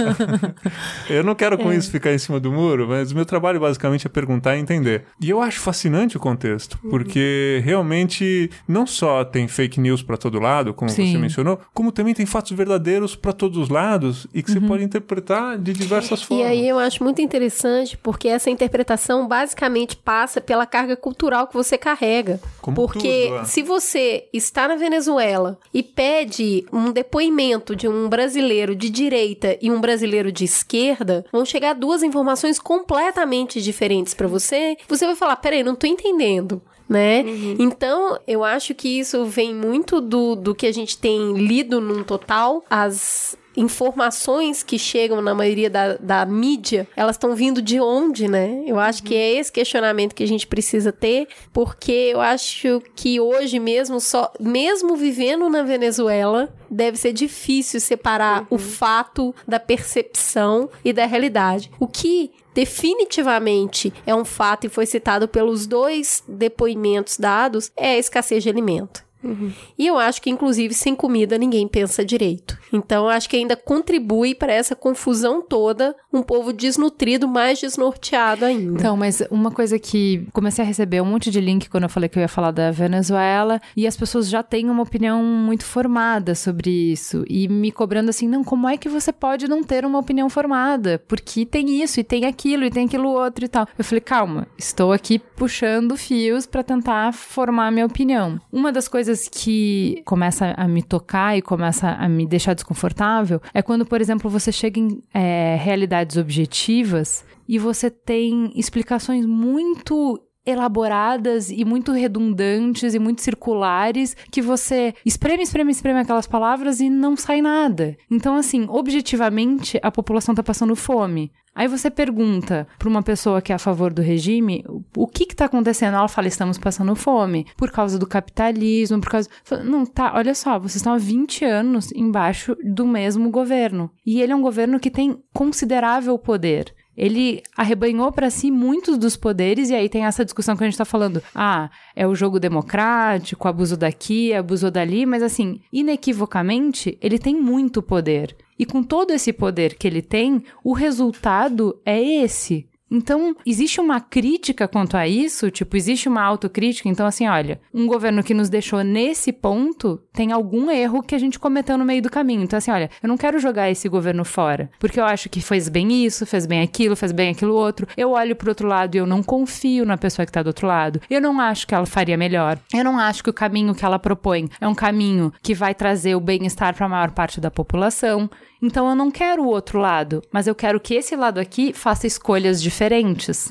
eu 1.10 1.22
não 1.22 1.34
quero 1.34 1.58
com 1.58 1.70
é. 1.70 1.76
isso 1.76 1.90
ficar 1.90 2.14
em 2.14 2.18
cima 2.18 2.40
do 2.40 2.50
muro, 2.50 2.88
mas 2.88 3.12
o 3.12 3.14
meu 3.14 3.26
trabalho 3.26 3.60
basicamente 3.60 4.06
é 4.06 4.08
perguntar 4.08 4.56
e 4.56 4.60
entender. 4.60 5.04
E 5.20 5.28
eu 5.28 5.42
acho 5.42 5.60
fascinante 5.60 6.16
o 6.16 6.20
contexto, 6.20 6.78
porque 6.88 7.60
realmente 7.62 8.21
gente 8.22 8.50
não 8.66 8.86
só 8.86 9.24
tem 9.24 9.48
fake 9.48 9.80
news 9.80 10.02
para 10.02 10.16
todo 10.16 10.38
lado, 10.38 10.72
como 10.72 10.90
Sim. 10.90 11.12
você 11.12 11.18
mencionou, 11.18 11.58
como 11.74 11.92
também 11.92 12.14
tem 12.14 12.24
fatos 12.24 12.52
verdadeiros 12.52 13.16
para 13.16 13.32
todos 13.32 13.58
os 13.58 13.68
lados 13.68 14.26
e 14.32 14.42
que 14.42 14.52
uhum. 14.52 14.60
você 14.60 14.66
pode 14.66 14.84
interpretar 14.84 15.58
de 15.58 15.72
diversas 15.72 16.22
formas. 16.22 16.46
E 16.46 16.48
aí 16.48 16.68
eu 16.68 16.78
acho 16.78 17.02
muito 17.02 17.20
interessante 17.20 17.96
porque 17.96 18.28
essa 18.28 18.50
interpretação 18.50 19.26
basicamente 19.26 19.96
passa 19.96 20.40
pela 20.40 20.66
carga 20.66 20.96
cultural 20.96 21.46
que 21.46 21.54
você 21.54 21.76
carrega. 21.76 22.40
Como 22.60 22.76
porque 22.76 23.26
tudo, 23.28 23.40
é. 23.40 23.44
se 23.44 23.62
você 23.62 24.28
está 24.32 24.68
na 24.68 24.76
Venezuela 24.76 25.58
e 25.74 25.82
pede 25.82 26.64
um 26.72 26.92
depoimento 26.92 27.74
de 27.74 27.88
um 27.88 28.08
brasileiro 28.08 28.74
de 28.74 28.88
direita 28.88 29.58
e 29.60 29.70
um 29.70 29.80
brasileiro 29.80 30.30
de 30.30 30.44
esquerda, 30.44 31.24
vão 31.32 31.44
chegar 31.44 31.74
duas 31.74 32.02
informações 32.02 32.58
completamente 32.58 33.60
diferentes 33.60 34.14
para 34.14 34.28
você. 34.28 34.76
Você 34.88 35.06
vai 35.06 35.16
falar: 35.16 35.36
peraí, 35.36 35.62
não 35.62 35.74
tô 35.74 35.86
entendendo 35.86 36.62
né? 36.92 37.22
Uhum. 37.22 37.56
Então, 37.58 38.18
eu 38.26 38.44
acho 38.44 38.74
que 38.74 39.00
isso 39.00 39.24
vem 39.24 39.54
muito 39.54 40.00
do, 40.00 40.36
do 40.36 40.54
que 40.54 40.66
a 40.66 40.72
gente 40.72 40.98
tem 40.98 41.32
lido 41.32 41.80
num 41.80 42.04
total. 42.04 42.64
As 42.70 43.36
informações 43.56 44.62
que 44.62 44.78
chegam 44.78 45.20
na 45.20 45.34
maioria 45.34 45.68
da, 45.68 45.94
da 45.96 46.26
mídia, 46.26 46.86
elas 46.96 47.16
estão 47.16 47.34
vindo 47.34 47.60
de 47.60 47.80
onde, 47.80 48.28
né? 48.28 48.62
Eu 48.66 48.78
acho 48.78 49.02
que 49.02 49.14
é 49.14 49.34
esse 49.34 49.52
questionamento 49.52 50.14
que 50.14 50.22
a 50.22 50.28
gente 50.28 50.46
precisa 50.46 50.92
ter, 50.92 51.28
porque 51.52 52.10
eu 52.12 52.20
acho 52.20 52.82
que 52.94 53.20
hoje 53.20 53.58
mesmo, 53.58 54.00
só 54.00 54.32
mesmo 54.40 54.96
vivendo 54.96 55.48
na 55.48 55.62
Venezuela, 55.62 56.52
deve 56.70 56.96
ser 56.96 57.12
difícil 57.12 57.80
separar 57.80 58.46
o 58.48 58.58
fato 58.58 59.34
da 59.46 59.60
percepção 59.60 60.70
e 60.84 60.92
da 60.92 61.06
realidade. 61.06 61.70
O 61.78 61.86
que 61.86 62.30
definitivamente 62.54 63.92
é 64.06 64.14
um 64.14 64.24
fato 64.24 64.66
e 64.66 64.70
foi 64.70 64.86
citado 64.86 65.26
pelos 65.26 65.66
dois 65.66 66.22
depoimentos 66.26 67.18
dados 67.18 67.70
é 67.76 67.92
a 67.92 67.98
escassez 67.98 68.42
de 68.42 68.48
alimento. 68.48 69.04
Uhum. 69.22 69.52
E 69.78 69.86
eu 69.86 69.98
acho 69.98 70.20
que, 70.20 70.30
inclusive, 70.30 70.74
sem 70.74 70.94
comida 70.94 71.38
ninguém 71.38 71.66
pensa 71.68 72.04
direito. 72.04 72.58
Então, 72.72 73.08
acho 73.08 73.28
que 73.28 73.36
ainda 73.36 73.56
contribui 73.56 74.34
para 74.34 74.52
essa 74.52 74.74
confusão 74.74 75.42
toda, 75.42 75.94
um 76.12 76.22
povo 76.22 76.52
desnutrido, 76.52 77.28
mais 77.28 77.60
desnorteado 77.60 78.44
ainda. 78.44 78.78
Então, 78.78 78.96
mas 78.96 79.22
uma 79.30 79.50
coisa 79.50 79.78
que 79.78 80.26
comecei 80.32 80.64
a 80.64 80.66
receber 80.66 81.00
um 81.00 81.06
monte 81.06 81.30
de 81.30 81.40
link 81.40 81.68
quando 81.68 81.84
eu 81.84 81.88
falei 81.88 82.08
que 82.08 82.18
eu 82.18 82.22
ia 82.22 82.28
falar 82.28 82.50
da 82.50 82.70
Venezuela, 82.70 83.60
e 83.76 83.86
as 83.86 83.96
pessoas 83.96 84.28
já 84.28 84.42
têm 84.42 84.70
uma 84.70 84.82
opinião 84.82 85.22
muito 85.22 85.64
formada 85.64 86.34
sobre 86.34 86.70
isso, 86.70 87.24
e 87.28 87.48
me 87.48 87.70
cobrando 87.70 88.10
assim: 88.10 88.28
não, 88.28 88.42
como 88.42 88.68
é 88.68 88.76
que 88.76 88.88
você 88.88 89.12
pode 89.12 89.48
não 89.48 89.62
ter 89.62 89.84
uma 89.84 89.98
opinião 89.98 90.28
formada? 90.28 91.02
Porque 91.06 91.44
tem 91.44 91.82
isso, 91.82 92.00
e 92.00 92.04
tem 92.04 92.24
aquilo, 92.24 92.64
e 92.64 92.70
tem 92.70 92.86
aquilo 92.86 93.08
outro 93.08 93.44
e 93.44 93.48
tal. 93.48 93.66
Eu 93.76 93.84
falei: 93.84 94.00
calma, 94.00 94.46
estou 94.56 94.92
aqui 94.92 95.18
puxando 95.18 95.96
fios 95.96 96.46
para 96.46 96.62
tentar 96.62 97.12
formar 97.12 97.70
minha 97.70 97.86
opinião. 97.86 98.40
Uma 98.50 98.72
das 98.72 98.88
coisas 98.88 99.11
coisas 99.12 99.28
que 99.28 100.02
começa 100.04 100.54
a 100.56 100.66
me 100.66 100.82
tocar 100.82 101.36
e 101.36 101.42
começa 101.42 101.90
a 101.90 102.08
me 102.08 102.26
deixar 102.26 102.54
desconfortável 102.54 103.40
é 103.52 103.60
quando, 103.60 103.84
por 103.84 104.00
exemplo, 104.00 104.30
você 104.30 104.50
chega 104.50 104.80
em 104.80 105.02
é, 105.12 105.56
realidades 105.60 106.16
objetivas 106.16 107.24
e 107.46 107.58
você 107.58 107.90
tem 107.90 108.52
explicações 108.56 109.26
muito 109.26 110.18
elaboradas 110.44 111.50
e 111.50 111.64
muito 111.64 111.92
redundantes 111.92 112.94
e 112.94 112.98
muito 112.98 113.22
circulares 113.22 114.16
que 114.30 114.42
você 114.42 114.94
espreme, 115.04 115.42
espreme, 115.42 115.70
espreme 115.70 116.00
aquelas 116.00 116.26
palavras 116.26 116.80
e 116.80 116.90
não 116.90 117.16
sai 117.16 117.40
nada. 117.40 117.96
Então, 118.10 118.36
assim, 118.36 118.66
objetivamente, 118.68 119.78
a 119.82 119.90
população 119.90 120.32
está 120.32 120.42
passando 120.42 120.74
fome. 120.74 121.32
Aí 121.54 121.68
você 121.68 121.90
pergunta 121.90 122.66
para 122.78 122.88
uma 122.88 123.02
pessoa 123.02 123.42
que 123.42 123.52
é 123.52 123.54
a 123.54 123.58
favor 123.58 123.92
do 123.92 124.00
regime 124.00 124.64
o 124.96 125.06
que 125.06 125.24
está 125.24 125.44
acontecendo. 125.44 125.96
Ela 125.96 126.08
fala: 126.08 126.26
estamos 126.26 126.56
passando 126.56 126.94
fome 126.96 127.46
por 127.56 127.70
causa 127.70 127.98
do 127.98 128.06
capitalismo, 128.06 129.00
por 129.00 129.10
causa. 129.10 129.28
Não, 129.62 129.84
tá, 129.84 130.12
olha 130.14 130.34
só, 130.34 130.58
vocês 130.58 130.76
estão 130.76 130.94
há 130.94 130.98
20 130.98 131.44
anos 131.44 131.92
embaixo 131.92 132.56
do 132.64 132.86
mesmo 132.86 133.30
governo. 133.30 133.90
E 134.04 134.22
ele 134.22 134.32
é 134.32 134.36
um 134.36 134.42
governo 134.42 134.80
que 134.80 134.90
tem 134.90 135.18
considerável 135.32 136.18
poder. 136.18 136.74
Ele 136.96 137.42
arrebanhou 137.56 138.12
para 138.12 138.30
si 138.30 138.50
muitos 138.50 138.98
dos 138.98 139.16
poderes, 139.16 139.70
e 139.70 139.74
aí 139.74 139.88
tem 139.88 140.04
essa 140.04 140.24
discussão 140.24 140.56
que 140.56 140.62
a 140.62 140.66
gente 140.66 140.74
está 140.74 140.84
falando. 140.84 141.22
Ah, 141.34 141.70
é 141.96 142.06
o 142.06 142.14
jogo 142.14 142.38
democrático, 142.38 143.48
abuso 143.48 143.76
daqui, 143.76 144.32
abuso 144.34 144.70
dali, 144.70 145.06
mas 145.06 145.22
assim, 145.22 145.60
inequivocamente, 145.72 146.98
ele 147.00 147.18
tem 147.18 147.34
muito 147.34 147.82
poder. 147.82 148.36
E 148.58 148.66
com 148.66 148.82
todo 148.82 149.12
esse 149.12 149.32
poder 149.32 149.74
que 149.74 149.86
ele 149.86 150.02
tem, 150.02 150.44
o 150.62 150.72
resultado 150.72 151.80
é 151.84 152.00
esse. 152.00 152.68
Então, 152.92 153.34
existe 153.46 153.80
uma 153.80 154.00
crítica 154.00 154.68
quanto 154.68 154.98
a 154.98 155.08
isso? 155.08 155.50
Tipo, 155.50 155.78
existe 155.78 156.10
uma 156.10 156.22
autocrítica? 156.22 156.90
Então, 156.90 157.06
assim, 157.06 157.26
olha, 157.26 157.58
um 157.72 157.86
governo 157.86 158.22
que 158.22 158.34
nos 158.34 158.50
deixou 158.50 158.84
nesse 158.84 159.32
ponto 159.32 159.98
tem 160.12 160.30
algum 160.30 160.70
erro 160.70 161.02
que 161.02 161.14
a 161.14 161.18
gente 161.18 161.38
cometeu 161.38 161.78
no 161.78 161.86
meio 161.86 162.02
do 162.02 162.10
caminho. 162.10 162.42
Então, 162.42 162.58
assim, 162.58 162.70
olha, 162.70 162.90
eu 163.02 163.08
não 163.08 163.16
quero 163.16 163.38
jogar 163.38 163.70
esse 163.70 163.88
governo 163.88 164.26
fora, 164.26 164.70
porque 164.78 165.00
eu 165.00 165.04
acho 165.04 165.30
que 165.30 165.40
fez 165.40 165.70
bem 165.70 166.04
isso, 166.04 166.26
fez 166.26 166.44
bem 166.44 166.60
aquilo, 166.60 166.94
fez 166.94 167.12
bem 167.12 167.30
aquilo 167.30 167.54
outro. 167.54 167.86
Eu 167.96 168.10
olho 168.10 168.36
pro 168.36 168.50
outro 168.50 168.68
lado 168.68 168.94
e 168.94 168.98
eu 168.98 169.06
não 169.06 169.22
confio 169.22 169.86
na 169.86 169.96
pessoa 169.96 170.26
que 170.26 170.32
tá 170.32 170.42
do 170.42 170.48
outro 170.48 170.66
lado. 170.66 171.00
Eu 171.08 171.20
não 171.20 171.40
acho 171.40 171.66
que 171.66 171.74
ela 171.74 171.86
faria 171.86 172.18
melhor. 172.18 172.58
Eu 172.74 172.84
não 172.84 172.98
acho 172.98 173.24
que 173.24 173.30
o 173.30 173.34
caminho 173.34 173.74
que 173.74 173.86
ela 173.86 173.98
propõe 173.98 174.50
é 174.60 174.68
um 174.68 174.74
caminho 174.74 175.32
que 175.42 175.54
vai 175.54 175.74
trazer 175.74 176.14
o 176.14 176.20
bem-estar 176.20 176.74
para 176.74 176.84
a 176.84 176.90
maior 176.90 177.10
parte 177.12 177.40
da 177.40 177.50
população. 177.50 178.28
Então 178.62 178.88
eu 178.88 178.94
não 178.94 179.10
quero 179.10 179.42
o 179.42 179.48
outro 179.48 179.80
lado, 179.80 180.22
mas 180.30 180.46
eu 180.46 180.54
quero 180.54 180.78
que 180.78 180.94
esse 180.94 181.16
lado 181.16 181.40
aqui 181.40 181.72
faça 181.72 182.06
escolhas 182.06 182.62
diferentes. 182.62 183.48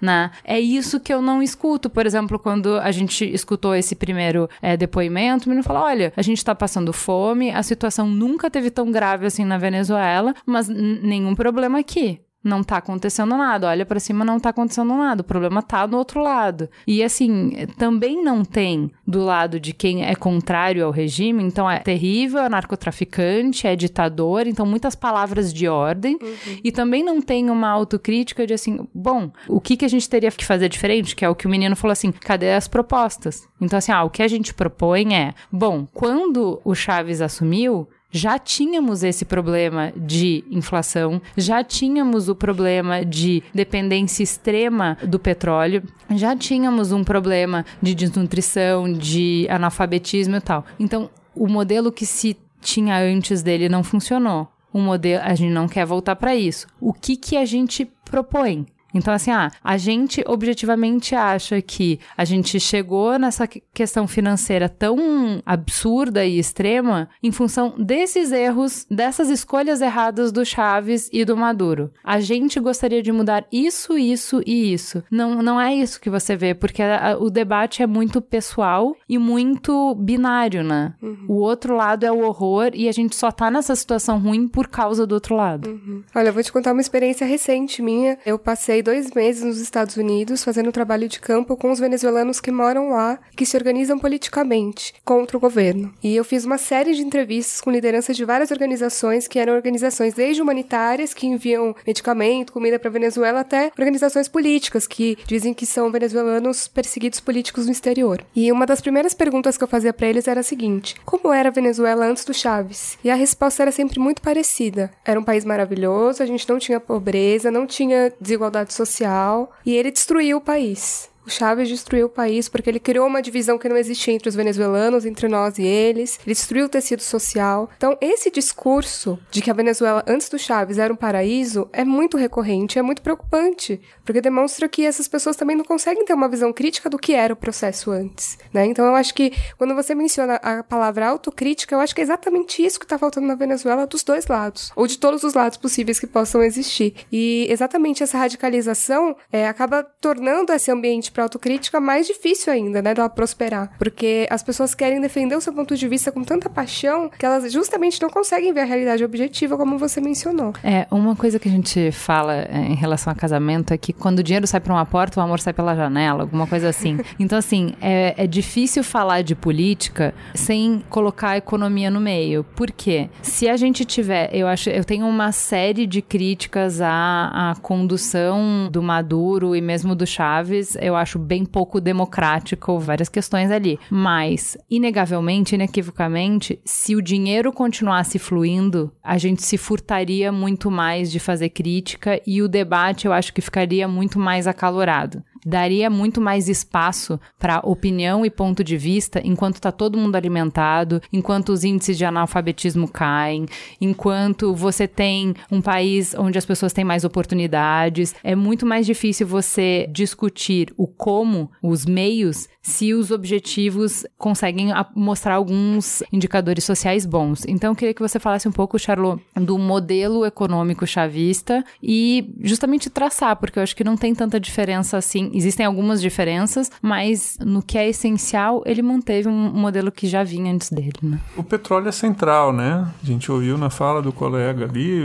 Né? 0.00 0.30
É 0.44 0.60
isso 0.60 1.00
que 1.00 1.12
eu 1.12 1.22
não 1.22 1.42
escuto. 1.42 1.88
Por 1.88 2.06
exemplo, 2.06 2.38
quando 2.38 2.78
a 2.78 2.90
gente 2.90 3.24
escutou 3.24 3.74
esse 3.74 3.94
primeiro 3.94 4.48
é, 4.60 4.76
depoimento, 4.76 5.46
o 5.46 5.48
menino 5.48 5.64
falou: 5.64 5.82
olha, 5.82 6.12
a 6.16 6.22
gente 6.22 6.44
tá 6.44 6.54
passando 6.54 6.92
fome, 6.92 7.50
a 7.50 7.62
situação 7.62 8.06
nunca 8.06 8.50
teve 8.50 8.70
tão 8.70 8.90
grave 8.90 9.26
assim 9.26 9.44
na 9.44 9.56
Venezuela, 9.56 10.34
mas 10.44 10.68
nenhum 10.68 11.34
problema 11.34 11.78
aqui 11.78 12.20
não 12.42 12.62
tá 12.62 12.78
acontecendo 12.78 13.36
nada. 13.36 13.68
Olha 13.68 13.84
para 13.84 14.00
cima, 14.00 14.24
não 14.24 14.40
tá 14.40 14.48
acontecendo 14.50 14.94
nada. 14.96 15.20
O 15.20 15.24
problema 15.24 15.62
tá 15.62 15.86
no 15.86 15.98
outro 15.98 16.22
lado. 16.22 16.68
E 16.86 17.02
assim, 17.02 17.52
também 17.76 18.22
não 18.22 18.44
tem 18.44 18.90
do 19.06 19.22
lado 19.22 19.60
de 19.60 19.72
quem 19.72 20.04
é 20.04 20.14
contrário 20.14 20.84
ao 20.84 20.90
regime, 20.90 21.42
então 21.42 21.70
é 21.70 21.78
terrível, 21.78 22.40
é 22.40 22.48
narcotraficante, 22.48 23.66
é 23.66 23.76
ditador, 23.76 24.46
então 24.46 24.64
muitas 24.64 24.94
palavras 24.94 25.52
de 25.52 25.68
ordem. 25.68 26.18
Uhum. 26.20 26.58
E 26.64 26.72
também 26.72 27.02
não 27.02 27.20
tem 27.20 27.50
uma 27.50 27.68
autocrítica 27.68 28.46
de 28.46 28.54
assim, 28.54 28.86
bom, 28.94 29.30
o 29.48 29.60
que 29.60 29.76
que 29.76 29.84
a 29.84 29.88
gente 29.88 30.08
teria 30.08 30.30
que 30.30 30.44
fazer 30.44 30.68
diferente? 30.68 31.14
Que 31.14 31.24
é 31.24 31.28
o 31.28 31.34
que 31.34 31.46
o 31.46 31.50
menino 31.50 31.76
falou 31.76 31.92
assim, 31.92 32.12
cadê 32.12 32.52
as 32.52 32.68
propostas? 32.68 33.48
Então 33.60 33.78
assim, 33.78 33.92
ah, 33.92 34.04
o 34.04 34.10
que 34.10 34.22
a 34.22 34.28
gente 34.28 34.54
propõe 34.54 35.14
é, 35.14 35.34
bom, 35.52 35.86
quando 35.92 36.60
o 36.64 36.74
Chaves 36.74 37.20
assumiu, 37.20 37.88
já 38.10 38.38
tínhamos 38.38 39.02
esse 39.02 39.24
problema 39.24 39.92
de 39.96 40.44
inflação, 40.50 41.20
já 41.36 41.62
tínhamos 41.62 42.28
o 42.28 42.34
problema 42.34 43.04
de 43.04 43.42
dependência 43.54 44.22
extrema 44.22 44.98
do 45.06 45.18
petróleo, 45.18 45.82
já 46.10 46.36
tínhamos 46.36 46.92
um 46.92 47.04
problema 47.04 47.64
de 47.80 47.94
desnutrição, 47.94 48.92
de 48.92 49.46
analfabetismo 49.48 50.36
e 50.36 50.40
tal. 50.40 50.64
Então, 50.78 51.08
o 51.34 51.46
modelo 51.46 51.92
que 51.92 52.04
se 52.04 52.36
tinha 52.60 52.98
antes 52.98 53.42
dele 53.42 53.68
não 53.68 53.82
funcionou. 53.82 54.48
O 54.72 54.78
modelo, 54.80 55.22
a 55.24 55.34
gente 55.34 55.52
não 55.52 55.66
quer 55.66 55.84
voltar 55.84 56.14
para 56.16 56.34
isso. 56.34 56.66
O 56.80 56.92
que 56.92 57.16
que 57.16 57.36
a 57.36 57.44
gente 57.44 57.90
propõe? 58.04 58.66
Então, 58.94 59.12
assim, 59.12 59.30
ah, 59.30 59.50
a 59.62 59.76
gente 59.76 60.22
objetivamente 60.26 61.14
acha 61.14 61.60
que 61.62 62.00
a 62.16 62.24
gente 62.24 62.58
chegou 62.58 63.18
nessa 63.18 63.46
questão 63.46 64.06
financeira 64.06 64.68
tão 64.68 65.42
absurda 65.44 66.24
e 66.24 66.38
extrema 66.38 67.08
em 67.22 67.32
função 67.32 67.74
desses 67.78 68.32
erros, 68.32 68.86
dessas 68.90 69.28
escolhas 69.28 69.80
erradas 69.80 70.32
do 70.32 70.44
Chaves 70.44 71.08
e 71.12 71.24
do 71.24 71.36
Maduro. 71.36 71.92
A 72.04 72.20
gente 72.20 72.58
gostaria 72.60 73.02
de 73.02 73.12
mudar 73.12 73.46
isso, 73.52 73.96
isso 73.96 74.42
e 74.46 74.72
isso. 74.72 75.02
Não, 75.10 75.42
não 75.42 75.60
é 75.60 75.74
isso 75.74 76.00
que 76.00 76.10
você 76.10 76.36
vê, 76.36 76.54
porque 76.54 76.82
a, 76.82 77.16
o 77.18 77.30
debate 77.30 77.82
é 77.82 77.86
muito 77.86 78.20
pessoal 78.20 78.96
e 79.08 79.18
muito 79.18 79.94
binário, 79.94 80.62
né? 80.62 80.94
Uhum. 81.02 81.26
O 81.28 81.34
outro 81.34 81.74
lado 81.74 82.04
é 82.04 82.12
o 82.12 82.24
horror 82.24 82.70
e 82.74 82.88
a 82.88 82.92
gente 82.92 83.16
só 83.16 83.30
tá 83.30 83.50
nessa 83.50 83.74
situação 83.74 84.18
ruim 84.18 84.48
por 84.48 84.68
causa 84.68 85.06
do 85.06 85.14
outro 85.14 85.34
lado. 85.34 85.70
Uhum. 85.70 86.02
Olha, 86.14 86.28
eu 86.28 86.32
vou 86.32 86.42
te 86.42 86.52
contar 86.52 86.72
uma 86.72 86.80
experiência 86.80 87.26
recente 87.26 87.82
minha. 87.82 88.18
Eu 88.24 88.38
passei 88.38 88.79
dois 88.82 89.10
meses 89.12 89.42
nos 89.42 89.60
Estados 89.60 89.96
Unidos 89.96 90.44
fazendo 90.44 90.72
trabalho 90.72 91.08
de 91.08 91.20
campo 91.20 91.56
com 91.56 91.70
os 91.70 91.78
venezuelanos 91.78 92.40
que 92.40 92.50
moram 92.50 92.90
lá, 92.90 93.18
que 93.36 93.46
se 93.46 93.56
organizam 93.56 93.98
politicamente 93.98 94.94
contra 95.04 95.36
o 95.36 95.40
governo. 95.40 95.92
E 96.02 96.14
eu 96.14 96.24
fiz 96.24 96.44
uma 96.44 96.58
série 96.58 96.94
de 96.94 97.02
entrevistas 97.02 97.60
com 97.60 97.70
lideranças 97.70 98.16
de 98.16 98.24
várias 98.24 98.50
organizações, 98.50 99.26
que 99.26 99.38
eram 99.38 99.54
organizações 99.54 100.14
desde 100.14 100.42
humanitárias, 100.42 101.14
que 101.14 101.26
enviam 101.26 101.74
medicamento, 101.86 102.52
comida 102.52 102.78
para 102.78 102.90
Venezuela, 102.90 103.40
até 103.40 103.70
organizações 103.78 104.28
políticas, 104.28 104.86
que 104.86 105.18
dizem 105.26 105.54
que 105.54 105.66
são 105.66 105.90
venezuelanos 105.90 106.68
perseguidos 106.68 107.20
políticos 107.20 107.66
no 107.66 107.72
exterior. 107.72 108.24
E 108.34 108.50
uma 108.52 108.66
das 108.66 108.80
primeiras 108.80 109.14
perguntas 109.14 109.56
que 109.56 109.64
eu 109.64 109.68
fazia 109.68 109.92
para 109.92 110.06
eles 110.06 110.28
era 110.28 110.40
a 110.40 110.44
seguinte: 110.44 110.96
como 111.04 111.32
era 111.32 111.48
a 111.48 111.52
Venezuela 111.52 112.06
antes 112.06 112.24
do 112.24 112.34
Chaves? 112.34 112.98
E 113.02 113.10
a 113.10 113.14
resposta 113.14 113.62
era 113.62 113.72
sempre 113.72 113.98
muito 113.98 114.22
parecida. 114.22 114.90
Era 115.04 115.18
um 115.18 115.24
país 115.24 115.44
maravilhoso, 115.44 116.22
a 116.22 116.26
gente 116.26 116.48
não 116.48 116.58
tinha 116.58 116.80
pobreza, 116.80 117.50
não 117.50 117.66
tinha 117.66 118.12
desigualdade 118.20 118.69
social 118.72 119.52
e 119.64 119.74
ele 119.74 119.90
destruiu 119.90 120.38
o 120.38 120.40
país. 120.40 121.10
O 121.26 121.30
Chávez 121.30 121.68
destruiu 121.68 122.06
o 122.06 122.10
país 122.10 122.48
porque 122.48 122.68
ele 122.68 122.80
criou 122.80 123.06
uma 123.06 123.22
divisão 123.22 123.58
que 123.58 123.68
não 123.68 123.76
existia 123.76 124.14
entre 124.14 124.28
os 124.28 124.34
venezuelanos, 124.34 125.04
entre 125.04 125.28
nós 125.28 125.58
e 125.58 125.62
eles. 125.62 126.18
Ele 126.26 126.34
destruiu 126.34 126.66
o 126.66 126.68
tecido 126.68 127.02
social. 127.02 127.70
Então, 127.76 127.96
esse 128.00 128.30
discurso 128.30 129.18
de 129.30 129.42
que 129.42 129.50
a 129.50 129.54
Venezuela 129.54 130.02
antes 130.08 130.28
do 130.28 130.38
Chávez 130.38 130.78
era 130.78 130.92
um 130.92 130.96
paraíso 130.96 131.68
é 131.72 131.84
muito 131.84 132.16
recorrente, 132.16 132.78
é 132.78 132.82
muito 132.82 133.02
preocupante, 133.02 133.80
porque 134.10 134.20
demonstra 134.20 134.68
que 134.68 134.84
essas 134.84 135.06
pessoas 135.06 135.36
também 135.36 135.54
não 135.54 135.64
conseguem 135.64 136.04
ter 136.04 136.12
uma 136.14 136.28
visão 136.28 136.52
crítica 136.52 136.90
do 136.90 136.98
que 136.98 137.12
era 137.12 137.32
o 137.32 137.36
processo 137.36 137.92
antes, 137.92 138.36
né? 138.52 138.66
Então, 138.66 138.84
eu 138.84 138.96
acho 138.96 139.14
que 139.14 139.32
quando 139.56 139.72
você 139.72 139.94
menciona 139.94 140.34
a 140.34 140.64
palavra 140.64 141.06
autocrítica, 141.06 141.76
eu 141.76 141.78
acho 141.78 141.94
que 141.94 142.00
é 142.00 142.04
exatamente 142.04 142.60
isso 142.60 142.80
que 142.80 142.84
está 142.84 142.98
faltando 142.98 143.28
na 143.28 143.36
Venezuela 143.36 143.86
dos 143.86 144.02
dois 144.02 144.26
lados, 144.26 144.72
ou 144.74 144.88
de 144.88 144.98
todos 144.98 145.22
os 145.22 145.34
lados 145.34 145.56
possíveis 145.56 146.00
que 146.00 146.08
possam 146.08 146.42
existir. 146.42 146.92
E 147.12 147.46
exatamente 147.48 148.02
essa 148.02 148.18
radicalização 148.18 149.14
é, 149.30 149.46
acaba 149.46 149.84
tornando 149.84 150.52
esse 150.52 150.72
ambiente 150.72 151.12
para 151.12 151.22
autocrítica, 151.22 151.78
mais 151.78 152.08
difícil 152.08 152.52
ainda, 152.52 152.82
né, 152.82 152.92
dela 152.92 153.08
prosperar. 153.08 153.76
Porque 153.78 154.26
as 154.28 154.42
pessoas 154.42 154.74
querem 154.74 155.00
defender 155.00 155.36
o 155.36 155.40
seu 155.40 155.52
ponto 155.52 155.76
de 155.76 155.86
vista 155.86 156.10
com 156.10 156.24
tanta 156.24 156.50
paixão 156.50 157.08
que 157.16 157.24
elas 157.24 157.52
justamente 157.52 158.02
não 158.02 158.10
conseguem 158.10 158.52
ver 158.52 158.62
a 158.62 158.64
realidade 158.64 159.04
objetiva, 159.04 159.56
como 159.56 159.78
você 159.78 160.00
mencionou. 160.00 160.52
É, 160.64 160.88
uma 160.90 161.14
coisa 161.14 161.38
que 161.38 161.48
a 161.48 161.52
gente 161.52 161.92
fala 161.92 162.34
é, 162.34 162.58
em 162.58 162.74
relação 162.74 163.12
a 163.12 163.14
casamento 163.14 163.72
é 163.72 163.78
que 163.78 163.99
quando 164.00 164.18
o 164.18 164.22
dinheiro 164.22 164.46
sai 164.46 164.60
por 164.60 164.72
uma 164.72 164.84
porta, 164.84 165.20
o 165.20 165.22
amor 165.22 165.38
sai 165.38 165.52
pela 165.52 165.76
janela, 165.76 166.22
alguma 166.22 166.46
coisa 166.46 166.68
assim. 166.68 166.98
Então, 167.20 167.38
assim, 167.38 167.74
é, 167.82 168.14
é 168.16 168.26
difícil 168.26 168.82
falar 168.82 169.20
de 169.22 169.34
política 169.34 170.14
sem 170.34 170.82
colocar 170.88 171.30
a 171.30 171.36
economia 171.36 171.90
no 171.90 172.00
meio. 172.00 172.42
Por 172.56 172.70
quê? 172.70 173.10
Se 173.20 173.46
a 173.46 173.58
gente 173.58 173.84
tiver, 173.84 174.34
eu 174.34 174.46
acho, 174.46 174.70
eu 174.70 174.82
tenho 174.84 175.06
uma 175.06 175.30
série 175.32 175.86
de 175.86 176.00
críticas 176.00 176.80
à, 176.80 177.50
à 177.50 177.54
condução 177.56 178.70
do 178.72 178.82
Maduro 178.82 179.54
e 179.54 179.60
mesmo 179.60 179.94
do 179.94 180.06
Chaves, 180.06 180.76
eu 180.80 180.96
acho 180.96 181.18
bem 181.18 181.44
pouco 181.44 181.78
democrático, 181.78 182.78
várias 182.78 183.08
questões 183.08 183.50
ali. 183.50 183.78
Mas, 183.90 184.56
inegavelmente, 184.70 185.54
inequivocamente, 185.54 186.58
se 186.64 186.96
o 186.96 187.02
dinheiro 187.02 187.52
continuasse 187.52 188.18
fluindo, 188.18 188.90
a 189.02 189.18
gente 189.18 189.42
se 189.42 189.58
furtaria 189.58 190.32
muito 190.32 190.70
mais 190.70 191.12
de 191.12 191.20
fazer 191.20 191.50
crítica 191.50 192.20
e 192.26 192.40
o 192.40 192.48
debate 192.48 193.06
eu 193.06 193.12
acho 193.12 193.32
que 193.32 193.40
ficaria 193.40 193.86
muito 193.90 194.18
mais 194.18 194.46
acalorado 194.46 195.22
daria 195.44 195.88
muito 195.90 196.20
mais 196.20 196.48
espaço 196.48 197.18
para 197.38 197.60
opinião 197.60 198.24
e 198.24 198.30
ponto 198.30 198.62
de 198.62 198.76
vista 198.76 199.20
enquanto 199.24 199.56
está 199.56 199.72
todo 199.72 199.98
mundo 199.98 200.16
alimentado, 200.16 201.00
enquanto 201.12 201.50
os 201.50 201.64
índices 201.64 201.96
de 201.96 202.04
analfabetismo 202.04 202.88
caem, 202.88 203.46
enquanto 203.80 204.54
você 204.54 204.86
tem 204.86 205.34
um 205.50 205.60
país 205.60 206.14
onde 206.14 206.38
as 206.38 206.46
pessoas 206.46 206.72
têm 206.72 206.84
mais 206.84 207.04
oportunidades. 207.04 208.14
É 208.22 208.34
muito 208.34 208.66
mais 208.66 208.86
difícil 208.86 209.26
você 209.26 209.88
discutir 209.90 210.72
o 210.76 210.86
como, 210.86 211.50
os 211.62 211.86
meios, 211.86 212.48
se 212.62 212.92
os 212.92 213.10
objetivos 213.10 214.04
conseguem 214.18 214.68
mostrar 214.94 215.34
alguns 215.34 216.02
indicadores 216.12 216.64
sociais 216.64 217.06
bons. 217.06 217.44
Então, 217.48 217.72
eu 217.72 217.76
queria 217.76 217.94
que 217.94 218.02
você 218.02 218.18
falasse 218.18 218.46
um 218.46 218.52
pouco, 218.52 218.78
Charlot, 218.78 219.22
do 219.34 219.58
modelo 219.58 220.24
econômico 220.26 220.86
chavista 220.86 221.64
e 221.82 222.34
justamente 222.40 222.90
traçar, 222.90 223.36
porque 223.36 223.58
eu 223.58 223.62
acho 223.62 223.74
que 223.74 223.84
não 223.84 223.96
tem 223.96 224.14
tanta 224.14 224.38
diferença 224.38 224.98
assim. 224.98 225.29
Existem 225.32 225.66
algumas 225.66 226.00
diferenças, 226.00 226.70
mas 226.82 227.36
no 227.44 227.62
que 227.62 227.78
é 227.78 227.88
essencial, 227.88 228.62
ele 228.66 228.82
manteve 228.82 229.28
um 229.28 229.50
modelo 229.52 229.90
que 229.92 230.06
já 230.06 230.24
vinha 230.24 230.52
antes 230.52 230.70
dele, 230.70 230.92
né? 231.02 231.18
O 231.36 231.42
petróleo 231.42 231.88
é 231.88 231.92
central, 231.92 232.52
né? 232.52 232.86
A 233.02 233.06
gente 233.06 233.30
ouviu 233.30 233.56
na 233.56 233.70
fala 233.70 234.02
do 234.02 234.12
colega 234.12 234.64
ali, 234.64 235.02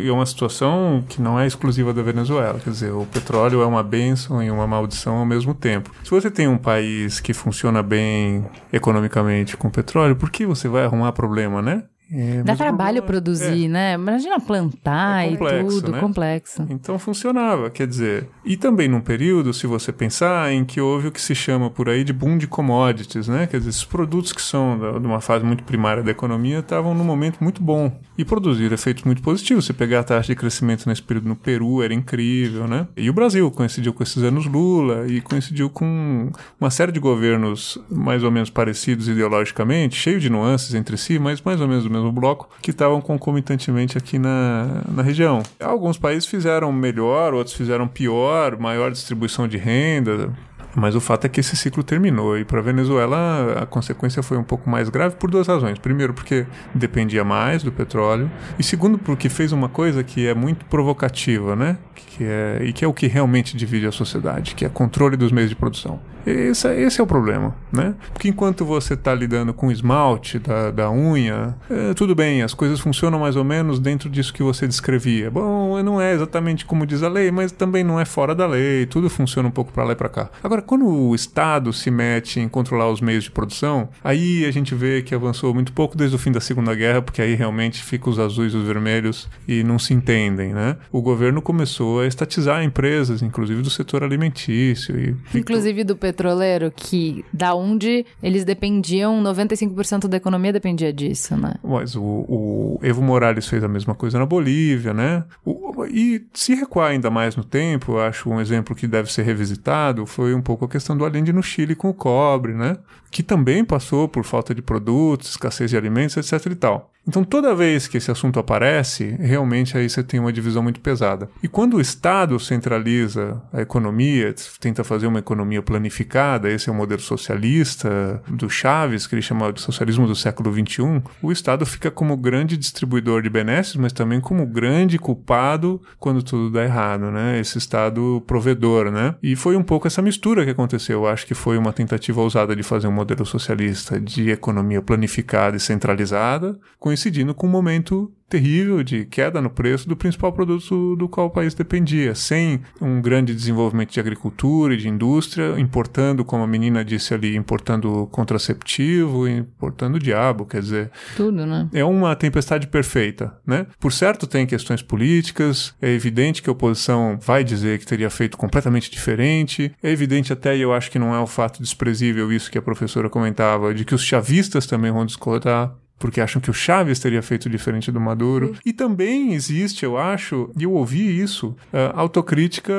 e 0.00 0.08
é 0.08 0.12
uma 0.12 0.26
situação 0.26 1.04
que 1.08 1.20
não 1.20 1.38
é 1.38 1.46
exclusiva 1.46 1.92
da 1.92 2.02
Venezuela. 2.02 2.60
Quer 2.62 2.70
dizer, 2.70 2.92
o 2.92 3.06
petróleo 3.06 3.62
é 3.62 3.66
uma 3.66 3.82
bênção 3.82 4.42
e 4.42 4.50
uma 4.50 4.66
maldição 4.66 5.16
ao 5.16 5.26
mesmo 5.26 5.54
tempo. 5.54 5.90
Se 6.04 6.10
você 6.10 6.30
tem 6.30 6.48
um 6.48 6.58
país 6.58 7.20
que 7.20 7.32
funciona 7.32 7.82
bem 7.82 8.44
economicamente 8.72 9.56
com 9.56 9.70
petróleo, 9.70 10.16
por 10.16 10.30
que 10.30 10.46
você 10.46 10.68
vai 10.68 10.84
arrumar 10.84 11.12
problema, 11.12 11.60
né? 11.62 11.84
É, 12.10 12.42
Dá 12.42 12.56
trabalho 12.56 13.02
produzir, 13.02 13.66
é. 13.66 13.68
né? 13.68 13.94
Imagina 13.94 14.40
plantar 14.40 15.26
é 15.26 15.30
complexo, 15.30 15.60
e 15.60 15.80
tudo, 15.80 15.92
né? 15.92 16.00
complexo. 16.00 16.66
Então 16.70 16.98
funcionava, 16.98 17.70
quer 17.70 17.86
dizer. 17.86 18.28
E 18.44 18.56
também 18.56 18.88
num 18.88 19.00
período, 19.00 19.52
se 19.52 19.66
você 19.66 19.92
pensar, 19.92 20.50
em 20.52 20.64
que 20.64 20.80
houve 20.80 21.08
o 21.08 21.12
que 21.12 21.20
se 21.20 21.34
chama 21.34 21.70
por 21.70 21.88
aí 21.88 22.04
de 22.04 22.12
boom 22.12 22.38
de 22.38 22.46
commodities, 22.46 23.28
né? 23.28 23.46
Quer 23.46 23.58
dizer, 23.58 23.70
esses 23.70 23.84
produtos 23.84 24.32
que 24.32 24.40
são 24.40 24.78
de 25.00 25.06
uma 25.06 25.20
fase 25.20 25.44
muito 25.44 25.64
primária 25.64 26.02
da 26.02 26.10
economia 26.10 26.60
estavam 26.60 26.94
num 26.94 27.04
momento 27.04 27.38
muito 27.40 27.62
bom 27.62 27.92
e 28.16 28.24
produziram 28.24 28.74
efeitos 28.74 29.04
muito 29.04 29.20
positivos. 29.20 29.66
Você 29.66 29.72
pegar 29.72 30.00
a 30.00 30.04
taxa 30.04 30.28
de 30.28 30.36
crescimento 30.36 30.88
nesse 30.88 31.02
período 31.02 31.28
no 31.28 31.36
Peru 31.36 31.82
era 31.82 31.92
incrível, 31.92 32.66
né? 32.66 32.86
E 32.96 33.10
o 33.10 33.12
Brasil 33.12 33.50
coincidiu 33.50 33.92
com 33.92 34.02
esses 34.02 34.22
anos 34.22 34.46
Lula 34.46 35.06
e 35.06 35.20
coincidiu 35.20 35.68
com 35.68 36.30
uma 36.58 36.70
série 36.70 36.92
de 36.92 37.00
governos 37.00 37.78
mais 37.90 38.24
ou 38.24 38.30
menos 38.30 38.48
parecidos 38.48 39.08
ideologicamente, 39.08 39.96
cheio 39.96 40.18
de 40.18 40.30
nuances 40.30 40.74
entre 40.74 40.96
si, 40.96 41.18
mas 41.18 41.42
mais 41.42 41.60
ou 41.60 41.68
menos 41.68 41.84
do 41.84 41.90
mesmo 41.90 41.97
bloco, 42.12 42.48
que 42.62 42.70
estavam 42.70 43.00
concomitantemente 43.00 43.98
aqui 43.98 44.18
na, 44.18 44.82
na 44.88 45.02
região. 45.02 45.42
Alguns 45.60 45.98
países 45.98 46.26
fizeram 46.26 46.72
melhor, 46.72 47.34
outros 47.34 47.54
fizeram 47.54 47.86
pior, 47.86 48.58
maior 48.58 48.90
distribuição 48.90 49.46
de 49.46 49.56
renda, 49.56 50.32
mas 50.74 50.94
o 50.94 51.00
fato 51.00 51.24
é 51.24 51.28
que 51.28 51.40
esse 51.40 51.56
ciclo 51.56 51.82
terminou 51.82 52.38
e 52.38 52.44
para 52.44 52.60
a 52.60 52.62
Venezuela 52.62 53.58
a 53.60 53.66
consequência 53.66 54.22
foi 54.22 54.36
um 54.36 54.44
pouco 54.44 54.68
mais 54.68 54.88
grave 54.88 55.16
por 55.16 55.30
duas 55.30 55.46
razões. 55.46 55.78
Primeiro, 55.78 56.14
porque 56.14 56.46
dependia 56.74 57.24
mais 57.24 57.62
do 57.62 57.72
petróleo, 57.72 58.30
e 58.58 58.62
segundo, 58.62 58.98
porque 58.98 59.28
fez 59.28 59.52
uma 59.52 59.68
coisa 59.68 60.04
que 60.04 60.26
é 60.26 60.34
muito 60.34 60.64
provocativa, 60.66 61.56
né? 61.56 61.78
Que 61.94 62.24
é, 62.24 62.60
e 62.62 62.72
que 62.72 62.84
é 62.84 62.88
o 62.88 62.92
que 62.92 63.06
realmente 63.06 63.56
divide 63.56 63.86
a 63.86 63.92
sociedade, 63.92 64.54
que 64.54 64.64
é 64.64 64.68
controle 64.68 65.16
dos 65.16 65.32
meios 65.32 65.50
de 65.50 65.56
produção. 65.56 66.00
Esse, 66.28 66.68
esse 66.74 67.00
é 67.00 67.04
o 67.04 67.06
problema, 67.06 67.54
né? 67.72 67.94
Porque 68.12 68.28
enquanto 68.28 68.64
você 68.64 68.94
está 68.94 69.14
lidando 69.14 69.54
com 69.54 69.70
esmalte 69.70 70.38
da, 70.38 70.70
da 70.70 70.90
unha, 70.90 71.56
é, 71.70 71.94
tudo 71.94 72.14
bem, 72.14 72.42
as 72.42 72.52
coisas 72.52 72.80
funcionam 72.80 73.18
mais 73.18 73.36
ou 73.36 73.44
menos 73.44 73.78
dentro 73.78 74.10
disso 74.10 74.32
que 74.32 74.42
você 74.42 74.66
descrevia. 74.66 75.30
Bom, 75.30 75.82
não 75.82 76.00
é 76.00 76.12
exatamente 76.12 76.66
como 76.66 76.86
diz 76.86 77.02
a 77.02 77.08
lei, 77.08 77.30
mas 77.30 77.52
também 77.52 77.82
não 77.82 77.98
é 77.98 78.04
fora 78.04 78.34
da 78.34 78.46
lei, 78.46 78.86
tudo 78.86 79.08
funciona 79.08 79.48
um 79.48 79.52
pouco 79.52 79.72
para 79.72 79.84
lá 79.84 79.92
e 79.92 79.96
para 79.96 80.08
cá. 80.08 80.30
Agora, 80.42 80.60
quando 80.60 80.86
o 80.86 81.14
Estado 81.14 81.72
se 81.72 81.90
mete 81.90 82.40
em 82.40 82.48
controlar 82.48 82.90
os 82.90 83.00
meios 83.00 83.24
de 83.24 83.30
produção, 83.30 83.88
aí 84.04 84.44
a 84.44 84.50
gente 84.50 84.74
vê 84.74 85.02
que 85.02 85.14
avançou 85.14 85.54
muito 85.54 85.72
pouco 85.72 85.96
desde 85.96 86.16
o 86.16 86.18
fim 86.18 86.32
da 86.32 86.40
Segunda 86.40 86.74
Guerra, 86.74 87.00
porque 87.00 87.22
aí 87.22 87.34
realmente 87.34 87.82
ficam 87.82 88.12
os 88.12 88.18
azuis 88.18 88.52
e 88.52 88.56
os 88.56 88.66
vermelhos 88.66 89.28
e 89.46 89.62
não 89.62 89.78
se 89.78 89.94
entendem, 89.94 90.52
né? 90.52 90.76
O 90.92 91.00
governo 91.00 91.40
começou 91.40 92.00
a 92.00 92.06
estatizar 92.06 92.62
empresas, 92.62 93.22
inclusive 93.22 93.62
do 93.62 93.70
setor 93.70 94.02
alimentício. 94.02 94.98
E 94.98 95.16
inclusive 95.38 95.84
do 95.84 95.96
petroleiro, 96.18 96.72
que 96.74 97.24
da 97.32 97.54
onde 97.54 98.04
eles 98.20 98.44
dependiam, 98.44 99.22
95% 99.22 100.08
da 100.08 100.16
economia 100.16 100.52
dependia 100.52 100.92
disso, 100.92 101.36
né? 101.36 101.54
Mas 101.62 101.94
o, 101.94 102.02
o, 102.02 102.80
Evo 102.82 103.00
Morales 103.00 103.46
fez 103.46 103.62
a 103.62 103.68
mesma 103.68 103.94
coisa 103.94 104.18
na 104.18 104.26
Bolívia, 104.26 104.92
né? 104.92 105.22
O, 105.44 105.86
e 105.86 106.26
se 106.34 106.54
recuar 106.54 106.90
ainda 106.90 107.08
mais 107.08 107.36
no 107.36 107.44
tempo, 107.44 107.92
eu 107.92 108.00
acho 108.00 108.28
um 108.28 108.40
exemplo 108.40 108.74
que 108.74 108.88
deve 108.88 109.12
ser 109.12 109.22
revisitado, 109.22 110.04
foi 110.04 110.34
um 110.34 110.42
pouco 110.42 110.64
a 110.64 110.68
questão 110.68 110.96
do 110.96 111.04
Allende 111.04 111.32
no 111.32 111.42
Chile 111.42 111.76
com 111.76 111.88
o 111.88 111.94
cobre, 111.94 112.52
né? 112.52 112.76
Que 113.10 113.22
também 113.22 113.64
passou 113.64 114.08
por 114.08 114.24
falta 114.24 114.52
de 114.54 114.60
produtos, 114.60 115.30
escassez 115.30 115.70
de 115.70 115.76
alimentos, 115.76 116.16
etc 116.16 116.52
e 116.52 116.56
tal. 116.56 116.90
Então, 117.08 117.24
toda 117.24 117.54
vez 117.54 117.88
que 117.88 117.96
esse 117.96 118.10
assunto 118.10 118.38
aparece, 118.38 119.16
realmente 119.18 119.78
aí 119.78 119.88
você 119.88 120.02
tem 120.02 120.20
uma 120.20 120.30
divisão 120.30 120.62
muito 120.62 120.78
pesada. 120.78 121.30
E 121.42 121.48
quando 121.48 121.78
o 121.78 121.80
Estado 121.80 122.38
centraliza 122.38 123.40
a 123.50 123.62
economia, 123.62 124.34
tenta 124.60 124.84
fazer 124.84 125.06
uma 125.06 125.18
economia 125.18 125.62
planificada, 125.62 126.50
esse 126.50 126.68
é 126.68 126.72
o 126.72 126.74
modelo 126.74 127.00
socialista 127.00 128.22
do 128.28 128.50
Chaves, 128.50 129.06
que 129.06 129.14
ele 129.14 129.22
chama 129.22 129.50
de 129.50 129.62
socialismo 129.62 130.06
do 130.06 130.14
século 130.14 130.52
XXI, 130.52 131.02
o 131.22 131.32
Estado 131.32 131.64
fica 131.64 131.90
como 131.90 132.14
grande 132.14 132.58
distribuidor 132.58 133.22
de 133.22 133.30
benesses, 133.30 133.76
mas 133.76 133.94
também 133.94 134.20
como 134.20 134.44
grande 134.44 134.98
culpado 134.98 135.80
quando 135.98 136.22
tudo 136.22 136.50
dá 136.50 136.62
errado, 136.62 137.10
né? 137.10 137.40
Esse 137.40 137.56
Estado 137.56 138.22
provedor, 138.26 138.90
né? 138.90 139.14
E 139.22 139.34
foi 139.34 139.56
um 139.56 139.62
pouco 139.62 139.86
essa 139.86 140.02
mistura 140.02 140.44
que 140.44 140.50
aconteceu. 140.50 141.04
Eu 141.04 141.08
acho 141.08 141.26
que 141.26 141.32
foi 141.32 141.56
uma 141.56 141.72
tentativa 141.72 142.20
ousada 142.20 142.54
de 142.54 142.62
fazer 142.62 142.86
um 142.86 142.92
modelo 142.92 143.24
socialista 143.24 143.98
de 143.98 144.28
economia 144.28 144.82
planificada 144.82 145.56
e 145.56 145.60
centralizada, 145.60 146.58
com 146.78 146.92
coincidindo 146.98 147.32
com 147.32 147.46
um 147.46 147.50
momento 147.50 148.12
terrível 148.28 148.82
de 148.82 149.06
queda 149.06 149.40
no 149.40 149.48
preço 149.48 149.88
do 149.88 149.96
principal 149.96 150.32
produto 150.32 150.96
do 150.96 151.08
qual 151.08 151.28
o 151.28 151.30
país 151.30 151.54
dependia, 151.54 152.14
sem 152.14 152.60
um 152.80 153.00
grande 153.00 153.34
desenvolvimento 153.34 153.90
de 153.92 154.00
agricultura 154.00 154.74
e 154.74 154.76
de 154.76 154.88
indústria, 154.88 155.58
importando, 155.58 156.24
como 156.24 156.42
a 156.42 156.46
menina 156.46 156.84
disse 156.84 157.14
ali, 157.14 157.36
importando 157.36 158.06
contraceptivo, 158.12 159.26
importando 159.26 159.96
o 159.96 159.98
diabo, 159.98 160.44
quer 160.44 160.60
dizer. 160.60 160.90
Tudo, 161.16 161.46
né? 161.46 161.68
É 161.72 161.84
uma 161.84 162.14
tempestade 162.14 162.66
perfeita, 162.66 163.32
né? 163.46 163.66
Por 163.80 163.92
certo, 163.92 164.26
tem 164.26 164.44
questões 164.44 164.82
políticas, 164.82 165.74
é 165.80 165.90
evidente 165.90 166.42
que 166.42 166.50
a 166.50 166.52
oposição 166.52 167.18
vai 167.18 167.42
dizer 167.42 167.78
que 167.78 167.86
teria 167.86 168.10
feito 168.10 168.36
completamente 168.36 168.90
diferente, 168.90 169.72
é 169.82 169.90
evidente 169.90 170.32
até, 170.32 170.54
e 170.54 170.60
eu 170.60 170.74
acho 170.74 170.90
que 170.90 170.98
não 170.98 171.14
é 171.14 171.20
o 171.20 171.26
fato 171.26 171.62
desprezível 171.62 172.30
isso 172.30 172.50
que 172.50 172.58
a 172.58 172.62
professora 172.62 173.08
comentava, 173.08 173.72
de 173.72 173.84
que 173.84 173.94
os 173.94 174.02
chavistas 174.02 174.66
também 174.66 174.90
vão 174.90 175.06
discordar, 175.06 175.72
porque 175.98 176.20
acham 176.20 176.40
que 176.40 176.50
o 176.50 176.54
Chaves 176.54 176.98
teria 176.98 177.22
feito 177.22 177.50
diferente 177.50 177.90
do 177.90 178.00
Maduro. 178.00 178.48
Uhum. 178.48 178.54
E 178.64 178.72
também 178.72 179.32
existe, 179.32 179.84
eu 179.84 179.98
acho, 179.98 180.50
e 180.56 180.62
eu 180.62 180.72
ouvi 180.72 181.20
isso, 181.20 181.48
uh, 181.72 181.92
autocrítica 181.94 182.72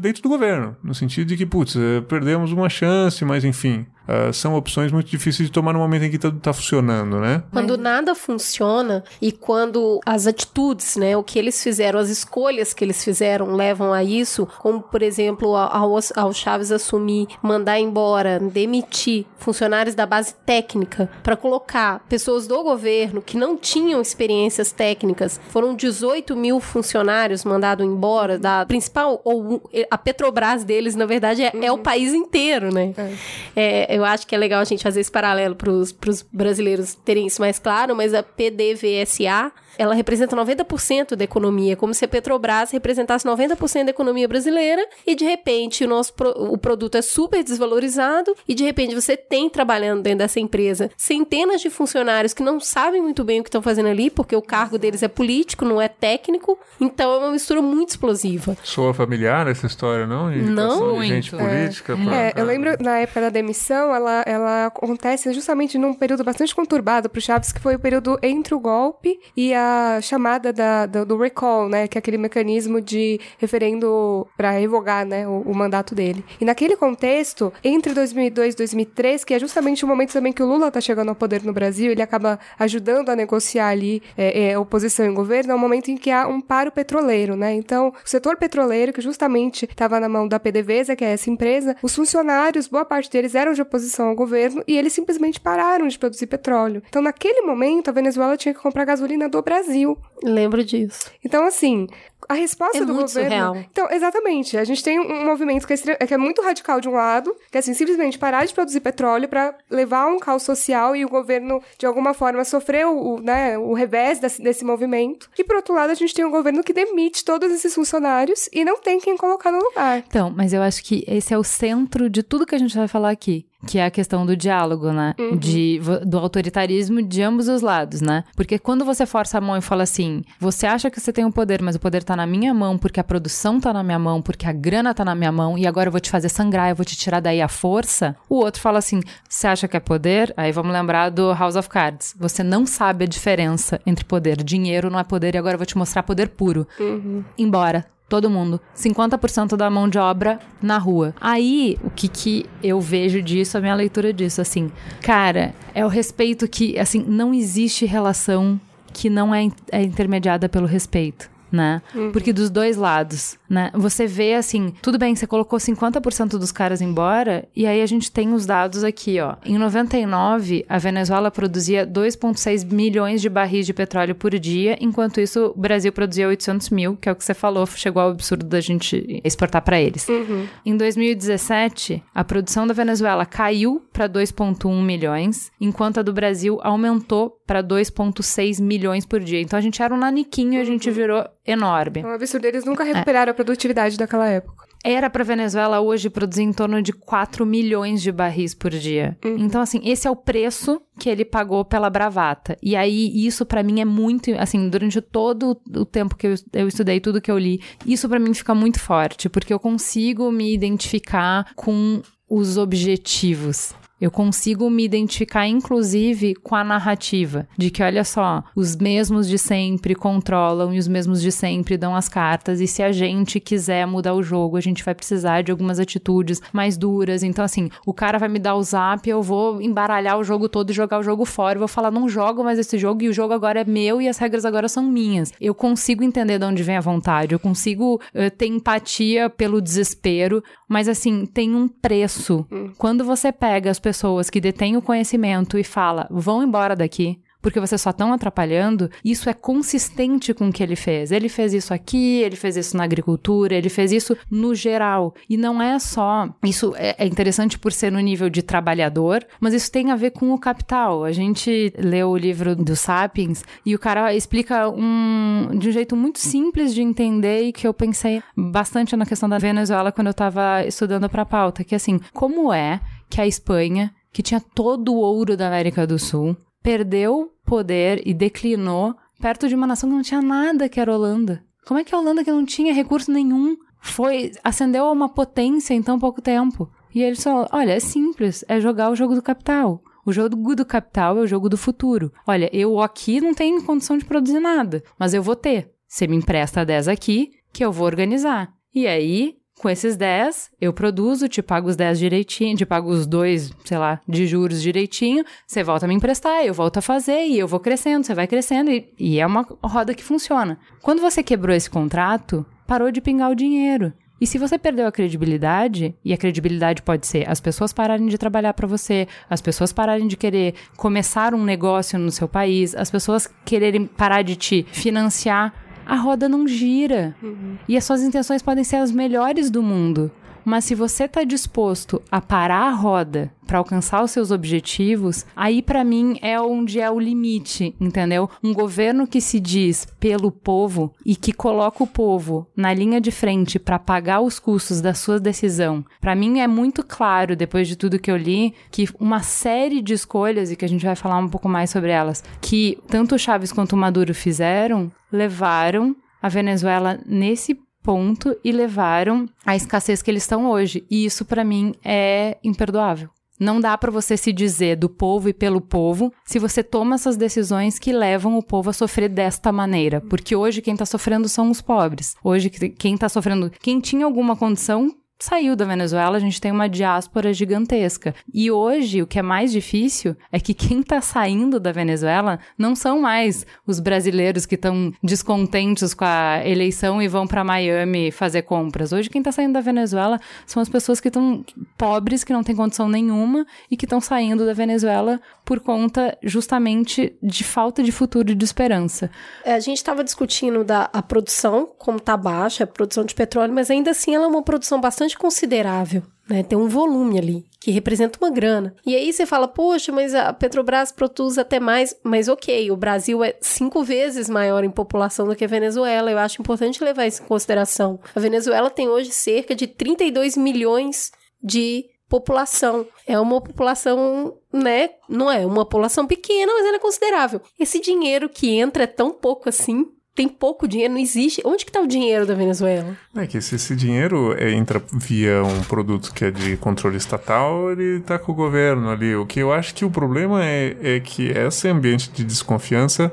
dentro 0.00 0.22
do 0.22 0.28
governo, 0.28 0.76
no 0.82 0.94
sentido 0.94 1.28
de 1.28 1.36
que, 1.36 1.46
putz, 1.46 1.76
uh, 1.76 2.02
perdemos 2.08 2.52
uma 2.52 2.68
chance, 2.68 3.24
mas 3.24 3.44
enfim, 3.44 3.86
uh, 4.08 4.32
são 4.32 4.54
opções 4.54 4.92
muito 4.92 5.08
difíceis 5.08 5.48
de 5.48 5.52
tomar 5.52 5.72
no 5.72 5.78
momento 5.78 6.04
em 6.04 6.10
que 6.10 6.18
tudo 6.18 6.38
está 6.38 6.52
funcionando, 6.52 7.18
né? 7.20 7.42
Quando 7.52 7.76
nada 7.76 8.14
funciona 8.14 9.04
e 9.20 9.32
quando 9.32 10.00
as 10.04 10.26
atitudes, 10.26 10.96
né, 10.96 11.16
o 11.16 11.22
que 11.22 11.38
eles 11.38 11.62
fizeram, 11.62 11.98
as 11.98 12.08
escolhas 12.08 12.72
que 12.72 12.84
eles 12.84 13.02
fizeram 13.02 13.54
levam 13.54 13.92
a 13.92 14.02
isso, 14.02 14.46
como 14.58 14.80
por 14.80 15.02
exemplo 15.02 15.54
ao, 15.56 15.98
ao 16.16 16.32
Chaves 16.32 16.70
assumir, 16.70 17.28
mandar 17.42 17.78
embora, 17.78 18.38
demitir 18.38 19.26
funcionários 19.38 19.94
da 19.94 20.06
base 20.06 20.34
técnica 20.44 21.08
para 21.22 21.36
colocar 21.36 22.04
pessoas 22.08 22.46
do 22.46 22.62
governo 22.62 23.22
que 23.22 23.36
não 23.36 23.56
tinham 23.56 24.00
experiências 24.00 24.72
técnicas, 24.72 25.40
foram 25.48 25.74
18 25.74 26.36
mil 26.36 26.60
funcionários 26.60 27.44
mandados 27.44 27.84
embora 27.84 28.38
da 28.38 28.64
principal 28.66 29.20
ou 29.24 29.62
a 29.90 29.98
Petrobras 29.98 30.64
deles, 30.64 30.94
na 30.94 31.06
verdade, 31.06 31.42
é, 31.42 31.50
uhum. 31.54 31.64
é 31.64 31.72
o 31.72 31.78
país 31.78 32.12
inteiro, 32.12 32.72
né? 32.72 32.94
É. 32.96 33.94
É, 33.94 33.95
eu 33.96 34.04
acho 34.04 34.26
que 34.26 34.34
é 34.34 34.38
legal 34.38 34.60
a 34.60 34.64
gente 34.64 34.82
fazer 34.82 35.00
esse 35.00 35.10
paralelo 35.10 35.56
para 35.56 35.70
os 35.70 35.92
brasileiros 36.32 36.94
terem 36.94 37.26
isso 37.26 37.40
mais 37.40 37.58
claro, 37.58 37.96
mas 37.96 38.12
a 38.14 38.22
PDVSA 38.22 39.52
ela 39.78 39.94
representa 39.94 40.36
90% 40.36 41.14
da 41.14 41.24
economia, 41.24 41.76
como 41.76 41.94
se 41.94 42.04
a 42.04 42.08
Petrobras 42.08 42.70
representasse 42.70 43.26
90% 43.26 43.84
da 43.84 43.90
economia 43.90 44.28
brasileira 44.28 44.86
e 45.06 45.14
de 45.14 45.24
repente 45.24 45.84
o 45.84 45.88
nosso 45.88 46.14
pro, 46.14 46.30
o 46.30 46.58
produto 46.58 46.96
é 46.96 47.02
super 47.02 47.42
desvalorizado 47.42 48.34
e 48.48 48.54
de 48.54 48.64
repente 48.64 48.94
você 48.94 49.16
tem 49.16 49.48
trabalhando 49.48 50.02
dentro 50.02 50.18
dessa 50.18 50.40
empresa 50.40 50.90
centenas 50.96 51.60
de 51.60 51.70
funcionários 51.70 52.32
que 52.32 52.42
não 52.42 52.60
sabem 52.60 53.02
muito 53.02 53.24
bem 53.24 53.40
o 53.40 53.42
que 53.42 53.48
estão 53.48 53.62
fazendo 53.62 53.88
ali, 53.88 54.10
porque 54.10 54.34
o 54.34 54.42
cargo 54.42 54.78
deles 54.78 55.02
é 55.02 55.08
político, 55.08 55.64
não 55.64 55.80
é 55.80 55.88
técnico, 55.88 56.58
então 56.80 57.12
é 57.12 57.18
uma 57.18 57.30
mistura 57.30 57.60
muito 57.60 57.90
explosiva. 57.90 58.56
Soa 58.62 58.94
familiar 58.94 59.46
essa 59.46 59.66
história, 59.66 60.06
não? 60.06 60.30
não, 60.30 60.94
muito. 60.94 61.08
gente 61.08 61.30
política. 61.30 61.92
É, 61.92 62.04
pra... 62.04 62.16
é, 62.16 62.32
eu 62.36 62.44
lembro 62.44 62.76
na 62.80 62.98
época 62.98 63.20
da 63.22 63.30
demissão, 63.30 63.94
ela, 63.94 64.22
ela 64.26 64.66
acontece 64.66 65.32
justamente 65.32 65.78
num 65.78 65.94
período 65.94 66.24
bastante 66.24 66.54
conturbado 66.54 67.08
para 67.08 67.18
o 67.18 67.22
Chaves, 67.22 67.52
que 67.52 67.60
foi 67.60 67.76
o 67.76 67.78
período 67.78 68.18
entre 68.22 68.54
o 68.54 68.60
golpe 68.60 69.18
e 69.36 69.54
a 69.54 69.65
chamada 70.02 70.52
da, 70.52 70.86
do, 70.86 71.04
do, 71.04 71.16
recall, 71.16 71.68
né? 71.68 71.88
Que 71.88 71.98
é 71.98 72.00
aquele 72.00 72.18
mecanismo 72.18 72.80
de 72.80 73.20
referendo 73.38 74.26
para 74.36 74.50
revogar, 74.50 75.04
né? 75.04 75.26
O, 75.26 75.42
o, 75.42 75.54
mandato 75.54 75.94
dele. 75.94 76.24
E 76.40 76.44
naquele 76.44 76.76
contexto, 76.76 77.52
entre 77.62 77.92
2002 77.92 78.54
e 78.54 78.56
2003, 78.56 79.24
que 79.24 79.34
é 79.34 79.38
justamente 79.38 79.84
o 79.84 79.88
momento 79.88 80.12
também 80.12 80.32
que 80.32 80.42
o 80.42 80.46
Lula 80.46 80.70
tá 80.70 80.80
chegando 80.80 81.08
ao 81.08 81.14
poder 81.14 81.42
no 81.42 81.52
Brasil, 81.52 81.92
ele 81.92 82.02
acaba 82.02 82.38
ajudando 82.58 83.10
a 83.10 83.16
negociar 83.16 83.68
ali 83.68 84.02
é, 84.16 84.50
é, 84.50 84.58
oposição 84.58 85.06
e 85.06 85.12
governo, 85.12 85.52
é 85.52 85.54
um 85.54 85.58
momento 85.58 85.90
em 85.90 85.96
que 85.96 86.10
há 86.10 86.26
um 86.26 86.40
paro 86.40 86.70
petroleiro, 86.70 87.36
né? 87.36 87.54
Então, 87.54 87.88
o 87.88 88.08
setor 88.08 88.36
petroleiro, 88.36 88.92
que 88.92 89.00
justamente 89.00 89.64
estava 89.64 89.98
na 89.98 90.08
mão 90.08 90.28
da 90.28 90.38
PDVSA, 90.38 90.96
que 90.96 91.04
é 91.04 91.12
essa 91.12 91.30
empresa, 91.30 91.76
os 91.82 91.94
funcionários, 91.94 92.68
boa 92.68 92.84
parte 92.84 93.10
deles 93.10 93.34
eram 93.34 93.52
de 93.52 93.62
oposição 93.62 94.08
ao 94.08 94.14
governo 94.14 94.62
e 94.66 94.76
eles 94.76 94.92
simplesmente 94.92 95.40
pararam 95.40 95.88
de 95.88 95.98
produzir 95.98 96.26
petróleo. 96.26 96.82
Então, 96.88 97.02
naquele 97.02 97.42
momento, 97.42 97.88
a 97.88 97.92
Venezuela 97.92 98.36
tinha 98.36 98.54
que 98.54 98.60
comprar 98.60 98.84
gasolina 98.84 99.28
do 99.28 99.42
Brasil 99.42 99.55
Brasil. 99.56 99.96
Lembro 100.22 100.62
disso. 100.64 101.10
Então, 101.24 101.46
assim, 101.46 101.86
a 102.28 102.34
resposta 102.34 102.78
é 102.78 102.84
do 102.84 102.94
muito 102.94 103.08
governo. 103.08 103.30
Surreal. 103.30 103.56
Então, 103.56 103.88
exatamente. 103.90 104.56
A 104.56 104.64
gente 104.64 104.82
tem 104.82 104.98
um 104.98 105.24
movimento 105.24 105.66
que 105.66 105.72
é, 105.72 106.06
que 106.06 106.14
é, 106.14 106.16
muito 106.16 106.42
radical 106.42 106.80
de 106.80 106.88
um 106.88 106.92
lado, 106.92 107.34
que 107.50 107.56
é 107.56 107.60
assim, 107.60 107.74
simplesmente 107.74 108.18
parar 108.18 108.44
de 108.44 108.54
produzir 108.54 108.80
petróleo 108.80 109.28
para 109.28 109.54
levar 109.70 110.06
um 110.06 110.18
caos 110.18 110.42
social 110.42 110.94
e 110.96 111.04
o 111.04 111.08
governo, 111.08 111.62
de 111.78 111.86
alguma 111.86 112.14
forma, 112.14 112.44
sofreu 112.44 112.96
o, 112.96 113.20
né, 113.20 113.58
o 113.58 113.72
revés 113.72 114.18
desse, 114.18 114.42
desse 114.42 114.64
movimento. 114.64 115.30
E, 115.38 115.44
por 115.44 115.56
outro 115.56 115.74
lado, 115.74 115.90
a 115.90 115.94
gente 115.94 116.14
tem 116.14 116.24
um 116.24 116.30
governo 116.30 116.62
que 116.62 116.72
demite 116.72 117.24
todos 117.24 117.50
esses 117.50 117.74
funcionários 117.74 118.48
e 118.52 118.64
não 118.64 118.80
tem 118.80 119.00
quem 119.00 119.16
colocar 119.16 119.50
no 119.50 119.58
lugar. 119.58 120.02
Então, 120.06 120.32
mas 120.34 120.52
eu 120.52 120.62
acho 120.62 120.82
que 120.82 121.04
esse 121.06 121.32
é 121.32 121.38
o 121.38 121.44
centro 121.44 122.10
de 122.10 122.22
tudo 122.22 122.46
que 122.46 122.54
a 122.54 122.58
gente 122.58 122.76
vai 122.76 122.88
falar 122.88 123.10
aqui 123.10 123.46
que 123.66 123.78
é 123.78 123.84
a 123.84 123.90
questão 123.90 124.24
do 124.24 124.36
diálogo, 124.36 124.92
né? 124.92 125.14
Uhum. 125.18 125.36
De, 125.36 125.80
do 126.06 126.18
autoritarismo 126.18 127.02
de 127.02 127.22
ambos 127.22 127.48
os 127.48 127.60
lados, 127.62 128.00
né? 128.00 128.24
Porque 128.36 128.58
quando 128.58 128.84
você 128.84 129.04
força 129.04 129.38
a 129.38 129.40
mão 129.40 129.56
e 129.56 129.60
fala 129.60 129.82
assim, 129.82 130.22
você 130.38 130.66
acha 130.66 130.90
que 130.90 131.00
você 131.00 131.12
tem 131.12 131.24
o 131.24 131.28
um 131.28 131.32
poder, 131.32 131.60
mas 131.60 131.74
o 131.74 131.80
poder 131.80 132.04
tá 132.04 132.15
na 132.16 132.26
minha 132.26 132.52
mão, 132.52 132.76
porque 132.78 132.98
a 132.98 133.04
produção 133.04 133.60
tá 133.60 133.72
na 133.72 133.82
minha 133.82 133.98
mão, 133.98 134.20
porque 134.20 134.46
a 134.46 134.52
grana 134.52 134.94
tá 134.94 135.04
na 135.04 135.14
minha 135.14 135.30
mão, 135.30 135.56
e 135.56 135.66
agora 135.66 135.88
eu 135.88 135.92
vou 135.92 136.00
te 136.00 136.10
fazer 136.10 136.28
sangrar, 136.28 136.70
eu 136.70 136.76
vou 136.76 136.84
te 136.84 136.96
tirar 136.96 137.20
daí 137.20 137.40
a 137.40 137.48
força, 137.48 138.16
o 138.28 138.36
outro 138.36 138.60
fala 138.60 138.78
assim, 138.78 139.00
você 139.28 139.46
acha 139.46 139.68
que 139.68 139.76
é 139.76 139.80
poder? 139.80 140.32
Aí 140.36 140.50
vamos 140.50 140.72
lembrar 140.72 141.10
do 141.10 141.32
House 141.32 141.56
of 141.56 141.68
Cards. 141.68 142.14
Você 142.18 142.42
não 142.42 142.66
sabe 142.66 143.04
a 143.04 143.08
diferença 143.08 143.80
entre 143.86 144.04
poder. 144.04 144.42
Dinheiro 144.42 144.90
não 144.90 144.98
é 144.98 145.04
poder, 145.04 145.34
e 145.34 145.38
agora 145.38 145.54
eu 145.54 145.58
vou 145.58 145.66
te 145.66 145.78
mostrar 145.78 146.02
poder 146.02 146.30
puro. 146.30 146.66
Uhum. 146.80 147.22
Embora 147.38 147.84
Todo 148.08 148.30
mundo. 148.30 148.60
50% 148.76 149.56
da 149.56 149.68
mão 149.68 149.88
de 149.88 149.98
obra 149.98 150.38
na 150.62 150.78
rua. 150.78 151.12
Aí, 151.20 151.76
o 151.82 151.90
que 151.90 152.06
que 152.06 152.46
eu 152.62 152.80
vejo 152.80 153.20
disso, 153.20 153.58
a 153.58 153.60
minha 153.60 153.74
leitura 153.74 154.12
disso, 154.12 154.40
assim, 154.40 154.70
cara, 155.02 155.52
é 155.74 155.84
o 155.84 155.88
respeito 155.88 156.46
que, 156.46 156.78
assim, 156.78 157.04
não 157.06 157.34
existe 157.34 157.84
relação 157.84 158.60
que 158.92 159.10
não 159.10 159.34
é, 159.34 159.48
é 159.72 159.82
intermediada 159.82 160.48
pelo 160.48 160.66
respeito 160.66 161.28
né? 161.50 161.82
Uhum. 161.94 162.12
Porque 162.12 162.32
dos 162.32 162.50
dois 162.50 162.76
lados, 162.76 163.38
né? 163.48 163.70
Você 163.74 164.06
vê 164.06 164.34
assim, 164.34 164.72
tudo 164.82 164.98
bem, 164.98 165.14
você 165.14 165.26
colocou 165.26 165.58
50% 165.58 166.30
dos 166.30 166.52
caras 166.52 166.80
embora, 166.80 167.48
e 167.54 167.66
aí 167.66 167.82
a 167.82 167.86
gente 167.86 168.10
tem 168.10 168.32
os 168.32 168.46
dados 168.46 168.84
aqui, 168.84 169.20
ó. 169.20 169.36
Em 169.44 169.58
99, 169.58 170.64
a 170.68 170.78
Venezuela 170.78 171.30
produzia 171.30 171.86
2,6 171.86 172.70
milhões 172.70 173.20
de 173.20 173.28
barris 173.28 173.66
de 173.66 173.72
petróleo 173.72 174.14
por 174.14 174.36
dia, 174.38 174.76
enquanto 174.80 175.20
isso 175.20 175.52
o 175.56 175.60
Brasil 175.60 175.92
produzia 175.92 176.28
800 176.28 176.70
mil, 176.70 176.96
que 176.96 177.08
é 177.08 177.12
o 177.12 177.16
que 177.16 177.24
você 177.24 177.34
falou, 177.34 177.66
chegou 177.66 178.02
ao 178.02 178.10
absurdo 178.10 178.46
da 178.46 178.60
gente 178.60 179.20
exportar 179.24 179.62
para 179.62 179.80
eles. 179.80 180.08
Uhum. 180.08 180.46
Em 180.64 180.76
2017, 180.76 182.02
a 182.14 182.24
produção 182.24 182.66
da 182.66 182.74
Venezuela 182.74 183.24
caiu 183.24 183.82
para 183.92 184.08
2,1 184.08 184.82
milhões, 184.82 185.50
enquanto 185.60 185.98
a 185.98 186.02
do 186.02 186.12
Brasil 186.12 186.58
aumentou 186.62 187.35
para 187.46 187.62
2,6 187.62 188.60
milhões 188.60 189.06
por 189.06 189.20
dia. 189.20 189.40
Então 189.40 189.58
a 189.58 189.62
gente 189.62 189.82
era 189.82 189.94
um 189.94 189.98
naniquinho 189.98 190.54
e 190.54 190.60
a 190.60 190.64
gente 190.64 190.88
uhum. 190.88 190.94
virou 190.94 191.24
enorme. 191.46 192.00
É 192.00 192.06
um 192.06 192.12
absurdo. 192.12 192.44
Eles 192.46 192.64
nunca 192.64 192.82
recuperaram 192.82 193.30
é. 193.30 193.32
a 193.32 193.34
produtividade 193.34 193.96
daquela 193.96 194.26
época. 194.28 194.66
Era 194.84 195.10
para 195.10 195.24
Venezuela 195.24 195.80
hoje 195.80 196.08
produzir 196.08 196.42
em 196.42 196.52
torno 196.52 196.80
de 196.80 196.92
4 196.92 197.44
milhões 197.44 198.00
de 198.00 198.12
barris 198.12 198.54
por 198.54 198.70
dia. 198.70 199.16
Uhum. 199.24 199.36
Então, 199.38 199.60
assim, 199.60 199.80
esse 199.84 200.06
é 200.06 200.10
o 200.10 200.14
preço 200.14 200.80
que 200.98 201.08
ele 201.08 201.24
pagou 201.24 201.64
pela 201.64 201.90
bravata. 201.90 202.56
E 202.62 202.76
aí, 202.76 203.10
isso 203.26 203.44
para 203.44 203.64
mim 203.64 203.80
é 203.80 203.84
muito. 203.84 204.30
Assim, 204.38 204.68
durante 204.68 205.00
todo 205.00 205.60
o 205.74 205.84
tempo 205.84 206.14
que 206.14 206.28
eu, 206.28 206.34
eu 206.52 206.68
estudei, 206.68 207.00
tudo 207.00 207.20
que 207.20 207.30
eu 207.30 207.38
li, 207.38 207.60
isso 207.84 208.08
para 208.08 208.20
mim 208.20 208.32
fica 208.32 208.54
muito 208.54 208.78
forte, 208.78 209.28
porque 209.28 209.52
eu 209.52 209.58
consigo 209.58 210.30
me 210.30 210.54
identificar 210.54 211.52
com 211.56 212.00
os 212.28 212.56
objetivos 212.56 213.74
eu 214.00 214.10
consigo 214.10 214.68
me 214.68 214.84
identificar, 214.84 215.46
inclusive, 215.46 216.34
com 216.34 216.54
a 216.54 216.62
narrativa 216.62 217.48
de 217.56 217.70
que, 217.70 217.82
olha 217.82 218.04
só, 218.04 218.44
os 218.54 218.76
mesmos 218.76 219.26
de 219.26 219.38
sempre 219.38 219.94
controlam 219.94 220.72
e 220.74 220.78
os 220.78 220.86
mesmos 220.86 221.22
de 221.22 221.32
sempre 221.32 221.76
dão 221.76 221.94
as 221.94 222.08
cartas, 222.08 222.60
e 222.60 222.66
se 222.66 222.82
a 222.82 222.92
gente 222.92 223.40
quiser 223.40 223.86
mudar 223.86 224.14
o 224.14 224.22
jogo, 224.22 224.56
a 224.56 224.60
gente 224.60 224.84
vai 224.84 224.94
precisar 224.94 225.42
de 225.42 225.50
algumas 225.50 225.80
atitudes 225.80 226.42
mais 226.52 226.76
duras. 226.76 227.22
Então, 227.22 227.44
assim, 227.44 227.70
o 227.86 227.94
cara 227.94 228.18
vai 228.18 228.28
me 228.28 228.38
dar 228.38 228.54
o 228.54 228.62
zap, 228.62 229.08
eu 229.08 229.22
vou 229.22 229.62
embaralhar 229.62 230.18
o 230.18 230.24
jogo 230.24 230.48
todo 230.48 230.70
e 230.70 230.74
jogar 230.74 230.98
o 230.98 231.02
jogo 231.02 231.24
fora. 231.24 231.56
Eu 231.56 231.60
vou 231.60 231.68
falar, 231.68 231.90
não 231.90 232.08
jogo 232.08 232.44
mais 232.44 232.58
esse 232.58 232.76
jogo 232.76 233.02
e 233.02 233.08
o 233.08 233.12
jogo 233.12 233.32
agora 233.32 233.60
é 233.60 233.64
meu 233.64 234.00
e 234.00 234.08
as 234.08 234.18
regras 234.18 234.44
agora 234.44 234.68
são 234.68 234.84
minhas. 234.84 235.32
Eu 235.40 235.54
consigo 235.54 236.04
entender 236.04 236.38
de 236.38 236.44
onde 236.44 236.62
vem 236.62 236.76
a 236.76 236.80
vontade, 236.80 237.32
eu 237.32 237.38
consigo 237.38 237.94
uh, 237.94 238.30
ter 238.36 238.46
empatia 238.46 239.30
pelo 239.30 239.60
desespero, 239.60 240.42
mas, 240.68 240.88
assim, 240.88 241.24
tem 241.26 241.54
um 241.54 241.68
preço. 241.68 242.44
Hum. 242.50 242.72
Quando 242.76 243.04
você 243.04 243.30
pega 243.30 243.70
as 243.70 243.78
pessoas 243.86 244.28
que 244.28 244.40
detêm 244.40 244.76
o 244.76 244.82
conhecimento 244.82 245.56
e 245.56 245.62
fala, 245.62 246.08
vão 246.10 246.42
embora 246.42 246.74
daqui, 246.74 247.20
porque 247.40 247.60
vocês 247.60 247.80
só 247.80 247.90
estão 247.90 248.12
atrapalhando, 248.12 248.90
isso 249.04 249.30
é 249.30 249.32
consistente 249.32 250.34
com 250.34 250.48
o 250.48 250.52
que 250.52 250.60
ele 250.60 250.74
fez. 250.74 251.12
Ele 251.12 251.28
fez 251.28 251.54
isso 251.54 251.72
aqui, 251.72 252.20
ele 252.22 252.34
fez 252.34 252.56
isso 252.56 252.76
na 252.76 252.82
agricultura, 252.82 253.54
ele 253.54 253.68
fez 253.68 253.92
isso 253.92 254.16
no 254.28 254.52
geral. 254.52 255.14
E 255.30 255.36
não 255.36 255.62
é 255.62 255.78
só. 255.78 256.28
Isso 256.42 256.74
é, 256.76 256.96
é 256.98 257.06
interessante 257.06 257.56
por 257.56 257.70
ser 257.70 257.92
no 257.92 258.00
nível 258.00 258.28
de 258.28 258.42
trabalhador, 258.42 259.24
mas 259.38 259.54
isso 259.54 259.70
tem 259.70 259.92
a 259.92 259.94
ver 259.94 260.10
com 260.10 260.32
o 260.32 260.38
capital. 260.40 261.04
A 261.04 261.12
gente 261.12 261.72
leu 261.78 262.08
o 262.08 262.16
livro 262.16 262.56
do 262.56 262.74
Sapiens 262.74 263.44
e 263.64 263.76
o 263.76 263.78
cara 263.78 264.12
explica 264.12 264.68
um, 264.68 265.50
de 265.56 265.68
um 265.68 265.72
jeito 265.72 265.94
muito 265.94 266.18
simples 266.18 266.74
de 266.74 266.82
entender 266.82 267.42
e 267.42 267.52
que 267.52 267.68
eu 267.68 267.72
pensei 267.72 268.20
bastante 268.36 268.96
na 268.96 269.06
questão 269.06 269.28
da 269.28 269.38
Venezuela 269.38 269.92
quando 269.92 270.08
eu 270.08 270.10
estava 270.10 270.64
estudando 270.66 271.08
para 271.08 271.22
a 271.22 271.26
pauta, 271.26 271.62
que 271.62 271.76
assim, 271.76 272.00
como 272.12 272.52
é 272.52 272.80
que 273.08 273.20
a 273.20 273.26
Espanha, 273.26 273.94
que 274.12 274.22
tinha 274.22 274.40
todo 274.40 274.92
o 274.92 274.98
ouro 274.98 275.36
da 275.36 275.46
América 275.46 275.86
do 275.86 275.98
Sul, 275.98 276.36
perdeu 276.62 277.32
poder 277.44 278.02
e 278.06 278.12
declinou 278.12 278.94
perto 279.20 279.48
de 279.48 279.54
uma 279.54 279.66
nação 279.66 279.88
que 279.88 279.96
não 279.96 280.02
tinha 280.02 280.22
nada, 280.22 280.68
que 280.68 280.80
era 280.80 280.92
a 280.92 280.96
Holanda. 280.96 281.44
Como 281.66 281.80
é 281.80 281.84
que 281.84 281.94
a 281.94 281.98
Holanda, 281.98 282.24
que 282.24 282.30
não 282.30 282.44
tinha 282.44 282.72
recurso 282.72 283.10
nenhum, 283.10 283.56
foi 283.80 284.32
ascendeu 284.42 284.84
a 284.84 284.92
uma 284.92 285.08
potência 285.08 285.74
em 285.74 285.82
tão 285.82 285.98
pouco 285.98 286.20
tempo? 286.20 286.70
E 286.94 287.02
ele 287.02 287.16
só, 287.16 287.48
olha, 287.52 287.72
é 287.72 287.80
simples, 287.80 288.44
é 288.48 288.60
jogar 288.60 288.90
o 288.90 288.96
jogo 288.96 289.14
do 289.14 289.22
capital. 289.22 289.82
O 290.04 290.12
jogo 290.12 290.54
do 290.54 290.64
capital 290.64 291.18
é 291.18 291.20
o 291.20 291.26
jogo 291.26 291.48
do 291.48 291.56
futuro. 291.56 292.12
Olha, 292.26 292.48
eu 292.52 292.80
aqui 292.80 293.20
não 293.20 293.34
tenho 293.34 293.62
condição 293.64 293.98
de 293.98 294.04
produzir 294.04 294.40
nada, 294.40 294.82
mas 294.98 295.12
eu 295.12 295.22
vou 295.22 295.34
ter. 295.34 295.72
Você 295.86 296.06
me 296.06 296.16
empresta 296.16 296.64
10 296.64 296.88
aqui, 296.88 297.32
que 297.52 297.64
eu 297.64 297.72
vou 297.72 297.86
organizar. 297.86 298.52
E 298.74 298.86
aí, 298.86 299.36
com 299.58 299.70
esses 299.70 299.96
10, 299.96 300.50
eu 300.60 300.72
produzo, 300.72 301.28
te 301.28 301.42
pago 301.42 301.68
os 301.68 301.76
10 301.76 301.98
direitinho, 301.98 302.56
te 302.56 302.66
pago 302.66 302.90
os 302.90 303.06
dois, 303.06 303.52
sei 303.64 303.78
lá, 303.78 304.00
de 304.06 304.26
juros 304.26 304.60
direitinho, 304.60 305.24
você 305.46 305.62
volta 305.62 305.86
a 305.86 305.88
me 305.88 305.94
emprestar, 305.94 306.44
eu 306.44 306.52
volto 306.52 306.78
a 306.78 306.82
fazer 306.82 307.26
e 307.26 307.38
eu 307.38 307.48
vou 307.48 307.58
crescendo, 307.58 308.04
você 308.04 308.14
vai 308.14 308.26
crescendo 308.26 308.70
e, 308.70 308.92
e 308.98 309.18
é 309.18 309.26
uma 309.26 309.46
roda 309.62 309.94
que 309.94 310.04
funciona. 310.04 310.58
Quando 310.82 311.00
você 311.00 311.22
quebrou 311.22 311.56
esse 311.56 311.70
contrato, 311.70 312.44
parou 312.66 312.90
de 312.90 313.00
pingar 313.00 313.30
o 313.30 313.34
dinheiro. 313.34 313.92
E 314.18 314.26
se 314.26 314.38
você 314.38 314.58
perdeu 314.58 314.86
a 314.86 314.92
credibilidade, 314.92 315.94
e 316.02 316.12
a 316.12 316.16
credibilidade 316.16 316.80
pode 316.80 317.06
ser 317.06 317.28
as 317.28 317.38
pessoas 317.38 317.72
pararem 317.72 318.06
de 318.06 318.16
trabalhar 318.16 318.54
para 318.54 318.66
você, 318.66 319.06
as 319.28 319.42
pessoas 319.42 319.74
pararem 319.74 320.06
de 320.06 320.16
querer 320.16 320.54
começar 320.76 321.34
um 321.34 321.44
negócio 321.44 321.98
no 321.98 322.10
seu 322.10 322.26
país, 322.26 322.74
as 322.74 322.90
pessoas 322.90 323.28
quererem 323.44 323.86
parar 323.86 324.22
de 324.22 324.34
te 324.34 324.66
financiar, 324.72 325.52
a 325.86 325.96
roda 325.96 326.28
não 326.28 326.46
gira. 326.46 327.14
Uhum. 327.22 327.56
E 327.68 327.76
as 327.76 327.84
suas 327.84 328.02
intenções 328.02 328.42
podem 328.42 328.64
ser 328.64 328.76
as 328.76 328.90
melhores 328.90 329.50
do 329.50 329.62
mundo. 329.62 330.10
Mas 330.46 330.64
se 330.64 330.76
você 330.76 331.06
está 331.06 331.24
disposto 331.24 332.00
a 332.08 332.20
parar 332.20 332.68
a 332.68 332.70
roda 332.70 333.32
para 333.44 333.58
alcançar 333.58 334.04
os 334.04 334.12
seus 334.12 334.30
objetivos, 334.30 335.26
aí 335.34 335.60
para 335.60 335.82
mim 335.82 336.20
é 336.22 336.40
onde 336.40 336.80
é 336.80 336.88
o 336.88 337.00
limite, 337.00 337.74
entendeu? 337.80 338.30
Um 338.44 338.54
governo 338.54 339.08
que 339.08 339.20
se 339.20 339.40
diz 339.40 339.88
pelo 339.98 340.30
povo 340.30 340.94
e 341.04 341.16
que 341.16 341.32
coloca 341.32 341.82
o 341.82 341.86
povo 341.86 342.46
na 342.56 342.72
linha 342.72 343.00
de 343.00 343.10
frente 343.10 343.58
para 343.58 343.76
pagar 343.76 344.20
os 344.20 344.38
custos 344.38 344.80
da 344.80 344.94
sua 344.94 345.18
decisão. 345.18 345.84
Para 346.00 346.14
mim 346.14 346.38
é 346.38 346.46
muito 346.46 346.84
claro 346.84 347.34
depois 347.34 347.66
de 347.66 347.74
tudo 347.74 347.98
que 347.98 348.10
eu 348.10 348.16
li 348.16 348.54
que 348.70 348.88
uma 349.00 349.24
série 349.24 349.82
de 349.82 349.94
escolhas 349.94 350.52
e 350.52 350.56
que 350.56 350.64
a 350.64 350.68
gente 350.68 350.86
vai 350.86 350.94
falar 350.94 351.18
um 351.18 351.28
pouco 351.28 351.48
mais 351.48 351.70
sobre 351.70 351.90
elas, 351.90 352.22
que 352.40 352.78
tanto 352.86 353.18
Chaves 353.18 353.50
quanto 353.50 353.76
Maduro 353.76 354.14
fizeram, 354.14 354.92
levaram 355.10 355.96
a 356.22 356.28
Venezuela 356.28 357.00
nesse 357.04 357.65
ponto 357.86 358.36
e 358.42 358.50
levaram 358.50 359.28
à 359.44 359.54
escassez 359.54 360.02
que 360.02 360.10
eles 360.10 360.24
estão 360.24 360.50
hoje. 360.50 360.84
E 360.90 361.04
isso 361.04 361.24
para 361.24 361.44
mim 361.44 361.72
é 361.84 362.36
imperdoável. 362.42 363.08
Não 363.38 363.60
dá 363.60 363.78
para 363.78 363.92
você 363.92 364.16
se 364.16 364.32
dizer 364.32 364.76
do 364.76 364.88
povo 364.88 365.28
e 365.28 365.32
pelo 365.32 365.60
povo 365.60 366.12
se 366.24 366.40
você 366.40 366.64
toma 366.64 366.96
essas 366.96 367.16
decisões 367.16 367.78
que 367.78 367.92
levam 367.92 368.36
o 368.36 368.42
povo 368.42 368.70
a 368.70 368.72
sofrer 368.72 369.08
desta 369.08 369.52
maneira. 369.52 370.00
Porque 370.00 370.34
hoje 370.34 370.60
quem 370.60 370.74
tá 370.74 370.84
sofrendo 370.84 371.28
são 371.28 371.48
os 371.48 371.60
pobres. 371.60 372.16
Hoje 372.24 372.50
quem 372.50 372.96
tá 372.96 373.08
sofrendo, 373.08 373.52
quem 373.60 373.78
tinha 373.78 374.04
alguma 374.04 374.34
condição 374.34 374.90
saiu 375.18 375.56
da 375.56 375.64
Venezuela, 375.64 376.16
a 376.16 376.20
gente 376.20 376.40
tem 376.40 376.52
uma 376.52 376.68
diáspora 376.68 377.32
gigantesca. 377.32 378.14
E 378.32 378.50
hoje, 378.50 379.02
o 379.02 379.06
que 379.06 379.18
é 379.18 379.22
mais 379.22 379.50
difícil 379.50 380.16
é 380.30 380.38
que 380.38 380.52
quem 380.52 380.80
está 380.80 381.00
saindo 381.00 381.58
da 381.58 381.72
Venezuela 381.72 382.38
não 382.58 382.76
são 382.76 383.00
mais 383.00 383.46
os 383.66 383.80
brasileiros 383.80 384.44
que 384.44 384.54
estão 384.54 384.92
descontentes 385.02 385.94
com 385.94 386.04
a 386.04 386.46
eleição 386.46 387.00
e 387.00 387.08
vão 387.08 387.26
para 387.26 387.44
Miami 387.44 388.10
fazer 388.10 388.42
compras. 388.42 388.92
Hoje, 388.92 389.08
quem 389.08 389.20
está 389.20 389.32
saindo 389.32 389.54
da 389.54 389.60
Venezuela 389.60 390.20
são 390.46 390.62
as 390.62 390.68
pessoas 390.68 391.00
que 391.00 391.08
estão 391.08 391.44
pobres, 391.78 392.22
que 392.22 392.32
não 392.32 392.44
têm 392.44 392.54
condição 392.54 392.88
nenhuma 392.88 393.46
e 393.70 393.76
que 393.76 393.86
estão 393.86 394.00
saindo 394.00 394.44
da 394.44 394.52
Venezuela 394.52 395.20
por 395.46 395.60
conta 395.60 396.18
justamente 396.24 397.16
de 397.22 397.44
falta 397.44 397.80
de 397.80 397.92
futuro 397.92 398.32
e 398.32 398.34
de 398.34 398.44
esperança. 398.44 399.08
É, 399.44 399.54
a 399.54 399.60
gente 399.60 399.76
estava 399.76 400.02
discutindo 400.02 400.64
da 400.64 400.90
a 400.92 401.00
produção, 401.00 401.72
como 401.78 401.98
está 401.98 402.16
baixa, 402.16 402.64
a 402.64 402.66
produção 402.66 403.04
de 403.04 403.14
petróleo, 403.14 403.54
mas 403.54 403.70
ainda 403.70 403.92
assim 403.92 404.12
ela 404.12 404.24
é 404.24 404.28
uma 404.28 404.42
produção 404.42 404.80
bastante 404.80 405.16
considerável. 405.16 406.02
Né, 406.28 406.42
tem 406.42 406.58
um 406.58 406.66
volume 406.66 407.20
ali 407.20 407.44
que 407.60 407.70
representa 407.70 408.18
uma 408.20 408.32
grana. 408.32 408.74
E 408.84 408.96
aí 408.96 409.12
você 409.12 409.24
fala, 409.24 409.46
poxa, 409.46 409.92
mas 409.92 410.12
a 410.12 410.32
Petrobras 410.32 410.90
produz 410.90 411.38
até 411.38 411.60
mais. 411.60 411.94
Mas 412.02 412.26
ok, 412.26 412.68
o 412.72 412.76
Brasil 412.76 413.22
é 413.22 413.36
cinco 413.40 413.84
vezes 413.84 414.28
maior 414.28 414.64
em 414.64 414.70
população 414.70 415.28
do 415.28 415.36
que 415.36 415.44
a 415.44 415.48
Venezuela. 415.48 416.10
Eu 416.10 416.18
acho 416.18 416.42
importante 416.42 416.82
levar 416.82 417.06
isso 417.06 417.22
em 417.22 417.26
consideração. 417.26 418.00
A 418.12 418.18
Venezuela 418.18 418.68
tem 418.68 418.88
hoje 418.88 419.12
cerca 419.12 419.54
de 419.54 419.68
32 419.68 420.36
milhões 420.36 421.12
de 421.40 421.84
população. 422.08 422.86
É 423.06 423.18
uma 423.18 423.40
população, 423.40 424.36
né? 424.56 424.90
Não 425.08 425.30
é 425.30 425.44
uma 425.44 425.64
população 425.64 426.06
pequena, 426.06 426.52
mas 426.52 426.66
ela 426.66 426.76
é 426.76 426.80
considerável. 426.80 427.40
Esse 427.58 427.80
dinheiro 427.80 428.28
que 428.28 428.50
entra 428.50 428.84
é 428.84 428.86
tão 428.86 429.12
pouco 429.12 429.48
assim. 429.48 429.86
Tem 430.14 430.28
pouco 430.28 430.66
dinheiro, 430.66 430.94
não 430.94 431.00
existe. 431.00 431.42
Onde 431.44 431.66
que 431.66 431.70
tá 431.70 431.78
o 431.78 431.86
dinheiro 431.86 432.24
da 432.24 432.34
Venezuela? 432.34 432.96
É 433.14 433.26
que 433.26 433.38
se 433.42 433.56
esse 433.56 433.76
dinheiro 433.76 434.34
entra 434.42 434.82
via 434.90 435.42
um 435.44 435.62
produto 435.64 436.10
que 436.14 436.24
é 436.24 436.30
de 436.30 436.56
controle 436.56 436.96
estatal, 436.96 437.70
ele 437.70 438.00
tá 438.00 438.18
com 438.18 438.32
o 438.32 438.34
governo 438.34 438.88
ali. 438.88 439.14
O 439.14 439.26
que 439.26 439.40
eu 439.40 439.52
acho 439.52 439.74
que 439.74 439.84
o 439.84 439.90
problema 439.90 440.42
é, 440.42 440.74
é 440.80 441.00
que 441.00 441.28
esse 441.28 441.68
ambiente 441.68 442.10
de 442.10 442.24
desconfiança 442.24 443.12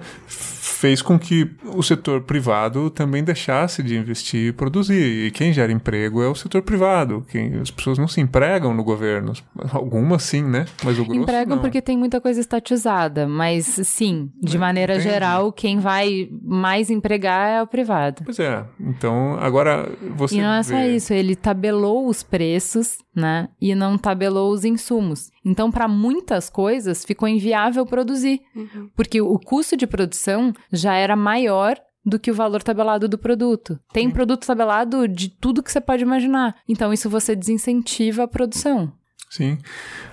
fez 0.64 1.02
com 1.02 1.20
que 1.20 1.50
o 1.76 1.84
setor 1.84 2.22
privado 2.22 2.90
também 2.90 3.22
deixasse 3.22 3.84
de 3.84 3.98
investir 3.98 4.48
e 4.48 4.52
produzir. 4.54 5.26
E 5.26 5.32
quem 5.32 5.52
gera 5.52 5.72
emprego 5.74 6.24
é 6.24 6.28
o 6.30 6.36
setor 6.36 6.62
privado. 6.62 7.26
Quem, 7.30 7.56
as 7.56 7.70
pessoas 7.70 7.98
não 7.98 8.08
se 8.08 8.22
empregam 8.22 8.74
no 8.74 8.82
governo. 8.82 9.34
Algumas 9.74 10.24
sim, 10.24 10.42
né? 10.42 10.66
Mas 10.82 10.98
o 10.98 11.04
grosso 11.04 11.20
Empregam 11.20 11.58
não. 11.58 11.62
porque 11.62 11.82
tem 11.82 11.98
muita 11.98 12.22
coisa 12.22 12.40
estatizada. 12.40 13.28
Mas 13.28 13.66
sim, 13.66 14.32
de 14.42 14.56
é, 14.56 14.60
maneira 14.60 14.94
entendi. 14.94 15.10
geral, 15.10 15.52
quem 15.52 15.80
vai 15.80 16.30
mais 16.42 16.90
empregar 16.90 17.50
é 17.50 17.62
o 17.62 17.68
privado. 17.68 18.22
Pois 18.24 18.40
é. 18.40 18.64
Então, 18.80 19.38
agora 19.42 19.92
você. 20.16 20.38
E 20.38 20.42
não 20.42 20.54
é 20.54 20.62
vê... 20.62 20.64
só 20.64 20.80
isso, 20.80 21.14
ele 21.14 21.36
tabelou 21.36 22.08
os 22.08 22.24
preços, 22.24 23.00
né? 23.14 23.50
E 23.60 23.76
não 23.76 23.98
tabelou 23.98 24.54
os 24.54 24.64
insumos. 24.64 25.33
Então, 25.46 25.72
para 25.72 25.88
muitas 25.88 26.50
coisas, 26.50 27.04
ficou 27.04 27.28
inviável 27.28 27.86
produzir. 27.86 28.42
Uhum. 28.56 28.90
Porque 28.96 29.22
o 29.22 29.38
custo 29.38 29.76
de 29.76 29.86
produção 29.86 30.54
já 30.72 30.96
era 30.96 31.16
maior 31.16 31.78
do 32.06 32.20
que 32.20 32.32
o 32.32 32.36
valor 32.36 32.62
tabelado 32.62 33.08
do 33.08 33.18
produto. 33.18 33.80
Tem 33.94 34.08
Sim. 34.08 34.14
produto 34.14 34.46
tabelado 34.46 35.08
de 35.08 35.30
tudo 35.30 35.64
que 35.64 35.72
você 35.72 35.80
pode 35.80 36.04
imaginar. 36.04 36.56
Então, 36.68 36.94
isso 36.94 37.10
você 37.10 37.36
desincentiva 37.36 38.24
a 38.24 38.28
produção. 38.28 38.92
Sim. 39.30 39.58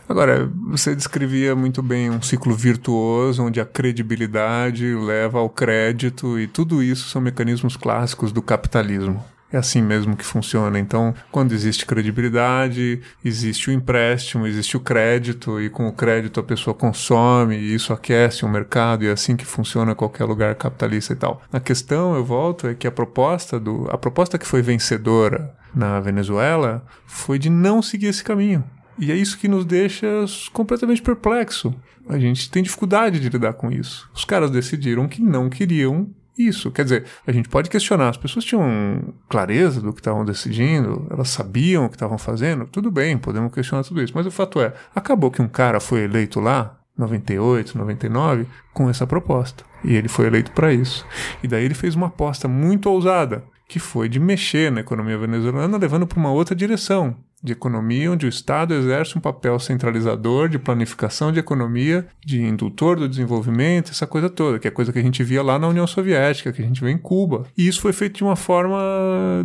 Agora, 0.08 0.50
você 0.68 0.94
descrevia 0.94 1.54
muito 1.54 1.82
bem 1.82 2.10
um 2.10 2.22
ciclo 2.22 2.54
virtuoso 2.54 3.44
onde 3.44 3.60
a 3.60 3.66
credibilidade 3.66 4.94
leva 4.94 5.38
ao 5.38 5.50
crédito 5.50 6.38
e 6.38 6.46
tudo 6.46 6.82
isso 6.82 7.08
são 7.08 7.20
mecanismos 7.20 7.76
clássicos 7.76 8.32
do 8.32 8.40
capitalismo 8.40 9.22
é 9.52 9.58
assim 9.58 9.82
mesmo 9.82 10.16
que 10.16 10.24
funciona. 10.24 10.78
Então, 10.78 11.14
quando 11.30 11.52
existe 11.52 11.84
credibilidade, 11.84 13.00
existe 13.24 13.70
o 13.70 13.72
empréstimo, 13.72 14.46
existe 14.46 14.76
o 14.76 14.80
crédito, 14.80 15.60
e 15.60 15.68
com 15.68 15.88
o 15.88 15.92
crédito 15.92 16.40
a 16.40 16.42
pessoa 16.42 16.74
consome, 16.74 17.56
e 17.56 17.74
isso 17.74 17.92
aquece 17.92 18.44
o 18.44 18.48
mercado, 18.48 19.04
e 19.04 19.08
é 19.08 19.12
assim 19.12 19.36
que 19.36 19.44
funciona 19.44 19.94
qualquer 19.94 20.24
lugar 20.24 20.54
capitalista 20.54 21.12
e 21.12 21.16
tal. 21.16 21.42
A 21.52 21.60
questão, 21.60 22.14
eu 22.14 22.24
volto, 22.24 22.66
é 22.66 22.74
que 22.74 22.86
a 22.86 22.92
proposta 22.92 23.58
do. 23.58 23.88
A 23.90 23.98
proposta 23.98 24.38
que 24.38 24.46
foi 24.46 24.62
vencedora 24.62 25.54
na 25.74 26.00
Venezuela 26.00 26.84
foi 27.06 27.38
de 27.38 27.48
não 27.48 27.82
seguir 27.82 28.06
esse 28.06 28.24
caminho. 28.24 28.64
E 28.98 29.10
é 29.10 29.16
isso 29.16 29.38
que 29.38 29.48
nos 29.48 29.64
deixa 29.64 30.06
completamente 30.52 31.00
perplexo. 31.00 31.74
A 32.08 32.18
gente 32.18 32.50
tem 32.50 32.62
dificuldade 32.62 33.18
de 33.18 33.28
lidar 33.28 33.54
com 33.54 33.70
isso. 33.70 34.10
Os 34.14 34.24
caras 34.24 34.50
decidiram 34.50 35.08
que 35.08 35.22
não 35.22 35.48
queriam 35.48 36.10
isso. 36.36 36.70
Quer 36.70 36.84
dizer, 36.84 37.04
a 37.26 37.32
gente 37.32 37.48
pode 37.48 37.70
questionar, 37.70 38.08
as 38.08 38.16
pessoas 38.16 38.44
tinham 38.44 39.14
clareza 39.28 39.80
do 39.80 39.92
que 39.92 40.00
estavam 40.00 40.24
decidindo, 40.24 41.06
elas 41.10 41.28
sabiam 41.30 41.86
o 41.86 41.88
que 41.88 41.96
estavam 41.96 42.18
fazendo, 42.18 42.66
tudo 42.66 42.90
bem, 42.90 43.18
podemos 43.18 43.52
questionar 43.52 43.84
tudo 43.84 44.02
isso. 44.02 44.12
Mas 44.14 44.26
o 44.26 44.30
fato 44.30 44.60
é, 44.60 44.72
acabou 44.94 45.30
que 45.30 45.42
um 45.42 45.48
cara 45.48 45.80
foi 45.80 46.04
eleito 46.04 46.40
lá, 46.40 46.78
98, 46.96 47.76
99, 47.76 48.46
com 48.72 48.88
essa 48.88 49.06
proposta. 49.06 49.64
E 49.82 49.94
ele 49.94 50.08
foi 50.08 50.26
eleito 50.26 50.52
para 50.52 50.72
isso. 50.72 51.06
E 51.42 51.48
daí 51.48 51.64
ele 51.64 51.74
fez 51.74 51.94
uma 51.94 52.08
aposta 52.08 52.46
muito 52.46 52.90
ousada, 52.90 53.44
que 53.66 53.78
foi 53.78 54.08
de 54.08 54.20
mexer 54.20 54.70
na 54.70 54.80
economia 54.80 55.16
venezuelana, 55.16 55.78
levando 55.78 56.06
para 56.06 56.18
uma 56.18 56.30
outra 56.30 56.54
direção 56.54 57.16
de 57.42 57.52
economia, 57.52 58.12
onde 58.12 58.26
o 58.26 58.28
Estado 58.28 58.74
exerce 58.74 59.16
um 59.16 59.20
papel 59.20 59.58
centralizador 59.58 60.48
de 60.48 60.58
planificação 60.58 61.32
de 61.32 61.38
economia, 61.38 62.06
de 62.24 62.42
indutor 62.42 62.98
do 62.98 63.08
desenvolvimento, 63.08 63.90
essa 63.90 64.06
coisa 64.06 64.28
toda, 64.28 64.58
que 64.58 64.68
é 64.68 64.70
coisa 64.70 64.92
que 64.92 64.98
a 64.98 65.02
gente 65.02 65.22
via 65.22 65.42
lá 65.42 65.58
na 65.58 65.68
União 65.68 65.86
Soviética, 65.86 66.52
que 66.52 66.60
a 66.60 66.64
gente 66.64 66.82
vê 66.82 66.90
em 66.90 66.98
Cuba. 66.98 67.46
E 67.56 67.66
isso 67.66 67.80
foi 67.80 67.92
feito 67.92 68.18
de 68.18 68.24
uma 68.24 68.36
forma 68.36 68.78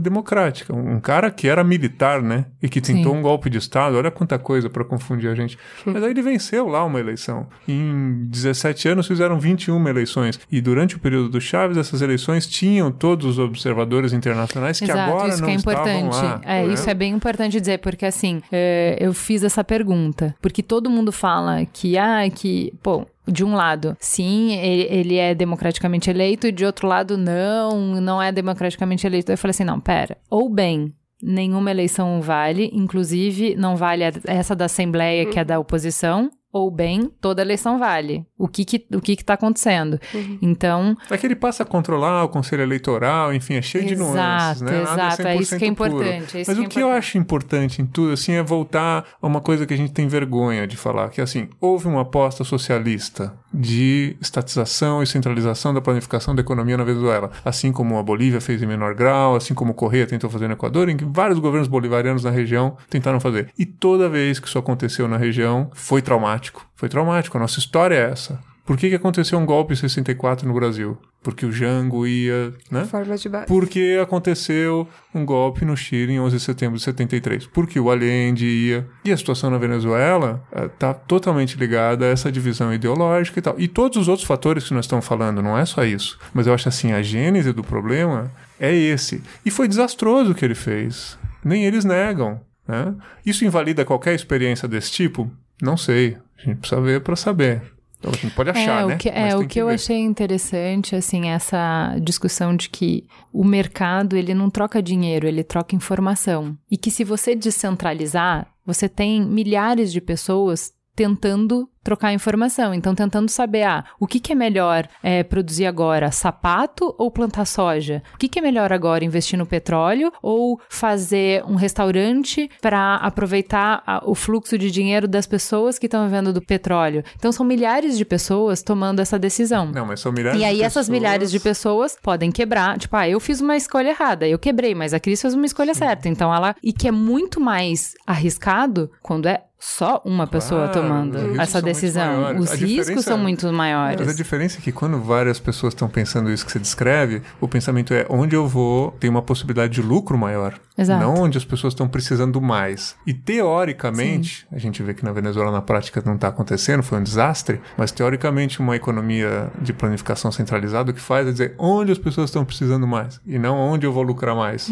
democrática. 0.02 0.76
Um 0.76 1.00
cara 1.00 1.32
que 1.32 1.48
era 1.48 1.64
militar, 1.64 2.22
né, 2.22 2.46
e 2.62 2.68
que 2.68 2.82
tentou 2.82 3.14
Sim. 3.14 3.20
um 3.20 3.22
golpe 3.22 3.50
de 3.50 3.58
Estado, 3.58 3.96
olha 3.98 4.12
quanta 4.12 4.38
coisa 4.38 4.70
para 4.70 4.84
confundir 4.84 5.30
a 5.30 5.36
gente. 5.36 5.58
Mas 5.86 6.04
aí 6.04 6.12
ele 6.12 6.22
venceu 6.22 6.68
lá 6.68 6.84
uma 6.84 7.00
eleição. 7.00 7.48
Em 7.68 8.26
17 8.26 8.90
anos 8.90 9.08
fizeram 9.08 9.40
21 9.40 9.88
eleições. 9.88 10.40
E 10.52 10.60
durante 10.60 10.96
o 10.96 11.00
período 11.00 11.30
do 11.30 11.40
Chaves, 11.40 11.78
essas 11.78 12.02
eleições 12.02 12.46
tinham 12.46 12.92
todos 12.92 13.26
os 13.26 13.40
observadores 13.40 14.12
internacionais 14.12 14.80
que 14.80 14.86
Exato, 14.86 15.00
agora 15.00 15.38
não 15.38 15.46
que 15.46 15.52
é 15.52 15.54
importante. 15.54 16.16
lá. 16.16 16.42
É, 16.44 16.66
né? 16.66 16.74
isso 16.74 16.90
é 16.90 16.94
bem 16.94 17.14
importante 17.14 17.60
dizer 17.60 17.80
porque 17.86 18.08
assim, 18.08 18.42
é, 18.52 18.98
eu 19.00 19.14
fiz 19.14 19.44
essa 19.44 19.64
pergunta. 19.64 20.36
Porque 20.42 20.64
todo 20.64 20.90
mundo 20.90 21.12
fala 21.12 21.64
que, 21.68 22.00
ah, 22.00 22.28
que, 22.34 22.74
pô, 22.82 23.06
de 23.28 23.46
um 23.46 23.54
lado, 23.54 23.96
sim, 24.00 24.54
ele 24.56 25.18
é 25.18 25.36
democraticamente 25.36 26.10
eleito, 26.10 26.48
e 26.48 26.52
de 26.52 26.66
outro 26.66 26.88
lado, 26.88 27.16
não, 27.16 28.02
não 28.02 28.20
é 28.20 28.32
democraticamente 28.32 29.06
eleito. 29.06 29.32
Eu 29.32 29.38
falei 29.38 29.52
assim: 29.52 29.64
não, 29.64 29.80
pera. 29.80 30.18
Ou 30.32 30.50
bem, 30.50 30.96
nenhuma 31.22 31.70
eleição 31.70 32.20
vale, 32.22 32.72
inclusive 32.74 33.56
não 33.56 33.76
vale 33.76 34.04
essa 34.26 34.56
da 34.56 34.66
Assembleia, 34.66 35.28
que 35.28 35.38
é 35.38 35.46
da 35.46 35.60
oposição, 35.60 36.32
ou 36.56 36.72
bem, 36.72 37.12
toda 37.20 37.42
eleição 37.42 37.78
vale. 37.78 38.26
O 38.38 38.48
que 38.48 38.64
que, 38.64 38.86
o 38.94 39.02
que, 39.02 39.18
que 39.18 39.26
tá 39.26 39.34
acontecendo? 39.34 40.00
Então, 40.42 40.96
É 41.12 41.18
que 41.18 41.28
ele 41.28 41.36
passa 41.36 41.64
a 41.64 41.66
controlar 41.66 42.24
o 42.24 42.30
conselho 42.30 42.64
eleitoral, 42.64 43.34
enfim, 43.34 43.56
é 43.56 43.62
cheio 43.62 43.86
de 43.86 43.92
Exato, 43.92 44.14
nuances, 44.14 44.62
né? 44.62 44.72
Nada 44.72 45.08
exato, 45.08 45.28
é 45.28 45.36
isso 45.36 45.58
que 45.58 45.66
é 45.66 45.68
100% 45.70 45.76
puro. 45.76 45.90
importante, 45.90 46.38
é 46.38 46.42
isso 46.42 46.50
Mas 46.52 46.58
que 46.58 46.64
o 46.64 46.66
é 46.66 46.70
que 46.70 46.80
eu 46.80 46.90
acho 46.92 47.18
importante 47.18 47.82
em 47.82 47.86
tudo, 47.86 48.14
assim, 48.14 48.32
é 48.32 48.42
voltar 48.42 49.04
a 49.22 49.28
uma 49.28 49.42
coisa 49.42 49.66
que 49.66 49.74
a 49.74 49.78
gente 49.78 49.92
tem 49.92 50.08
vergonha 50.08 50.66
de 50.66 50.78
falar, 50.78 51.10
que 51.10 51.20
assim, 51.20 51.50
houve 51.60 51.90
uma 51.90 52.04
aposta 52.04 52.46
socialista 52.46 53.34
de 53.54 54.16
estatização 54.22 55.02
e 55.04 55.08
centralização 55.08 55.74
da 55.74 55.82
planificação 55.82 56.34
da 56.36 56.42
economia 56.42 56.78
na 56.78 56.84
Venezuela, 56.84 57.32
assim 57.44 57.72
como 57.72 57.98
a 57.98 58.04
Bolívia 58.04 58.40
fez 58.40 58.62
em 58.62 58.66
menor 58.66 58.94
grau, 58.94 59.36
assim 59.36 59.54
como 59.54 59.72
o 59.72 59.74
Correia 59.76 60.06
tentou 60.08 60.30
fazer 60.30 60.48
no 60.48 60.54
Equador, 60.54 60.88
em 60.90 60.96
que 60.98 61.06
vários 61.06 61.40
governos 61.40 61.68
bolivarianos 61.68 62.24
na 62.24 62.32
região 62.32 62.78
tentaram 62.90 63.20
fazer. 63.20 63.50
E 63.58 63.66
toda 63.66 64.10
vez 64.10 64.40
que 64.40 64.48
isso 64.48 64.58
aconteceu 64.60 65.08
na 65.08 65.18
região, 65.18 65.70
foi 65.74 66.02
traumático. 66.02 66.45
Foi 66.76 66.90
traumático. 66.90 67.38
A 67.38 67.40
nossa 67.40 67.60
história 67.60 67.96
é 67.96 68.12
essa. 68.12 68.40
Por 68.66 68.78
que, 68.78 68.90
que 68.90 68.96
aconteceu 68.96 69.38
um 69.38 69.46
golpe 69.46 69.74
em 69.74 69.76
64 69.76 70.48
no 70.48 70.54
Brasil? 70.54 70.98
Porque 71.22 71.46
o 71.46 71.52
Jango 71.52 72.08
ia, 72.08 72.52
né? 72.72 72.84
Formas 72.86 73.22
de 73.22 73.30
base. 73.30 73.46
Porque 73.46 74.00
aconteceu 74.02 74.88
um 75.14 75.24
golpe 75.24 75.64
no 75.64 75.78
Chile 75.78 76.14
em 76.14 76.20
11 76.20 76.38
de 76.38 76.42
setembro 76.42 76.78
de 76.78 76.84
73. 76.84 77.46
Porque 77.46 77.80
o 77.80 77.92
Allende 77.92 78.48
ia. 78.48 78.88
E 79.04 79.12
a 79.12 79.18
situação 79.18 79.52
na 79.52 79.60
Venezuela 79.60 80.44
está 80.66 80.96
totalmente 80.96 81.58
ligada 81.58 82.06
a 82.06 82.10
essa 82.10 82.32
divisão 82.32 82.74
ideológica 82.74 83.38
e 83.38 83.42
tal. 83.42 83.56
E 83.60 83.68
todos 83.68 83.98
os 83.98 84.08
outros 84.08 84.28
fatores 84.28 84.64
que 84.68 84.74
nós 84.74 84.86
estamos 84.86 85.06
falando, 85.06 85.44
não 85.44 85.56
é 85.56 85.66
só 85.66 85.86
isso. 85.86 86.18
Mas 86.34 86.48
eu 86.48 86.54
acho 86.54 86.68
assim, 86.68 86.92
a 86.92 87.04
gênese 87.04 87.54
do 87.54 87.64
problema 87.64 88.32
é 88.60 88.74
esse. 88.74 89.22
E 89.46 89.52
foi 89.52 89.68
desastroso 89.68 90.32
o 90.32 90.36
que 90.36 90.44
ele 90.44 90.56
fez. 90.56 91.20
Nem 91.44 91.66
eles 91.66 91.86
negam. 91.86 92.42
Né? 92.68 92.96
Isso 93.24 93.46
invalida 93.46 93.86
qualquer 93.86 94.16
experiência 94.16 94.68
desse 94.68 94.92
tipo? 94.92 95.32
Não 95.62 95.78
sei. 95.78 96.18
A 96.38 96.42
gente 96.42 96.58
precisa 96.60 96.82
ver 96.82 97.02
para 97.02 97.16
saber. 97.16 97.62
Então, 97.98 98.12
a 98.14 98.18
gente 98.18 98.36
pode 98.36 98.50
achar, 98.52 98.84
é, 98.84 98.86
né? 98.86 98.96
O 98.96 98.98
que, 98.98 99.10
é, 99.10 99.36
o 99.36 99.48
que 99.48 99.60
eu 99.60 99.68
ver. 99.68 99.74
achei 99.74 100.00
interessante, 100.00 100.96
assim, 100.96 101.30
essa 101.30 101.98
discussão 102.02 102.56
de 102.56 102.70
que 102.70 103.08
o 103.34 103.44
mercado, 103.44 104.16
ele 104.16 104.34
não 104.34 104.50
troca 104.50 104.82
dinheiro, 104.82 105.28
ele 105.28 105.44
troca 105.44 105.76
informação. 105.76 106.56
E 106.70 106.78
que 106.78 106.92
se 106.92 107.04
você 107.04 107.36
descentralizar, 107.36 108.48
você 108.66 108.88
tem 108.88 109.26
milhares 109.26 109.92
de 109.92 110.02
pessoas 110.02 110.72
tentando 110.96 111.68
trocar 111.86 112.12
informação, 112.12 112.74
então 112.74 112.96
tentando 112.96 113.30
saber, 113.30 113.62
ah, 113.64 113.86
o 114.00 114.08
que, 114.08 114.20
que 114.20 114.32
é 114.32 114.36
melhor 114.36 114.88
é, 115.04 115.22
produzir 115.24 115.68
agora, 115.68 116.12
sapato 116.12 116.96
ou 116.98 117.12
plantar 117.12 117.46
soja? 117.46 118.02
O 118.16 118.18
que, 118.18 118.28
que 118.28 118.40
é 118.40 118.42
melhor 118.42 118.74
agora, 118.74 119.06
investir 119.06 119.38
no 119.38 119.46
petróleo 119.46 120.12
ou 120.20 120.60
fazer 120.68 121.44
um 121.46 121.54
restaurante 121.54 122.50
para 122.60 122.96
aproveitar 122.96 123.84
a- 123.86 124.02
o 124.04 124.16
fluxo 124.16 124.58
de 124.58 124.72
dinheiro 124.72 125.08
das 125.08 125.28
pessoas 125.28 125.78
que 125.78 125.86
estão 125.86 126.04
vivendo 126.06 126.34
do 126.34 126.42
petróleo? 126.42 127.04
Então 127.16 127.32
são 127.32 127.46
milhares 127.46 127.98
de 128.00 128.04
pessoas 128.04 128.64
tomando 128.64 129.00
essa 129.00 129.20
decisão. 129.20 129.68
Não, 129.72 129.86
mas 129.86 130.00
são 130.00 130.12
milhares 130.12 130.42
E 130.42 130.44
aí 130.44 130.64
essas 130.64 130.90
milhares 130.90 131.30
de 131.30 131.40
pessoas 131.40 131.96
podem 132.02 132.32
quebrar, 132.32 132.80
tipo, 132.80 132.96
ah, 132.96 133.08
eu 133.08 133.20
fiz 133.20 133.40
uma 133.42 133.56
escolha 133.56 133.90
errada, 133.90 134.28
eu 134.28 134.40
quebrei, 134.40 134.74
mas 134.74 134.92
a 134.92 135.00
Cris 135.00 135.22
fez 135.22 135.36
uma 135.36 135.46
escolha 135.46 135.76
certa. 135.76 136.10
Então 136.10 136.34
ela 136.34 136.56
e 136.64 136.74
que 136.74 136.88
é 136.88 136.92
muito 136.92 137.40
mais 137.40 137.94
arriscado 138.08 138.90
quando 139.04 139.28
é 139.28 139.44
só 139.58 140.02
uma 140.06 140.28
pessoa 140.28 140.68
Claro, 140.68 140.74
tomando 140.74 141.18
essa 141.42 141.54
são 141.54 141.62
muito 141.62 141.75
decisão. 141.76 142.38
Os 142.38 142.52
A 142.52 142.56
riscos 142.56 143.06
são 143.06 143.18
muito 143.18 143.52
maiores. 143.52 144.00
Mas 144.00 144.10
a 144.10 144.14
diferença 144.14 144.58
é 144.58 144.62
que 144.62 144.72
quando 144.72 145.00
várias 145.00 145.40
pessoas 145.40 145.74
estão 145.74 145.88
pensando 145.88 146.32
isso 146.32 146.46
que 146.46 146.52
você 146.52 146.60
descreve, 146.60 147.22
o 147.40 147.48
pensamento 147.48 147.94
é 147.94 148.06
onde 148.10 148.36
eu 148.36 148.48
vou 148.48 148.92
ter 148.92 149.10
uma 149.10 149.22
possibilidade 149.22 149.74
de 149.74 149.82
lucro 149.82 150.18
maior. 150.18 150.60
Exato. 150.78 151.02
Não 151.02 151.16
onde 151.16 151.38
as 151.38 151.46
pessoas 151.46 151.74
estão 151.74 151.88
precisando 151.88 152.42
mais. 152.42 152.96
E 153.08 153.14
teoricamente, 153.14 154.46
a 154.52 154.60
gente 154.60 154.84
vê 154.84 154.94
que 154.94 155.06
na 155.06 155.12
Venezuela 155.12 155.52
na 155.52 155.62
prática 155.62 156.02
não 156.06 156.16
está 156.16 156.28
acontecendo, 156.28 156.84
foi 156.84 157.00
um 157.00 157.04
desastre, 157.04 157.62
mas 157.78 157.92
teoricamente 157.92 158.60
uma 158.60 158.76
economia 158.76 159.50
de 159.62 159.72
planificação 159.72 160.32
centralizada 160.32 160.92
o 160.92 160.94
que 160.94 161.00
faz 161.00 161.28
é 161.28 161.32
dizer 161.32 161.56
onde 161.58 161.92
as 161.92 161.98
pessoas 161.98 162.30
estão 162.30 162.44
precisando 162.44 162.86
mais 162.86 163.20
e 163.26 163.40
não 163.40 163.58
onde 163.58 163.86
eu 163.86 163.94
vou 163.94 164.04
lucrar 164.04 164.36
mais. 164.36 164.70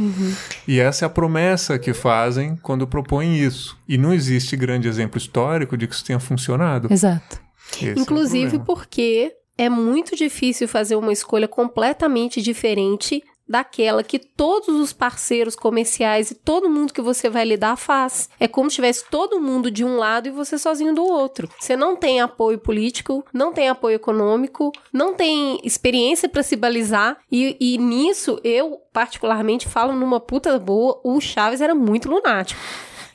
E 0.68 0.80
essa 0.80 1.06
é 1.06 1.08
a 1.08 1.10
promessa 1.10 1.80
que 1.80 1.93
fazem 1.93 2.58
quando 2.62 2.86
propõem 2.86 3.38
isso. 3.38 3.78
E 3.88 3.97
não 3.97 4.14
existe 4.14 4.56
grande 4.56 4.88
exemplo 4.88 5.18
histórico 5.18 5.78
de 5.78 5.88
que 5.88 5.95
isso 5.95 6.04
tenha 6.04 6.20
funcionado. 6.20 6.88
Exato. 6.93 7.41
Esse 7.75 7.87
é 7.87 7.91
Inclusive 7.91 8.57
problema. 8.57 8.65
porque 8.65 9.35
é 9.57 9.69
muito 9.69 10.15
difícil 10.15 10.67
fazer 10.67 10.95
uma 10.95 11.13
escolha 11.13 11.47
completamente 11.47 12.41
diferente 12.41 13.23
daquela 13.47 14.03
que 14.03 14.17
todos 14.17 14.69
os 14.69 14.93
parceiros 14.93 15.55
comerciais 15.55 16.31
e 16.31 16.35
todo 16.35 16.69
mundo 16.69 16.93
que 16.93 17.01
você 17.01 17.29
vai 17.29 17.43
lidar 17.43 17.75
faz. 17.75 18.29
É 18.39 18.47
como 18.47 18.69
se 18.69 18.75
tivesse 18.75 19.05
todo 19.09 19.39
mundo 19.39 19.69
de 19.69 19.83
um 19.83 19.97
lado 19.97 20.27
e 20.27 20.31
você 20.31 20.57
sozinho 20.57 20.95
do 20.95 21.03
outro. 21.03 21.49
Você 21.59 21.75
não 21.75 21.95
tem 21.95 22.21
apoio 22.21 22.57
político, 22.57 23.25
não 23.33 23.51
tem 23.51 23.67
apoio 23.67 23.95
econômico, 23.95 24.71
não 24.91 25.13
tem 25.13 25.59
experiência 25.63 26.29
para 26.29 26.41
se 26.41 26.55
balizar 26.55 27.17
e, 27.31 27.57
e 27.59 27.77
nisso 27.77 28.39
eu 28.43 28.79
particularmente 28.93 29.67
falo 29.67 29.93
numa 29.93 30.19
puta 30.19 30.57
boa, 30.57 30.99
o 31.03 31.19
Chaves 31.19 31.61
era 31.61 31.75
muito 31.75 32.09
lunático. 32.09 32.59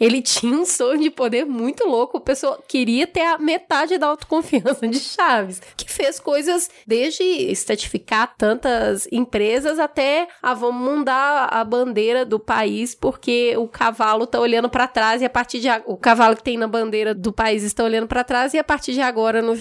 Ele 0.00 0.22
tinha 0.22 0.54
um 0.56 0.64
sonho 0.64 1.00
de 1.00 1.10
poder 1.10 1.44
muito 1.44 1.84
louco. 1.86 2.18
A 2.18 2.20
pessoa 2.20 2.58
queria 2.66 3.06
ter 3.06 3.22
a 3.22 3.38
metade 3.38 3.98
da 3.98 4.06
autoconfiança 4.08 4.86
de 4.86 4.98
Chaves, 5.00 5.60
que 5.76 5.90
fez 5.90 6.20
coisas 6.20 6.70
desde 6.86 7.22
estatificar 7.24 8.34
tantas 8.36 9.08
empresas 9.10 9.78
até 9.78 10.28
ah, 10.42 10.54
vamos 10.54 10.82
mudar 10.98 11.48
a 11.50 11.64
bandeira 11.64 12.24
do 12.24 12.38
país 12.38 12.94
porque 12.94 13.54
o 13.56 13.66
cavalo 13.66 14.26
tá 14.26 14.38
olhando 14.40 14.68
para 14.68 14.86
trás 14.86 15.20
e 15.22 15.24
a 15.24 15.30
partir 15.30 15.60
de 15.60 15.68
a- 15.68 15.82
o 15.86 15.96
cavalo 15.96 16.36
que 16.36 16.42
tem 16.42 16.56
na 16.56 16.68
bandeira 16.68 17.14
do 17.14 17.32
país 17.32 17.62
está 17.62 17.82
olhando 17.84 18.06
para 18.06 18.24
trás 18.24 18.54
e 18.54 18.58
a 18.58 18.64
partir 18.64 18.92
de 18.92 19.00
agora 19.00 19.42
no 19.42 19.54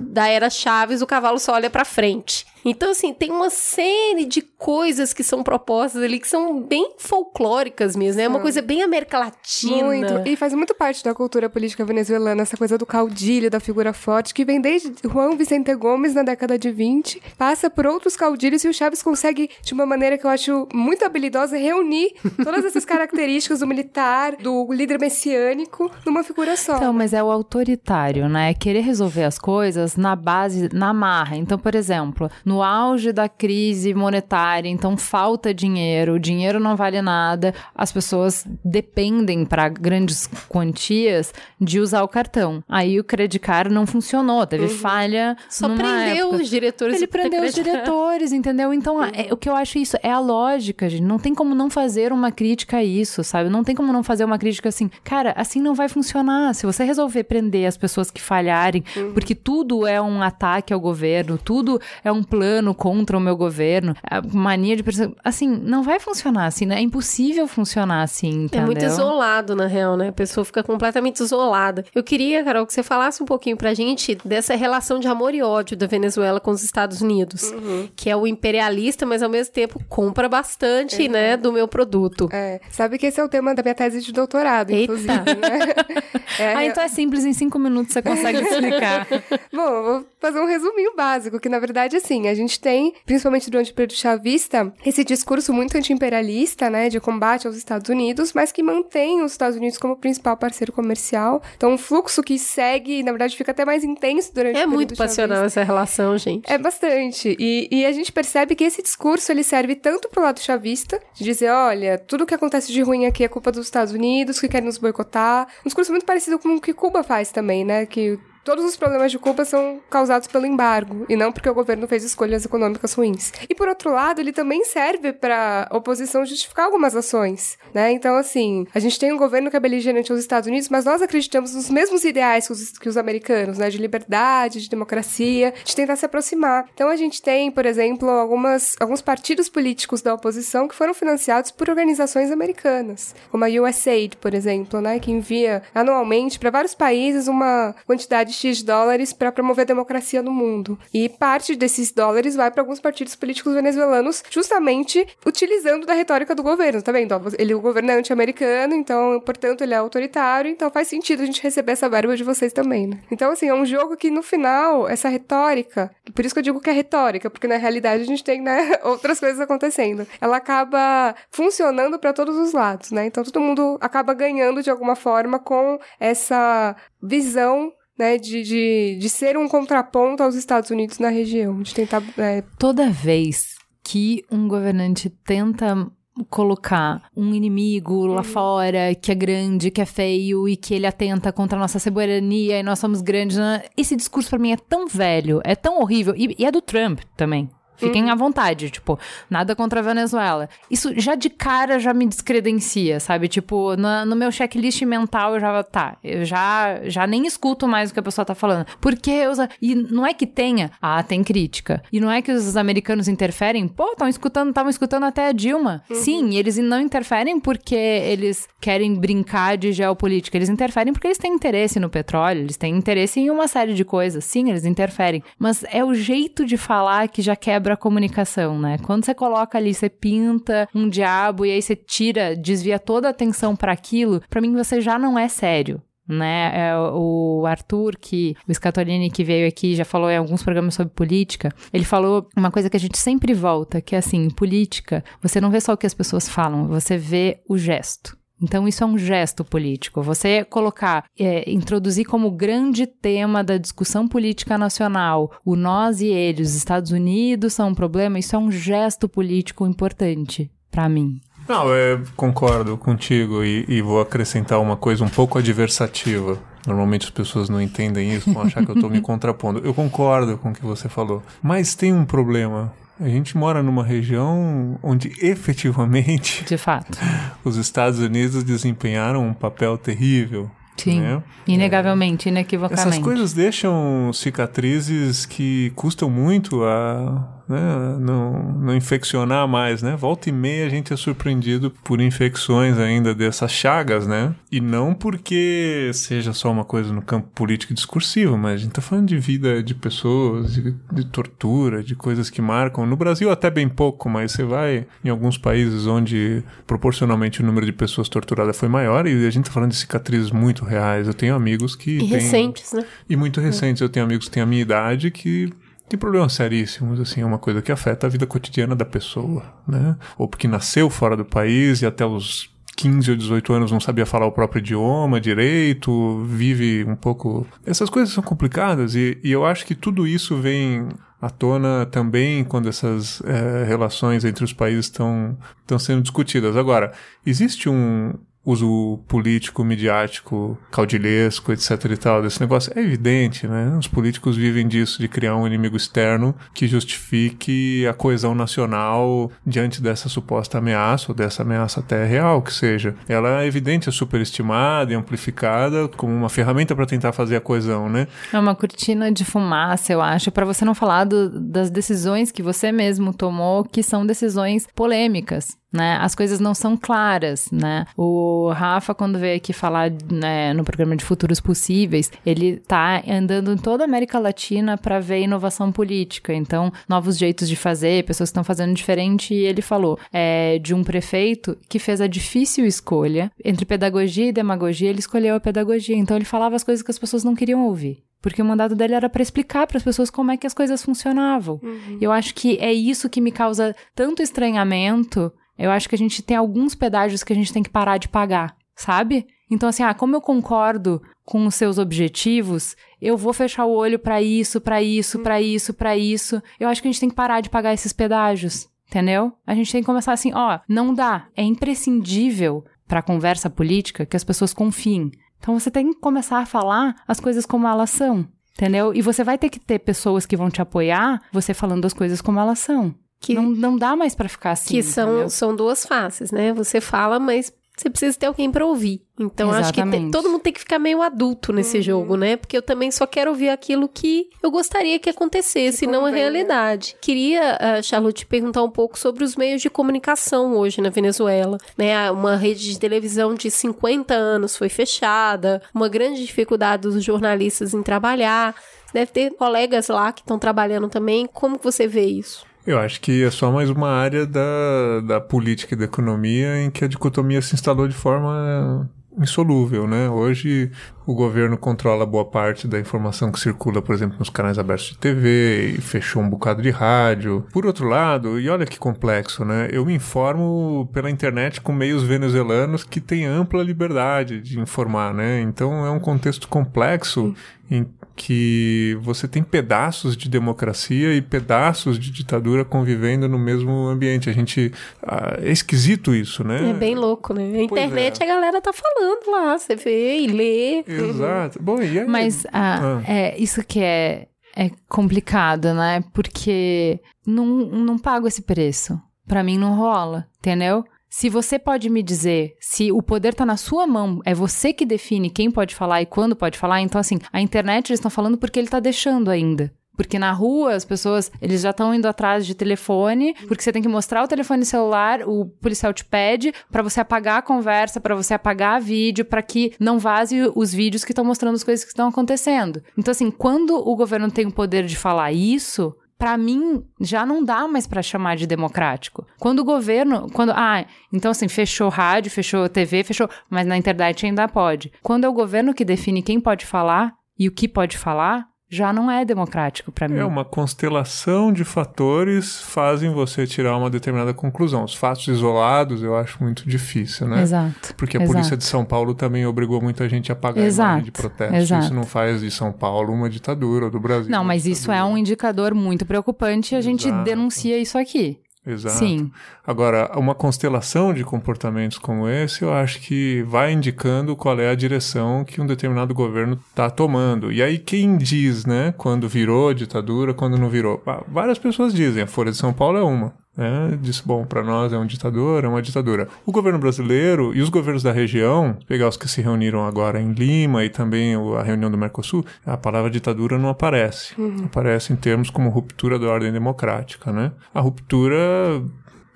da 0.00 0.28
era 0.28 0.50
Chaves 0.50 1.02
o 1.02 1.06
cavalo 1.06 1.38
só 1.38 1.52
olha 1.54 1.70
para 1.70 1.84
frente. 1.84 2.46
Então, 2.64 2.90
assim, 2.90 3.12
tem 3.12 3.30
uma 3.30 3.50
série 3.50 4.24
de 4.24 4.40
coisas 4.40 5.12
que 5.12 5.22
são 5.22 5.42
propostas 5.42 6.02
ali 6.02 6.18
que 6.18 6.26
são 6.26 6.62
bem 6.62 6.94
folclóricas 6.98 7.94
mesmo, 7.94 8.18
né? 8.18 8.24
É 8.24 8.28
uma 8.28 8.40
coisa 8.40 8.62
bem 8.62 8.82
América 8.82 9.18
Latina. 9.18 9.84
Muito. 9.84 10.28
E 10.28 10.36
faz 10.36 10.54
muito 10.54 10.74
parte 10.74 11.04
da 11.04 11.14
cultura 11.14 11.50
política 11.50 11.84
venezuelana, 11.84 12.42
essa 12.42 12.56
coisa 12.56 12.78
do 12.78 12.86
caudilho, 12.86 13.50
da 13.50 13.60
figura 13.60 13.92
forte, 13.92 14.32
que 14.32 14.44
vem 14.44 14.60
desde 14.60 14.92
Juan 15.04 15.36
Vicente 15.36 15.74
Gomes 15.74 16.14
na 16.14 16.22
década 16.22 16.58
de 16.58 16.70
20, 16.70 17.22
passa 17.36 17.68
por 17.68 17.86
outros 17.86 18.16
caudilhos 18.16 18.64
e 18.64 18.68
o 18.68 18.72
Chaves 18.72 19.02
consegue, 19.02 19.50
de 19.62 19.74
uma 19.74 19.84
maneira 19.84 20.16
que 20.16 20.24
eu 20.24 20.30
acho 20.30 20.66
muito 20.72 21.04
habilidosa, 21.04 21.56
reunir 21.56 22.14
todas 22.42 22.64
essas 22.64 22.84
características 22.86 23.60
do 23.60 23.66
militar, 23.66 24.36
do 24.36 24.72
líder 24.72 24.98
messiânico, 24.98 25.90
numa 26.06 26.22
figura 26.22 26.56
só. 26.56 26.76
Então, 26.76 26.92
mas 26.92 27.12
é 27.12 27.22
o 27.22 27.30
autoritário, 27.30 28.28
né? 28.28 28.50
É 28.50 28.54
querer 28.54 28.80
resolver 28.80 29.24
as 29.24 29.38
coisas 29.38 29.96
na 29.96 30.16
base, 30.16 30.70
na 30.72 30.92
marra. 30.92 31.36
Então, 31.36 31.58
por 31.58 31.74
exemplo, 31.74 32.30
no 32.44 32.53
auge 32.62 33.12
da 33.12 33.28
crise 33.28 33.94
monetária, 33.94 34.68
então 34.68 34.96
falta 34.96 35.52
dinheiro, 35.54 36.14
o 36.14 36.18
dinheiro 36.20 36.58
não 36.60 36.76
vale 36.76 37.00
nada, 37.02 37.54
as 37.74 37.92
pessoas 37.92 38.46
dependem 38.64 39.44
para 39.44 39.68
grandes 39.68 40.28
quantias 40.48 41.32
de 41.60 41.80
usar 41.80 42.02
o 42.02 42.08
cartão. 42.08 42.62
Aí 42.68 42.98
o 42.98 43.04
credicar 43.04 43.70
não 43.70 43.86
funcionou, 43.86 44.46
teve 44.46 44.68
falha. 44.68 45.36
Uhum. 45.38 45.44
Só 45.48 45.68
numa 45.68 45.78
prendeu 45.78 46.26
época. 46.28 46.42
os 46.42 46.48
diretores 46.50 46.96
Ele 46.96 47.06
prendeu 47.06 47.42
os 47.42 47.54
diretores, 47.54 48.32
entendeu? 48.32 48.72
Então, 48.72 49.02
é- 49.02 49.32
o 49.32 49.36
que 49.36 49.48
eu 49.48 49.54
acho 49.56 49.78
isso 49.78 49.96
é 50.02 50.10
a 50.10 50.18
lógica, 50.18 50.88
gente. 50.88 51.02
Não 51.02 51.18
tem 51.18 51.34
como 51.34 51.54
não 51.54 51.70
fazer 51.70 52.12
uma 52.12 52.30
crítica 52.30 52.78
a 52.78 52.84
isso, 52.84 53.22
sabe? 53.24 53.48
Não 53.48 53.62
tem 53.64 53.74
como 53.74 53.92
não 53.92 54.02
fazer 54.02 54.24
uma 54.24 54.38
crítica 54.38 54.68
assim, 54.68 54.90
cara, 55.02 55.32
assim 55.36 55.60
não 55.60 55.74
vai 55.74 55.88
funcionar. 55.88 56.54
Se 56.54 56.66
você 56.66 56.84
resolver 56.84 57.24
prender 57.24 57.66
as 57.66 57.76
pessoas 57.76 58.10
que 58.10 58.20
falharem, 58.20 58.82
porque 59.12 59.34
tudo 59.34 59.86
é 59.86 60.00
um 60.00 60.22
ataque 60.22 60.72
ao 60.72 60.80
governo, 60.80 61.38
tudo 61.38 61.80
é 62.02 62.10
um 62.12 62.22
plano 62.22 62.43
contra 62.74 63.16
o 63.16 63.20
meu 63.20 63.36
governo, 63.36 63.94
a 64.02 64.20
mania 64.22 64.76
de 64.76 64.84
assim, 65.24 65.48
não 65.48 65.82
vai 65.82 65.98
funcionar 66.00 66.46
assim, 66.46 66.66
né? 66.66 66.76
É 66.76 66.80
impossível 66.80 67.46
funcionar 67.46 68.02
assim, 68.02 68.30
É 68.30 68.44
entendeu? 68.44 68.66
muito 68.66 68.84
isolado, 68.84 69.54
na 69.56 69.66
real, 69.66 69.96
né? 69.96 70.08
A 70.08 70.12
pessoa 70.12 70.44
fica 70.44 70.62
completamente 70.62 71.20
isolada. 71.20 71.84
Eu 71.94 72.02
queria, 72.02 72.42
Carol, 72.44 72.66
que 72.66 72.72
você 72.72 72.82
falasse 72.82 73.22
um 73.22 73.26
pouquinho 73.26 73.56
pra 73.56 73.74
gente 73.74 74.16
dessa 74.24 74.54
relação 74.54 74.98
de 74.98 75.08
amor 75.08 75.34
e 75.34 75.42
ódio 75.42 75.76
da 75.76 75.86
Venezuela 75.86 76.40
com 76.40 76.50
os 76.50 76.62
Estados 76.62 77.00
Unidos. 77.00 77.52
Que 77.96 78.10
é 78.10 78.16
o 78.16 78.26
imperialista, 78.26 79.04
mas 79.06 79.22
ao 79.22 79.28
mesmo 79.30 79.52
tempo 79.52 79.80
compra 79.88 80.28
bastante, 80.28 81.08
né, 81.08 81.36
do 81.36 81.52
meu 81.52 81.66
produto. 81.68 82.28
É, 82.32 82.60
sabe 82.70 82.98
que 82.98 83.06
esse 83.06 83.20
é 83.20 83.24
o 83.24 83.28
tema 83.28 83.54
da 83.54 83.62
minha 83.62 83.74
tese 83.74 84.00
de 84.00 84.12
doutorado, 84.12 84.70
Eita. 84.70 84.84
inclusive, 84.92 85.08
né? 85.34 85.58
É, 86.38 86.54
Ah, 86.54 86.64
então 86.64 86.82
é 86.82 86.88
simples, 86.88 87.24
em 87.24 87.32
cinco 87.32 87.58
minutos 87.60 87.92
você 87.92 88.02
consegue 88.02 88.38
explicar. 88.42 89.06
Bom, 89.52 89.82
vou 89.82 90.04
fazer 90.20 90.40
um 90.40 90.46
resuminho 90.46 90.94
básico, 90.96 91.38
que 91.38 91.48
na 91.48 91.58
verdade, 91.60 91.96
assim, 91.96 92.26
a 92.28 92.33
A 92.34 92.36
gente 92.36 92.58
tem, 92.58 92.92
principalmente 93.06 93.48
durante 93.48 93.70
o 93.70 93.74
período 93.74 93.94
chavista, 93.94 94.72
esse 94.84 95.04
discurso 95.04 95.52
muito 95.52 95.76
anti-imperialista, 95.76 96.68
né, 96.68 96.88
de 96.88 96.98
combate 96.98 97.46
aos 97.46 97.56
Estados 97.56 97.88
Unidos, 97.88 98.32
mas 98.32 98.50
que 98.50 98.62
mantém 98.62 99.22
os 99.22 99.32
Estados 99.32 99.56
Unidos 99.56 99.78
como 99.78 99.96
principal 99.96 100.36
parceiro 100.36 100.72
comercial. 100.72 101.40
Então, 101.56 101.72
um 101.72 101.78
fluxo 101.78 102.22
que 102.22 102.38
segue, 102.38 103.02
na 103.04 103.12
verdade, 103.12 103.36
fica 103.36 103.52
até 103.52 103.64
mais 103.64 103.84
intenso 103.84 104.34
durante 104.34 104.56
É 104.56 104.60
o 104.60 104.62
período 104.62 104.74
muito 104.74 104.96
passional 104.96 105.38
chavista. 105.38 105.60
essa 105.60 105.64
relação, 105.64 106.18
gente. 106.18 106.50
É 106.50 106.58
bastante. 106.58 107.36
E, 107.38 107.68
e 107.70 107.86
a 107.86 107.92
gente 107.92 108.10
percebe 108.10 108.54
que 108.56 108.64
esse 108.64 108.82
discurso 108.82 109.30
ele 109.30 109.44
serve 109.44 109.76
tanto 109.76 110.08
pro 110.08 110.22
lado 110.22 110.40
chavista, 110.40 111.00
de 111.14 111.22
dizer, 111.22 111.50
olha, 111.50 111.98
tudo 111.98 112.26
que 112.26 112.34
acontece 112.34 112.72
de 112.72 112.82
ruim 112.82 113.06
aqui 113.06 113.22
é 113.22 113.28
culpa 113.28 113.52
dos 113.52 113.66
Estados 113.66 113.92
Unidos, 113.92 114.40
que 114.40 114.48
querem 114.48 114.66
nos 114.66 114.78
boicotar. 114.78 115.46
Um 115.60 115.68
discurso 115.68 115.92
muito 115.92 116.04
parecido 116.04 116.38
com 116.38 116.56
o 116.56 116.60
que 116.60 116.72
Cuba 116.72 117.04
faz 117.04 117.30
também, 117.30 117.64
né? 117.64 117.86
Que 117.86 118.18
todos 118.44 118.64
os 118.64 118.76
problemas 118.76 119.10
de 119.10 119.18
Cuba 119.18 119.44
são 119.44 119.80
causados 119.90 120.28
pelo 120.28 120.46
embargo 120.46 121.06
e 121.08 121.16
não 121.16 121.32
porque 121.32 121.48
o 121.48 121.54
governo 121.54 121.88
fez 121.88 122.04
escolhas 122.04 122.44
econômicas 122.44 122.92
ruins. 122.92 123.32
E 123.48 123.54
por 123.54 123.68
outro 123.68 123.92
lado, 123.92 124.20
ele 124.20 124.32
também 124.32 124.64
serve 124.64 125.12
para 125.12 125.68
oposição 125.72 126.24
justificar 126.24 126.66
algumas 126.66 126.94
ações, 126.94 127.56
né? 127.72 127.90
Então, 127.92 128.16
assim, 128.16 128.66
a 128.74 128.78
gente 128.78 128.98
tem 128.98 129.12
um 129.12 129.16
governo 129.16 129.50
que 129.50 129.56
é 129.56 129.60
beligerante 129.60 130.12
aos 130.12 130.20
Estados 130.20 130.46
Unidos, 130.46 130.68
mas 130.68 130.84
nós 130.84 131.00
acreditamos 131.00 131.54
nos 131.54 131.70
mesmos 131.70 132.04
ideais 132.04 132.46
que 132.46 132.52
os, 132.52 132.78
que 132.78 132.88
os 132.88 132.96
americanos, 132.96 133.58
né? 133.58 133.70
De 133.70 133.78
liberdade, 133.78 134.60
de 134.60 134.68
democracia, 134.68 135.54
de 135.64 135.74
tentar 135.74 135.96
se 135.96 136.04
aproximar. 136.04 136.66
Então, 136.74 136.88
a 136.88 136.96
gente 136.96 137.22
tem, 137.22 137.50
por 137.50 137.64
exemplo, 137.64 138.08
algumas, 138.08 138.76
alguns 138.78 139.00
partidos 139.00 139.48
políticos 139.48 140.02
da 140.02 140.12
oposição 140.12 140.68
que 140.68 140.74
foram 140.74 140.92
financiados 140.92 141.50
por 141.50 141.70
organizações 141.70 142.30
americanas, 142.30 143.14
como 143.30 143.44
a 143.44 143.48
USAID, 143.48 144.16
por 144.18 144.34
exemplo, 144.34 144.80
né? 144.80 144.98
Que 144.98 145.10
envia 145.10 145.62
anualmente 145.74 146.38
para 146.38 146.50
vários 146.50 146.74
países 146.74 147.28
uma 147.28 147.74
quantidade 147.86 148.33
X 148.34 148.62
dólares 148.62 149.12
para 149.12 149.32
promover 149.32 149.62
a 149.62 149.66
democracia 149.66 150.22
no 150.22 150.30
mundo. 150.30 150.78
E 150.92 151.08
parte 151.08 151.56
desses 151.56 151.92
dólares 151.92 152.36
vai 152.36 152.50
para 152.50 152.62
alguns 152.62 152.80
partidos 152.80 153.14
políticos 153.14 153.54
venezuelanos, 153.54 154.22
justamente 154.30 155.06
utilizando 155.24 155.86
da 155.86 155.94
retórica 155.94 156.34
do 156.34 156.42
governo, 156.42 156.82
tá 156.82 156.92
vendo? 156.92 157.14
Ele, 157.38 157.54
o 157.54 157.60
governo 157.60 157.90
é 157.90 157.94
anti-americano, 157.94 158.74
então, 158.74 159.20
portanto, 159.20 159.62
ele 159.62 159.74
é 159.74 159.76
autoritário, 159.76 160.50
então 160.50 160.70
faz 160.70 160.88
sentido 160.88 161.22
a 161.22 161.26
gente 161.26 161.42
receber 161.42 161.72
essa 161.72 161.88
verba 161.88 162.16
de 162.16 162.24
vocês 162.24 162.52
também, 162.52 162.86
né? 162.86 163.00
Então, 163.10 163.30
assim, 163.30 163.48
é 163.48 163.54
um 163.54 163.64
jogo 163.64 163.96
que 163.96 164.10
no 164.10 164.22
final, 164.22 164.88
essa 164.88 165.08
retórica, 165.08 165.90
por 166.14 166.24
isso 166.24 166.34
que 166.34 166.38
eu 166.40 166.44
digo 166.44 166.60
que 166.60 166.70
é 166.70 166.72
retórica, 166.72 167.30
porque 167.30 167.46
na 167.46 167.56
realidade 167.56 168.02
a 168.02 168.06
gente 168.06 168.24
tem, 168.24 168.40
né, 168.40 168.78
outras 168.84 169.20
coisas 169.20 169.40
acontecendo. 169.40 170.06
Ela 170.20 170.36
acaba 170.36 171.14
funcionando 171.30 171.98
para 171.98 172.12
todos 172.12 172.36
os 172.36 172.52
lados, 172.52 172.90
né? 172.90 173.06
Então 173.06 173.22
todo 173.24 173.40
mundo 173.40 173.78
acaba 173.80 174.14
ganhando 174.14 174.62
de 174.62 174.70
alguma 174.70 174.96
forma 174.96 175.38
com 175.38 175.78
essa 175.98 176.76
visão 177.02 177.72
né, 177.98 178.18
de, 178.18 178.42
de, 178.42 178.98
de 179.00 179.08
ser 179.08 179.36
um 179.36 179.48
contraponto 179.48 180.22
aos 180.22 180.34
Estados 180.34 180.70
Unidos 180.70 180.98
na 180.98 181.08
região, 181.08 181.62
de 181.62 181.74
tentar. 181.74 182.02
É, 182.18 182.42
Toda 182.58 182.90
vez 182.90 183.54
que 183.82 184.24
um 184.30 184.48
governante 184.48 185.10
tenta 185.10 185.90
colocar 186.30 187.02
um 187.16 187.34
inimigo 187.34 188.06
lá 188.06 188.22
fora 188.22 188.94
que 188.94 189.10
é 189.10 189.14
grande, 189.14 189.70
que 189.70 189.80
é 189.80 189.86
feio 189.86 190.48
e 190.48 190.56
que 190.56 190.72
ele 190.74 190.86
atenta 190.86 191.32
contra 191.32 191.58
a 191.58 191.60
nossa 191.60 191.78
soberania 191.78 192.60
e 192.60 192.62
nós 192.62 192.78
somos 192.78 193.00
grandes, 193.00 193.36
né? 193.36 193.64
esse 193.76 193.96
discurso 193.96 194.30
pra 194.30 194.38
mim 194.38 194.52
é 194.52 194.56
tão 194.56 194.86
velho, 194.86 195.40
é 195.44 195.56
tão 195.56 195.80
horrível 195.80 196.14
e, 196.16 196.34
e 196.38 196.44
é 196.44 196.52
do 196.52 196.62
Trump 196.62 197.00
também. 197.16 197.50
Fiquem 197.86 198.10
à 198.10 198.14
vontade, 198.14 198.70
tipo, 198.70 198.98
nada 199.30 199.54
contra 199.54 199.80
a 199.80 199.82
Venezuela. 199.82 200.48
Isso 200.70 200.92
já 200.98 201.14
de 201.14 201.28
cara 201.30 201.78
já 201.78 201.92
me 201.94 202.06
descredencia, 202.06 202.98
sabe? 203.00 203.28
Tipo, 203.28 203.76
na- 203.76 204.04
no 204.04 204.16
meu 204.16 204.30
checklist 204.32 204.82
mental 204.82 205.34
eu 205.34 205.40
já, 205.40 205.62
tá, 205.62 205.96
eu 206.02 206.24
já, 206.24 206.80
já 206.84 207.06
nem 207.06 207.26
escuto 207.26 207.66
mais 207.68 207.90
o 207.90 207.94
que 207.94 208.00
a 208.00 208.02
pessoa 208.02 208.24
tá 208.24 208.34
falando. 208.34 208.66
Porque 208.80 209.26
os, 209.26 209.38
e 209.60 209.74
não 209.74 210.06
é 210.06 210.12
que 210.12 210.26
tenha, 210.26 210.70
ah, 210.80 211.02
tem 211.02 211.22
crítica. 211.22 211.82
E 211.92 212.00
não 212.00 212.10
é 212.10 212.20
que 212.22 212.32
os 212.32 212.56
americanos 212.56 213.08
interferem, 213.08 213.66
pô, 213.68 213.92
estão 213.92 214.08
escutando, 214.08 214.48
estavam 214.50 214.70
escutando 214.70 215.04
até 215.04 215.28
a 215.28 215.32
Dilma. 215.32 215.82
Sim, 215.92 216.30
e 216.30 216.36
eles 216.38 216.56
não 216.58 216.80
interferem 216.80 217.38
porque 217.40 217.74
eles 217.74 218.48
querem 218.60 218.94
brincar 218.94 219.56
de 219.56 219.72
geopolítica, 219.72 220.36
eles 220.36 220.48
interferem 220.48 220.92
porque 220.92 221.06
eles 221.06 221.18
têm 221.18 221.32
interesse 221.32 221.78
no 221.80 221.88
petróleo, 221.88 222.40
eles 222.40 222.56
têm 222.56 222.74
interesse 222.76 223.20
em 223.20 223.30
uma 223.30 223.46
série 223.48 223.74
de 223.74 223.84
coisas. 223.84 224.24
Sim, 224.24 224.50
eles 224.50 224.64
interferem, 224.64 225.22
mas 225.38 225.64
é 225.70 225.84
o 225.84 225.94
jeito 225.94 226.44
de 226.44 226.56
falar 226.56 227.08
que 227.08 227.22
já 227.22 227.36
quebra 227.36 227.73
comunicação, 227.76 228.58
né? 228.58 228.78
Quando 228.78 229.04
você 229.04 229.14
coloca 229.14 229.58
ali, 229.58 229.74
você 229.74 229.88
pinta 229.88 230.68
um 230.74 230.88
diabo 230.88 231.44
e 231.44 231.50
aí 231.50 231.62
você 231.62 231.76
tira, 231.76 232.36
desvia 232.36 232.78
toda 232.78 233.08
a 233.08 233.10
atenção 233.10 233.54
para 233.56 233.72
aquilo, 233.72 234.20
pra 234.28 234.40
mim 234.40 234.54
você 234.54 234.80
já 234.80 234.98
não 234.98 235.18
é 235.18 235.28
sério. 235.28 235.82
Né, 236.06 236.52
É, 236.54 236.76
o 236.76 237.46
Arthur, 237.46 237.96
que 237.98 238.36
o 238.46 238.52
Scatolini 238.52 239.10
que 239.10 239.24
veio 239.24 239.48
aqui 239.48 239.74
já 239.74 239.86
falou 239.86 240.10
em 240.10 240.18
alguns 240.18 240.42
programas 240.42 240.74
sobre 240.74 240.92
política. 240.92 241.50
Ele 241.72 241.82
falou 241.82 242.28
uma 242.36 242.50
coisa 242.50 242.68
que 242.68 242.76
a 242.76 242.80
gente 242.80 242.98
sempre 242.98 243.32
volta, 243.32 243.80
que 243.80 243.94
é 243.94 243.98
assim, 243.98 244.28
política, 244.28 245.02
você 245.22 245.40
não 245.40 245.50
vê 245.50 245.62
só 245.62 245.72
o 245.72 245.78
que 245.78 245.86
as 245.86 245.94
pessoas 245.94 246.28
falam, 246.28 246.68
você 246.68 246.98
vê 246.98 247.40
o 247.48 247.56
gesto. 247.56 248.14
Então, 248.44 248.68
isso 248.68 248.84
é 248.84 248.86
um 248.86 248.98
gesto 248.98 249.42
político. 249.42 250.02
Você 250.02 250.44
colocar, 250.44 251.04
é, 251.18 251.50
introduzir 251.50 252.04
como 252.04 252.30
grande 252.30 252.86
tema 252.86 253.42
da 253.42 253.56
discussão 253.56 254.06
política 254.06 254.58
nacional 254.58 255.32
o 255.42 255.56
nós 255.56 256.02
e 256.02 256.08
eles, 256.08 256.50
os 256.50 256.54
Estados 256.54 256.90
Unidos 256.90 257.54
são 257.54 257.70
um 257.70 257.74
problema, 257.74 258.18
isso 258.18 258.36
é 258.36 258.38
um 258.38 258.50
gesto 258.50 259.08
político 259.08 259.66
importante 259.66 260.50
para 260.70 260.88
mim. 260.90 261.20
Não, 261.48 261.68
eu 261.68 262.02
concordo 262.16 262.76
contigo 262.76 263.42
e, 263.42 263.64
e 263.66 263.80
vou 263.80 264.00
acrescentar 264.00 264.60
uma 264.60 264.76
coisa 264.76 265.04
um 265.04 265.08
pouco 265.08 265.38
adversativa. 265.38 266.38
Normalmente 266.66 267.04
as 267.04 267.10
pessoas 267.10 267.48
não 267.48 267.60
entendem 267.60 268.14
isso, 268.14 268.32
vão 268.32 268.42
achar 268.42 268.64
que 268.64 268.70
eu 268.70 268.74
estou 268.74 268.90
me 268.90 269.00
contrapondo. 269.02 269.60
Eu 269.64 269.74
concordo 269.74 270.36
com 270.38 270.50
o 270.50 270.54
que 270.54 270.64
você 270.64 270.88
falou, 270.88 271.22
mas 271.42 271.74
tem 271.74 271.92
um 271.92 272.04
problema. 272.04 272.72
A 273.00 273.08
gente 273.08 273.36
mora 273.36 273.62
numa 273.62 273.82
região 273.82 274.78
onde 274.82 275.12
efetivamente 275.20 276.44
De 276.44 276.56
fato. 276.56 276.98
os 277.44 277.56
Estados 277.56 277.98
Unidos 277.98 278.44
desempenharam 278.44 279.26
um 279.26 279.34
papel 279.34 279.76
terrível. 279.76 280.50
Sim. 280.76 281.00
né? 281.00 281.22
Inegavelmente, 281.46 282.28
inequivocamente. 282.28 282.88
Essas 282.88 282.98
coisas 282.98 283.32
deixam 283.32 284.12
cicatrizes 284.12 285.24
que 285.24 285.72
custam 285.76 286.10
muito 286.10 286.64
a 286.64 287.43
né, 287.48 287.96
não, 288.00 288.52
não 288.54 288.74
infeccionar 288.76 289.46
mais, 289.46 289.82
né? 289.82 289.96
Volta 289.96 290.28
e 290.28 290.32
meia 290.32 290.66
a 290.66 290.68
gente 290.68 290.92
é 290.92 290.96
surpreendido 290.96 291.70
por 291.84 292.00
infecções 292.00 292.78
ainda 292.78 293.14
dessas 293.14 293.52
chagas, 293.52 294.06
né? 294.06 294.34
E 294.50 294.60
não 294.60 294.94
porque 294.94 295.90
seja 295.92 296.32
só 296.32 296.50
uma 296.50 296.64
coisa 296.64 296.92
no 296.92 297.02
campo 297.02 297.28
político 297.34 297.72
e 297.72 297.74
discursivo, 297.76 298.36
mas 298.38 298.54
a 298.54 298.56
gente 298.64 298.72
tá 298.72 298.80
falando 298.82 299.08
de 299.08 299.18
vida 299.18 299.62
de 299.62 299.74
pessoas, 299.74 300.54
de, 300.54 300.74
de 300.92 301.04
tortura, 301.06 301.82
de 301.82 301.94
coisas 301.94 302.30
que 302.30 302.40
marcam. 302.40 302.86
No 302.86 302.96
Brasil 302.96 303.30
até 303.30 303.50
bem 303.50 303.68
pouco, 303.68 304.08
mas 304.08 304.32
você 304.32 304.42
vai 304.44 304.86
em 305.04 305.08
alguns 305.08 305.36
países 305.38 305.86
onde 305.86 306.42
proporcionalmente 306.66 307.42
o 307.42 307.46
número 307.46 307.66
de 307.66 307.72
pessoas 307.72 308.08
torturadas 308.08 308.56
foi 308.58 308.68
maior 308.68 309.06
e 309.06 309.26
a 309.26 309.30
gente 309.30 309.46
tá 309.46 309.52
falando 309.52 309.70
de 309.70 309.76
cicatrizes 309.76 310.30
muito 310.30 310.64
reais. 310.64 311.06
Eu 311.06 311.14
tenho 311.14 311.34
amigos 311.34 311.76
que 311.76 311.96
E 311.96 311.98
têm- 311.98 312.08
recentes, 312.08 312.72
né? 312.72 312.84
e 313.08 313.16
muito 313.16 313.40
recentes. 313.40 313.80
Eu 313.82 313.88
tenho 313.88 314.06
amigos 314.06 314.26
que 314.28 314.32
têm 314.34 314.42
a 314.42 314.46
minha 314.46 314.62
idade 314.62 315.10
que 315.10 315.52
tem 315.88 315.98
problemas 315.98 316.32
seríssimos, 316.32 316.98
assim, 316.98 317.20
é 317.20 317.26
uma 317.26 317.38
coisa 317.38 317.60
que 317.60 317.70
afeta 317.70 318.06
a 318.06 318.10
vida 318.10 318.26
cotidiana 318.26 318.74
da 318.74 318.84
pessoa, 318.84 319.42
né? 319.66 319.96
Ou 320.16 320.26
porque 320.26 320.48
nasceu 320.48 320.88
fora 320.88 321.16
do 321.16 321.24
país 321.24 321.82
e 321.82 321.86
até 321.86 322.04
os 322.06 322.50
15 322.76 323.10
ou 323.10 323.16
18 323.16 323.52
anos 323.52 323.72
não 323.72 323.80
sabia 323.80 324.06
falar 324.06 324.26
o 324.26 324.32
próprio 324.32 324.60
idioma 324.60 325.20
direito, 325.20 326.24
vive 326.24 326.84
um 326.84 326.96
pouco. 326.96 327.46
Essas 327.64 327.88
coisas 327.88 328.12
são 328.12 328.22
complicadas 328.22 328.94
e, 328.94 329.18
e 329.22 329.30
eu 329.30 329.44
acho 329.44 329.64
que 329.66 329.74
tudo 329.74 330.06
isso 330.06 330.36
vem 330.36 330.88
à 331.20 331.30
tona 331.30 331.86
também 331.86 332.44
quando 332.44 332.68
essas 332.68 333.22
eh, 333.24 333.64
relações 333.66 334.24
entre 334.24 334.44
os 334.44 334.52
países 334.52 334.86
estão 334.86 335.36
sendo 335.78 336.02
discutidas. 336.02 336.56
Agora, 336.56 336.92
existe 337.24 337.68
um 337.68 338.12
uso 338.44 338.98
político, 339.08 339.64
midiático, 339.64 340.58
caudilhesco, 340.70 341.52
etc 341.52 341.84
e 341.90 341.96
tal, 341.96 342.22
desse 342.22 342.40
negócio, 342.40 342.72
é 342.76 342.80
evidente, 342.80 343.46
né? 343.46 343.76
Os 343.78 343.86
políticos 343.88 344.36
vivem 344.36 344.66
disso, 344.68 345.00
de 345.00 345.08
criar 345.08 345.36
um 345.36 345.46
inimigo 345.46 345.76
externo 345.76 346.34
que 346.52 346.66
justifique 346.66 347.86
a 347.86 347.94
coesão 347.94 348.34
nacional 348.34 349.30
diante 349.46 349.82
dessa 349.82 350.08
suposta 350.08 350.58
ameaça, 350.58 351.06
ou 351.10 351.14
dessa 351.14 351.42
ameaça 351.42 351.80
até 351.80 352.04
real 352.04 352.42
que 352.42 352.52
seja. 352.52 352.94
Ela 353.08 353.42
é 353.42 353.46
evidente, 353.46 353.88
é 353.88 353.92
superestimada 353.92 354.92
e 354.92 354.96
amplificada 354.96 355.88
como 355.88 356.12
uma 356.12 356.28
ferramenta 356.28 356.74
para 356.74 356.86
tentar 356.86 357.12
fazer 357.12 357.36
a 357.36 357.40
coesão, 357.40 357.88
né? 357.88 358.06
É 358.32 358.38
uma 358.38 358.54
cortina 358.54 359.10
de 359.10 359.24
fumaça, 359.24 359.92
eu 359.92 360.00
acho, 360.00 360.30
para 360.30 360.44
você 360.46 360.64
não 360.64 360.74
falar 360.74 361.04
do- 361.04 361.40
das 361.40 361.70
decisões 361.70 362.30
que 362.30 362.42
você 362.42 362.70
mesmo 362.72 363.12
tomou, 363.12 363.64
que 363.64 363.82
são 363.82 364.04
decisões 364.06 364.66
polêmicas. 364.74 365.56
Né? 365.74 365.98
As 366.00 366.14
coisas 366.14 366.38
não 366.38 366.54
são 366.54 366.76
claras, 366.76 367.50
né? 367.50 367.84
O 367.96 368.52
Rafa, 368.52 368.94
quando 368.94 369.18
veio 369.18 369.36
aqui 369.36 369.52
falar 369.52 369.90
né, 370.08 370.52
no 370.52 370.62
programa 370.62 370.94
de 370.94 371.04
futuros 371.04 371.40
possíveis, 371.40 372.12
ele 372.24 372.58
tá 372.58 373.02
andando 373.08 373.52
em 373.52 373.56
toda 373.56 373.82
a 373.82 373.86
América 373.86 374.20
Latina 374.20 374.78
para 374.78 375.00
ver 375.00 375.22
inovação 375.22 375.72
política. 375.72 376.32
Então, 376.32 376.72
novos 376.88 377.18
jeitos 377.18 377.48
de 377.48 377.56
fazer, 377.56 378.04
pessoas 378.04 378.28
que 378.28 378.32
estão 378.32 378.44
fazendo 378.44 378.72
diferente. 378.72 379.34
E 379.34 379.44
ele 379.44 379.60
falou 379.60 379.98
é, 380.12 380.60
de 380.60 380.72
um 380.72 380.84
prefeito 380.84 381.58
que 381.68 381.80
fez 381.80 382.00
a 382.00 382.06
difícil 382.06 382.64
escolha 382.64 383.32
entre 383.44 383.64
pedagogia 383.64 384.28
e 384.28 384.32
demagogia. 384.32 384.90
Ele 384.90 385.00
escolheu 385.00 385.34
a 385.34 385.40
pedagogia. 385.40 385.96
Então, 385.96 386.16
ele 386.16 386.24
falava 386.24 386.54
as 386.54 386.62
coisas 386.62 386.84
que 386.84 386.90
as 386.92 386.98
pessoas 387.00 387.24
não 387.24 387.34
queriam 387.34 387.66
ouvir. 387.66 388.04
Porque 388.24 388.40
o 388.40 388.44
mandato 388.44 388.74
dele 388.74 388.94
era 388.94 389.10
para 389.10 389.20
explicar 389.20 389.66
para 389.66 389.76
as 389.76 389.82
pessoas 389.82 390.08
como 390.08 390.30
é 390.30 390.38
que 390.38 390.46
as 390.46 390.54
coisas 390.54 390.82
funcionavam. 390.82 391.60
Uhum. 391.62 391.98
Eu 392.00 392.10
acho 392.10 392.34
que 392.34 392.56
é 392.58 392.72
isso 392.72 393.10
que 393.10 393.20
me 393.20 393.30
causa 393.30 393.76
tanto 393.94 394.22
estranhamento. 394.22 395.30
Eu 395.58 395.70
acho 395.70 395.88
que 395.88 395.94
a 395.94 395.98
gente 395.98 396.22
tem 396.22 396.36
alguns 396.36 396.74
pedágios 396.74 397.22
que 397.22 397.32
a 397.32 397.36
gente 397.36 397.52
tem 397.52 397.62
que 397.62 397.70
parar 397.70 397.98
de 397.98 398.08
pagar, 398.08 398.56
sabe? 398.74 399.26
Então, 399.50 399.68
assim, 399.68 399.82
ah, 399.82 399.94
como 399.94 400.16
eu 400.16 400.20
concordo 400.20 401.02
com 401.24 401.46
os 401.46 401.54
seus 401.54 401.78
objetivos, 401.78 402.76
eu 403.00 403.16
vou 403.16 403.32
fechar 403.32 403.64
o 403.64 403.72
olho 403.72 403.98
para 403.98 404.20
isso, 404.20 404.60
para 404.60 404.82
isso, 404.82 405.18
para 405.20 405.40
isso, 405.40 405.72
para 405.74 405.96
isso. 405.96 406.42
Eu 406.58 406.68
acho 406.68 406.82
que 406.82 406.88
a 406.88 406.90
gente 406.90 407.00
tem 407.00 407.08
que 407.08 407.14
parar 407.14 407.40
de 407.40 407.50
pagar 407.50 407.72
esses 407.72 407.92
pedágios, 407.92 408.68
entendeu? 408.88 409.32
A 409.46 409.54
gente 409.54 409.70
tem 409.70 409.80
que 409.80 409.86
começar 409.86 410.12
assim, 410.12 410.32
ó, 410.34 410.58
não 410.68 410.92
dá, 410.92 411.28
é 411.36 411.42
imprescindível 411.42 412.64
para 412.86 413.00
a 413.00 413.02
conversa 413.02 413.48
política 413.48 414.04
que 414.04 414.16
as 414.16 414.24
pessoas 414.24 414.52
confiem. 414.52 415.10
Então 415.38 415.58
você 415.58 415.70
tem 415.70 415.92
que 415.92 416.00
começar 416.00 416.38
a 416.38 416.46
falar 416.46 416.94
as 417.06 417.20
coisas 417.20 417.46
como 417.46 417.66
elas 417.66 417.90
são, 417.90 418.26
entendeu? 418.52 418.94
E 418.94 419.02
você 419.02 419.22
vai 419.22 419.36
ter 419.36 419.50
que 419.50 419.60
ter 419.60 419.78
pessoas 419.78 420.26
que 420.26 420.36
vão 420.36 420.50
te 420.50 420.62
apoiar, 420.62 421.22
você 421.32 421.52
falando 421.52 421.84
as 421.84 421.92
coisas 421.92 422.20
como 422.20 422.40
elas 422.40 422.58
são. 422.58 422.94
Que, 423.24 423.34
Não, 423.34 423.44
não 423.44 423.76
dá 423.76 423.96
mais 423.96 424.14
para 424.14 424.28
ficar 424.28 424.52
assim. 424.52 424.74
que 424.74 424.82
são, 424.82 425.08
entendeu? 425.10 425.30
são 425.30 425.56
duas 425.56 425.86
faces, 425.86 426.30
né? 426.30 426.52
Você 426.52 426.80
fala, 426.80 427.18
mas 427.18 427.52
você 427.76 427.90
precisa 427.90 428.16
ter 428.16 428.26
alguém 428.26 428.52
pra 428.52 428.64
ouvir. 428.64 429.02
Então, 429.18 429.50
acho 429.50 429.72
que 429.72 429.80
Exatamente. 429.80 430.12
todo 430.12 430.28
mundo 430.30 430.42
tem 430.42 430.52
que 430.52 430.60
ficar 430.60 430.78
meio 430.78 431.02
adulto 431.02 431.52
nesse 431.52 431.82
jogo, 431.82 432.16
né? 432.16 432.36
Porque 432.36 432.56
eu 432.56 432.62
também 432.62 432.90
só 432.90 433.04
quero 433.04 433.30
ouvir 433.30 433.48
aquilo 433.48 433.88
que 433.88 434.28
eu 434.40 434.48
gostaria 434.50 434.98
que 435.00 435.10
acontecesse, 435.10 435.84
não 435.86 436.06
a 436.06 436.10
né? 436.10 436.18
realidade. 436.18 436.94
Queria, 437.00 437.58
ah, 437.60 437.82
Charlotte, 437.82 438.18
te 438.18 438.26
perguntar 438.26 438.62
um 438.62 438.70
pouco 438.70 438.96
sobre 438.96 439.24
os 439.24 439.34
meios 439.34 439.60
de 439.60 439.68
comunicação 439.68 440.56
hoje 440.56 440.80
na 440.80 440.90
Venezuela. 440.90 441.58
Né? 441.76 442.08
Uma 442.12 442.36
rede 442.36 442.70
de 442.72 442.78
televisão 442.78 443.34
de 443.34 443.50
50 443.50 444.14
anos 444.14 444.56
foi 444.56 444.68
fechada, 444.68 445.60
uma 445.74 445.88
grande 445.88 446.24
dificuldade 446.24 446.82
dos 446.82 447.02
jornalistas 447.02 447.74
em 447.74 447.82
trabalhar. 447.82 448.54
Deve 448.92 449.10
ter 449.10 449.30
colegas 449.34 449.88
lá 449.88 450.12
que 450.12 450.20
estão 450.20 450.38
trabalhando 450.38 450.88
também. 450.88 451.26
Como 451.26 451.58
que 451.58 451.64
você 451.64 451.88
vê 451.88 452.04
isso? 452.06 452.46
Eu 452.66 452.78
acho 452.78 453.00
que 453.00 453.22
é 453.22 453.30
só 453.30 453.52
mais 453.52 453.68
uma 453.68 453.90
área 453.90 454.26
da, 454.26 455.00
da 455.06 455.20
política 455.20 455.74
e 455.74 455.78
da 455.78 455.84
economia 455.84 456.62
em 456.62 456.70
que 456.70 456.84
a 456.84 456.88
dicotomia 456.88 457.42
se 457.42 457.54
instalou 457.54 457.86
de 457.86 457.94
forma 457.94 458.88
insolúvel, 459.18 459.86
né? 459.86 460.08
Hoje 460.08 460.70
o 461.06 461.14
governo 461.14 461.56
controla 461.56 462.06
boa 462.06 462.24
parte 462.24 462.66
da 462.66 462.78
informação 462.78 463.30
que 463.30 463.38
circula, 463.38 463.82
por 463.82 463.94
exemplo, 463.94 464.16
nos 464.18 464.30
canais 464.30 464.58
abertos 464.58 464.90
de 464.90 464.98
TV 464.98 465.74
e 465.76 465.80
fechou 465.80 466.22
um 466.22 466.28
bocado 466.28 466.62
de 466.62 466.70
rádio. 466.70 467.46
Por 467.52 467.66
outro 467.66 467.86
lado, 467.86 468.40
e 468.40 468.48
olha 468.48 468.64
que 468.64 468.78
complexo, 468.78 469.44
né? 469.44 469.68
Eu 469.70 469.84
me 469.84 469.94
informo 469.94 470.88
pela 470.92 471.10
internet 471.10 471.60
com 471.60 471.72
meios 471.72 472.02
venezuelanos 472.02 472.84
que 472.84 473.00
têm 473.00 473.26
ampla 473.26 473.62
liberdade 473.62 474.40
de 474.40 474.58
informar, 474.58 475.12
né? 475.12 475.40
Então 475.40 475.84
é 475.84 475.90
um 475.90 476.00
contexto 476.00 476.48
complexo 476.48 477.34
em 477.70 477.86
que 478.16 478.96
você 479.00 479.26
tem 479.26 479.42
pedaços 479.42 480.16
de 480.16 480.28
democracia 480.28 481.14
e 481.14 481.20
pedaços 481.20 481.98
de 481.98 482.12
ditadura 482.12 482.64
convivendo 482.64 483.28
no 483.28 483.38
mesmo 483.38 483.88
ambiente. 483.88 484.30
A 484.30 484.32
gente 484.32 484.72
ah, 485.02 485.36
é 485.42 485.50
esquisito 485.50 486.14
isso, 486.14 486.44
né? 486.44 486.70
É 486.70 486.72
bem 486.72 486.94
louco, 486.94 487.34
né? 487.34 487.42
A 487.42 487.68
Pois 487.68 487.82
internet 487.82 488.22
é. 488.22 488.24
a 488.24 488.28
galera 488.28 488.60
tá 488.60 488.72
falando 488.72 489.30
lá, 489.30 489.58
você 489.58 489.74
vê 489.74 490.20
e 490.20 490.26
lê. 490.28 490.84
Exato. 491.02 491.62
Bom, 491.62 491.80
e 491.82 491.98
aí? 491.98 492.06
Mas 492.06 492.46
ah, 492.52 492.98
Ah. 492.98 493.02
é 493.06 493.38
isso 493.38 493.64
que 493.64 493.80
é, 493.80 494.28
é 494.56 494.70
complicado, 494.88 495.72
né? 495.74 496.02
Porque 496.12 497.00
não, 497.26 497.44
não 497.46 497.98
pago 497.98 498.26
esse 498.26 498.42
preço. 498.42 498.98
Pra 499.26 499.42
mim 499.42 499.56
não 499.58 499.74
rola, 499.74 500.26
entendeu? 500.38 500.84
Se 501.08 501.28
você 501.28 501.58
pode 501.60 501.88
me 501.88 502.02
dizer, 502.02 502.54
se 502.60 502.90
o 502.90 503.00
poder 503.00 503.34
tá 503.34 503.46
na 503.46 503.56
sua 503.56 503.86
mão, 503.86 504.20
é 504.24 504.34
você 504.34 504.72
que 504.72 504.84
define 504.84 505.30
quem 505.30 505.48
pode 505.50 505.74
falar 505.74 506.02
e 506.02 506.06
quando 506.06 506.34
pode 506.34 506.58
falar, 506.58 506.80
então 506.80 507.00
assim, 507.00 507.18
a 507.32 507.40
internet 507.40 507.90
eles 507.90 507.98
estão 508.00 508.10
falando 508.10 508.36
porque 508.36 508.58
ele 508.58 508.68
tá 508.68 508.80
deixando 508.80 509.30
ainda. 509.30 509.72
Porque 509.96 510.18
na 510.18 510.32
rua 510.32 510.74
as 510.74 510.84
pessoas, 510.84 511.30
eles 511.40 511.62
já 511.62 511.70
estão 511.70 511.94
indo 511.94 512.06
atrás 512.06 512.46
de 512.46 512.54
telefone, 512.54 513.34
porque 513.46 513.62
você 513.62 513.72
tem 513.72 513.82
que 513.82 513.88
mostrar 513.88 514.22
o 514.22 514.28
telefone 514.28 514.64
celular, 514.64 515.22
o 515.26 515.46
policial 515.46 515.92
te 515.92 516.04
pede 516.04 516.52
pra 516.70 516.82
você 516.82 517.00
apagar 517.00 517.38
a 517.38 517.42
conversa, 517.42 518.00
pra 518.00 518.14
você 518.14 518.34
apagar 518.34 518.80
vídeo, 518.80 519.24
pra 519.24 519.42
que 519.42 519.72
não 519.78 519.98
vaze 519.98 520.50
os 520.54 520.72
vídeos 520.72 521.04
que 521.04 521.12
estão 521.12 521.24
mostrando 521.24 521.54
as 521.54 521.64
coisas 521.64 521.84
que 521.84 521.90
estão 521.90 522.08
acontecendo. 522.08 522.82
Então 522.98 523.12
assim, 523.12 523.30
quando 523.30 523.76
o 523.76 523.96
governo 523.96 524.30
tem 524.30 524.46
o 524.46 524.52
poder 524.52 524.84
de 524.84 524.96
falar 524.96 525.32
isso, 525.32 525.94
Pra 526.16 526.38
mim, 526.38 526.82
já 527.00 527.26
não 527.26 527.44
dá 527.44 527.66
mais 527.66 527.86
pra 527.86 528.00
chamar 528.00 528.36
de 528.36 528.46
democrático. 528.46 529.26
Quando 529.38 529.58
o 529.58 529.64
governo, 529.64 530.30
quando, 530.32 530.52
ah, 530.52 530.86
então 531.12 531.32
assim, 531.32 531.48
fechou 531.48 531.88
rádio, 531.88 532.30
fechou 532.30 532.68
TV, 532.68 533.02
fechou, 533.02 533.28
mas 533.50 533.66
na 533.66 533.76
internet 533.76 534.24
ainda 534.24 534.48
pode. 534.48 534.92
Quando 535.02 535.24
é 535.24 535.28
o 535.28 535.32
governo 535.32 535.74
que 535.74 535.84
define 535.84 536.22
quem 536.22 536.40
pode 536.40 536.64
falar 536.64 537.12
e 537.38 537.48
o 537.48 537.52
que 537.52 537.66
pode 537.66 537.98
falar, 537.98 538.46
já 538.74 538.92
não 538.92 539.10
é 539.10 539.24
democrático 539.24 539.92
pra 539.92 540.08
mim. 540.08 540.18
É 540.18 540.24
uma 540.24 540.44
constelação 540.44 541.52
de 541.52 541.64
fatores 541.64 542.60
fazem 542.60 543.12
você 543.12 543.46
tirar 543.46 543.76
uma 543.76 543.88
determinada 543.88 544.34
conclusão. 544.34 544.84
Os 544.84 544.94
fatos 544.94 545.28
isolados 545.28 546.02
eu 546.02 546.16
acho 546.16 546.42
muito 546.42 546.68
difícil, 546.68 547.28
né? 547.28 547.42
Exato. 547.42 547.94
Porque 547.96 548.16
a 548.16 548.20
exato. 548.20 548.32
polícia 548.32 548.56
de 548.56 548.64
São 548.64 548.84
Paulo 548.84 549.14
também 549.14 549.46
obrigou 549.46 549.80
muita 549.80 550.08
gente 550.08 550.32
a 550.32 550.34
pagar 550.34 550.62
Exato, 550.62 551.04
de 551.04 551.12
protesto. 551.12 551.54
exato. 551.54 551.84
Isso 551.84 551.94
não 551.94 552.02
faz 552.04 552.40
de 552.40 552.50
São 552.50 552.72
Paulo 552.72 553.12
uma 553.12 553.30
ditadura 553.30 553.86
ou 553.86 553.90
do 553.90 554.00
Brasil. 554.00 554.30
Não, 554.30 554.42
mas 554.44 554.66
isso 554.66 554.90
é 554.90 554.94
ditadura. 554.94 555.14
um 555.14 555.18
indicador 555.18 555.74
muito 555.74 556.04
preocupante 556.04 556.74
e 556.74 556.76
a 556.76 556.80
gente 556.80 557.10
denuncia 557.24 557.78
isso 557.78 557.96
aqui. 557.96 558.38
Exato. 558.66 558.96
Sim. 558.96 559.30
Agora, 559.66 560.10
uma 560.18 560.34
constelação 560.34 561.12
de 561.12 561.22
comportamentos 561.22 561.98
como 561.98 562.28
esse, 562.28 562.62
eu 562.62 562.72
acho 562.72 563.00
que 563.00 563.42
vai 563.42 563.72
indicando 563.72 564.34
qual 564.34 564.58
é 564.58 564.70
a 564.70 564.74
direção 564.74 565.44
que 565.44 565.60
um 565.60 565.66
determinado 565.66 566.14
governo 566.14 566.58
está 566.70 566.88
tomando. 566.88 567.52
E 567.52 567.62
aí, 567.62 567.78
quem 567.78 568.16
diz, 568.16 568.64
né, 568.64 568.94
quando 568.96 569.28
virou 569.28 569.74
ditadura, 569.74 570.32
quando 570.32 570.56
não 570.56 570.70
virou? 570.70 571.02
Ah, 571.06 571.22
Várias 571.28 571.58
pessoas 571.58 571.92
dizem, 571.92 572.22
a 572.22 572.26
Folha 572.26 572.50
de 572.50 572.56
São 572.56 572.72
Paulo 572.72 572.98
é 572.98 573.02
uma. 573.02 573.34
Né? 573.56 573.98
Diz, 574.00 574.20
bom, 574.20 574.44
para 574.44 574.62
nós 574.62 574.92
é 574.92 574.98
um 574.98 575.06
ditador, 575.06 575.64
é 575.64 575.68
uma 575.68 575.80
ditadura. 575.80 576.28
O 576.44 576.52
governo 576.52 576.78
brasileiro 576.78 577.54
e 577.54 577.60
os 577.60 577.68
governos 577.68 578.02
da 578.02 578.12
região, 578.12 578.76
pegar 578.86 579.08
os 579.08 579.16
que 579.16 579.28
se 579.28 579.40
reuniram 579.40 579.86
agora 579.86 580.20
em 580.20 580.32
Lima 580.32 580.84
e 580.84 580.88
também 580.88 581.34
a 581.34 581.62
reunião 581.62 581.90
do 581.90 581.96
Mercosul, 581.96 582.44
a 582.66 582.76
palavra 582.76 583.10
ditadura 583.10 583.58
não 583.58 583.68
aparece. 583.68 584.34
Aparece 584.64 585.12
em 585.12 585.16
termos 585.16 585.50
como 585.50 585.70
ruptura 585.70 586.18
da 586.18 586.26
ordem 586.26 586.52
democrática, 586.52 587.32
né? 587.32 587.52
A 587.72 587.80
ruptura 587.80 588.82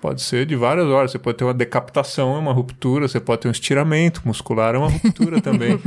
Pode 0.01 0.21
ser 0.21 0.45
de 0.45 0.55
várias 0.55 0.87
horas. 0.87 1.11
Você 1.11 1.19
pode 1.19 1.37
ter 1.37 1.43
uma 1.43 1.53
decapitação, 1.53 2.35
é 2.35 2.39
uma 2.39 2.53
ruptura. 2.53 3.07
Você 3.07 3.19
pode 3.19 3.41
ter 3.41 3.47
um 3.47 3.51
estiramento 3.51 4.21
muscular, 4.25 4.75
é 4.75 4.77
uma 4.77 4.89
ruptura 4.89 5.41
também. 5.41 5.79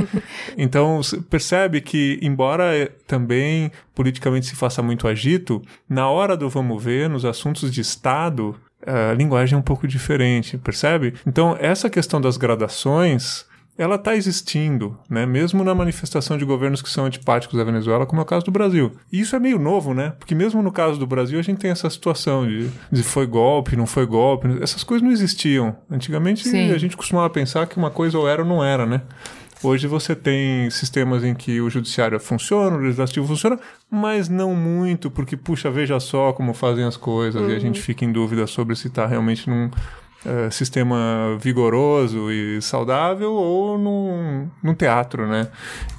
Então, 0.57 1.01
você 1.01 1.19
percebe 1.19 1.81
que, 1.81 2.19
embora 2.21 2.75
eh, 2.77 2.91
também 3.07 3.71
politicamente 3.95 4.45
se 4.45 4.55
faça 4.55 4.83
muito 4.83 5.07
agito, 5.07 5.61
na 5.89 6.09
hora 6.09 6.37
do 6.37 6.49
vamos 6.49 6.83
ver, 6.83 7.09
nos 7.09 7.25
assuntos 7.25 7.71
de 7.71 7.81
Estado, 7.81 8.55
a 8.85 9.13
linguagem 9.13 9.55
é 9.55 9.59
um 9.59 9.63
pouco 9.63 9.87
diferente, 9.87 10.57
percebe? 10.57 11.13
Então, 11.25 11.57
essa 11.59 11.89
questão 11.89 12.19
das 12.21 12.37
gradações 12.37 13.45
ela 13.77 13.95
está 13.95 14.15
existindo, 14.15 14.97
né? 15.09 15.25
mesmo 15.25 15.63
na 15.63 15.73
manifestação 15.73 16.37
de 16.37 16.45
governos 16.45 16.81
que 16.81 16.89
são 16.89 17.05
antipáticos 17.05 17.59
à 17.59 17.63
Venezuela, 17.63 18.05
como 18.05 18.21
é 18.21 18.23
o 18.23 18.27
caso 18.27 18.45
do 18.45 18.51
Brasil. 18.51 18.91
E 19.11 19.19
isso 19.19 19.35
é 19.35 19.39
meio 19.39 19.57
novo, 19.57 19.93
né? 19.93 20.13
Porque 20.19 20.35
mesmo 20.35 20.61
no 20.61 20.71
caso 20.71 20.99
do 20.99 21.07
Brasil, 21.07 21.39
a 21.39 21.41
gente 21.41 21.59
tem 21.59 21.71
essa 21.71 21.89
situação 21.89 22.47
de, 22.47 22.69
de 22.91 23.03
foi 23.03 23.25
golpe, 23.25 23.75
não 23.75 23.87
foi 23.87 24.05
golpe. 24.05 24.47
Essas 24.61 24.83
coisas 24.83 25.03
não 25.03 25.11
existiam. 25.11 25.75
Antigamente, 25.89 26.47
Sim. 26.47 26.71
a 26.71 26.77
gente 26.77 26.95
costumava 26.95 27.29
pensar 27.29 27.65
que 27.65 27.77
uma 27.77 27.89
coisa 27.89 28.17
ou 28.17 28.27
era 28.27 28.43
ou 28.43 28.47
não 28.47 28.63
era, 28.63 28.85
né? 28.85 29.01
Hoje 29.63 29.87
você 29.87 30.13
tem 30.13 30.69
sistemas 30.69 31.23
em 31.23 31.33
que 31.33 31.61
o 31.61 31.69
judiciário 31.69 32.19
funciona, 32.19 32.75
o 32.75 32.79
legislativo 32.79 33.25
funciona, 33.25 33.57
mas 33.89 34.27
não 34.27 34.53
muito, 34.53 35.09
porque, 35.09 35.37
puxa, 35.37 35.71
veja 35.71 36.01
só 36.01 36.33
como 36.33 36.53
fazem 36.53 36.83
as 36.83 36.97
coisas, 36.97 37.49
e 37.49 37.55
a 37.55 37.59
gente 37.59 37.81
fica 37.81 38.03
em 38.03 38.11
dúvida 38.11 38.45
sobre 38.45 38.75
se 38.75 38.87
está 38.87 39.07
realmente 39.07 39.49
num 39.49 39.71
eh, 40.25 40.49
sistema 40.49 41.37
vigoroso 41.39 42.31
e 42.31 42.61
saudável 42.61 43.33
ou 43.33 43.77
num, 43.77 44.49
num 44.61 44.73
teatro, 44.73 45.27
né? 45.27 45.49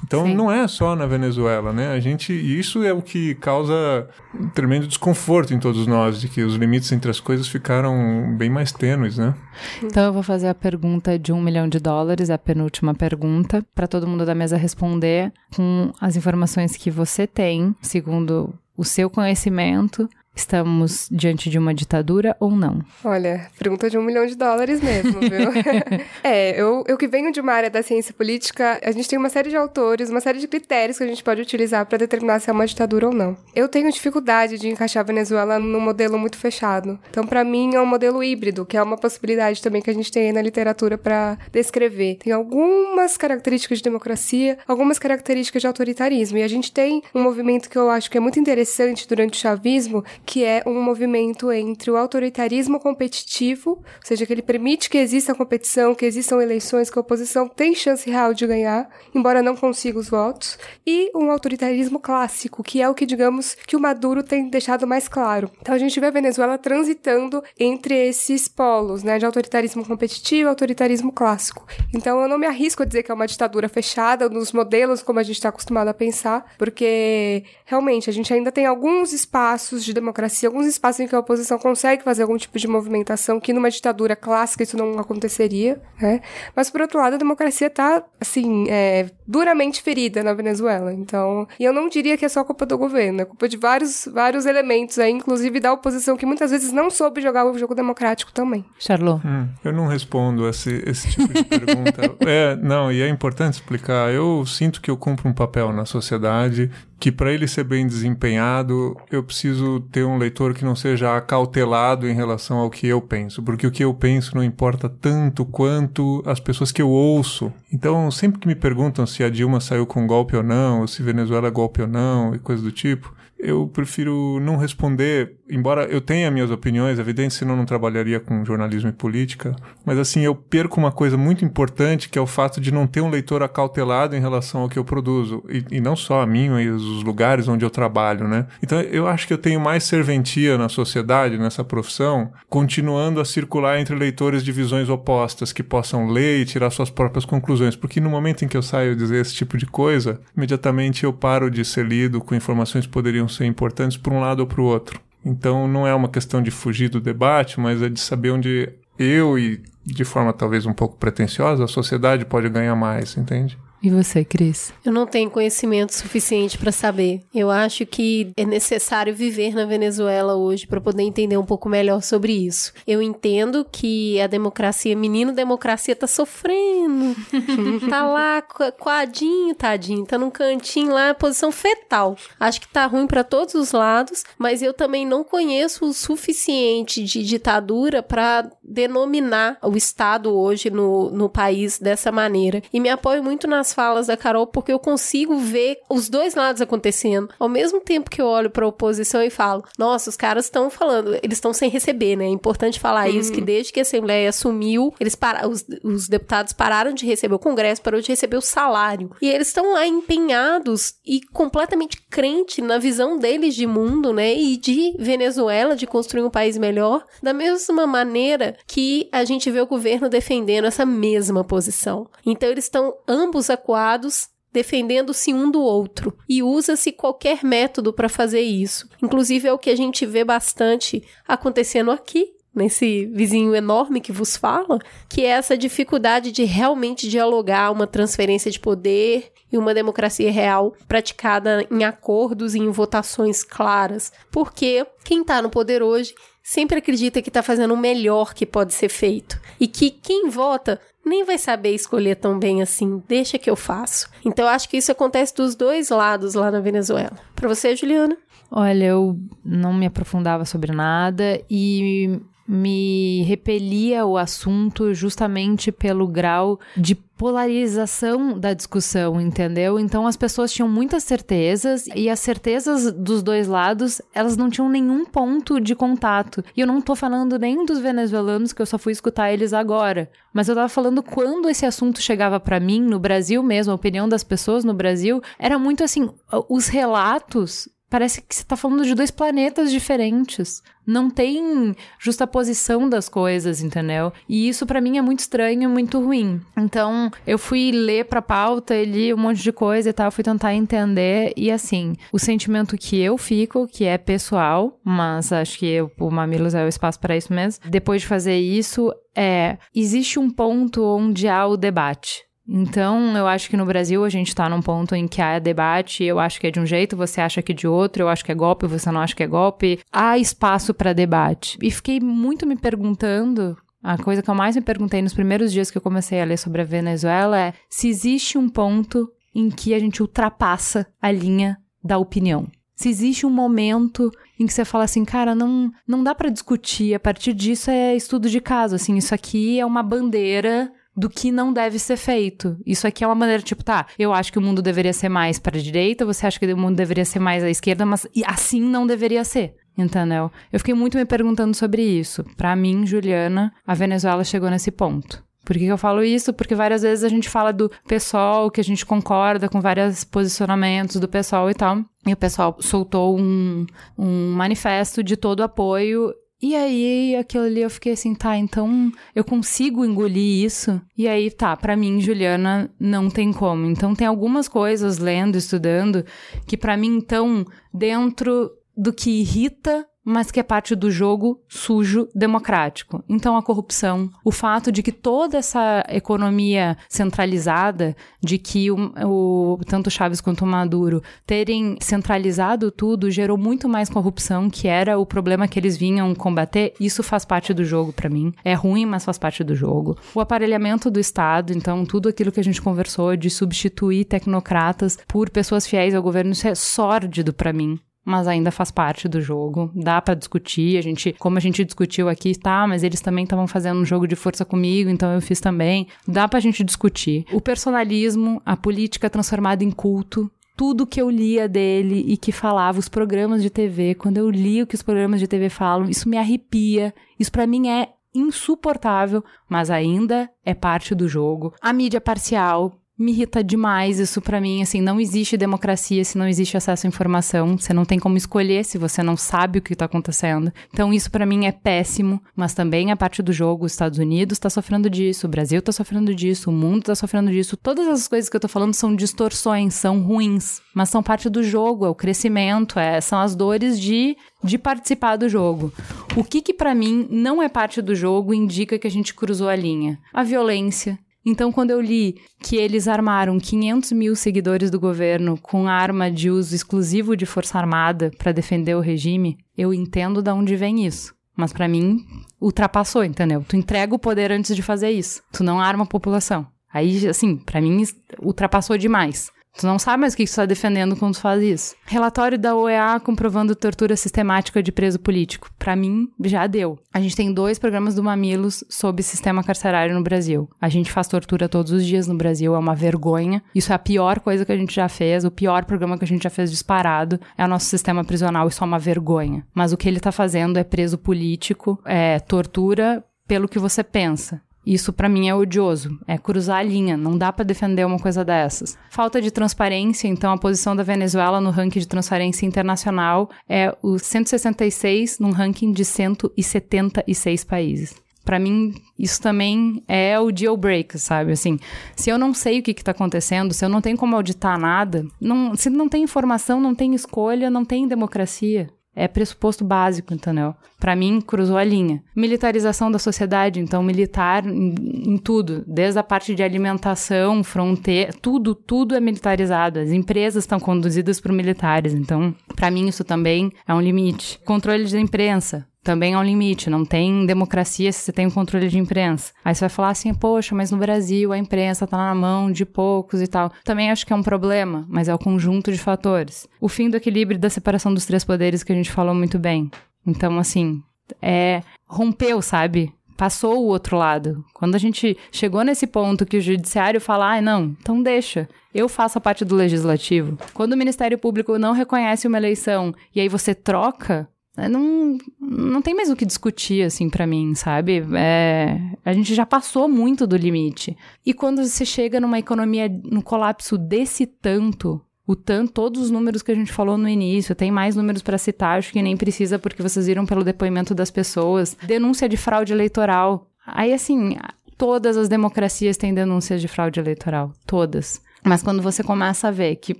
Então 0.03 0.25
Sim. 0.25 0.33
não 0.33 0.51
é 0.51 0.67
só 0.67 0.95
na 0.95 1.05
Venezuela, 1.05 1.71
né? 1.71 1.89
A 1.89 1.99
gente, 1.99 2.33
e 2.33 2.59
isso 2.59 2.83
é 2.83 2.91
o 2.91 3.01
que 3.01 3.35
causa 3.35 4.07
um 4.33 4.47
tremendo 4.49 4.87
desconforto 4.87 5.53
em 5.53 5.59
todos 5.59 5.85
nós, 5.85 6.19
de 6.19 6.27
que 6.27 6.41
os 6.41 6.55
limites 6.55 6.91
entre 6.91 7.11
as 7.11 7.19
coisas 7.19 7.47
ficaram 7.47 8.35
bem 8.35 8.49
mais 8.49 8.71
tênues, 8.71 9.17
né? 9.17 9.35
Então 9.83 10.03
eu 10.05 10.13
vou 10.13 10.23
fazer 10.23 10.47
a 10.47 10.55
pergunta 10.55 11.19
de 11.19 11.31
um 11.31 11.41
milhão 11.41 11.69
de 11.69 11.79
dólares, 11.79 12.29
a 12.29 12.37
penúltima 12.37 12.93
pergunta, 12.93 13.63
para 13.75 13.87
todo 13.87 14.07
mundo 14.07 14.25
da 14.25 14.33
mesa 14.33 14.57
responder 14.57 15.31
com 15.55 15.91
as 16.01 16.15
informações 16.15 16.75
que 16.75 16.89
você 16.89 17.27
tem, 17.27 17.75
segundo 17.81 18.53
o 18.77 18.83
seu 18.83 19.09
conhecimento, 19.09 20.09
Estamos 20.35 21.07
diante 21.09 21.49
de 21.49 21.57
uma 21.57 21.73
ditadura 21.73 22.35
ou 22.39 22.51
não? 22.51 22.83
Olha, 23.03 23.47
pergunta 23.57 23.89
de 23.89 23.97
um 23.97 24.01
milhão 24.03 24.25
de 24.25 24.35
dólares 24.35 24.81
mesmo, 24.81 25.19
viu? 25.21 25.51
é, 26.23 26.59
eu, 26.59 26.83
eu 26.87 26.97
que 26.97 27.07
venho 27.07 27.31
de 27.31 27.39
uma 27.39 27.53
área 27.53 27.69
da 27.69 27.81
ciência 27.81 28.13
política, 28.13 28.79
a 28.83 28.91
gente 28.91 29.07
tem 29.07 29.17
uma 29.17 29.29
série 29.29 29.49
de 29.49 29.55
autores, 29.55 30.09
uma 30.09 30.19
série 30.19 30.39
de 30.39 30.47
critérios 30.47 30.97
que 30.97 31.03
a 31.03 31.07
gente 31.07 31.23
pode 31.23 31.41
utilizar 31.41 31.85
para 31.85 31.97
determinar 31.97 32.39
se 32.39 32.49
é 32.49 32.53
uma 32.53 32.67
ditadura 32.67 33.07
ou 33.07 33.13
não. 33.13 33.37
Eu 33.55 33.69
tenho 33.69 33.89
dificuldade 33.91 34.57
de 34.57 34.67
encaixar 34.67 35.01
a 35.01 35.05
Venezuela 35.05 35.57
num 35.57 35.79
modelo 35.79 36.19
muito 36.19 36.37
fechado. 36.37 36.99
Então, 37.09 37.25
para 37.25 37.43
mim, 37.43 37.73
é 37.73 37.81
um 37.81 37.85
modelo 37.85 38.23
híbrido, 38.23 38.65
que 38.65 38.75
é 38.75 38.83
uma 38.83 38.97
possibilidade 38.97 39.61
também 39.61 39.81
que 39.81 39.89
a 39.89 39.93
gente 39.93 40.11
tem 40.11 40.27
aí 40.27 40.33
na 40.33 40.41
literatura 40.41 40.97
para 40.97 41.37
descrever. 41.51 42.17
Tem 42.17 42.33
algumas 42.33 43.15
características 43.15 43.77
de 43.77 43.83
democracia, 43.83 44.57
algumas 44.67 44.99
características 44.99 45.61
de 45.61 45.67
autoritarismo. 45.67 46.37
E 46.37 46.43
a 46.43 46.47
gente 46.47 46.71
tem 46.71 47.01
um 47.13 47.23
movimento 47.23 47.69
que 47.69 47.77
eu 47.77 47.89
acho 47.89 48.11
que 48.11 48.17
é 48.17 48.21
muito 48.21 48.39
interessante 48.39 49.07
durante 49.07 49.37
o 49.37 49.41
chavismo, 49.41 50.03
que 50.25 50.43
é 50.43 50.63
um 50.65 50.81
movimento 50.81 51.51
entre 51.51 51.91
o 51.91 51.95
autoritarismo 51.95 52.79
competitivo, 52.79 53.71
ou 53.71 53.85
seja, 54.03 54.25
que 54.25 54.33
ele 54.33 54.41
permite 54.41 54.89
que 54.89 54.97
exista 54.97 55.35
competição, 55.35 55.93
que 55.93 56.05
existam 56.05 56.41
eleições, 56.41 56.89
que 56.89 56.97
a 56.97 57.01
oposição 57.01 57.47
tem 57.47 57.75
chance 57.75 58.09
real 58.09 58.33
de 58.33 58.47
ganhar, 58.47 58.89
embora 59.13 59.41
não 59.41 59.55
consiga 59.55 59.99
os 59.99 60.09
votos, 60.09 60.57
e 60.85 61.11
um 61.15 61.29
autoritarismo 61.29 61.99
clássico, 61.99 62.63
que 62.63 62.81
é 62.81 62.89
o 62.89 62.95
que, 62.95 63.05
digamos, 63.05 63.55
que 63.67 63.75
o 63.75 63.79
Maduro 63.79 64.23
tem 64.23 64.49
deixado 64.49 64.87
mais 64.87 65.07
claro. 65.07 65.49
Então 65.61 65.75
a 65.75 65.77
gente 65.77 65.99
vê 65.99 66.07
a 66.07 66.11
Venezuela 66.11 66.57
transitando 66.57 67.43
entre 67.59 67.93
esses 68.07 68.47
polos, 68.47 69.03
né, 69.03 69.19
de 69.19 69.25
autoritarismo 69.25 69.85
competitivo 69.85 70.47
e 70.47 70.49
autoritarismo 70.49 71.11
clássico. 71.11 71.67
Então 71.93 72.19
eu 72.21 72.27
não 72.27 72.37
me 72.37 72.47
arrisco 72.47 72.81
a 72.81 72.85
dizer 72.85 73.03
que 73.03 73.11
é 73.11 73.13
uma 73.13 73.27
ditadura 73.27 73.69
fechada 73.69 74.27
nos 74.27 74.51
modelos 74.51 75.03
como 75.03 75.19
a 75.19 75.23
gente 75.23 75.35
está 75.35 75.49
acostumado 75.49 75.87
a 75.87 75.93
pensar, 75.93 76.53
porque 76.57 77.43
realmente 77.65 78.09
a 78.09 78.13
gente 78.13 78.33
ainda 78.33 78.51
tem 78.51 78.65
alguns 78.65 79.13
espaços 79.13 79.85
de 79.85 79.93
democracia 79.93 80.14
democracia, 80.15 80.47
alguns 80.47 80.65
espaços 80.65 81.01
em 81.01 81.07
que 81.07 81.15
a 81.15 81.19
oposição 81.19 81.59
consegue 81.59 82.03
fazer 82.03 82.23
algum 82.23 82.37
tipo 82.37 82.57
de 82.57 82.67
movimentação, 82.67 83.39
que 83.39 83.51
numa 83.51 83.69
ditadura 83.69 84.15
clássica 84.15 84.63
isso 84.63 84.77
não 84.77 84.97
aconteceria, 84.97 85.81
né? 85.99 86.21
Mas, 86.55 86.69
por 86.69 86.81
outro 86.81 86.99
lado, 86.99 87.15
a 87.15 87.17
democracia 87.17 87.67
está, 87.67 88.01
assim, 88.19 88.65
é, 88.69 89.09
duramente 89.27 89.81
ferida 89.81 90.23
na 90.23 90.33
Venezuela. 90.33 90.93
Então, 90.93 91.47
e 91.59 91.63
eu 91.63 91.73
não 91.73 91.89
diria 91.89 92.17
que 92.17 92.23
é 92.23 92.29
só 92.29 92.43
culpa 92.43 92.65
do 92.65 92.77
governo, 92.77 93.21
é 93.21 93.25
culpa 93.25 93.49
de 93.49 93.57
vários, 93.57 94.07
vários 94.11 94.45
elementos 94.45 94.97
aí, 94.97 95.11
inclusive 95.11 95.59
da 95.59 95.73
oposição, 95.73 96.15
que 96.15 96.25
muitas 96.25 96.51
vezes 96.51 96.71
não 96.71 96.89
soube 96.89 97.21
jogar 97.21 97.45
o 97.45 97.57
jogo 97.57 97.75
democrático 97.75 98.31
também. 98.31 98.63
Charlot. 98.79 99.21
Hum, 99.25 99.47
eu 99.63 99.73
não 99.73 99.87
respondo 99.87 100.47
esse, 100.47 100.81
esse 100.85 101.09
tipo 101.09 101.33
de 101.33 101.43
pergunta. 101.43 102.15
é, 102.25 102.55
não, 102.55 102.91
e 102.91 103.01
é 103.01 103.09
importante 103.09 103.55
explicar. 103.55 104.13
Eu 104.13 104.45
sinto 104.45 104.81
que 104.81 104.89
eu 104.89 104.97
cumpro 104.97 105.27
um 105.27 105.33
papel 105.33 105.73
na 105.73 105.85
sociedade 105.85 106.71
que 106.99 107.11
para 107.11 107.31
ele 107.31 107.47
ser 107.47 107.63
bem 107.63 107.85
desempenhado, 107.85 108.95
eu 109.11 109.23
preciso 109.23 109.79
ter 109.91 110.05
um 110.05 110.17
leitor 110.17 110.53
que 110.53 110.65
não 110.65 110.75
seja 110.75 111.15
acautelado 111.15 112.07
em 112.07 112.13
relação 112.13 112.57
ao 112.57 112.69
que 112.69 112.87
eu 112.87 113.01
penso, 113.01 113.43
porque 113.43 113.67
o 113.67 113.71
que 113.71 113.83
eu 113.83 113.93
penso 113.93 114.35
não 114.35 114.43
importa 114.43 114.87
tanto 114.89 115.45
quanto 115.45 116.23
as 116.25 116.39
pessoas 116.39 116.71
que 116.71 116.81
eu 116.81 116.89
ouço. 116.89 117.51
Então, 117.71 118.09
sempre 118.09 118.39
que 118.39 118.47
me 118.47 118.55
perguntam 118.55 119.05
se 119.05 119.23
a 119.23 119.29
Dilma 119.29 119.59
saiu 119.59 119.85
com 119.85 120.07
golpe 120.07 120.35
ou 120.35 120.43
não, 120.43 120.81
ou 120.81 120.87
se 120.87 121.03
Venezuela 121.03 121.47
é 121.47 121.51
golpe 121.51 121.81
ou 121.81 121.87
não, 121.87 122.33
e 122.33 122.39
coisa 122.39 122.63
do 122.63 122.71
tipo, 122.71 123.13
eu 123.37 123.67
prefiro 123.67 124.39
não 124.39 124.55
responder, 124.55 125.35
embora 125.49 125.83
eu 125.85 125.99
tenha 125.99 126.31
minhas 126.31 126.49
opiniões, 126.49 126.99
evidente, 126.99 127.33
senão 127.33 127.55
não 127.55 127.65
trabalharia 127.65 128.19
com 128.19 128.45
jornalismo 128.45 128.89
e 128.89 128.93
política, 128.93 129.55
mas 129.85 129.99
assim, 129.99 130.21
eu 130.21 130.33
perco 130.33 130.79
uma 130.79 130.91
coisa 130.91 131.17
muito 131.17 131.43
importante, 131.43 132.09
que 132.09 132.17
é 132.17 132.21
o 132.21 132.25
fato 132.25 132.61
de 132.61 132.71
não 132.71 132.87
ter 132.87 133.01
um 133.01 133.09
leitor 133.09 133.43
acautelado 133.43 134.15
em 134.15 134.19
relação 134.19 134.61
ao 134.61 134.69
que 134.69 134.79
eu 134.79 134.85
produzo, 134.85 135.43
e, 135.49 135.77
e 135.77 135.81
não 135.81 135.95
só 135.95 136.21
a 136.21 136.25
mim, 136.25 136.49
mas 136.49 136.81
os 136.81 137.03
lugares 137.03 137.47
onde 137.47 137.65
eu 137.65 137.69
trabalho, 137.69 138.27
né? 138.27 138.47
Então, 138.63 138.79
eu 138.81 139.07
acho 139.07 139.27
que 139.27 139.33
eu 139.33 139.37
tenho 139.37 139.59
mais 139.59 139.83
serventia 139.83 140.57
na 140.57 140.69
sociedade, 140.69 141.37
nessa 141.37 141.63
profissão, 141.63 142.31
continuando 142.49 143.19
a 143.19 143.25
circular 143.25 143.79
entre 143.79 143.95
leitores 143.95 144.43
de 144.43 144.51
visões 144.51 144.89
opostas, 144.89 145.51
que 145.51 145.61
possam 145.61 146.07
ler 146.07 146.39
e 146.39 146.45
tirar 146.45 146.69
suas 146.69 146.89
próprias 146.89 147.25
conclusões, 147.25 147.75
porque 147.75 147.99
no 147.99 148.09
momento 148.09 148.45
em 148.45 148.47
que 148.47 148.55
eu 148.57 148.63
saio 148.63 148.95
dizer 148.95 149.21
esse 149.21 149.35
tipo 149.35 149.57
de 149.57 149.65
coisa, 149.65 150.19
imediatamente 150.35 151.03
eu 151.03 151.13
paro 151.13 151.51
de 151.51 151.63
ser 151.65 151.85
lido 151.85 152.21
com 152.21 152.33
informações 152.33 152.85
que 152.85 152.91
poderiam 152.91 153.24
poderiam 153.25 153.29
ser 153.29 153.45
importantes 153.45 153.97
para 153.97 154.13
um 154.13 154.19
lado 154.19 154.41
ou 154.41 154.47
para 154.47 154.61
o 154.61 154.65
outro. 154.65 154.99
Então 155.23 155.67
não 155.67 155.87
é 155.87 155.93
uma 155.93 156.07
questão 156.07 156.41
de 156.41 156.51
fugir 156.51 156.89
do 156.89 157.01
debate, 157.01 157.59
mas 157.59 157.81
é 157.81 157.89
de 157.89 157.99
saber 157.99 158.31
onde 158.31 158.69
eu 158.97 159.37
e 159.37 159.61
de 159.85 160.05
forma 160.05 160.31
talvez 160.31 160.65
um 160.65 160.73
pouco 160.73 160.97
pretensiosa 160.97 161.63
a 161.63 161.67
sociedade 161.67 162.25
pode 162.25 162.47
ganhar 162.49 162.75
mais, 162.75 163.17
entende? 163.17 163.57
E 163.85 163.89
você, 163.91 164.25
Cris? 164.25 164.73
Eu 164.83 164.91
não 164.91 165.05
tenho 165.05 165.29
conhecimento 165.29 165.93
suficiente 165.93 166.57
para 166.57 166.71
saber. 166.71 167.21
Eu 167.31 167.51
acho 167.51 167.85
que 167.85 168.31
é 168.35 168.43
necessário 168.43 169.13
viver 169.13 169.53
na 169.53 169.63
Venezuela 169.63 170.33
hoje 170.33 170.65
para 170.65 170.81
poder 170.81 171.03
entender 171.03 171.37
um 171.37 171.45
pouco 171.45 171.69
melhor 171.69 172.01
sobre 172.01 172.33
isso. 172.33 172.73
Eu 172.87 172.99
entendo 172.99 173.63
que 173.71 174.19
a 174.19 174.25
democracia, 174.25 174.95
menino 174.95 175.33
democracia 175.33 175.95
tá 175.95 176.07
sofrendo. 176.07 177.15
tá 177.87 178.07
lá 178.07 178.41
coadinho, 178.79 179.53
tadinho, 179.53 180.03
tá 180.03 180.17
num 180.17 180.31
cantinho 180.31 180.91
lá, 180.91 181.13
posição 181.13 181.51
fetal. 181.51 182.17
Acho 182.39 182.61
que 182.61 182.67
tá 182.67 182.87
ruim 182.87 183.05
para 183.05 183.23
todos 183.23 183.53
os 183.53 183.71
lados, 183.71 184.23
mas 184.35 184.63
eu 184.63 184.73
também 184.73 185.05
não 185.05 185.23
conheço 185.23 185.85
o 185.85 185.93
suficiente 185.93 187.03
de 187.03 187.21
ditadura 187.21 188.01
para 188.01 188.49
denominar 188.63 189.59
o 189.61 189.77
Estado 189.77 190.35
hoje 190.35 190.71
no, 190.71 191.11
no 191.11 191.29
país 191.29 191.77
dessa 191.77 192.11
maneira. 192.11 192.63
E 192.73 192.79
me 192.79 192.89
apoio 192.89 193.23
muito 193.23 193.47
nas 193.47 193.74
falas 193.75 194.07
da 194.07 194.15
Carol 194.15 194.47
porque 194.47 194.71
eu 194.71 194.79
consigo 194.79 195.37
ver 195.37 195.79
os 195.89 196.09
dois 196.09 196.33
lados 196.33 196.61
acontecendo. 196.61 197.29
Ao 197.37 197.49
mesmo 197.49 197.81
tempo 197.81 198.09
que 198.09 198.21
eu 198.21 198.25
olho 198.25 198.49
para 198.49 198.65
a 198.65 198.69
oposição 198.69 199.21
e 199.21 199.29
falo, 199.29 199.63
nossa, 199.77 200.09
os 200.09 200.15
caras 200.15 200.45
estão 200.45 200.69
falando, 200.69 201.13
eles 201.21 201.37
estão 201.37 201.53
sem 201.53 201.69
receber, 201.69 202.15
né? 202.15 202.25
É 202.25 202.29
importante 202.29 202.79
falar 202.79 203.09
uhum. 203.09 203.19
isso, 203.19 203.33
que 203.33 203.41
desde 203.41 203.73
que 203.73 203.79
a 203.79 203.83
Assembleia 203.83 204.29
assumiu, 204.29 204.93
eles 204.99 205.15
para, 205.15 205.47
os, 205.47 205.65
os 205.83 206.07
deputados 206.07 206.53
pararam 206.53 206.93
de 206.93 207.05
receber, 207.05 207.35
o 207.35 207.39
Congresso 207.39 207.81
parou 207.81 207.99
de 207.99 208.07
receber 208.07 208.37
o 208.37 208.41
salário. 208.41 209.11
E 209.21 209.29
eles 209.29 209.47
estão 209.47 209.73
lá 209.73 209.85
empenhados 209.85 210.95
e 211.05 211.21
completamente 211.33 212.01
crente 212.09 212.61
na 212.61 212.77
visão 212.77 213.17
deles 213.17 213.53
de 213.55 213.67
mundo, 213.67 214.13
né? 214.13 214.33
E 214.33 214.55
de 214.55 214.95
Venezuela, 214.97 215.75
de 215.75 215.85
construir 215.85 216.23
um 216.23 216.29
país 216.29 216.57
melhor, 216.57 217.05
da 217.21 217.33
mesma 217.33 217.85
maneira 217.85 218.55
que 218.65 219.09
a 219.11 219.25
gente 219.25 219.51
vê 219.51 219.59
o 219.59 219.67
governo 219.67 220.09
defendendo 220.09 220.65
essa 220.65 220.85
mesma 220.85 221.43
posição. 221.43 222.07
Então 222.25 222.49
eles 222.49 222.65
estão 222.65 222.93
ambos 223.07 223.49
adequados 223.65 224.29
defendendo-se 224.53 225.33
um 225.33 225.51
do 225.51 225.61
outro. 225.61 226.17
E 226.29 226.41
usa-se 226.41 226.93
qualquer 226.93 227.43
método 227.43 227.91
para 227.91 228.07
fazer 228.07 228.39
isso. 228.39 228.87
Inclusive 229.03 229.49
é 229.49 229.53
o 229.53 229.57
que 229.57 229.69
a 229.69 229.75
gente 229.75 230.05
vê 230.05 230.23
bastante 230.23 231.03
acontecendo 231.27 231.91
aqui, 231.91 232.33
nesse 232.53 233.05
vizinho 233.07 233.53
enorme 233.53 233.99
que 233.99 234.13
vos 234.13 234.37
fala, 234.37 234.79
que 235.09 235.25
é 235.25 235.29
essa 235.31 235.57
dificuldade 235.57 236.31
de 236.31 236.45
realmente 236.45 237.09
dialogar 237.09 237.69
uma 237.69 237.85
transferência 237.85 238.49
de 238.49 238.57
poder 238.57 239.29
e 239.51 239.57
uma 239.57 239.73
democracia 239.73 240.31
real 240.31 240.73
praticada 240.87 241.67
em 241.69 241.83
acordos 241.83 242.55
e 242.55 242.59
em 242.59 242.71
votações 242.71 243.43
claras. 243.43 244.13
Porque 244.31 244.87
quem 245.03 245.19
está 245.19 245.41
no 245.41 245.49
poder 245.49 245.83
hoje 245.83 246.15
sempre 246.41 246.77
acredita 246.77 247.21
que 247.21 247.29
está 247.29 247.43
fazendo 247.43 247.73
o 247.73 247.77
melhor 247.77 248.33
que 248.33 248.45
pode 248.45 248.73
ser 248.73 248.87
feito 248.87 249.37
e 249.59 249.67
que 249.67 249.89
quem 249.89 250.29
vota 250.29 250.79
nem 251.05 251.23
vai 251.23 251.37
saber 251.37 251.73
escolher 251.73 252.15
tão 252.15 252.39
bem 252.39 252.61
assim, 252.61 253.01
deixa 253.07 253.37
que 253.37 253.49
eu 253.49 253.55
faço. 253.55 254.09
Então 254.23 254.47
acho 254.47 254.67
que 254.67 254.77
isso 254.77 254.91
acontece 254.91 255.35
dos 255.35 255.55
dois 255.55 255.89
lados 255.89 256.33
lá 256.33 256.49
na 256.49 256.59
Venezuela. 256.59 257.17
Para 257.35 257.47
você, 257.47 257.75
Juliana? 257.75 258.17
Olha, 258.51 258.85
eu 258.85 259.19
não 259.43 259.73
me 259.73 259.85
aprofundava 259.85 260.45
sobre 260.45 260.71
nada 260.71 261.41
e 261.49 262.19
me 262.47 263.23
repelia 263.23 264.05
o 264.05 264.17
assunto 264.17 264.93
justamente 264.93 265.71
pelo 265.71 266.07
grau 266.07 266.59
de 266.77 266.95
polarização 266.95 268.37
da 268.37 268.53
discussão, 268.53 269.19
entendeu? 269.19 269.79
Então 269.79 270.05
as 270.05 270.17
pessoas 270.17 270.51
tinham 270.51 270.67
muitas 270.67 271.03
certezas 271.03 271.87
e 271.95 272.09
as 272.09 272.19
certezas 272.19 272.91
dos 272.91 273.23
dois 273.23 273.47
lados, 273.47 274.01
elas 274.13 274.35
não 274.35 274.49
tinham 274.49 274.69
nenhum 274.69 275.05
ponto 275.05 275.59
de 275.59 275.73
contato. 275.73 276.43
E 276.55 276.61
eu 276.61 276.67
não 276.67 276.81
tô 276.81 276.93
falando 276.93 277.39
nem 277.39 277.65
dos 277.65 277.79
venezuelanos 277.79 278.51
que 278.51 278.61
eu 278.61 278.65
só 278.65 278.77
fui 278.77 278.91
escutar 278.91 279.31
eles 279.31 279.53
agora, 279.53 280.09
mas 280.33 280.49
eu 280.49 280.55
tava 280.55 280.69
falando 280.69 281.01
quando 281.01 281.49
esse 281.49 281.65
assunto 281.65 282.01
chegava 282.01 282.39
para 282.39 282.59
mim 282.59 282.81
no 282.81 282.99
Brasil 282.99 283.41
mesmo, 283.41 283.71
a 283.71 283.75
opinião 283.75 284.09
das 284.09 284.23
pessoas 284.23 284.65
no 284.65 284.73
Brasil, 284.73 285.21
era 285.39 285.57
muito 285.57 285.83
assim, 285.83 286.09
os 286.49 286.67
relatos 286.67 287.69
Parece 287.95 288.21
que 288.21 288.35
você 288.35 288.41
está 288.41 288.57
falando 288.57 288.83
de 288.83 288.93
dois 288.93 289.09
planetas 289.09 289.71
diferentes. 289.71 290.61
Não 290.85 291.09
tem 291.09 291.73
justaposição 291.97 292.89
das 292.89 293.07
coisas, 293.07 293.61
entendeu? 293.61 294.11
E 294.27 294.49
isso 294.49 294.65
para 294.65 294.81
mim 294.81 294.97
é 294.97 295.01
muito 295.01 295.21
estranho 295.21 295.69
muito 295.69 296.03
ruim. 296.03 296.41
Então, 296.57 297.09
eu 297.25 297.39
fui 297.39 297.71
ler 297.71 298.03
pra 298.03 298.21
pauta, 298.21 298.75
li 298.83 299.13
um 299.13 299.17
monte 299.17 299.41
de 299.41 299.53
coisa 299.53 299.91
e 299.91 299.93
tal, 299.93 300.11
fui 300.11 300.25
tentar 300.25 300.53
entender. 300.53 301.31
E 301.37 301.49
assim, 301.49 301.95
o 302.11 302.19
sentimento 302.19 302.77
que 302.77 302.99
eu 302.99 303.17
fico, 303.17 303.65
que 303.65 303.85
é 303.85 303.97
pessoal, 303.97 304.77
mas 304.83 305.31
acho 305.31 305.57
que 305.57 305.65
eu, 305.65 305.89
o 305.97 306.11
Mamilos 306.11 306.53
é 306.53 306.65
o 306.65 306.67
espaço 306.67 306.99
para 306.99 307.15
isso 307.15 307.31
mesmo. 307.31 307.63
Depois 307.69 308.01
de 308.01 308.09
fazer 308.09 308.37
isso, 308.37 308.93
é. 309.15 309.57
Existe 309.73 310.19
um 310.19 310.29
ponto 310.29 310.83
onde 310.83 311.29
há 311.29 311.47
o 311.47 311.55
debate 311.55 312.24
Então, 312.47 313.17
eu 313.17 313.25
acho 313.25 313.49
que 313.49 313.57
no 313.57 313.65
Brasil 313.65 314.03
a 314.05 314.09
gente 314.09 314.35
tá 314.35 314.47
num 314.47 314.61
ponto 314.61 314.93
em 314.95 315.07
que 315.07 315.21
há 315.21 315.39
debate, 315.39 316.03
eu 316.03 316.19
acho 316.19 316.39
que 316.39 316.47
é 316.47 316.51
de 316.51 316.59
um 316.59 316.65
jeito, 316.65 316.95
você 316.95 317.19
acha 317.19 317.41
que 317.41 317.51
é 317.51 317.55
de 317.55 317.67
outro, 317.67 318.03
eu 318.03 318.09
acho 318.09 318.23
que 318.23 318.31
é 318.31 318.35
golpe, 318.35 318.67
você 318.67 318.91
não 318.91 319.01
acha 319.01 319.15
que 319.15 319.23
é 319.23 319.27
golpe. 319.27 319.79
Há 319.91 320.17
espaço 320.17 320.73
para 320.73 320.93
debate. 320.93 321.57
E 321.61 321.71
fiquei 321.71 321.99
muito 321.99 322.45
me 322.45 322.55
perguntando 322.55 323.57
a 323.81 323.97
coisa 323.97 324.21
que 324.21 324.29
eu 324.29 324.35
mais 324.35 324.55
me 324.55 324.61
perguntei 324.63 325.01
nos 325.01 325.13
primeiros 325.13 325.51
dias 325.51 325.69
que 325.69 325.77
eu 325.77 325.81
comecei 325.81 326.19
a 326.19 326.25
ler 326.25 326.37
sobre 326.37 326.61
a 326.61 326.65
Venezuela 326.65 327.39
é 327.39 327.53
se 327.69 327.87
existe 327.87 328.35
um 328.35 328.49
ponto 328.49 329.07
em 329.33 329.49
que 329.49 329.75
a 329.75 329.79
gente 329.79 330.01
ultrapassa 330.01 330.87
a 330.99 331.11
linha 331.11 331.57
da 331.83 331.97
opinião. 331.97 332.47
Se 332.75 332.89
existe 332.89 333.25
um 333.25 333.29
momento 333.29 334.11
em 334.39 334.45
que 334.45 334.53
você 334.53 334.65
fala 334.65 334.85
assim, 334.85 335.05
cara, 335.05 335.35
não, 335.35 335.71
não 335.87 336.03
dá 336.03 336.15
para 336.15 336.29
discutir, 336.29 336.93
a 336.95 336.99
partir 336.99 337.33
disso 337.33 337.69
é 337.69 337.95
estudo 337.95 338.27
de 338.27 338.41
caso, 338.41 338.75
assim, 338.75 338.97
isso 338.97 339.13
aqui 339.13 339.59
é 339.59 339.65
uma 339.65 339.83
bandeira 339.83 340.71
do 340.95 341.09
que 341.09 341.31
não 341.31 341.51
deve 341.51 341.77
ser 341.77 341.97
feito. 341.97 342.57
Isso 342.65 342.87
aqui 342.87 343.03
é 343.03 343.07
uma 343.07 343.15
maneira, 343.15 343.41
tipo, 343.41 343.63
tá, 343.63 343.85
eu 343.99 344.13
acho 344.13 344.31
que 344.31 344.39
o 344.39 344.41
mundo 344.41 344.61
deveria 344.61 344.93
ser 344.93 345.09
mais 345.09 345.37
para 345.37 345.57
a 345.57 345.61
direita, 345.61 346.05
você 346.05 346.25
acha 346.25 346.39
que 346.39 346.51
o 346.51 346.57
mundo 346.57 346.75
deveria 346.75 347.05
ser 347.05 347.19
mais 347.19 347.43
à 347.43 347.49
esquerda, 347.49 347.85
mas 347.85 348.07
assim 348.25 348.61
não 348.61 348.87
deveria 348.87 349.23
ser. 349.23 349.55
Entendeu? 349.77 350.31
Eu 350.53 350.59
fiquei 350.59 350.73
muito 350.73 350.97
me 350.97 351.03
perguntando 351.03 351.53
sobre 351.53 351.81
isso. 351.81 352.23
Para 352.37 352.55
mim, 352.55 352.85
Juliana, 352.85 353.53
a 353.67 353.73
Venezuela 353.73 354.23
chegou 354.23 354.49
nesse 354.49 354.71
ponto. 354.71 355.21
Por 355.45 355.57
que 355.57 355.65
eu 355.65 355.77
falo 355.77 356.03
isso? 356.03 356.33
Porque 356.33 356.55
várias 356.55 356.81
vezes 356.81 357.03
a 357.03 357.09
gente 357.09 357.29
fala 357.29 357.53
do 357.53 357.69
pessoal, 357.87 358.49
que 358.49 358.59
a 358.59 358.63
gente 358.63 358.85
concorda 358.85 359.47
com 359.47 359.61
vários 359.61 360.03
posicionamentos 360.03 360.99
do 360.99 361.07
pessoal 361.07 361.51
e 361.51 361.53
tal. 361.53 361.83
E 362.05 362.11
o 362.11 362.17
pessoal 362.17 362.55
soltou 362.59 363.19
um, 363.19 363.65
um 363.97 364.31
manifesto 364.31 365.03
de 365.03 365.15
todo 365.15 365.43
apoio 365.43 366.13
e 366.47 366.55
aí, 366.55 367.15
aquilo 367.15 367.45
ali 367.45 367.61
eu 367.61 367.69
fiquei 367.69 367.93
assim, 367.93 368.13
tá, 368.13 368.37
então 368.37 368.91
eu 369.15 369.23
consigo 369.23 369.85
engolir 369.85 370.45
isso? 370.45 370.81
E 370.97 371.07
aí, 371.07 371.31
tá, 371.31 371.55
para 371.55 371.75
mim, 371.75 371.99
Juliana, 371.99 372.69
não 372.79 373.09
tem 373.09 373.33
como. 373.33 373.65
Então, 373.65 373.95
tem 373.95 374.05
algumas 374.05 374.47
coisas 374.47 374.97
lendo, 374.97 375.37
estudando, 375.37 376.05
que 376.45 376.55
para 376.55 376.77
mim 376.77 376.99
estão 376.99 377.45
dentro 377.73 378.51
do 378.77 378.93
que 378.93 379.21
irrita 379.21 379.87
mas 380.05 380.29
que 380.29 380.39
é 380.39 380.43
parte 380.43 380.75
do 380.75 380.91
jogo 380.91 381.41
sujo 381.49 382.07
democrático. 382.13 383.03
Então, 383.09 383.35
a 383.35 383.41
corrupção, 383.41 384.11
o 384.23 384.31
fato 384.31 384.71
de 384.71 384.83
que 384.83 384.91
toda 384.91 385.37
essa 385.37 385.83
economia 385.89 386.77
centralizada, 386.87 387.95
de 388.21 388.37
que 388.37 388.69
o, 388.69 388.93
o, 389.03 389.59
tanto 389.65 389.89
Chaves 389.89 390.21
quanto 390.21 390.45
Maduro 390.45 391.01
terem 391.25 391.75
centralizado 391.81 392.69
tudo, 392.69 393.09
gerou 393.09 393.37
muito 393.37 393.67
mais 393.67 393.89
corrupção, 393.89 394.49
que 394.49 394.67
era 394.67 394.99
o 394.99 395.05
problema 395.05 395.47
que 395.47 395.57
eles 395.57 395.75
vinham 395.75 396.13
combater. 396.13 396.73
Isso 396.79 397.01
faz 397.01 397.25
parte 397.25 397.53
do 397.53 397.65
jogo 397.65 397.91
para 397.91 398.09
mim. 398.09 398.31
É 398.43 398.53
ruim, 398.53 398.85
mas 398.85 399.03
faz 399.03 399.17
parte 399.17 399.43
do 399.43 399.55
jogo. 399.55 399.97
O 400.13 400.19
aparelhamento 400.19 400.91
do 400.91 400.99
Estado, 400.99 401.51
então, 401.51 401.83
tudo 401.85 402.09
aquilo 402.09 402.31
que 402.31 402.39
a 402.39 402.43
gente 402.43 402.61
conversou 402.61 403.15
de 403.15 403.29
substituir 403.29 404.05
tecnocratas 404.05 404.99
por 405.07 405.29
pessoas 405.31 405.65
fiéis 405.65 405.95
ao 405.95 406.03
governo, 406.03 406.31
isso 406.31 406.47
é 406.47 406.53
sórdido 406.53 407.33
para 407.33 407.51
mim 407.51 407.79
mas 408.05 408.27
ainda 408.27 408.51
faz 408.51 408.69
parte 408.69 409.07
do 409.07 409.19
jogo. 409.19 409.71
Dá 409.73 409.99
para 409.99 410.13
discutir, 410.13 410.77
a 410.77 410.81
gente, 410.81 411.13
como 411.13 411.37
a 411.37 411.41
gente 411.41 411.65
discutiu 411.65 412.07
aqui, 412.07 412.37
tá, 412.37 412.67
mas 412.67 412.83
eles 412.83 413.01
também 413.01 413.23
estavam 413.23 413.47
fazendo 413.47 413.79
um 413.79 413.85
jogo 413.85 414.07
de 414.07 414.15
força 414.15 414.45
comigo, 414.45 414.89
então 414.89 415.11
eu 415.11 415.21
fiz 415.21 415.41
também. 415.41 415.87
Dá 416.07 416.27
pra 416.27 416.39
gente 416.39 416.63
discutir. 416.63 417.25
O 417.33 417.41
personalismo, 417.41 418.41
a 418.45 418.55
política 418.55 419.09
transformada 419.09 419.63
em 419.63 419.71
culto, 419.71 420.29
tudo 420.55 420.87
que 420.87 421.01
eu 421.01 421.09
lia 421.09 421.49
dele 421.49 422.05
e 422.07 422.15
que 422.15 422.31
falava 422.31 422.79
os 422.79 422.87
programas 422.87 423.41
de 423.41 423.49
TV, 423.49 423.95
quando 423.95 424.17
eu 424.17 424.29
li 424.29 424.61
o 424.61 424.67
que 424.67 424.75
os 424.75 424.83
programas 424.83 425.19
de 425.19 425.27
TV 425.27 425.49
falam, 425.49 425.89
isso 425.89 426.07
me 426.07 426.17
arrepia. 426.17 426.93
Isso 427.19 427.31
para 427.31 427.47
mim 427.47 427.67
é 427.67 427.89
insuportável, 428.13 429.23
mas 429.49 429.69
ainda 429.69 430.29
é 430.45 430.53
parte 430.53 430.95
do 430.95 431.07
jogo. 431.07 431.53
A 431.61 431.73
mídia 431.73 431.99
parcial, 431.99 432.73
me 432.97 433.11
irrita 433.11 433.43
demais 433.43 433.99
isso 433.99 434.21
para 434.21 434.39
mim, 434.39 434.61
assim, 434.61 434.79
não 434.79 434.99
existe 434.99 435.35
democracia 435.35 436.03
se 436.05 436.17
não 436.17 436.27
existe 436.27 436.55
acesso 436.55 436.87
à 436.87 436.89
informação, 436.89 437.57
você 437.57 437.73
não 437.73 437.83
tem 437.83 437.99
como 437.99 438.15
escolher 438.15 438.63
se 438.63 438.77
você 438.77 439.03
não 439.03 439.17
sabe 439.17 439.59
o 439.59 439.61
que 439.61 439.75
tá 439.75 439.85
acontecendo. 439.85 440.51
Então 440.73 440.93
isso 440.93 441.11
para 441.11 441.25
mim 441.25 441.45
é 441.45 441.51
péssimo, 441.51 442.21
mas 442.35 442.53
também 442.53 442.91
é 442.91 442.95
parte 442.95 443.21
do 443.21 443.33
jogo. 443.33 443.65
Os 443.65 443.73
Estados 443.73 443.99
Unidos 443.99 444.39
tá 444.39 444.49
sofrendo 444.49 444.89
disso, 444.89 445.27
o 445.27 445.29
Brasil 445.29 445.61
tá 445.61 445.71
sofrendo 445.71 446.15
disso, 446.15 446.49
o 446.49 446.53
mundo 446.53 446.83
tá 446.83 446.95
sofrendo 446.95 447.31
disso. 447.31 447.57
Todas 447.57 447.85
essas 447.87 448.07
coisas 448.07 448.29
que 448.29 448.35
eu 448.35 448.41
tô 448.41 448.47
falando 448.47 448.73
são 448.73 448.95
distorções, 448.95 449.73
são 449.73 450.01
ruins, 450.01 450.61
mas 450.73 450.89
são 450.89 451.03
parte 451.03 451.29
do 451.29 451.43
jogo, 451.43 451.85
é 451.85 451.89
o 451.89 451.95
crescimento, 451.95 452.79
é, 452.79 453.01
são 453.01 453.19
as 453.19 453.35
dores 453.35 453.79
de 453.79 454.15
de 454.45 454.57
participar 454.59 455.15
do 455.17 455.27
jogo. 455.27 455.73
O 456.15 456.23
que 456.23 456.41
que 456.41 456.53
para 456.53 456.75
mim 456.75 457.07
não 457.09 457.41
é 457.41 457.49
parte 457.49 457.81
do 457.81 457.95
jogo 457.95 458.33
indica 458.33 458.77
que 458.77 458.87
a 458.87 458.91
gente 458.91 459.13
cruzou 459.13 459.49
a 459.49 459.55
linha? 459.55 459.97
A 460.13 460.23
violência, 460.23 460.99
então, 461.25 461.51
quando 461.51 461.71
eu 461.71 461.81
li 461.81 462.21
que 462.39 462.55
eles 462.55 462.87
armaram 462.87 463.39
500 463.39 463.91
mil 463.93 464.15
seguidores 464.15 464.69
do 464.69 464.79
governo 464.79 465.37
com 465.41 465.67
arma 465.67 466.11
de 466.11 466.29
uso 466.29 466.53
exclusivo 466.53 467.17
de 467.17 467.25
força 467.25 467.57
armada 467.57 468.11
para 468.17 468.31
defender 468.31 468.75
o 468.75 468.79
regime, 468.79 469.37
eu 469.57 469.73
entendo 469.73 470.21
de 470.21 470.31
onde 470.31 470.55
vem 470.55 470.85
isso. 470.85 471.15
Mas 471.35 471.51
para 471.51 471.67
mim, 471.67 472.05
ultrapassou, 472.39 473.03
entendeu? 473.03 473.43
Tu 473.47 473.57
entrega 473.57 473.95
o 473.95 473.99
poder 473.99 474.31
antes 474.31 474.55
de 474.55 474.61
fazer 474.61 474.91
isso. 474.91 475.21
Tu 475.33 475.43
não 475.43 475.59
arma 475.59 475.83
a 475.83 475.87
população. 475.87 476.47
Aí, 476.71 477.07
assim, 477.07 477.37
para 477.37 477.59
mim, 477.59 477.83
ultrapassou 478.21 478.77
demais. 478.77 479.31
Tu 479.57 479.65
não 479.65 479.79
sabe 479.79 480.01
mais 480.01 480.13
o 480.13 480.17
que 480.17 480.25
tu 480.25 480.29
está 480.29 480.45
defendendo 480.45 480.95
quando 480.95 481.13
tu 481.13 481.21
faz 481.21 481.41
isso. 481.41 481.75
Relatório 481.85 482.37
da 482.37 482.55
OEA 482.55 482.99
comprovando 482.99 483.55
tortura 483.55 483.95
sistemática 483.95 484.61
de 484.61 484.71
preso 484.71 484.99
político. 484.99 485.49
Para 485.57 485.75
mim, 485.75 486.09
já 486.23 486.45
deu. 486.45 486.77
A 486.93 486.99
gente 486.99 487.15
tem 487.15 487.33
dois 487.33 487.57
programas 487.57 487.95
do 487.95 488.03
Mamilos 488.03 488.63
sobre 488.69 489.01
sistema 489.01 489.43
carcerário 489.43 489.95
no 489.95 490.03
Brasil. 490.03 490.49
A 490.59 490.67
gente 490.67 490.91
faz 490.91 491.07
tortura 491.07 491.47
todos 491.47 491.71
os 491.71 491.85
dias 491.85 492.07
no 492.07 492.15
Brasil, 492.15 492.53
é 492.53 492.57
uma 492.57 492.75
vergonha. 492.75 493.41
Isso 493.53 493.71
é 493.71 493.75
a 493.75 493.79
pior 493.79 494.19
coisa 494.19 494.45
que 494.45 494.51
a 494.51 494.57
gente 494.57 494.75
já 494.75 494.89
fez, 494.89 495.23
o 495.23 495.31
pior 495.31 495.63
programa 495.65 495.97
que 495.97 496.03
a 496.03 496.07
gente 496.07 496.23
já 496.23 496.29
fez 496.29 496.51
disparado 496.51 497.19
é 497.37 497.45
o 497.45 497.47
nosso 497.47 497.65
sistema 497.65 498.03
prisional, 498.03 498.47
isso 498.47 498.63
é 498.63 498.67
uma 498.67 498.79
vergonha. 498.79 499.45
Mas 499.53 499.71
o 499.71 499.77
que 499.77 499.87
ele 499.87 499.99
tá 499.99 500.11
fazendo 500.11 500.57
é 500.57 500.63
preso 500.63 500.97
político, 500.97 501.79
é 501.85 502.19
tortura 502.19 503.03
pelo 503.27 503.47
que 503.47 503.59
você 503.59 503.83
pensa. 503.83 504.41
Isso 504.65 504.91
para 504.91 505.07
mim 505.07 505.27
é 505.27 505.35
odioso, 505.35 505.99
é 506.07 506.17
cruzar 506.17 506.57
a 506.57 506.63
linha, 506.63 506.97
não 506.97 507.17
dá 507.17 507.31
para 507.31 507.45
defender 507.45 507.85
uma 507.85 507.99
coisa 507.99 508.25
dessas. 508.25 508.77
Falta 508.89 509.21
de 509.21 509.29
transparência, 509.29 510.07
então 510.07 510.33
a 510.33 510.37
posição 510.37 510.75
da 510.75 510.81
Venezuela 510.81 511.39
no 511.39 511.51
ranking 511.51 511.79
de 511.79 511.87
transparência 511.87 512.45
internacional 512.45 513.29
é 513.47 513.75
o 513.83 513.99
166 513.99 515.19
num 515.19 515.31
ranking 515.31 515.71
de 515.71 515.85
176 515.85 517.43
países. 517.43 518.05
Para 518.25 518.39
mim, 518.39 518.73
isso 518.97 519.21
também 519.21 519.83
é 519.87 520.19
o 520.19 520.31
deal 520.31 520.57
break, 520.57 520.97
sabe? 520.97 521.31
Assim, 521.31 521.59
se 521.95 522.09
eu 522.09 522.17
não 522.17 522.33
sei 522.33 522.59
o 522.59 522.63
que, 522.63 522.71
está 522.71 522.89
acontecendo, 522.89 523.53
se 523.53 523.63
eu 523.63 523.69
não 523.69 523.81
tenho 523.81 523.95
como 523.95 524.15
auditar 524.15 524.59
nada, 524.59 525.05
não, 525.21 525.55
se 525.55 525.69
não 525.69 525.87
tem 525.87 526.03
informação, 526.03 526.59
não 526.59 526.73
tem 526.73 526.95
escolha, 526.95 527.51
não 527.51 527.63
tem 527.63 527.87
democracia. 527.87 528.67
É 528.95 529.07
pressuposto 529.07 529.65
básico, 529.65 530.13
entendeu? 530.13 530.55
Para 530.79 530.95
mim, 530.95 531.19
cruzou 531.19 531.57
a 531.57 531.63
linha. 531.63 532.01
Militarização 532.15 532.89
da 532.89 532.97
sociedade, 532.97 533.59
então, 533.59 533.83
militar 533.83 534.45
em, 534.45 534.73
em, 535.05 535.17
tudo, 535.17 535.63
desde 535.67 535.99
a 535.99 536.03
parte 536.03 536.33
de 536.33 536.43
alimentação, 536.43 537.43
fronteira, 537.43 538.13
tudo, 538.21 538.55
tudo 538.55 538.95
é 538.95 538.99
militarizado. 538.99 539.79
As 539.79 539.89
empresas 539.89 540.43
estão 540.43 540.59
conduzidas 540.59 541.19
por 541.19 541.31
militares, 541.31 541.93
então, 541.93 542.33
para 542.55 542.71
mim, 542.71 542.87
isso 542.87 543.03
também 543.03 543.51
é 543.67 543.73
um 543.73 543.81
limite. 543.81 544.39
Controle 544.45 544.89
da 544.89 544.99
imprensa 544.99 545.67
também 545.85 546.13
é 546.13 546.17
um 546.17 546.23
limite. 546.23 546.69
Não 546.69 546.83
tem 546.83 547.25
democracia 547.25 547.91
se 547.91 547.99
você 547.99 548.11
tem 548.11 548.25
um 548.25 548.31
controle 548.31 548.67
de 548.67 548.79
imprensa. 548.79 549.31
Aí 549.45 549.53
você 549.53 549.61
vai 549.61 549.69
falar 549.69 549.89
assim, 549.89 550.13
poxa, 550.13 550.55
mas 550.55 550.71
no 550.71 550.77
Brasil 550.77 551.31
a 551.31 551.37
imprensa 551.37 551.85
tá 551.85 551.95
na 551.95 552.15
mão 552.15 552.51
de 552.51 552.65
poucos 552.65 553.21
e 553.21 553.27
tal. 553.27 553.51
Também 553.63 553.91
acho 553.91 554.05
que 554.05 554.11
é 554.11 554.15
um 554.15 554.23
problema, 554.23 554.85
mas 554.89 555.07
é 555.07 555.13
o 555.13 555.19
conjunto 555.19 555.71
de 555.71 555.77
fatores. 555.77 556.47
O 556.59 556.67
fim 556.67 556.89
do 556.89 556.97
equilíbrio 556.97 557.39
da 557.39 557.49
separação 557.49 557.93
dos 557.93 558.05
três 558.05 558.25
poderes 558.25 558.63
que 558.63 558.73
a 558.73 558.75
gente 558.75 558.91
falou 558.91 559.13
muito 559.13 559.37
bem. 559.37 559.69
Então, 560.05 560.39
assim, 560.39 560.81
é. 561.21 561.61
rompeu, 561.87 562.41
sabe? 562.41 562.91
Passou 563.15 563.59
o 563.59 563.67
outro 563.67 563.95
lado. 563.95 564.43
Quando 564.53 564.75
a 564.75 564.79
gente 564.79 565.15
chegou 565.31 565.63
nesse 565.63 565.87
ponto 565.87 566.25
que 566.25 566.37
o 566.37 566.41
judiciário 566.41 566.99
fala, 566.99 567.35
ah, 567.35 567.41
não, 567.41 567.75
então 567.79 568.01
deixa. 568.01 568.49
Eu 568.73 568.89
faço 568.89 569.17
a 569.17 569.21
parte 569.21 569.45
do 569.45 569.55
legislativo. 569.55 570.37
Quando 570.53 570.73
o 570.73 570.77
Ministério 570.77 571.17
Público 571.17 571.57
não 571.57 571.71
reconhece 571.73 572.27
uma 572.27 572.37
eleição 572.37 572.93
e 573.15 573.21
aí 573.21 573.29
você 573.29 573.55
troca, 573.55 574.27
não, 574.69 575.17
não 575.39 575.81
tem 575.81 575.93
mais 575.93 576.09
o 576.09 576.15
que 576.15 576.25
discutir, 576.25 576.83
assim, 576.83 577.09
para 577.09 577.27
mim, 577.27 577.53
sabe? 577.55 578.03
É, 578.15 578.79
a 579.03 579.13
gente 579.13 579.35
já 579.35 579.45
passou 579.45 579.87
muito 579.87 580.25
do 580.25 580.37
limite. 580.37 580.97
E 581.25 581.33
quando 581.33 581.63
você 581.63 581.85
chega 581.85 582.19
numa 582.19 582.39
economia, 582.39 582.89
no 583.03 583.21
colapso 583.21 583.77
desse 583.77 584.25
tanto, 584.25 585.01
o 585.27 585.35
tanto, 585.35 585.73
todos 585.73 586.01
os 586.03 586.11
números 586.11 586.41
que 586.41 586.51
a 586.51 586.55
gente 586.55 586.71
falou 586.71 586.97
no 586.97 587.09
início, 587.09 587.55
tem 587.55 587.71
mais 587.71 587.95
números 587.95 588.21
para 588.21 588.37
citar, 588.37 588.77
acho 588.77 588.93
que 588.93 589.01
nem 589.01 589.17
precisa, 589.17 589.59
porque 589.59 589.83
vocês 589.83 590.07
viram 590.07 590.25
pelo 590.25 590.43
depoimento 590.43 590.93
das 590.93 591.11
pessoas. 591.11 591.75
Denúncia 591.83 592.29
de 592.29 592.37
fraude 592.37 592.71
eleitoral. 592.71 593.49
Aí, 593.65 593.91
assim, 593.91 594.37
todas 594.77 595.17
as 595.17 595.27
democracias 595.27 595.97
têm 595.97 596.13
denúncias 596.13 596.61
de 596.61 596.67
fraude 596.67 596.99
eleitoral. 596.99 597.51
Todas. 597.65 598.21
Mas 598.45 598.61
quando 598.61 598.79
você 598.79 599.03
começa 599.03 599.47
a 599.47 599.51
ver 599.51 599.77
que, 599.77 599.95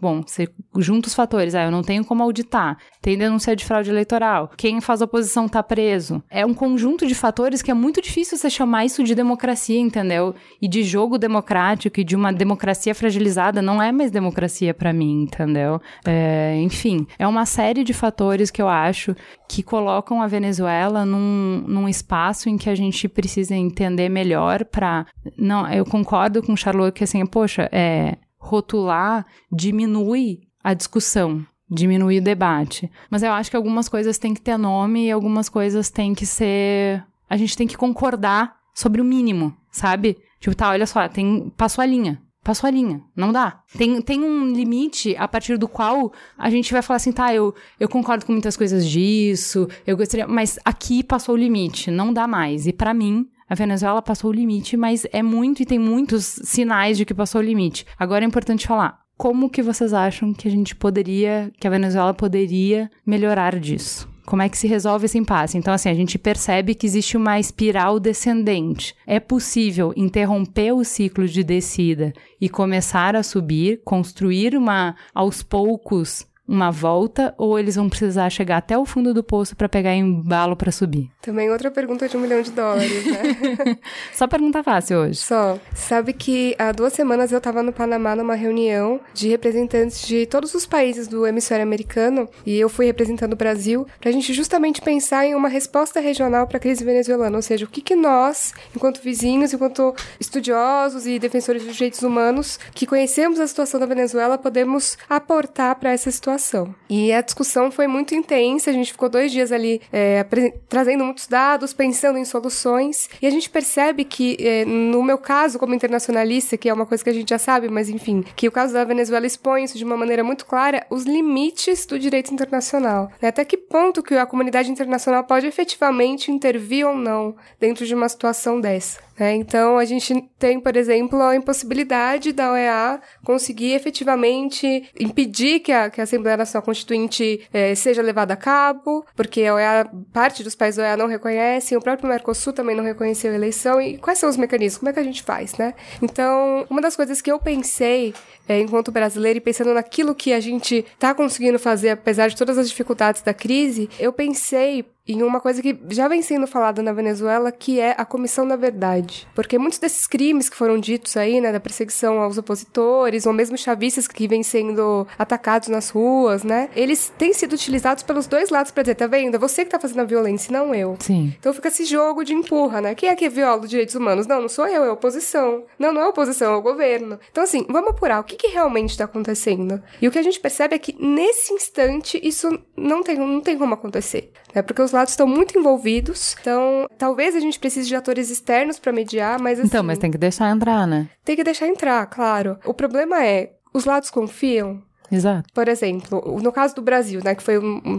bom, 0.00 0.22
você 0.26 0.48
junta 0.78 1.08
os 1.08 1.14
fatores, 1.14 1.54
ah, 1.54 1.64
eu 1.64 1.70
não 1.70 1.82
tenho 1.82 2.02
como 2.02 2.22
auditar, 2.22 2.78
tem 3.02 3.18
denúncia 3.18 3.54
de 3.54 3.66
fraude 3.66 3.90
eleitoral, 3.90 4.50
quem 4.56 4.80
faz 4.80 5.02
oposição 5.02 5.46
tá 5.46 5.62
preso. 5.62 6.22
É 6.30 6.46
um 6.46 6.54
conjunto 6.54 7.06
de 7.06 7.14
fatores 7.14 7.60
que 7.60 7.70
é 7.70 7.74
muito 7.74 8.00
difícil 8.00 8.38
você 8.38 8.48
chamar 8.48 8.86
isso 8.86 9.04
de 9.04 9.14
democracia, 9.14 9.78
entendeu? 9.78 10.34
E 10.60 10.66
de 10.66 10.82
jogo 10.82 11.18
democrático 11.18 12.00
e 12.00 12.04
de 12.04 12.16
uma 12.16 12.32
democracia 12.32 12.94
fragilizada 12.94 13.60
não 13.60 13.82
é 13.82 13.92
mais 13.92 14.10
democracia 14.10 14.72
para 14.72 14.90
mim, 14.90 15.24
entendeu? 15.24 15.78
É, 16.06 16.56
enfim, 16.62 17.06
é 17.18 17.26
uma 17.26 17.44
série 17.44 17.84
de 17.84 17.92
fatores 17.92 18.50
que 18.50 18.62
eu 18.62 18.68
acho 18.68 19.14
que 19.46 19.62
colocam 19.62 20.22
a 20.22 20.26
Venezuela 20.26 21.04
num, 21.04 21.62
num 21.66 21.88
espaço 21.88 22.48
em 22.48 22.56
que 22.56 22.70
a 22.70 22.74
gente 22.74 23.06
precisa 23.06 23.54
entender 23.54 24.08
melhor 24.08 24.64
para 24.64 25.04
não, 25.36 25.70
eu 25.70 25.84
concordo 25.84 26.42
com 26.42 26.54
o 26.54 26.56
Charlotte 26.56 26.96
que 26.96 27.04
assim, 27.04 27.26
poxa, 27.26 27.68
é 27.72 28.16
rotular 28.40 29.26
diminui 29.52 30.40
a 30.64 30.74
discussão, 30.74 31.46
diminui 31.70 32.18
o 32.18 32.22
debate. 32.22 32.90
Mas 33.10 33.22
eu 33.22 33.32
acho 33.32 33.50
que 33.50 33.56
algumas 33.56 33.88
coisas 33.88 34.18
têm 34.18 34.34
que 34.34 34.40
ter 34.40 34.56
nome 34.56 35.06
e 35.06 35.10
algumas 35.10 35.48
coisas 35.48 35.90
têm 35.90 36.14
que 36.14 36.26
ser. 36.26 37.04
A 37.28 37.36
gente 37.36 37.56
tem 37.56 37.66
que 37.66 37.76
concordar 37.76 38.56
sobre 38.74 39.00
o 39.00 39.04
mínimo, 39.04 39.54
sabe? 39.70 40.16
Tipo, 40.40 40.56
tá, 40.56 40.70
olha 40.70 40.86
só, 40.86 41.06
tem. 41.08 41.52
Passou 41.56 41.82
a 41.82 41.86
linha. 41.86 42.20
Passou 42.42 42.66
a 42.66 42.70
linha. 42.70 43.02
Não 43.14 43.30
dá. 43.30 43.60
Tem, 43.76 44.00
tem 44.00 44.24
um 44.24 44.50
limite 44.50 45.14
a 45.16 45.28
partir 45.28 45.58
do 45.58 45.68
qual 45.68 46.10
a 46.38 46.48
gente 46.48 46.72
vai 46.72 46.80
falar 46.80 46.96
assim, 46.96 47.12
tá, 47.12 47.34
eu, 47.34 47.54
eu 47.78 47.86
concordo 47.86 48.24
com 48.24 48.32
muitas 48.32 48.56
coisas 48.56 48.88
disso, 48.88 49.68
eu 49.86 49.94
gostaria. 49.94 50.26
Mas 50.26 50.58
aqui 50.64 51.02
passou 51.02 51.34
o 51.34 51.38
limite. 51.38 51.90
Não 51.90 52.12
dá 52.12 52.26
mais. 52.26 52.66
E 52.66 52.72
para 52.72 52.94
mim, 52.94 53.28
a 53.50 53.54
Venezuela 53.56 54.00
passou 54.00 54.30
o 54.30 54.32
limite, 54.32 54.76
mas 54.76 55.04
é 55.12 55.24
muito 55.24 55.60
e 55.60 55.66
tem 55.66 55.76
muitos 55.76 56.24
sinais 56.44 56.96
de 56.96 57.04
que 57.04 57.12
passou 57.12 57.40
o 57.40 57.44
limite. 57.44 57.84
Agora 57.98 58.24
é 58.24 58.28
importante 58.28 58.68
falar. 58.68 59.00
Como 59.18 59.50
que 59.50 59.60
vocês 59.60 59.92
acham 59.92 60.32
que 60.32 60.46
a 60.46 60.50
gente 60.50 60.76
poderia, 60.76 61.50
que 61.58 61.66
a 61.66 61.70
Venezuela 61.70 62.14
poderia 62.14 62.88
melhorar 63.04 63.58
disso? 63.58 64.08
Como 64.24 64.40
é 64.40 64.48
que 64.48 64.56
se 64.56 64.68
resolve 64.68 65.06
esse 65.06 65.18
impasse? 65.18 65.58
Então, 65.58 65.74
assim, 65.74 65.88
a 65.88 65.94
gente 65.94 66.16
percebe 66.16 66.76
que 66.76 66.86
existe 66.86 67.16
uma 67.16 67.40
espiral 67.40 67.98
descendente. 67.98 68.94
É 69.04 69.18
possível 69.18 69.92
interromper 69.96 70.72
o 70.72 70.84
ciclo 70.84 71.26
de 71.26 71.42
descida 71.42 72.12
e 72.40 72.48
começar 72.48 73.16
a 73.16 73.24
subir, 73.24 73.82
construir 73.84 74.56
uma, 74.56 74.94
aos 75.12 75.42
poucos, 75.42 76.24
uma 76.50 76.72
volta 76.72 77.32
ou 77.38 77.56
eles 77.56 77.76
vão 77.76 77.88
precisar 77.88 78.28
chegar 78.28 78.56
até 78.56 78.76
o 78.76 78.84
fundo 78.84 79.14
do 79.14 79.22
poço 79.22 79.54
para 79.54 79.68
pegar 79.68 79.94
embalo 79.94 80.56
para 80.56 80.72
subir? 80.72 81.08
Também 81.22 81.48
outra 81.48 81.70
pergunta 81.70 82.08
de 82.08 82.16
um 82.16 82.20
milhão 82.20 82.42
de 82.42 82.50
dólares, 82.50 83.06
né? 83.06 83.78
Só 84.12 84.26
pergunta 84.26 84.60
fácil 84.60 84.98
hoje. 84.98 85.18
Só. 85.18 85.56
Sabe 85.72 86.12
que 86.12 86.56
há 86.58 86.72
duas 86.72 86.92
semanas 86.92 87.30
eu 87.30 87.38
estava 87.38 87.62
no 87.62 87.72
Panamá 87.72 88.16
numa 88.16 88.34
reunião 88.34 88.98
de 89.14 89.28
representantes 89.28 90.04
de 90.04 90.26
todos 90.26 90.52
os 90.52 90.66
países 90.66 91.06
do 91.06 91.24
hemisfério 91.24 91.62
americano 91.62 92.28
e 92.44 92.58
eu 92.58 92.68
fui 92.68 92.86
representando 92.86 93.34
o 93.34 93.36
Brasil 93.36 93.86
para 94.00 94.10
a 94.10 94.12
gente 94.12 94.34
justamente 94.34 94.82
pensar 94.82 95.24
em 95.24 95.36
uma 95.36 95.48
resposta 95.48 96.00
regional 96.00 96.48
para 96.48 96.56
a 96.56 96.60
crise 96.60 96.82
venezuelana, 96.82 97.36
ou 97.36 97.42
seja, 97.42 97.64
o 97.64 97.68
que, 97.68 97.80
que 97.80 97.94
nós, 97.94 98.52
enquanto 98.74 99.00
vizinhos, 99.00 99.52
enquanto 99.52 99.94
estudiosos 100.18 101.06
e 101.06 101.16
defensores 101.20 101.62
dos 101.62 101.74
direitos 101.74 102.02
humanos 102.02 102.58
que 102.74 102.86
conhecemos 102.86 103.38
a 103.38 103.46
situação 103.46 103.78
da 103.78 103.86
Venezuela, 103.86 104.36
podemos 104.36 104.98
aportar 105.08 105.76
para 105.76 105.92
essa 105.92 106.10
situação 106.10 106.39
E 106.88 107.12
a 107.12 107.20
discussão 107.20 107.70
foi 107.70 107.86
muito 107.86 108.14
intensa, 108.14 108.70
a 108.70 108.72
gente 108.72 108.92
ficou 108.92 109.08
dois 109.08 109.30
dias 109.30 109.52
ali 109.52 109.80
é, 109.92 110.24
trazendo 110.68 111.04
muitos 111.04 111.26
dados, 111.26 111.72
pensando 111.72 112.18
em 112.18 112.24
soluções, 112.24 113.08
e 113.20 113.26
a 113.26 113.30
gente 113.30 113.48
percebe 113.48 114.04
que, 114.04 114.36
é, 114.40 114.64
no 114.64 115.02
meu 115.02 115.18
caso, 115.18 115.58
como 115.58 115.74
internacionalista, 115.74 116.56
que 116.56 116.68
é 116.68 116.74
uma 116.74 116.86
coisa 116.86 117.04
que 117.04 117.10
a 117.10 117.12
gente 117.12 117.28
já 117.28 117.38
sabe, 117.38 117.68
mas 117.68 117.88
enfim, 117.88 118.24
que 118.34 118.48
o 118.48 118.52
caso 118.52 118.72
da 118.72 118.84
Venezuela 118.84 119.26
expõe 119.26 119.64
isso 119.64 119.78
de 119.78 119.84
uma 119.84 119.96
maneira 119.96 120.24
muito 120.24 120.46
clara, 120.46 120.86
os 120.90 121.04
limites 121.04 121.86
do 121.86 121.98
direito 121.98 122.32
internacional. 122.32 123.10
Né? 123.20 123.28
Até 123.28 123.44
que 123.44 123.56
ponto 123.56 124.02
que 124.02 124.14
a 124.14 124.26
comunidade 124.26 124.70
internacional 124.70 125.24
pode 125.24 125.46
efetivamente 125.46 126.30
intervir 126.32 126.86
ou 126.86 126.96
não 126.96 127.34
dentro 127.58 127.86
de 127.86 127.94
uma 127.94 128.08
situação 128.08 128.60
dessa. 128.60 129.00
Né? 129.20 129.34
Então, 129.34 129.76
a 129.76 129.84
gente 129.84 130.14
tem, 130.38 130.58
por 130.58 130.74
exemplo, 130.74 131.20
a 131.20 131.36
impossibilidade 131.36 132.32
da 132.32 132.52
OEA 132.52 133.02
conseguir 133.22 133.74
efetivamente 133.74 134.90
impedir 134.98 135.60
que 135.60 135.70
a, 135.70 135.90
que 135.90 136.00
a 136.00 136.04
Assembleia 136.04 136.38
Nacional 136.38 136.64
Constituinte 136.64 137.46
eh, 137.52 137.74
seja 137.74 138.00
levada 138.00 138.32
a 138.32 138.36
cabo, 138.36 139.04
porque 139.14 139.44
a 139.44 139.54
OEA, 139.54 139.90
parte 140.10 140.42
dos 140.42 140.54
países 140.54 140.78
da 140.78 140.84
OEA 140.84 140.96
não 140.96 141.06
reconhecem, 141.06 141.76
o 141.76 141.82
próprio 141.82 142.08
Mercosul 142.08 142.54
também 142.54 142.74
não 142.74 142.82
reconheceu 142.82 143.30
a 143.30 143.34
eleição. 143.34 143.78
E 143.78 143.98
quais 143.98 144.18
são 144.18 144.30
os 144.30 144.38
mecanismos? 144.38 144.78
Como 144.78 144.88
é 144.88 144.92
que 144.94 145.00
a 145.00 145.04
gente 145.04 145.22
faz, 145.22 145.54
né? 145.58 145.74
Então, 146.00 146.64
uma 146.70 146.80
das 146.80 146.96
coisas 146.96 147.20
que 147.20 147.30
eu 147.30 147.38
pensei 147.38 148.14
é, 148.48 148.58
enquanto 148.58 148.90
brasileiro 148.90 149.36
e 149.36 149.40
pensando 149.40 149.74
naquilo 149.74 150.14
que 150.14 150.32
a 150.32 150.40
gente 150.40 150.84
está 150.94 151.14
conseguindo 151.14 151.58
fazer, 151.58 151.90
apesar 151.90 152.28
de 152.28 152.36
todas 152.36 152.56
as 152.56 152.68
dificuldades 152.68 153.22
da 153.22 153.34
crise, 153.34 153.88
eu 153.98 154.12
pensei 154.12 154.84
em 155.12 155.22
uma 155.22 155.40
coisa 155.40 155.62
que 155.62 155.78
já 155.88 156.08
vem 156.08 156.22
sendo 156.22 156.46
falada 156.46 156.82
na 156.82 156.92
Venezuela, 156.92 157.50
que 157.50 157.80
é 157.80 157.94
a 157.96 158.04
Comissão 158.04 158.46
da 158.46 158.56
Verdade. 158.56 159.26
Porque 159.34 159.58
muitos 159.58 159.78
desses 159.78 160.06
crimes 160.06 160.48
que 160.48 160.56
foram 160.56 160.78
ditos 160.78 161.16
aí, 161.16 161.40
né, 161.40 161.52
da 161.52 161.60
perseguição 161.60 162.20
aos 162.20 162.38
opositores, 162.38 163.26
ou 163.26 163.32
mesmo 163.32 163.56
chavistas 163.56 164.06
que 164.06 164.28
vêm 164.28 164.42
sendo 164.42 165.06
atacados 165.18 165.68
nas 165.68 165.90
ruas, 165.90 166.44
né, 166.44 166.68
eles 166.74 167.12
têm 167.16 167.32
sido 167.32 167.52
utilizados 167.52 168.02
pelos 168.02 168.26
dois 168.26 168.50
lados 168.50 168.70
para 168.70 168.82
dizer, 168.82 168.94
tá 168.94 169.06
vendo? 169.06 169.34
É 169.34 169.38
você 169.38 169.64
que 169.64 169.70
tá 169.70 169.78
fazendo 169.78 170.00
a 170.00 170.04
violência, 170.04 170.52
não 170.52 170.74
eu. 170.74 170.96
Sim. 171.00 171.34
Então 171.38 171.52
fica 171.52 171.68
esse 171.68 171.84
jogo 171.84 172.24
de 172.24 172.34
empurra, 172.34 172.80
né? 172.80 172.94
Quem 172.94 173.08
é 173.08 173.16
que 173.16 173.28
viola 173.28 173.62
os 173.62 173.70
direitos 173.70 173.94
humanos? 173.94 174.26
Não, 174.26 174.40
não 174.40 174.48
sou 174.48 174.66
eu, 174.66 174.84
é 174.84 174.88
a 174.88 174.92
oposição. 174.92 175.64
Não, 175.78 175.92
não 175.92 176.00
é 176.00 176.04
a 176.04 176.08
oposição, 176.08 176.54
é 176.54 176.56
o 176.56 176.62
governo. 176.62 177.18
Então, 177.30 177.44
assim, 177.44 177.66
vamos 177.68 177.90
apurar 177.90 178.20
o 178.20 178.24
que, 178.24 178.36
que 178.36 178.48
realmente 178.48 178.90
está 178.90 179.04
acontecendo. 179.04 179.82
E 180.00 180.08
o 180.08 180.10
que 180.10 180.18
a 180.18 180.22
gente 180.22 180.40
percebe 180.40 180.74
é 180.74 180.78
que, 180.78 180.96
nesse 180.98 181.52
instante, 181.52 182.20
isso 182.22 182.58
não 182.76 183.02
tem, 183.02 183.16
não 183.16 183.40
tem 183.40 183.58
como 183.58 183.74
acontecer. 183.74 184.32
Né? 184.54 184.62
Porque 184.62 184.82
os 184.82 184.92
lados 185.00 185.12
estão 185.12 185.26
muito 185.26 185.58
envolvidos. 185.58 186.36
Então, 186.40 186.86
talvez 186.98 187.34
a 187.34 187.40
gente 187.40 187.58
precise 187.58 187.88
de 187.88 187.96
atores 187.96 188.30
externos 188.30 188.78
para 188.78 188.92
mediar, 188.92 189.40
mas 189.40 189.58
assim, 189.58 189.66
Então, 189.66 189.82
mas 189.82 189.98
tem 189.98 190.10
que 190.10 190.18
deixar 190.18 190.50
entrar, 190.50 190.86
né? 190.86 191.08
Tem 191.24 191.36
que 191.36 191.44
deixar 191.44 191.66
entrar, 191.66 192.06
claro. 192.06 192.58
O 192.64 192.74
problema 192.74 193.24
é, 193.24 193.52
os 193.72 193.84
lados 193.84 194.10
confiam? 194.10 194.82
Exato. 195.10 195.48
Por 195.52 195.66
exemplo, 195.66 196.38
no 196.40 196.52
caso 196.52 196.74
do 196.76 196.82
Brasil, 196.82 197.20
né, 197.24 197.34
que 197.34 197.42
foi 197.42 197.56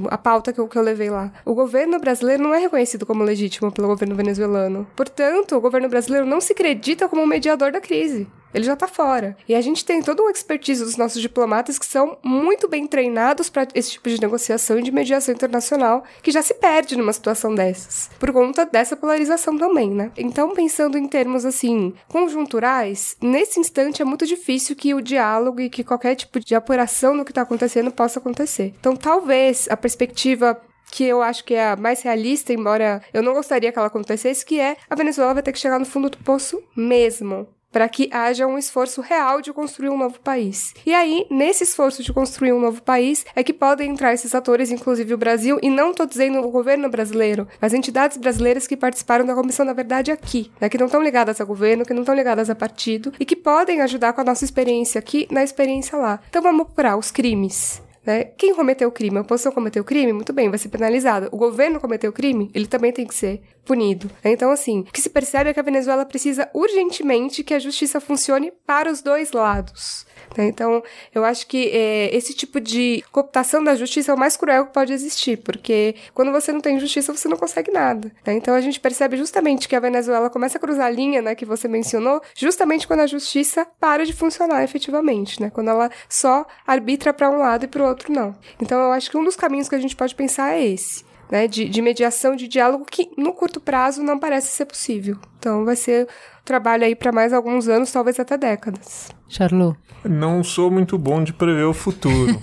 a 0.10 0.18
pauta 0.18 0.54
que 0.54 0.60
eu, 0.62 0.68
que 0.68 0.78
eu 0.78 0.82
levei 0.82 1.10
lá, 1.10 1.32
o 1.44 1.54
governo 1.54 2.00
brasileiro 2.00 2.42
não 2.42 2.54
é 2.54 2.60
reconhecido 2.60 3.06
como 3.06 3.22
legítimo 3.24 3.70
pelo 3.70 3.88
governo 3.90 4.16
venezuelano. 4.16 4.88
Portanto, 4.96 5.56
o 5.56 5.60
governo 5.60 5.90
brasileiro 5.90 6.26
não 6.26 6.40
se 6.40 6.54
acredita 6.54 7.10
como 7.10 7.28
mediador 7.28 7.72
da 7.72 7.82
crise. 7.82 8.28
Ele 8.54 8.64
já 8.64 8.76
tá 8.76 8.88
fora. 8.88 9.36
E 9.48 9.56
a 9.56 9.62
gente 9.62 9.86
tem 9.86 10.02
toda 10.02 10.22
uma 10.22 10.32
expertise 10.32 10.84
dos 10.84 10.98
nossos 10.98 11.22
diplomatas 11.22 11.80
que 11.80 11.86
são 11.86 12.18
muito 12.24 12.68
bem 12.68 12.88
treinados 12.88 13.50
para 13.50 13.68
esse 13.74 13.92
tipo 13.92 14.10
de 14.10 14.20
negociação 14.20 14.80
e 14.80 14.84
de 14.84 14.92
mediação 14.92 15.34
internacional, 15.34 16.04
que 16.22 16.32
já 16.32 16.42
se 16.42 16.54
perde 16.54 16.98
numa 16.98 17.14
situação 17.14 17.54
dessas, 17.54 18.10
por 18.20 18.32
conta 18.32 18.66
dessa 18.66 18.96
polarização 18.96 19.58
também, 19.58 19.90
né? 19.90 20.12
Então, 20.18 20.54
pensando 20.54 20.98
em 20.98 21.08
termos 21.08 21.46
assim, 21.46 21.94
conjunturais, 22.08 23.16
nesse 23.22 23.60
instante 23.60 24.02
é 24.02 24.06
muito 24.06 24.26
difícil 24.26 24.76
que 24.76 24.94
o 24.94 25.02
diálogo 25.02 25.62
e 25.62 25.70
que 25.70 25.84
qualquer 25.84 26.16
tipo 26.16 26.40
de 26.40 26.56
apuração 26.56 27.18
do 27.18 27.26
que 27.26 27.34
tá 27.34 27.42
acontecendo 27.42 27.92
possa 27.92 28.20
acontecer. 28.20 28.74
Então, 28.80 28.96
talvez 28.96 29.68
a 29.70 29.78
perspectiva 29.78 30.60
que 30.92 31.06
eu 31.06 31.22
acho 31.22 31.46
que 31.46 31.54
é 31.54 31.70
a 31.70 31.76
mais 31.76 32.02
realista, 32.02 32.52
embora 32.52 33.02
eu 33.14 33.24
não 33.24 33.34
gostaria 33.34 33.72
que 33.72 33.80
ela 33.80 33.88
acontecesse, 33.88 34.46
que 34.46 34.60
é 34.60 34.76
a 34.90 34.96
Venezuela 34.96 35.34
vai 35.34 35.42
ter 35.42 35.54
que 35.54 35.60
chegar 35.60 35.80
no 35.80 35.86
fundo 35.86 36.10
do 36.10 36.18
poço 36.18 36.62
mesmo 36.76 37.48
para 37.72 37.88
que 37.88 38.10
haja 38.12 38.48
um 38.48 38.58
esforço 38.58 39.02
real 39.02 39.42
de 39.42 39.54
construir 39.54 39.90
um 39.90 39.98
novo 39.98 40.20
país. 40.20 40.74
E 40.86 40.94
aí, 40.94 41.26
nesse 41.30 41.64
esforço 41.64 42.04
de 42.04 42.14
construir 42.14 42.54
um 42.54 42.60
novo 42.60 42.82
país, 42.82 43.26
é 43.36 43.44
que 43.44 43.54
podem 43.54 43.92
entrar 43.92 44.14
esses 44.14 44.36
atores, 44.36 44.72
inclusive 44.72 45.14
o 45.14 45.18
Brasil, 45.18 45.58
e 45.62 45.70
não 45.70 45.92
estou 45.92 46.06
dizendo 46.06 46.40
o 46.40 46.52
governo 46.52 46.90
brasileiro, 46.90 47.48
mas 47.60 47.74
entidades 47.74 48.18
brasileiras 48.18 48.68
que 48.68 48.78
participaram 48.78 49.26
da 49.26 49.36
Comissão 49.36 49.66
da 49.66 49.74
Verdade 49.74 50.12
aqui, 50.12 50.52
né, 50.60 50.70
que 50.70 50.78
não 50.78 50.88
estão 50.88 51.02
ligadas 51.02 51.40
ao 51.40 51.48
governo, 51.48 51.86
que 51.86 51.94
não 51.94 52.02
estão 52.02 52.16
ligadas 52.16 52.50
a 52.50 52.56
partido, 52.56 53.14
e 53.20 53.26
que 53.26 53.36
podem 53.36 53.82
ajudar 53.82 54.14
com 54.14 54.22
a 54.22 54.26
nossa 54.26 54.46
experiência 54.46 55.00
aqui 55.00 55.28
na 55.32 55.44
experiência 55.44 55.98
lá. 55.98 56.20
Então 56.30 56.42
vamos 56.42 56.66
procurar 56.66 56.98
os 56.98 57.12
crimes. 57.12 57.82
Né? 58.06 58.24
Quem 58.24 58.56
cometeu 58.56 58.90
o 58.90 58.92
crime? 58.92 59.18
A 59.18 59.22
oposição 59.22 59.52
cometeu 59.52 59.84
o 59.84 59.86
crime? 59.86 60.12
Muito 60.12 60.34
bem, 60.34 60.50
vai 60.50 60.58
ser 60.58 60.70
penalizado. 60.70 61.30
O 61.32 61.38
governo 61.38 61.80
cometeu 61.80 62.10
o 62.10 62.14
crime? 62.14 62.50
Ele 62.54 62.66
também 62.66 62.92
tem 62.92 63.06
que 63.06 63.14
ser 63.14 63.42
punido. 63.64 64.10
Então, 64.24 64.52
assim, 64.52 64.80
o 64.80 64.84
que 64.86 65.02
se 65.02 65.10
percebe 65.10 65.50
é 65.50 65.54
que 65.54 65.60
a 65.60 65.64
Venezuela 65.64 66.06
precisa 66.06 66.50
urgentemente 66.54 67.44
que 67.44 67.54
a 67.54 67.60
justiça 67.60 68.02
funcione 68.02 68.52
para 68.66 68.92
os 68.92 69.02
dois 69.02 69.32
lados. 69.32 70.06
Né? 70.38 70.48
Então, 70.48 70.84
eu 71.14 71.24
acho 71.24 71.48
que 71.48 71.70
é, 71.70 72.16
esse 72.16 72.34
tipo 72.34 72.60
de 72.60 73.04
cooptação 73.12 73.64
da 73.64 73.76
justiça 73.76 74.12
é 74.12 74.16
o 74.16 74.18
mais 74.18 74.38
cruel 74.38 74.66
que 74.66 74.74
pode 74.74 74.94
existir, 74.94 75.38
porque 75.38 75.96
quando 76.14 76.32
você 76.32 76.52
não 76.52 76.62
tem 76.62 76.80
justiça, 76.80 77.16
você 77.16 77.28
não 77.28 77.38
consegue 77.38 77.72
nada. 77.72 78.12
Né? 78.26 78.34
Então, 78.34 78.54
a 78.54 78.62
gente 78.62 78.80
percebe 78.80 79.18
justamente 79.18 79.68
que 79.68 79.76
a 79.76 79.80
Venezuela 79.80 80.30
começa 80.30 80.58
a 80.58 80.62
cruzar 80.62 80.88
a 80.88 80.90
linha, 80.90 81.22
né, 81.22 81.36
que 81.36 81.46
você 81.46 81.68
mencionou, 81.68 82.22
justamente 82.36 82.88
quando 82.88 83.02
a 83.02 83.08
justiça 83.08 83.68
para 83.80 84.06
de 84.06 84.14
funcionar 84.14 84.64
efetivamente, 84.64 85.42
né? 85.42 85.50
Quando 85.50 85.70
ela 85.70 85.90
só 86.10 86.46
arbitra 86.66 87.14
para 87.14 87.30
um 87.30 87.38
lado 87.38 87.66
e 87.66 87.68
para 87.68 87.84
o 87.84 87.88
outro 87.88 88.12
não. 88.12 88.36
Então, 88.62 88.80
eu 88.80 88.92
acho 88.92 89.10
que 89.10 89.18
um 89.18 89.24
dos 89.24 89.36
caminhos 89.36 89.70
que 89.70 89.76
a 89.76 89.80
gente 89.80 89.96
pode 89.96 90.16
pensar 90.16 90.54
é 90.54 90.66
esse 90.66 91.11
né, 91.32 91.48
de, 91.48 91.68
de 91.70 91.82
mediação, 91.82 92.36
de 92.36 92.48
diálogo, 92.48 92.86
que 92.90 93.10
no 93.18 93.34
curto 93.34 93.60
prazo 93.62 94.04
não 94.04 94.20
parece 94.20 94.48
ser 94.50 94.66
possível. 94.66 95.18
Então 95.40 95.64
vai 95.66 95.76
ser 95.76 96.08
trabalho 96.44 96.84
aí 96.84 96.94
para 96.96 97.12
mais 97.12 97.32
alguns 97.34 97.68
anos, 97.68 97.92
talvez 97.92 98.20
até 98.20 98.38
décadas. 98.38 99.10
Charlot. 99.30 99.78
Não 100.04 100.44
sou 100.44 100.70
muito 100.72 100.98
bom 100.98 101.24
de 101.24 101.32
prever 101.32 101.64
o 101.66 101.74
futuro. 101.76 102.36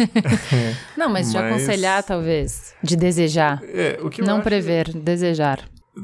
Não, 0.97 1.09
mas 1.11 1.31
de 1.33 1.37
Mas- 1.39 1.51
aconselhar, 1.53 2.03
talvez. 2.05 2.73
De 2.83 2.97
desejar. 2.97 3.61
É, 3.65 3.99
o 4.01 4.09
que 4.09 4.23
eu 4.23 4.27
Não 4.27 4.35
acho- 4.37 4.45
prever, 4.45 4.93
desejar. 4.95 5.61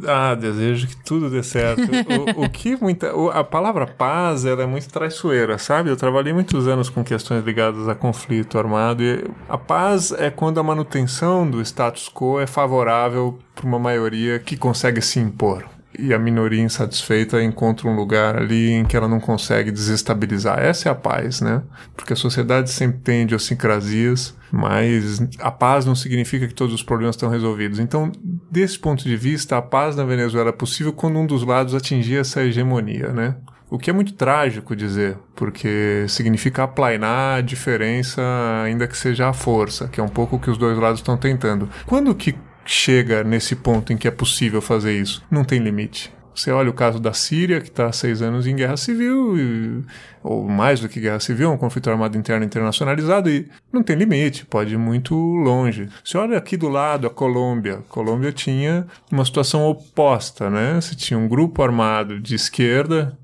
Ah, 0.06 0.34
desejo 0.34 0.86
que 0.88 0.96
tudo 0.96 1.30
dê 1.30 1.42
certo. 1.42 1.82
o, 2.36 2.44
o 2.44 2.48
que 2.50 2.76
muita, 2.80 3.14
o- 3.14 3.30
a 3.30 3.44
palavra 3.44 3.86
paz 3.86 4.44
ela 4.44 4.62
é 4.62 4.66
muito 4.66 4.88
traiçoeira, 4.88 5.58
sabe? 5.58 5.90
Eu 5.90 5.96
trabalhei 5.96 6.32
muitos 6.32 6.66
anos 6.68 6.88
com 6.88 7.04
questões 7.04 7.44
ligadas 7.44 7.88
a 7.88 7.94
conflito 7.94 8.58
armado 8.58 9.02
e 9.02 9.24
a 9.48 9.56
paz 9.58 10.12
é 10.12 10.30
quando 10.30 10.58
a 10.58 10.62
manutenção 10.62 11.48
do 11.48 11.60
status 11.60 12.08
quo 12.12 12.40
é 12.40 12.46
favorável 12.46 13.38
para 13.54 13.66
uma 13.66 13.78
maioria 13.78 14.38
que 14.38 14.56
consegue 14.56 15.00
se 15.00 15.18
impor. 15.20 15.64
E 15.96 16.12
a 16.12 16.18
minoria 16.18 16.60
insatisfeita 16.60 17.42
encontra 17.42 17.88
um 17.88 17.94
lugar 17.94 18.36
ali 18.36 18.70
em 18.72 18.84
que 18.84 18.96
ela 18.96 19.06
não 19.06 19.20
consegue 19.20 19.70
desestabilizar. 19.70 20.58
Essa 20.58 20.88
é 20.88 20.92
a 20.92 20.94
paz, 20.94 21.40
né? 21.40 21.62
Porque 21.96 22.12
a 22.12 22.16
sociedade 22.16 22.70
sempre 22.70 22.98
tem 22.98 23.22
idiosincrasias, 23.22 24.34
mas 24.50 25.22
a 25.38 25.50
paz 25.50 25.86
não 25.86 25.94
significa 25.94 26.48
que 26.48 26.54
todos 26.54 26.74
os 26.74 26.82
problemas 26.82 27.14
estão 27.14 27.28
resolvidos. 27.28 27.78
Então, 27.78 28.10
desse 28.50 28.78
ponto 28.78 29.04
de 29.04 29.16
vista, 29.16 29.56
a 29.56 29.62
paz 29.62 29.94
na 29.94 30.04
Venezuela 30.04 30.48
é 30.48 30.52
possível 30.52 30.92
quando 30.92 31.18
um 31.18 31.26
dos 31.26 31.44
lados 31.44 31.74
atingir 31.74 32.16
essa 32.16 32.42
hegemonia, 32.42 33.08
né? 33.08 33.36
O 33.70 33.78
que 33.78 33.90
é 33.90 33.92
muito 33.92 34.12
trágico 34.12 34.76
dizer, 34.76 35.16
porque 35.34 36.04
significa 36.08 36.62
aplainar 36.64 37.38
a 37.38 37.40
diferença, 37.40 38.22
ainda 38.64 38.86
que 38.86 38.96
seja 38.96 39.28
a 39.28 39.32
força, 39.32 39.88
que 39.88 40.00
é 40.00 40.02
um 40.02 40.08
pouco 40.08 40.36
o 40.36 40.38
que 40.38 40.50
os 40.50 40.58
dois 40.58 40.78
lados 40.78 41.00
estão 41.00 41.16
tentando. 41.16 41.68
Quando 41.86 42.14
que 42.14 42.34
chega 42.64 43.22
nesse 43.24 43.54
ponto 43.56 43.92
em 43.92 43.96
que 43.96 44.08
é 44.08 44.10
possível 44.10 44.60
fazer 44.60 44.98
isso? 44.98 45.22
Não 45.30 45.44
tem 45.44 45.58
limite. 45.60 46.12
Você 46.34 46.50
olha 46.50 46.68
o 46.68 46.74
caso 46.74 46.98
da 46.98 47.12
Síria, 47.12 47.60
que 47.60 47.68
está 47.68 47.86
há 47.86 47.92
seis 47.92 48.20
anos 48.20 48.44
em 48.44 48.56
guerra 48.56 48.76
civil, 48.76 49.38
e- 49.38 49.84
ou 50.20 50.48
mais 50.48 50.80
do 50.80 50.88
que 50.88 50.98
guerra 51.00 51.20
civil, 51.20 51.52
um 51.52 51.56
conflito 51.56 51.88
armado 51.88 52.18
interno 52.18 52.44
internacionalizado, 52.44 53.30
e 53.30 53.48
não 53.72 53.84
tem 53.84 53.94
limite, 53.94 54.44
pode 54.44 54.74
ir 54.74 54.78
muito 54.78 55.14
longe. 55.14 55.88
Você 56.02 56.18
olha 56.18 56.36
aqui 56.36 56.56
do 56.56 56.68
lado 56.68 57.06
a 57.06 57.10
Colômbia. 57.10 57.74
A 57.74 57.82
Colômbia 57.82 58.32
tinha 58.32 58.84
uma 59.12 59.24
situação 59.24 59.64
oposta, 59.68 60.50
né? 60.50 60.80
Você 60.80 60.96
tinha 60.96 61.16
um 61.16 61.28
grupo 61.28 61.62
armado 61.62 62.18
de 62.18 62.34
esquerda, 62.34 63.16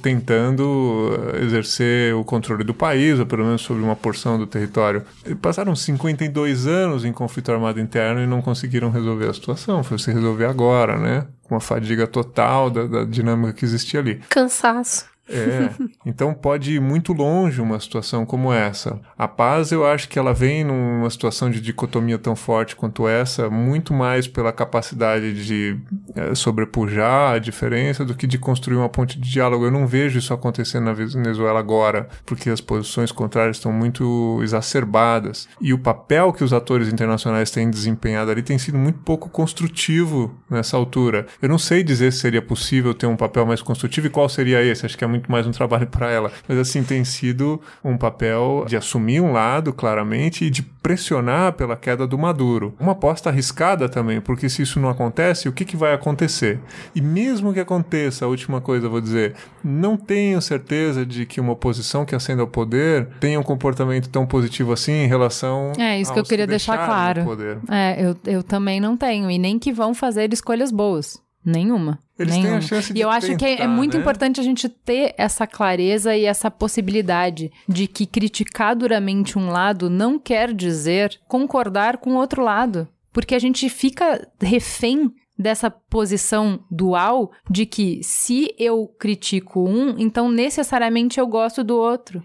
tentando 0.00 1.10
eh, 1.34 1.44
exercer 1.44 2.14
o 2.14 2.24
controle 2.24 2.62
do 2.62 2.72
país, 2.72 3.18
ou 3.18 3.26
pelo 3.26 3.44
menos 3.44 3.62
sobre 3.62 3.82
uma 3.82 3.96
porção 3.96 4.38
do 4.38 4.46
território. 4.46 5.02
Passaram 5.42 5.74
52 5.74 6.66
anos 6.66 7.04
em 7.04 7.12
conflito 7.12 7.50
armado 7.50 7.80
interno 7.80 8.20
e 8.20 8.26
não 8.26 8.40
conseguiram 8.40 8.90
resolver 8.90 9.28
a 9.28 9.34
situação. 9.34 9.82
Foi 9.82 9.98
se 9.98 10.12
resolver 10.12 10.46
agora, 10.46 10.98
né? 10.98 11.26
Com 11.42 11.54
uma 11.54 11.60
fadiga 11.60 12.06
total 12.06 12.70
da, 12.70 12.86
da 12.86 13.04
dinâmica 13.04 13.52
que 13.52 13.64
existia 13.64 14.00
ali. 14.00 14.20
Cansaço. 14.28 15.13
É, 15.28 15.70
então 16.04 16.34
pode 16.34 16.74
ir 16.74 16.80
muito 16.80 17.12
longe 17.12 17.60
uma 17.60 17.80
situação 17.80 18.26
como 18.26 18.52
essa. 18.52 19.00
A 19.16 19.26
paz, 19.26 19.72
eu 19.72 19.86
acho 19.86 20.08
que 20.08 20.18
ela 20.18 20.34
vem 20.34 20.64
numa 20.64 21.08
situação 21.08 21.50
de 21.50 21.60
dicotomia 21.60 22.18
tão 22.18 22.36
forte 22.36 22.76
quanto 22.76 23.08
essa, 23.08 23.48
muito 23.48 23.94
mais 23.94 24.28
pela 24.28 24.52
capacidade 24.52 25.44
de 25.44 25.78
eh, 26.14 26.34
sobrepujar 26.34 27.34
a 27.34 27.38
diferença 27.38 28.04
do 28.04 28.14
que 28.14 28.26
de 28.26 28.38
construir 28.38 28.76
uma 28.76 28.88
ponte 28.88 29.18
de 29.18 29.30
diálogo. 29.30 29.64
Eu 29.64 29.70
não 29.70 29.86
vejo 29.86 30.18
isso 30.18 30.34
acontecendo 30.34 30.84
na 30.84 30.92
Venezuela 30.92 31.58
agora, 31.58 32.08
porque 32.26 32.50
as 32.50 32.60
posições 32.60 33.10
contrárias 33.10 33.56
estão 33.56 33.72
muito 33.72 34.40
exacerbadas. 34.42 35.48
E 35.60 35.72
o 35.72 35.78
papel 35.78 36.32
que 36.32 36.44
os 36.44 36.52
atores 36.52 36.88
internacionais 36.92 37.50
têm 37.50 37.70
desempenhado 37.70 38.30
ali 38.30 38.42
tem 38.42 38.58
sido 38.58 38.76
muito 38.76 38.98
pouco 39.00 39.28
construtivo 39.30 40.38
nessa 40.50 40.76
altura. 40.76 41.26
Eu 41.40 41.48
não 41.48 41.58
sei 41.58 41.82
dizer 41.82 42.12
se 42.12 42.18
seria 42.18 42.42
possível 42.42 42.92
ter 42.92 43.06
um 43.06 43.16
papel 43.16 43.46
mais 43.46 43.62
construtivo 43.62 44.06
e 44.06 44.10
qual 44.10 44.28
seria 44.28 44.62
esse. 44.62 44.84
Acho 44.84 44.98
que 44.98 45.04
é 45.04 45.13
muito 45.14 45.30
mais 45.30 45.46
um 45.46 45.50
trabalho 45.50 45.86
para 45.86 46.10
ela. 46.10 46.30
Mas 46.48 46.58
assim, 46.58 46.82
tem 46.82 47.04
sido 47.04 47.60
um 47.82 47.96
papel 47.96 48.64
de 48.66 48.76
assumir 48.76 49.20
um 49.20 49.32
lado, 49.32 49.72
claramente, 49.72 50.44
e 50.44 50.50
de 50.50 50.62
pressionar 50.62 51.54
pela 51.54 51.76
queda 51.76 52.06
do 52.06 52.18
Maduro. 52.18 52.74
Uma 52.78 52.92
aposta 52.92 53.30
arriscada 53.30 53.88
também, 53.88 54.20
porque 54.20 54.48
se 54.48 54.62
isso 54.62 54.78
não 54.78 54.88
acontece, 54.88 55.48
o 55.48 55.52
que, 55.52 55.64
que 55.64 55.76
vai 55.76 55.94
acontecer? 55.94 56.60
E 56.94 57.00
mesmo 57.00 57.54
que 57.54 57.60
aconteça, 57.60 58.24
a 58.24 58.28
última 58.28 58.60
coisa 58.60 58.86
eu 58.86 58.90
vou 58.90 59.00
dizer, 59.00 59.34
não 59.62 59.96
tenho 59.96 60.42
certeza 60.42 61.06
de 61.06 61.24
que 61.24 61.40
uma 61.40 61.52
oposição 61.52 62.04
que 62.04 62.14
ascenda 62.14 62.42
ao 62.42 62.48
poder 62.48 63.08
tenha 63.18 63.40
um 63.40 63.42
comportamento 63.42 64.08
tão 64.08 64.26
positivo 64.26 64.72
assim 64.72 64.92
em 64.92 65.06
relação 65.06 65.72
É 65.78 65.98
isso 65.98 66.12
que 66.12 66.18
eu 66.18 66.24
queria 66.24 66.46
deixar 66.46 66.76
claro. 66.84 67.22
É, 67.70 68.04
eu, 68.04 68.16
eu 68.26 68.42
também 68.42 68.80
não 68.80 68.96
tenho. 68.96 69.30
E 69.30 69.38
nem 69.38 69.58
que 69.58 69.72
vão 69.72 69.94
fazer 69.94 70.32
escolhas 70.32 70.70
boas. 70.70 71.23
Nenhuma. 71.44 71.98
Eles 72.18 72.32
têm 72.32 72.42
a 72.42 72.44
Nenhuma. 72.44 72.60
chance 72.62 72.90
E 72.90 72.94
de 72.94 73.00
eu 73.00 73.10
acho 73.10 73.36
que 73.36 73.44
é, 73.44 73.52
é 73.52 73.56
tentar, 73.56 73.68
muito 73.68 73.94
né? 73.96 74.00
importante 74.00 74.40
a 74.40 74.44
gente 74.44 74.68
ter 74.68 75.14
essa 75.18 75.46
clareza 75.46 76.16
e 76.16 76.24
essa 76.24 76.50
possibilidade 76.50 77.52
de 77.68 77.86
que 77.86 78.06
criticar 78.06 78.74
duramente 78.74 79.38
um 79.38 79.50
lado 79.50 79.90
não 79.90 80.18
quer 80.18 80.54
dizer 80.54 81.20
concordar 81.28 81.98
com 81.98 82.12
o 82.12 82.16
outro 82.16 82.42
lado. 82.42 82.88
Porque 83.12 83.34
a 83.34 83.38
gente 83.38 83.68
fica 83.68 84.26
refém 84.40 85.12
dessa 85.38 85.70
posição 85.70 86.60
dual 86.70 87.32
de 87.50 87.66
que 87.66 88.00
se 88.02 88.54
eu 88.58 88.86
critico 88.98 89.68
um, 89.68 89.98
então 89.98 90.30
necessariamente 90.30 91.18
eu 91.18 91.26
gosto 91.26 91.64
do 91.64 91.76
outro. 91.76 92.22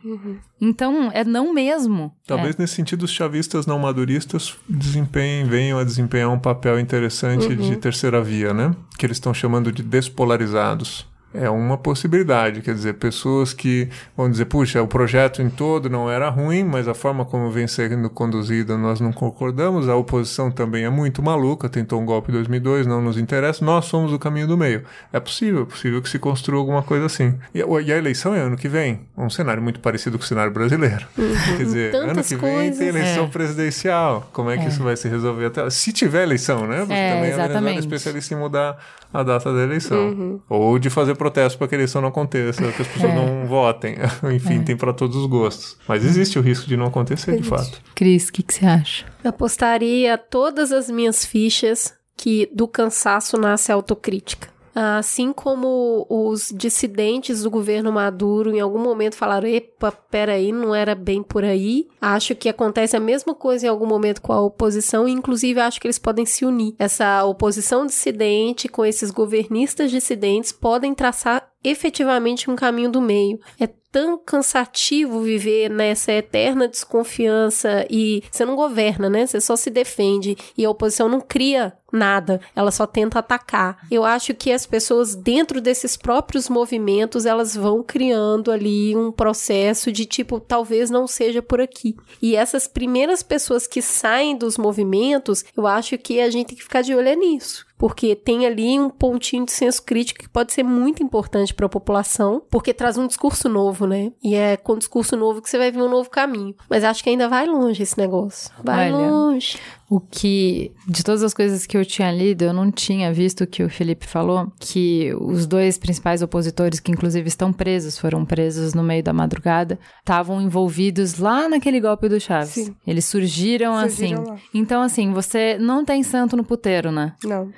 Então 0.62 1.10
é 1.14 1.24
não 1.24 1.54
mesmo. 1.54 2.14
Talvez 2.28 2.58
nesse 2.58 2.76
sentido 2.76 3.04
os 3.04 3.12
chavistas 3.12 3.66
não 3.66 3.80
maduristas 3.80 4.56
desempenhem, 4.68 5.46
venham 5.46 5.80
a 5.80 5.84
desempenhar 5.84 6.30
um 6.30 6.40
papel 6.40 6.80
interessante 6.80 7.56
de 7.56 7.76
terceira 7.78 8.22
via, 8.22 8.54
né? 8.54 8.76
Que 8.98 9.06
eles 9.06 9.18
estão 9.18 9.34
chamando 9.34 9.72
de 9.72 9.82
despolarizados. 9.82 11.08
É 11.32 11.48
uma 11.50 11.78
possibilidade, 11.78 12.62
quer 12.62 12.74
dizer, 12.74 12.94
pessoas 12.96 13.54
que 13.54 13.88
vão 14.18 14.32
dizer, 14.32 14.46
puxa, 14.46 14.82
o 14.82 14.88
projeto 14.88 15.42
em 15.44 15.50
todo 15.50 15.88
não 15.88 16.10
era 16.10 16.28
ruim, 16.30 16.64
mas 16.64 16.88
a 16.88 16.94
forma 16.96 17.24
como 17.24 17.52
vem 17.52 17.68
sendo 17.68 18.10
conduzida 18.10 18.76
nós 18.78 19.00
não 19.00 19.12
concordamos, 19.14 19.88
a 19.88 19.96
oposição 19.96 20.50
também 20.50 20.86
é 20.86 20.90
muito 20.90 21.22
maluca, 21.22 21.70
tentou 21.70 22.02
um 22.02 22.06
golpe 22.06 22.32
em 22.32 22.34
2002, 22.34 22.88
não 22.88 23.00
nos 23.02 23.16
interessa, 23.18 23.64
nós 23.64 23.86
somos 23.86 24.12
o 24.12 24.18
caminho 24.18 24.48
do 24.48 24.58
meio. 24.58 24.84
É 25.14 25.20
possível, 25.20 25.62
é 25.62 25.66
possível 25.66 26.02
que 26.02 26.10
se 26.10 26.18
construa 26.18 26.60
alguma 26.60 26.82
coisa 26.82 27.06
assim. 27.06 27.36
E, 27.54 27.62
a- 27.62 27.98
eleição 27.98 28.34
é 28.34 28.40
ano 28.40 28.58
que 28.58 28.68
vem, 28.68 29.02
um 29.18 29.30
cenário 29.30 29.62
muito 29.62 29.80
parecido 29.80 30.18
com 30.18 30.24
o 30.24 30.28
cenário 30.28 30.52
brasileiro. 30.52 31.06
Quer 31.16 31.64
dizer, 31.64 31.96
ano 31.96 32.08
Tantas 32.08 32.28
que 32.28 32.36
vem 32.38 32.54
coisas. 32.56 32.78
tem 32.80 32.88
eleição 32.88 33.26
É. 33.26 33.28
presidencial. 33.28 34.28
Como 34.34 34.50
é 34.50 34.58
que 34.58 34.68
isso 34.68 34.82
vai 34.84 34.96
se 34.98 35.08
resolver 35.08 35.46
até 35.46 35.62
lá? 35.64 35.70
Se 35.70 35.92
tiver 35.94 36.24
eleição, 36.24 36.66
né? 36.66 36.80
Porque 36.80 36.94
É, 36.94 37.14
também 37.14 37.30
é 37.30 37.34
exatamente. 37.34 37.80
especialista 37.80 38.34
em 38.34 38.38
mudar 38.38 38.78
a 39.14 39.24
data 39.24 39.52
da 39.54 39.62
eleição. 39.64 40.42
Ou 40.48 40.78
de 40.78 40.90
fazer 40.90 41.16
protesto 41.16 41.58
para 41.58 41.68
que 41.68 41.76
a 41.76 41.78
eleição 41.78 42.02
não 42.02 42.10
aconteça, 42.10 42.62
que 42.72 42.82
as 42.82 42.88
pessoas 42.88 43.12
É. 43.12 43.16
não 43.16 43.48
votem. 43.48 43.96
Enfim, 44.34 44.62
tem 44.62 44.76
para 44.78 44.94
todos 44.94 45.16
os 45.16 45.26
gostos. 45.26 45.78
Mas 45.88 46.06
existe 46.06 46.38
o 46.38 46.42
risco 46.42 46.68
de 46.68 46.78
não 46.78 46.86
acontecer, 46.88 47.38
de 47.38 47.44
fato. 47.44 47.82
Cris, 47.96 48.30
o 48.30 48.34
que, 48.34 48.44
que 48.44 48.54
você 48.54 48.66
acha? 48.66 49.06
Eu 49.24 49.30
apostaria 49.32 50.18
todas 50.18 50.72
as 50.72 50.90
minhas 50.90 51.26
fichas 51.26 51.94
que 52.16 52.50
do 52.54 52.68
cansaço 52.68 53.38
nasce 53.38 53.72
a 53.72 53.76
autocrítica. 53.76 54.50
Assim 54.74 55.34
como 55.34 56.06
os 56.10 56.54
dissidentes 56.56 57.44
do 57.44 57.50
governo 57.50 57.92
Maduro 57.92 58.52
em 58.52 58.60
algum 58.60 58.80
momento 58.80 59.16
falaram: 59.16 59.48
epa, 59.48 59.92
peraí, 59.92 60.52
não 60.52 60.74
era 60.74 60.96
bem 60.96 61.24
por 61.24 61.44
aí. 61.44 61.88
Acho 62.02 62.36
que 62.36 62.50
acontece 62.50 62.96
a 62.96 63.00
mesma 63.00 63.34
coisa 63.34 63.66
em 63.66 63.70
algum 63.70 63.86
momento 63.86 64.22
com 64.22 64.34
a 64.34 64.42
oposição, 64.42 65.08
inclusive 65.08 65.60
acho 65.60 65.80
que 65.80 65.88
eles 65.88 66.00
podem 66.00 66.26
se 66.26 66.46
unir. 66.46 66.76
Essa 66.78 67.24
oposição 67.26 67.86
dissidente 67.86 68.68
com 68.68 68.86
esses 68.86 69.12
governistas 69.12 69.92
dissidentes 69.92 70.52
podem 70.52 70.94
traçar 70.94 71.50
efetivamente 71.64 72.50
um 72.50 72.56
caminho 72.56 72.92
do 72.92 73.02
meio. 73.02 73.40
É 73.60 73.68
tão 73.92 74.18
cansativo 74.18 75.22
viver 75.22 75.70
nessa 75.70 76.12
eterna 76.12 76.68
desconfiança 76.68 77.86
e 77.90 78.24
você 78.32 78.46
não 78.46 78.56
governa, 78.56 79.10
né? 79.10 79.26
Você 79.26 79.42
só 79.42 79.56
se 79.56 79.70
defende 79.70 80.38
e 80.58 80.64
a 80.66 80.70
oposição 80.70 81.10
não 81.10 81.22
cria 81.22 81.74
nada, 81.92 82.40
ela 82.56 82.72
só 82.72 82.86
tenta 82.86 83.20
atacar. 83.20 83.80
Eu 83.90 84.04
acho 84.06 84.34
que 84.34 84.52
as 84.52 84.66
pessoas 84.66 85.16
dentro 85.16 85.60
desses 85.60 85.98
próprios 85.98 86.48
movimentos, 86.48 87.26
elas 87.26 87.56
vão 87.56 87.84
criando 87.84 88.52
ali 88.52 88.96
um 88.96 89.12
processo 89.12 89.92
de 89.92 90.06
tipo, 90.06 90.40
talvez 90.40 90.90
não 90.90 91.08
seja 91.08 91.42
por 91.42 91.60
aqui. 91.60 91.96
E 92.22 92.36
essas 92.36 92.68
primeiras 92.68 93.24
pessoas 93.24 93.66
que 93.66 93.82
saem 93.82 94.38
dos 94.38 94.58
movimentos, 94.58 95.44
eu 95.58 95.66
acho 95.66 95.98
que 95.98 96.20
a 96.20 96.30
gente 96.30 96.48
tem 96.48 96.58
que 96.58 96.64
ficar 96.64 96.82
de 96.82 96.94
olho 96.94 97.08
é 97.08 97.16
nisso 97.16 97.69
porque 97.80 98.14
tem 98.14 98.46
ali 98.46 98.78
um 98.78 98.90
pontinho 98.90 99.46
de 99.46 99.54
senso 99.54 99.82
crítico 99.82 100.20
que 100.20 100.28
pode 100.30 100.52
ser 100.52 100.64
muito 100.64 101.02
importante 101.02 101.54
para 101.54 101.66
a 101.66 101.70
população, 101.70 102.44
porque 102.52 102.74
traz 102.74 102.98
um 102.98 103.08
discurso 103.08 103.48
novo, 103.48 103.88
né? 103.88 104.12
E 104.22 104.36
é 104.36 104.58
com 104.58 104.78
discurso 104.78 105.16
novo 105.16 105.42
que 105.42 105.50
você 105.50 105.58
vai 105.58 105.72
ver 105.72 105.82
um 105.82 105.90
novo 105.90 106.10
caminho. 106.10 106.54
Mas 106.70 106.84
acho 106.84 107.02
que 107.02 107.10
ainda 107.10 107.30
vai 107.30 107.48
longe 107.48 107.82
esse 107.82 107.98
negócio. 107.98 108.52
Vai 108.62 108.92
Olha, 108.92 109.02
longe. 109.02 109.58
O 109.90 110.00
que, 110.00 110.72
de 110.88 111.04
todas 111.04 111.24
as 111.24 111.34
coisas 111.34 111.66
que 111.66 111.76
eu 111.76 111.84
tinha 111.84 112.12
lido, 112.12 112.44
eu 112.44 112.54
não 112.54 112.72
tinha 112.72 113.12
visto 113.12 113.44
o 113.44 113.48
que 113.48 113.64
o 113.64 113.70
Felipe 113.70 114.06
falou, 114.06 114.52
que 114.60 115.12
os 115.20 115.48
dois 115.48 115.78
principais 115.80 116.22
opositores, 116.22 116.80
que 116.80 116.92
inclusive 116.92 117.28
estão 117.28 117.52
presos, 117.52 117.98
foram 117.98 118.24
presos 118.24 118.74
no 118.76 118.84
meio 118.84 119.02
da 119.04 119.12
madrugada, 119.12 119.80
estavam 120.00 120.40
envolvidos 120.42 121.18
lá 121.18 121.50
naquele 121.50 121.80
golpe 121.80 122.08
do 122.08 122.20
Chaves. 122.20 122.50
Sim. 122.50 122.76
Eles 122.86 123.06
surgiram, 123.06 123.80
Surgiram 123.80 124.22
assim. 124.22 124.30
lá. 124.30 124.38
Então, 124.54 124.82
assim, 124.84 125.12
você 125.12 125.58
não 125.60 125.84
tem 125.84 126.04
santo 126.04 126.38
no 126.38 126.44
puteiro, 126.44 126.92
né? 126.92 127.14
Não. 127.24 127.50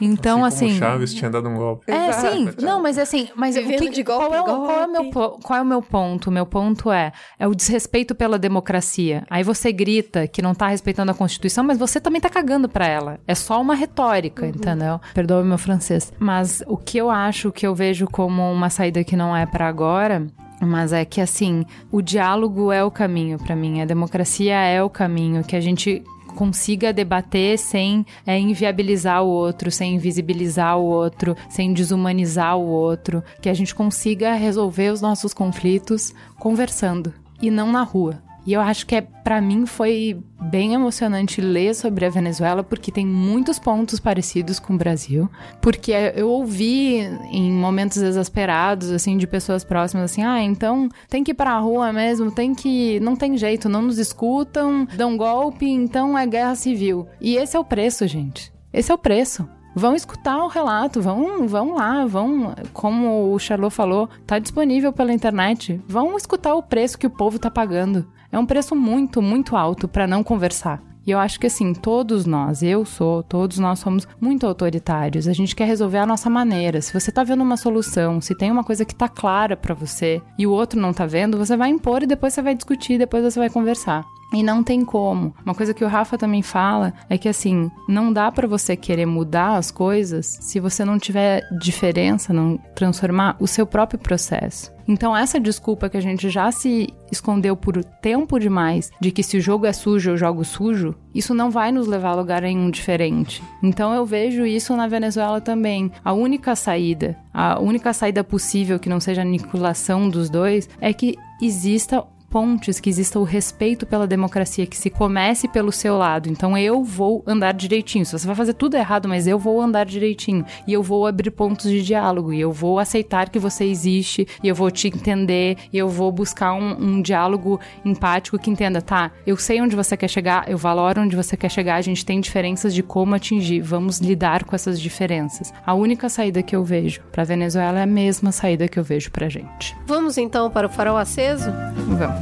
Então, 0.00 0.44
assim, 0.44 0.66
assim. 0.70 0.78
Chaves 0.78 1.12
tinha 1.12 1.28
dado 1.30 1.48
um 1.48 1.56
golpe. 1.56 1.90
É, 1.90 2.08
Exato. 2.10 2.36
sim. 2.36 2.48
Não, 2.60 2.80
mas 2.80 2.98
assim, 2.98 3.28
mas 3.34 3.56
o 3.56 3.62
que, 3.62 3.90
de 3.90 4.02
golpe 4.02 4.26
qual, 4.28 4.34
é, 4.34 4.40
o- 4.40 4.44
qual 4.44 4.80
é 4.80 4.86
o 4.86 4.92
meu, 4.92 5.10
golpe. 5.10 5.42
qual 5.42 5.58
é 5.58 5.62
o 5.62 5.66
meu 5.66 5.82
ponto? 5.82 6.28
O 6.28 6.32
meu 6.32 6.46
ponto 6.46 6.90
é, 6.92 7.12
é 7.38 7.48
o 7.48 7.54
desrespeito 7.54 8.14
pela 8.14 8.38
democracia. 8.38 9.24
Aí 9.28 9.42
você 9.42 9.72
grita 9.72 10.28
que 10.28 10.40
não 10.40 10.54
tá 10.54 10.68
respeitando 10.68 11.10
a 11.10 11.14
Constituição, 11.14 11.64
mas 11.64 11.79
você 11.80 11.98
também 11.98 12.20
tá 12.20 12.28
cagando 12.28 12.68
pra 12.68 12.86
ela. 12.86 13.18
É 13.26 13.34
só 13.34 13.60
uma 13.60 13.74
retórica, 13.74 14.46
entendeu? 14.46 15.00
Perdoa 15.14 15.40
o 15.40 15.44
meu 15.44 15.58
francês. 15.58 16.12
Mas 16.18 16.62
o 16.66 16.76
que 16.76 16.98
eu 16.98 17.10
acho, 17.10 17.50
que 17.50 17.66
eu 17.66 17.74
vejo 17.74 18.06
como 18.06 18.42
uma 18.52 18.70
saída 18.70 19.02
que 19.02 19.16
não 19.16 19.34
é 19.34 19.46
pra 19.46 19.66
agora, 19.66 20.26
mas 20.60 20.92
é 20.92 21.04
que 21.04 21.20
assim, 21.20 21.64
o 21.90 22.02
diálogo 22.02 22.70
é 22.70 22.84
o 22.84 22.90
caminho 22.90 23.38
pra 23.38 23.56
mim, 23.56 23.80
a 23.80 23.86
democracia 23.86 24.56
é 24.56 24.82
o 24.82 24.90
caminho 24.90 25.42
que 25.42 25.56
a 25.56 25.60
gente 25.60 26.04
consiga 26.30 26.92
debater 26.92 27.58
sem 27.58 28.06
é, 28.26 28.38
inviabilizar 28.38 29.22
o 29.22 29.28
outro, 29.28 29.70
sem 29.70 29.96
invisibilizar 29.96 30.78
o 30.78 30.84
outro, 30.84 31.36
sem 31.48 31.72
desumanizar 31.72 32.56
o 32.56 32.66
outro, 32.66 33.22
que 33.40 33.48
a 33.48 33.54
gente 33.54 33.74
consiga 33.74 34.34
resolver 34.34 34.90
os 34.90 35.00
nossos 35.00 35.34
conflitos 35.34 36.14
conversando 36.38 37.12
e 37.42 37.50
não 37.50 37.72
na 37.72 37.82
rua. 37.82 38.22
E 38.50 38.52
eu 38.52 38.60
acho 38.60 38.84
que 38.84 38.96
é 38.96 39.00
para 39.00 39.40
mim 39.40 39.64
foi 39.64 40.20
bem 40.42 40.74
emocionante 40.74 41.40
ler 41.40 41.72
sobre 41.72 42.04
a 42.04 42.10
Venezuela 42.10 42.64
porque 42.64 42.90
tem 42.90 43.06
muitos 43.06 43.60
pontos 43.60 44.00
parecidos 44.00 44.58
com 44.58 44.74
o 44.74 44.76
Brasil, 44.76 45.30
porque 45.60 45.92
eu 46.16 46.28
ouvi 46.28 46.96
em 47.30 47.52
momentos 47.52 47.98
exasperados 47.98 48.90
assim 48.90 49.16
de 49.16 49.24
pessoas 49.24 49.62
próximas 49.62 50.10
assim: 50.10 50.24
"Ah, 50.24 50.42
então 50.42 50.88
tem 51.08 51.22
que 51.22 51.30
ir 51.30 51.34
para 51.34 51.52
a 51.52 51.60
rua 51.60 51.92
mesmo, 51.92 52.32
tem 52.32 52.52
que 52.52 52.98
não 52.98 53.14
tem 53.14 53.38
jeito, 53.38 53.68
não 53.68 53.82
nos 53.82 53.98
escutam, 53.98 54.84
dão 54.96 55.16
golpe, 55.16 55.66
então 55.66 56.18
é 56.18 56.26
guerra 56.26 56.56
civil". 56.56 57.06
E 57.20 57.36
esse 57.36 57.56
é 57.56 57.60
o 57.60 57.64
preço, 57.64 58.04
gente. 58.08 58.52
Esse 58.72 58.90
é 58.90 58.94
o 58.96 58.98
preço. 58.98 59.48
Vão 59.76 59.94
escutar 59.94 60.38
o 60.38 60.48
relato, 60.48 61.00
vão, 61.00 61.46
vão 61.46 61.74
lá, 61.76 62.04
vão, 62.04 62.52
como 62.72 63.32
o 63.32 63.38
Charlot 63.38 63.72
falou, 63.72 64.08
tá 64.26 64.40
disponível 64.40 64.92
pela 64.92 65.12
internet. 65.12 65.80
Vão 65.86 66.16
escutar 66.16 66.54
o 66.56 66.62
preço 66.64 66.98
que 66.98 67.06
o 67.06 67.10
povo 67.10 67.38
tá 67.38 67.48
pagando. 67.48 68.04
É 68.32 68.38
um 68.38 68.46
preço 68.46 68.76
muito, 68.76 69.20
muito 69.20 69.56
alto 69.56 69.88
para 69.88 70.06
não 70.06 70.22
conversar. 70.22 70.82
E 71.06 71.10
eu 71.10 71.18
acho 71.18 71.40
que 71.40 71.46
assim, 71.46 71.72
todos 71.72 72.26
nós, 72.26 72.62
eu 72.62 72.84
sou, 72.84 73.22
todos 73.22 73.58
nós 73.58 73.78
somos 73.78 74.06
muito 74.20 74.46
autoritários. 74.46 75.26
A 75.26 75.32
gente 75.32 75.56
quer 75.56 75.64
resolver 75.64 75.98
a 75.98 76.06
nossa 76.06 76.28
maneira. 76.28 76.80
Se 76.80 76.92
você 76.92 77.10
tá 77.10 77.24
vendo 77.24 77.42
uma 77.42 77.56
solução, 77.56 78.20
se 78.20 78.34
tem 78.34 78.50
uma 78.50 78.62
coisa 78.62 78.84
que 78.84 78.94
tá 78.94 79.08
clara 79.08 79.56
para 79.56 79.74
você 79.74 80.22
e 80.38 80.46
o 80.46 80.52
outro 80.52 80.78
não 80.78 80.92
tá 80.92 81.06
vendo, 81.06 81.38
você 81.38 81.56
vai 81.56 81.70
impor 81.70 82.02
e 82.02 82.06
depois 82.06 82.34
você 82.34 82.42
vai 82.42 82.54
discutir, 82.54 82.98
depois 82.98 83.24
você 83.24 83.38
vai 83.38 83.50
conversar. 83.50 84.04
E 84.32 84.42
não 84.42 84.62
tem 84.62 84.84
como. 84.84 85.34
Uma 85.44 85.54
coisa 85.54 85.74
que 85.74 85.84
o 85.84 85.88
Rafa 85.88 86.16
também 86.16 86.42
fala 86.42 86.94
é 87.08 87.18
que 87.18 87.28
assim, 87.28 87.68
não 87.88 88.12
dá 88.12 88.30
pra 88.30 88.46
você 88.46 88.76
querer 88.76 89.06
mudar 89.06 89.56
as 89.56 89.72
coisas 89.72 90.38
se 90.40 90.60
você 90.60 90.84
não 90.84 90.98
tiver 90.98 91.42
diferença, 91.58 92.32
não 92.32 92.56
transformar 92.76 93.36
o 93.40 93.48
seu 93.48 93.66
próprio 93.66 93.98
processo. 93.98 94.70
Então 94.90 95.16
essa 95.16 95.38
desculpa 95.38 95.88
que 95.88 95.96
a 95.96 96.00
gente 96.00 96.28
já 96.28 96.50
se 96.50 96.92
escondeu 97.12 97.56
por 97.56 97.84
tempo 97.84 98.40
demais 98.40 98.90
de 99.00 99.12
que 99.12 99.22
se 99.22 99.36
o 99.36 99.40
jogo 99.40 99.64
é 99.64 99.72
sujo 99.72 100.10
eu 100.10 100.16
jogo 100.16 100.44
sujo, 100.44 100.96
isso 101.14 101.32
não 101.32 101.48
vai 101.48 101.70
nos 101.70 101.86
levar 101.86 102.10
a 102.10 102.14
lugar 102.16 102.42
nenhum 102.42 102.68
diferente. 102.68 103.40
Então 103.62 103.94
eu 103.94 104.04
vejo 104.04 104.44
isso 104.44 104.74
na 104.74 104.88
Venezuela 104.88 105.40
também. 105.40 105.92
A 106.04 106.12
única 106.12 106.56
saída, 106.56 107.16
a 107.32 107.60
única 107.60 107.92
saída 107.92 108.24
possível 108.24 108.80
que 108.80 108.88
não 108.88 108.98
seja 108.98 109.20
a 109.20 109.24
aniquilação 109.24 110.08
dos 110.08 110.28
dois 110.28 110.68
é 110.80 110.92
que 110.92 111.16
exista 111.40 112.04
pontes, 112.30 112.78
que 112.78 112.88
exista 112.88 113.18
o 113.18 113.24
respeito 113.24 113.84
pela 113.84 114.06
democracia, 114.06 114.66
que 114.66 114.76
se 114.76 114.88
comece 114.88 115.48
pelo 115.48 115.72
seu 115.72 115.98
lado. 115.98 116.28
Então 116.28 116.56
eu 116.56 116.84
vou 116.84 117.24
andar 117.26 117.52
direitinho. 117.52 118.06
Se 118.06 118.12
você 118.12 118.26
vai 118.26 118.36
fazer 118.36 118.54
tudo 118.54 118.76
errado, 118.76 119.08
mas 119.08 119.26
eu 119.26 119.38
vou 119.38 119.60
andar 119.60 119.84
direitinho. 119.84 120.44
E 120.66 120.72
eu 120.72 120.82
vou 120.82 121.06
abrir 121.06 121.30
pontos 121.32 121.68
de 121.68 121.82
diálogo. 121.82 122.32
E 122.32 122.40
eu 122.40 122.52
vou 122.52 122.78
aceitar 122.78 123.28
que 123.28 123.38
você 123.38 123.64
existe. 123.64 124.26
E 124.42 124.48
eu 124.48 124.54
vou 124.54 124.70
te 124.70 124.86
entender. 124.86 125.56
E 125.72 125.76
eu 125.76 125.88
vou 125.88 126.12
buscar 126.12 126.54
um, 126.54 126.70
um 126.80 127.02
diálogo 127.02 127.58
empático 127.84 128.38
que 128.38 128.50
entenda, 128.50 128.80
tá? 128.80 129.10
Eu 129.26 129.36
sei 129.36 129.60
onde 129.60 129.74
você 129.74 129.96
quer 129.96 130.08
chegar, 130.08 130.48
eu 130.48 130.56
valoro 130.56 131.02
onde 131.02 131.16
você 131.16 131.36
quer 131.36 131.50
chegar. 131.50 131.76
A 131.76 131.82
gente 131.82 132.06
tem 132.06 132.20
diferenças 132.20 132.72
de 132.72 132.82
como 132.82 133.14
atingir. 133.14 133.60
Vamos 133.60 133.98
lidar 133.98 134.44
com 134.44 134.54
essas 134.54 134.80
diferenças. 134.80 135.52
A 135.66 135.74
única 135.74 136.08
saída 136.08 136.42
que 136.42 136.54
eu 136.54 136.62
vejo 136.62 137.00
para 137.10 137.24
Venezuela 137.24 137.80
é 137.80 137.82
a 137.82 137.86
mesma 137.86 138.30
saída 138.30 138.68
que 138.68 138.78
eu 138.78 138.84
vejo 138.84 139.10
pra 139.10 139.28
gente. 139.28 139.76
Vamos 139.86 140.16
então 140.16 140.48
para 140.50 140.66
o 140.66 140.70
farol 140.70 140.96
aceso? 140.96 141.50
Vamos. 141.98 142.19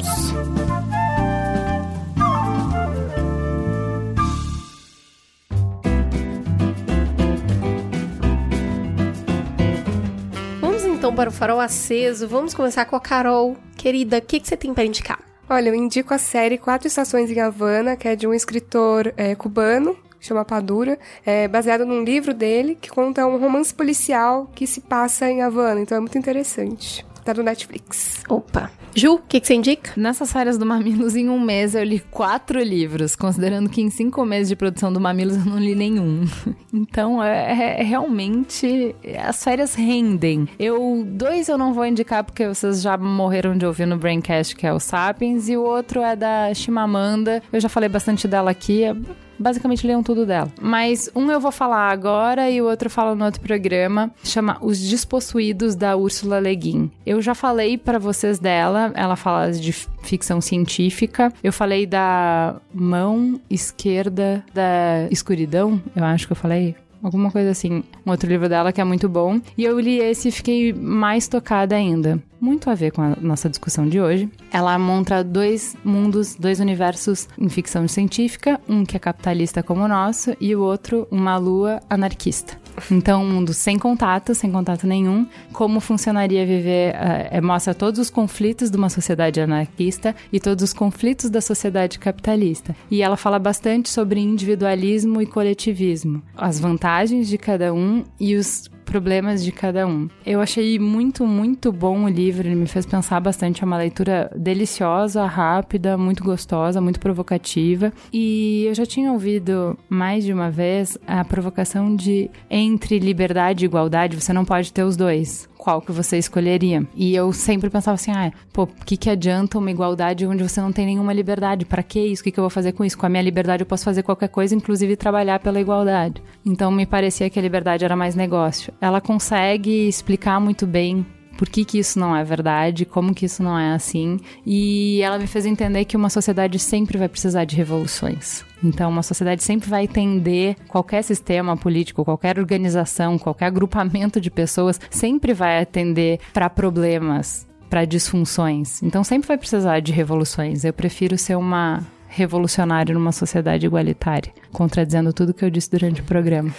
Vamos 10.61 10.85
então 10.85 11.15
para 11.15 11.29
o 11.29 11.33
farol 11.33 11.61
aceso. 11.61 12.29
Vamos 12.29 12.55
começar 12.55 12.85
com 12.85 12.97
a 12.97 13.01
Carol. 13.01 13.57
Querida, 13.77 14.19
o 14.19 14.23
que, 14.23 14.41
que 14.41 14.49
você 14.49 14.57
tem 14.57 14.75
para 14.75 14.85
indicar? 14.85 15.19
Olha, 15.51 15.71
eu 15.71 15.75
indico 15.75 16.13
a 16.13 16.19
série 16.19 16.59
Quatro 16.59 16.87
Estações 16.87 17.31
em 17.31 17.41
Havana, 17.41 17.97
que 17.97 18.07
é 18.07 18.15
de 18.15 18.27
um 18.27 18.35
escritor 18.35 19.15
é, 19.17 19.35
cubano, 19.35 19.97
chama 20.21 20.45
Padura, 20.45 20.99
é 21.25 21.49
baseado 21.49 21.87
num 21.87 22.05
livro 22.05 22.35
dele 22.35 22.77
que 22.79 22.91
conta 22.91 23.27
um 23.27 23.39
romance 23.39 23.73
policial 23.73 24.51
que 24.55 24.67
se 24.67 24.83
passa 24.83 25.31
em 25.31 25.41
Havana, 25.41 25.81
então 25.81 25.97
é 25.97 26.01
muito 26.01 26.19
interessante. 26.19 27.07
Tá 27.25 27.33
no 27.33 27.43
Netflix. 27.43 28.23
Opa. 28.29 28.71
Ju, 28.99 29.15
o 29.15 29.19
que, 29.19 29.39
que 29.41 29.47
você 29.47 29.55
indica? 29.55 29.93
Nessas 29.97 30.33
férias 30.33 30.59
do 30.59 30.67
Mamilos, 30.67 31.15
em 31.15 31.29
um 31.29 31.39
mês, 31.39 31.75
eu 31.77 31.85
li 31.85 32.01
quatro 32.11 32.61
livros, 32.61 33.15
considerando 33.15 33.71
que 33.71 33.81
em 33.81 33.91
cinco 33.91 34.25
meses 34.25 34.49
de 34.49 34.57
produção 34.57 34.93
do 34.93 35.01
Mamilos 35.01 35.37
eu 35.37 35.45
não 35.45 35.59
li 35.59 35.75
nenhum. 35.75 36.25
Então, 36.71 37.23
é, 37.23 37.79
é- 37.81 37.83
realmente, 37.83 38.95
as 39.27 39.43
férias 39.43 39.75
rendem. 39.75 40.47
Eu, 40.59 41.03
dois 41.07 41.49
eu 41.49 41.57
não 41.57 41.73
vou 41.73 41.87
indicar 41.87 42.23
porque 42.23 42.47
vocês 42.47 42.83
já 42.83 42.97
morreram 42.97 43.57
de 43.57 43.65
ouvir 43.65 43.87
no 43.87 43.97
Braincast, 43.97 44.55
que 44.55 44.67
é 44.67 44.73
o 44.73 44.79
Sapiens, 44.79 45.49
e 45.49 45.57
o 45.57 45.63
outro 45.63 46.03
é 46.03 46.15
da 46.15 46.53
Chimamanda. 46.53 47.43
Eu 47.53 47.59
já 47.61 47.69
falei 47.69 47.89
bastante 47.89 48.29
dela 48.29 48.51
aqui, 48.51 48.83
é- 48.85 48.95
basicamente 49.39 49.87
leiam 49.87 50.03
tudo 50.03 50.27
dela. 50.27 50.51
Mas 50.61 51.11
um 51.15 51.31
eu 51.31 51.41
vou 51.41 51.53
falar 51.53 51.91
agora 51.91 52.51
e 52.51 52.61
o 52.61 52.67
outro 52.67 52.87
eu 52.87 52.91
falo 52.91 53.15
no 53.15 53.25
outro 53.25 53.41
programa, 53.41 54.11
chama 54.25 54.59
Os 54.61 54.79
Despossuídos 54.79 55.75
da 55.75 55.97
Úrsula 55.97 56.41
Le 56.41 56.55
Guin. 56.55 56.91
Eu 57.07 57.21
já 57.23 57.35
falei 57.35 57.79
pra 57.79 57.99
vocês 57.99 58.39
dela, 58.39 58.93
ela 58.95 59.17
fala 59.17 59.53
de 59.53 59.73
ficção 59.73 60.41
científica. 60.41 61.33
Eu 61.43 61.53
falei 61.53 61.87
da 61.87 62.57
mão 62.73 63.41
esquerda 63.51 64.45
da 64.53 65.07
escuridão, 65.11 65.81
eu 65.95 66.05
acho 66.05 66.27
que 66.27 66.33
eu 66.33 66.37
falei. 66.37 66.75
Alguma 67.03 67.31
coisa 67.31 67.51
assim. 67.51 67.83
Um 68.05 68.11
outro 68.11 68.29
livro 68.29 68.49
dela 68.49 68.73
que 68.73 68.81
é 68.81 68.85
muito 68.85 69.09
bom. 69.09 69.41
E 69.57 69.65
eu 69.65 69.79
li 69.79 69.99
esse 69.99 70.29
e 70.29 70.33
fiquei 70.33 70.73
mais 70.73 71.29
tocada 71.29 71.77
ainda. 71.77 72.23
Muito 72.41 72.71
a 72.71 72.75
ver 72.75 72.93
com 72.93 73.03
a 73.03 73.17
nossa 73.21 73.49
discussão 73.49 73.89
de 73.89 74.01
hoje. 74.01 74.31
Ela 74.53 74.79
monta 74.79 75.25
dois 75.25 75.77
mundos, 75.85 76.35
dois 76.35 76.61
universos 76.61 77.29
em 77.39 77.49
ficção 77.49 77.87
científica. 77.89 78.61
Um 78.69 78.85
que 78.85 78.97
é 78.97 79.01
capitalista 79.01 79.63
como 79.63 79.83
o 79.83 79.89
nosso 79.89 80.37
e 80.41 80.55
o 80.55 80.61
outro 80.61 81.07
uma 81.11 81.37
lua 81.37 81.81
anarquista. 81.89 82.59
Então, 82.91 83.23
um 83.23 83.31
mundo 83.31 83.53
sem 83.53 83.79
contato, 83.79 84.35
sem 84.35 84.51
contato 84.51 84.87
nenhum. 84.87 85.27
Como 85.53 85.81
funcionaria 85.81 86.47
viver, 86.47 86.95
eh, 86.95 87.29
eh, 87.33 87.41
mostra 87.41 87.75
todos 87.75 87.99
os 87.99 88.11
conflitos 88.11 88.71
de 88.71 88.77
uma 88.77 88.89
sociedade 88.89 89.41
anarquista 89.41 90.15
e 90.33 90.41
todos 90.41 90.65
os 90.65 90.73
conflitos 90.73 91.31
da 91.31 91.41
sociedade 91.41 91.99
capitalista. 91.99 92.75
E 92.91 93.03
ela 93.03 93.17
fala 93.17 93.39
bastante 93.39 93.89
sobre 93.89 94.21
individualismo 94.21 95.21
e 95.23 95.27
coletivismo, 95.27 96.23
as 96.37 96.59
vantagens 96.59 97.29
de 97.29 97.39
cada 97.39 97.73
um 97.73 98.05
e 98.19 98.35
os 98.35 98.71
problemas 98.89 99.45
de 99.45 99.53
cada 99.53 99.87
um. 99.87 100.09
Eu 100.25 100.41
achei 100.41 100.79
muito, 100.79 101.27
muito 101.27 101.71
bom 101.71 102.05
o 102.05 102.09
livro, 102.09 102.49
ele 102.49 102.55
me 102.55 102.67
fez 102.67 102.87
pensar 102.87 103.21
bastante, 103.21 103.63
é 103.63 103.67
uma 103.67 103.77
leitura 103.77 104.31
deliciosa, 104.35 105.25
rápida, 105.27 105.99
muito 105.99 106.25
gostosa, 106.25 106.81
muito 106.81 106.99
provocativa. 106.99 107.93
E 108.13 108.65
eu 108.67 108.75
já 108.75 108.87
tinha 108.87 109.13
ouvido 109.13 109.79
mais 109.89 110.25
de 110.25 110.33
uma 110.33 110.51
vez 110.51 110.97
a 111.07 111.25
provocação 111.25 111.95
de 111.95 112.31
entre 112.51 112.99
liberdade 112.99 113.65
e 113.65 113.67
igualdade, 113.67 114.19
você 114.19 114.33
não 114.33 114.45
pode 114.45 114.73
ter 114.73 114.85
os 114.85 114.97
dois. 114.97 115.49
Qual 115.59 115.83
que 115.83 115.91
você 115.91 116.17
escolheria? 116.17 116.87
E 116.95 117.15
eu 117.15 117.33
sempre 117.33 117.69
pensava 117.69 117.97
assim, 117.97 118.13
ah, 118.13 118.33
pô, 118.53 118.63
o 118.63 118.67
que 118.87 118.97
que 118.97 119.11
adianta 119.11 119.59
uma 119.59 119.71
igualdade 119.71 120.25
onde 120.25 120.43
você 120.43 120.61
não 120.61 120.73
tem 120.73 120.87
nenhuma 120.87 121.13
liberdade? 121.13 121.65
Pra 121.67 121.83
que 121.83 121.99
isso? 121.99 122.23
O 122.23 122.25
que 122.25 122.31
que 122.31 122.39
eu 122.39 122.45
vou 122.45 122.51
fazer 122.51 122.73
com 122.73 122.85
isso? 122.85 122.97
Com 122.97 123.07
a 123.07 123.09
minha 123.09 123.23
liberdade 123.23 123.63
eu 123.63 123.67
posso 123.67 123.85
fazer 123.85 124.05
qualquer 124.05 124.29
coisa, 124.29 124.55
inclusive 124.55 124.97
trabalhar 124.97 125.41
pela 125.41 125.61
igualdade. 125.61 126.23
Então 126.47 126.71
me 126.71 126.87
parecia 126.87 127.29
que 127.29 127.39
a 127.39 127.43
liberdade 127.43 127.85
era 127.85 127.97
mais 127.97 128.15
negócio. 128.15 128.73
Ela 128.81 129.01
consegue 129.01 129.89
explicar 129.89 130.41
muito 130.41 130.65
bem 130.65 131.05
por 131.39 131.49
que, 131.49 131.65
que 131.65 131.79
isso 131.79 132.01
não 132.01 132.15
é 132.15 132.25
verdade, 132.25 132.85
como 132.85 133.15
que 133.15 133.25
isso 133.25 133.45
não 133.45 133.57
é 133.57 133.73
assim. 133.73 134.19
E 134.45 135.01
ela 135.03 135.19
me 135.21 135.27
fez 135.29 135.47
entender 135.47 135.85
que 135.85 135.97
uma 135.97 136.11
sociedade 136.11 136.59
sempre 136.59 136.99
vai 136.99 137.09
precisar 137.09 137.45
de 137.45 137.55
revoluções. 137.55 138.45
Então, 138.63 138.91
uma 138.91 139.05
sociedade 139.05 139.45
sempre 139.45 139.71
vai 139.71 139.87
tender, 139.87 140.57
qualquer 140.67 141.03
sistema 141.03 141.57
político, 141.57 142.05
qualquer 142.05 142.41
organização, 142.41 143.17
qualquer 143.17 143.47
agrupamento 143.47 144.21
de 144.21 144.33
pessoas, 144.33 144.81
sempre 144.91 145.33
vai 145.33 145.63
atender 145.63 146.19
para 146.35 146.51
problemas, 146.51 147.47
para 147.71 147.85
disfunções. 147.85 148.83
Então, 148.83 149.05
sempre 149.05 149.29
vai 149.29 149.39
precisar 149.39 149.79
de 149.79 149.93
revoluções. 149.93 150.65
Eu 150.65 150.73
prefiro 150.73 151.17
ser 151.17 151.37
uma 151.37 151.87
revolucionário 152.19 152.93
numa 152.93 153.13
sociedade 153.13 153.65
igualitária, 153.65 154.33
contradizendo 154.53 155.13
tudo 155.13 155.33
que 155.33 155.45
eu 155.45 155.51
disse 155.51 155.71
durante 155.71 156.01
o 156.01 156.05
programa. 156.05 156.53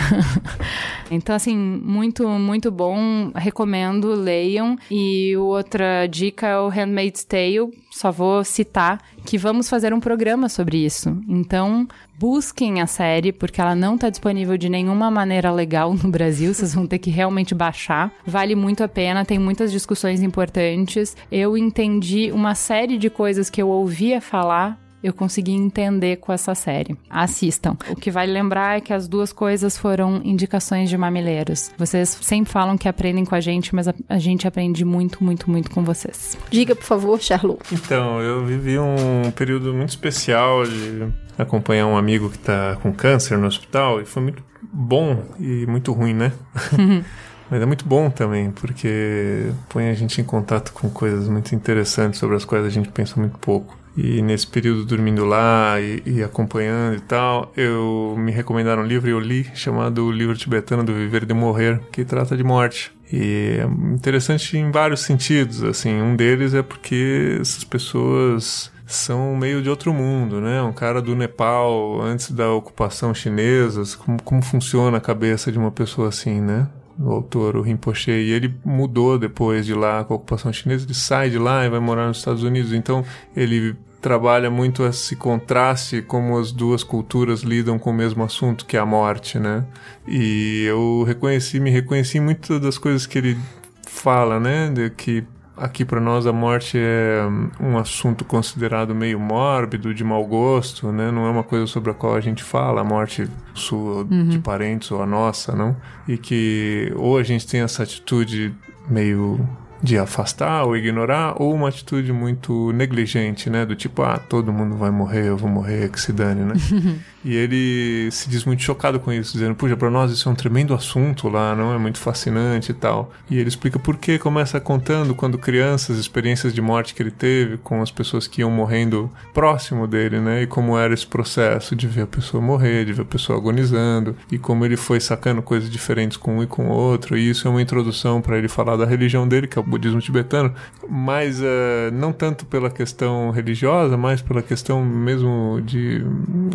então, 1.10 1.36
assim, 1.36 1.56
muito, 1.56 2.26
muito 2.26 2.70
bom. 2.70 3.30
Recomendo, 3.34 4.14
leiam. 4.14 4.76
E 4.90 5.36
outra 5.36 6.06
dica 6.06 6.46
é 6.46 6.58
o 6.58 6.68
Handmaid's 6.68 7.24
Tale. 7.24 7.70
Só 7.90 8.10
vou 8.10 8.42
citar 8.42 9.00
que 9.24 9.38
vamos 9.38 9.68
fazer 9.68 9.92
um 9.92 10.00
programa 10.00 10.48
sobre 10.48 10.84
isso. 10.84 11.16
Então, 11.28 11.86
busquem 12.18 12.80
a 12.80 12.86
série, 12.86 13.32
porque 13.32 13.60
ela 13.60 13.74
não 13.74 13.94
está 13.94 14.10
disponível 14.10 14.56
de 14.56 14.68
nenhuma 14.68 15.10
maneira 15.10 15.50
legal 15.50 15.94
no 15.94 16.10
Brasil. 16.10 16.52
Vocês 16.52 16.74
vão 16.74 16.86
ter 16.86 16.98
que 16.98 17.10
realmente 17.10 17.54
baixar. 17.54 18.12
Vale 18.26 18.54
muito 18.54 18.82
a 18.82 18.88
pena, 18.88 19.24
tem 19.24 19.38
muitas 19.38 19.72
discussões 19.72 20.22
importantes. 20.22 21.16
Eu 21.30 21.56
entendi 21.56 22.30
uma 22.32 22.54
série 22.54 22.98
de 22.98 23.08
coisas 23.08 23.48
que 23.48 23.62
eu 23.62 23.68
ouvia 23.68 24.20
falar 24.20 24.78
eu 25.02 25.12
consegui 25.12 25.52
entender 25.52 26.16
com 26.16 26.32
essa 26.32 26.54
série. 26.54 26.96
Assistam. 27.10 27.76
O 27.90 27.96
que 27.96 28.10
vale 28.10 28.32
lembrar 28.32 28.78
é 28.78 28.80
que 28.80 28.92
as 28.92 29.08
duas 29.08 29.32
coisas 29.32 29.76
foram 29.76 30.20
indicações 30.24 30.88
de 30.88 30.96
mamileiros. 30.96 31.70
Vocês 31.76 32.18
sempre 32.20 32.52
falam 32.52 32.78
que 32.78 32.88
aprendem 32.88 33.24
com 33.24 33.34
a 33.34 33.40
gente, 33.40 33.74
mas 33.74 33.88
a, 33.88 33.94
a 34.08 34.18
gente 34.18 34.46
aprende 34.46 34.84
muito, 34.84 35.22
muito, 35.24 35.50
muito 35.50 35.70
com 35.70 35.82
vocês. 35.82 36.38
Diga, 36.50 36.74
por 36.74 36.84
favor, 36.84 37.20
Charlot. 37.20 37.62
Então, 37.72 38.20
eu 38.20 38.44
vivi 38.44 38.78
um 38.78 39.30
período 39.34 39.74
muito 39.74 39.90
especial 39.90 40.64
de 40.64 41.08
acompanhar 41.36 41.86
um 41.86 41.96
amigo 41.96 42.30
que 42.30 42.36
está 42.36 42.76
com 42.76 42.92
câncer 42.92 43.36
no 43.38 43.46
hospital 43.46 44.00
e 44.00 44.04
foi 44.04 44.22
muito 44.22 44.42
bom 44.72 45.24
e 45.38 45.66
muito 45.66 45.92
ruim, 45.92 46.14
né? 46.14 46.32
Mas 47.50 47.60
é 47.60 47.66
muito 47.66 47.84
bom 47.84 48.08
também, 48.08 48.50
porque 48.50 49.52
põe 49.68 49.90
a 49.90 49.94
gente 49.94 50.18
em 50.20 50.24
contato 50.24 50.72
com 50.72 50.88
coisas 50.88 51.28
muito 51.28 51.54
interessantes 51.54 52.18
sobre 52.18 52.34
as 52.34 52.46
quais 52.46 52.64
a 52.64 52.70
gente 52.70 52.88
pensa 52.88 53.20
muito 53.20 53.38
pouco. 53.38 53.76
E 53.96 54.22
nesse 54.22 54.46
período 54.46 54.84
dormindo 54.84 55.24
lá 55.24 55.78
e, 55.80 56.02
e, 56.06 56.22
acompanhando 56.22 56.96
e 56.96 57.00
tal, 57.00 57.52
eu 57.56 58.14
me 58.18 58.32
recomendaram 58.32 58.82
um 58.82 58.86
livro 58.86 59.08
e 59.08 59.12
eu 59.12 59.20
li 59.20 59.46
chamado 59.54 60.06
O 60.06 60.10
Livro 60.10 60.36
Tibetano 60.36 60.82
do 60.82 60.94
Viver 60.94 61.24
e 61.24 61.26
de 61.26 61.34
Morrer, 61.34 61.80
que 61.92 62.04
trata 62.04 62.36
de 62.36 62.42
morte. 62.42 62.90
E 63.12 63.58
é 63.60 63.64
interessante 63.94 64.56
em 64.56 64.70
vários 64.70 65.00
sentidos, 65.00 65.62
assim, 65.62 66.00
um 66.00 66.16
deles 66.16 66.54
é 66.54 66.62
porque 66.62 67.36
essas 67.38 67.62
pessoas 67.62 68.72
são 68.86 69.36
meio 69.36 69.62
de 69.62 69.68
outro 69.68 69.92
mundo, 69.92 70.40
né? 70.40 70.62
Um 70.62 70.72
cara 70.72 71.00
do 71.00 71.14
Nepal 71.14 72.00
antes 72.00 72.30
da 72.30 72.50
ocupação 72.50 73.14
chinesa, 73.14 73.82
como, 73.98 74.22
como 74.22 74.42
funciona 74.42 74.98
a 74.98 75.00
cabeça 75.00 75.52
de 75.52 75.58
uma 75.58 75.70
pessoa 75.70 76.08
assim, 76.08 76.40
né? 76.40 76.68
O 77.04 77.10
autor, 77.10 77.56
o 77.56 77.62
Rinpoche, 77.62 78.10
e 78.10 78.32
ele 78.32 78.54
mudou 78.64 79.18
depois 79.18 79.66
de 79.66 79.74
lá 79.74 80.04
com 80.04 80.14
a 80.14 80.16
ocupação 80.16 80.52
chinesa, 80.52 80.86
ele 80.86 80.94
sai 80.94 81.30
de 81.30 81.38
lá 81.38 81.64
e 81.64 81.68
vai 81.68 81.80
morar 81.80 82.06
nos 82.06 82.18
Estados 82.18 82.42
Unidos, 82.42 82.72
então 82.72 83.04
ele 83.36 83.76
trabalha 84.00 84.50
muito 84.50 84.84
esse 84.84 85.14
contraste 85.14 86.02
como 86.02 86.36
as 86.36 86.50
duas 86.50 86.82
culturas 86.82 87.42
lidam 87.42 87.78
com 87.78 87.90
o 87.90 87.94
mesmo 87.94 88.24
assunto 88.24 88.66
que 88.66 88.76
é 88.76 88.80
a 88.80 88.84
morte, 88.84 89.38
né? 89.38 89.64
E 90.06 90.64
eu 90.64 91.04
reconheci, 91.06 91.60
me 91.60 91.70
reconheci 91.70 92.18
muito 92.18 92.58
das 92.58 92.76
coisas 92.76 93.06
que 93.06 93.16
ele 93.16 93.38
fala, 93.86 94.40
né? 94.40 94.68
De 94.70 94.90
que 94.90 95.24
aqui 95.56 95.84
para 95.84 96.00
nós 96.00 96.26
a 96.26 96.32
morte 96.32 96.78
é 96.78 97.22
um 97.60 97.78
assunto 97.78 98.24
considerado 98.24 98.94
meio 98.94 99.20
mórbido, 99.20 99.94
de 99.94 100.02
mau 100.02 100.24
gosto, 100.24 100.90
né? 100.90 101.10
Não 101.10 101.26
é 101.26 101.30
uma 101.30 101.42
coisa 101.42 101.66
sobre 101.66 101.90
a 101.90 101.94
qual 101.94 102.14
a 102.14 102.20
gente 102.20 102.42
fala, 102.42 102.80
a 102.80 102.84
morte 102.84 103.28
sua 103.54 104.04
uhum. 104.04 104.28
de 104.28 104.38
parentes 104.38 104.90
ou 104.90 105.02
a 105.02 105.06
nossa, 105.06 105.54
não? 105.54 105.76
E 106.08 106.16
que 106.16 106.92
ou 106.96 107.18
a 107.18 107.22
gente 107.22 107.46
tem 107.46 107.60
essa 107.60 107.82
atitude 107.82 108.54
meio 108.88 109.40
de 109.82 109.98
afastar 109.98 110.64
ou 110.64 110.76
ignorar, 110.76 111.34
ou 111.42 111.52
uma 111.52 111.68
atitude 111.68 112.12
muito 112.12 112.72
negligente, 112.72 113.50
né? 113.50 113.66
Do 113.66 113.74
tipo, 113.74 114.02
ah, 114.02 114.16
todo 114.18 114.52
mundo 114.52 114.76
vai 114.76 114.90
morrer, 114.90 115.28
eu 115.28 115.36
vou 115.36 115.50
morrer, 115.50 115.90
que 115.90 116.00
se 116.00 116.12
dane, 116.12 116.42
né? 116.44 116.54
E 117.24 117.34
ele 117.34 118.10
se 118.10 118.28
diz 118.28 118.44
muito 118.44 118.62
chocado 118.62 118.98
com 118.98 119.12
isso, 119.12 119.32
dizendo: 119.32 119.54
Puxa, 119.54 119.76
para 119.76 119.90
nós 119.90 120.10
isso 120.10 120.28
é 120.28 120.32
um 120.32 120.34
tremendo 120.34 120.74
assunto 120.74 121.28
lá, 121.28 121.54
não 121.54 121.72
é 121.72 121.78
muito 121.78 121.98
fascinante 121.98 122.72
e 122.72 122.74
tal. 122.74 123.12
E 123.30 123.38
ele 123.38 123.48
explica 123.48 123.78
por 123.78 123.96
que 123.96 124.18
começa 124.18 124.60
contando 124.60 125.14
quando 125.14 125.38
crianças, 125.38 125.98
experiências 125.98 126.52
de 126.52 126.60
morte 126.60 126.94
que 126.94 127.02
ele 127.02 127.10
teve 127.10 127.58
com 127.58 127.80
as 127.80 127.90
pessoas 127.90 128.26
que 128.26 128.40
iam 128.40 128.50
morrendo 128.50 129.10
próximo 129.32 129.86
dele, 129.86 130.20
né? 130.20 130.42
E 130.42 130.46
como 130.46 130.76
era 130.76 130.92
esse 130.92 131.06
processo 131.06 131.76
de 131.76 131.86
ver 131.86 132.02
a 132.02 132.06
pessoa 132.06 132.42
morrer, 132.42 132.84
de 132.84 132.92
ver 132.92 133.02
a 133.02 133.06
pessoa 133.06 133.38
agonizando, 133.38 134.16
e 134.30 134.38
como 134.38 134.64
ele 134.64 134.76
foi 134.76 134.98
sacando 134.98 135.42
coisas 135.42 135.70
diferentes 135.70 136.16
com 136.16 136.38
um 136.38 136.42
e 136.42 136.46
com 136.46 136.68
o 136.68 136.72
outro. 136.72 137.16
E 137.16 137.30
isso 137.30 137.46
é 137.46 137.50
uma 137.50 137.62
introdução 137.62 138.20
para 138.20 138.36
ele 138.36 138.48
falar 138.48 138.76
da 138.76 138.84
religião 138.84 139.28
dele, 139.28 139.46
que 139.46 139.58
é 139.58 139.60
o 139.60 139.64
budismo 139.64 140.00
tibetano, 140.00 140.52
mas 140.88 141.40
uh, 141.40 141.44
não 141.92 142.12
tanto 142.12 142.44
pela 142.46 142.70
questão 142.70 143.30
religiosa, 143.30 143.96
mas 143.96 144.20
pela 144.20 144.42
questão 144.42 144.84
mesmo 144.84 145.60
de 145.64 146.04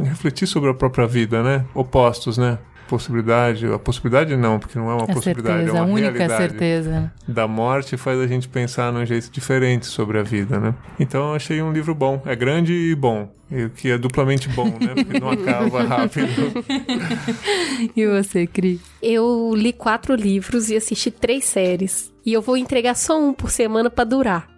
refletir 0.04 0.48
sobre 0.48 0.57
sobre 0.58 0.72
a 0.72 0.74
própria 0.74 1.06
vida, 1.06 1.44
né? 1.44 1.66
Opostos, 1.74 2.36
né? 2.38 2.58
Possibilidade, 2.90 3.68
a 3.68 3.78
possibilidade 3.78 4.36
não, 4.36 4.58
porque 4.58 4.80
não 4.80 4.90
é 4.90 4.94
uma 4.94 5.04
a 5.04 5.08
possibilidade, 5.08 5.58
certeza, 5.58 5.78
é 5.78 5.82
uma 5.82 5.90
a 5.90 5.94
única 5.94 6.12
realidade. 6.18 6.42
certeza. 6.42 7.12
Da 7.28 7.48
morte 7.48 7.96
faz 7.98 8.20
a 8.20 8.26
gente 8.26 8.48
pensar 8.48 8.92
num 8.92 9.06
jeito 9.06 9.30
diferente 9.30 9.86
sobre 9.86 10.18
a 10.18 10.24
vida, 10.24 10.60
né? 10.60 10.74
Então 11.00 11.30
eu 11.30 11.36
achei 11.36 11.62
um 11.62 11.72
livro 11.72 11.94
bom, 11.94 12.22
é 12.26 12.36
grande 12.36 12.74
e 12.74 12.96
bom, 12.96 13.30
o 13.50 13.70
que 13.70 13.92
é 13.92 13.98
duplamente 13.98 14.50
bom, 14.50 14.66
né? 14.66 14.94
Porque 14.96 15.20
não 15.20 15.30
acaba 15.30 15.84
rápido. 15.84 16.52
e 17.96 18.06
você, 18.06 18.46
Cri? 18.46 18.80
Eu 19.02 19.54
li 19.56 19.72
quatro 19.72 20.16
livros 20.16 20.70
e 20.70 20.76
assisti 20.76 21.12
três 21.12 21.46
séries. 21.46 22.12
E 22.26 22.34
eu 22.34 22.42
vou 22.42 22.58
entregar 22.58 22.94
só 22.96 23.18
um 23.18 23.32
por 23.32 23.50
semana 23.50 23.90
para 23.90 24.04
durar. 24.04 24.58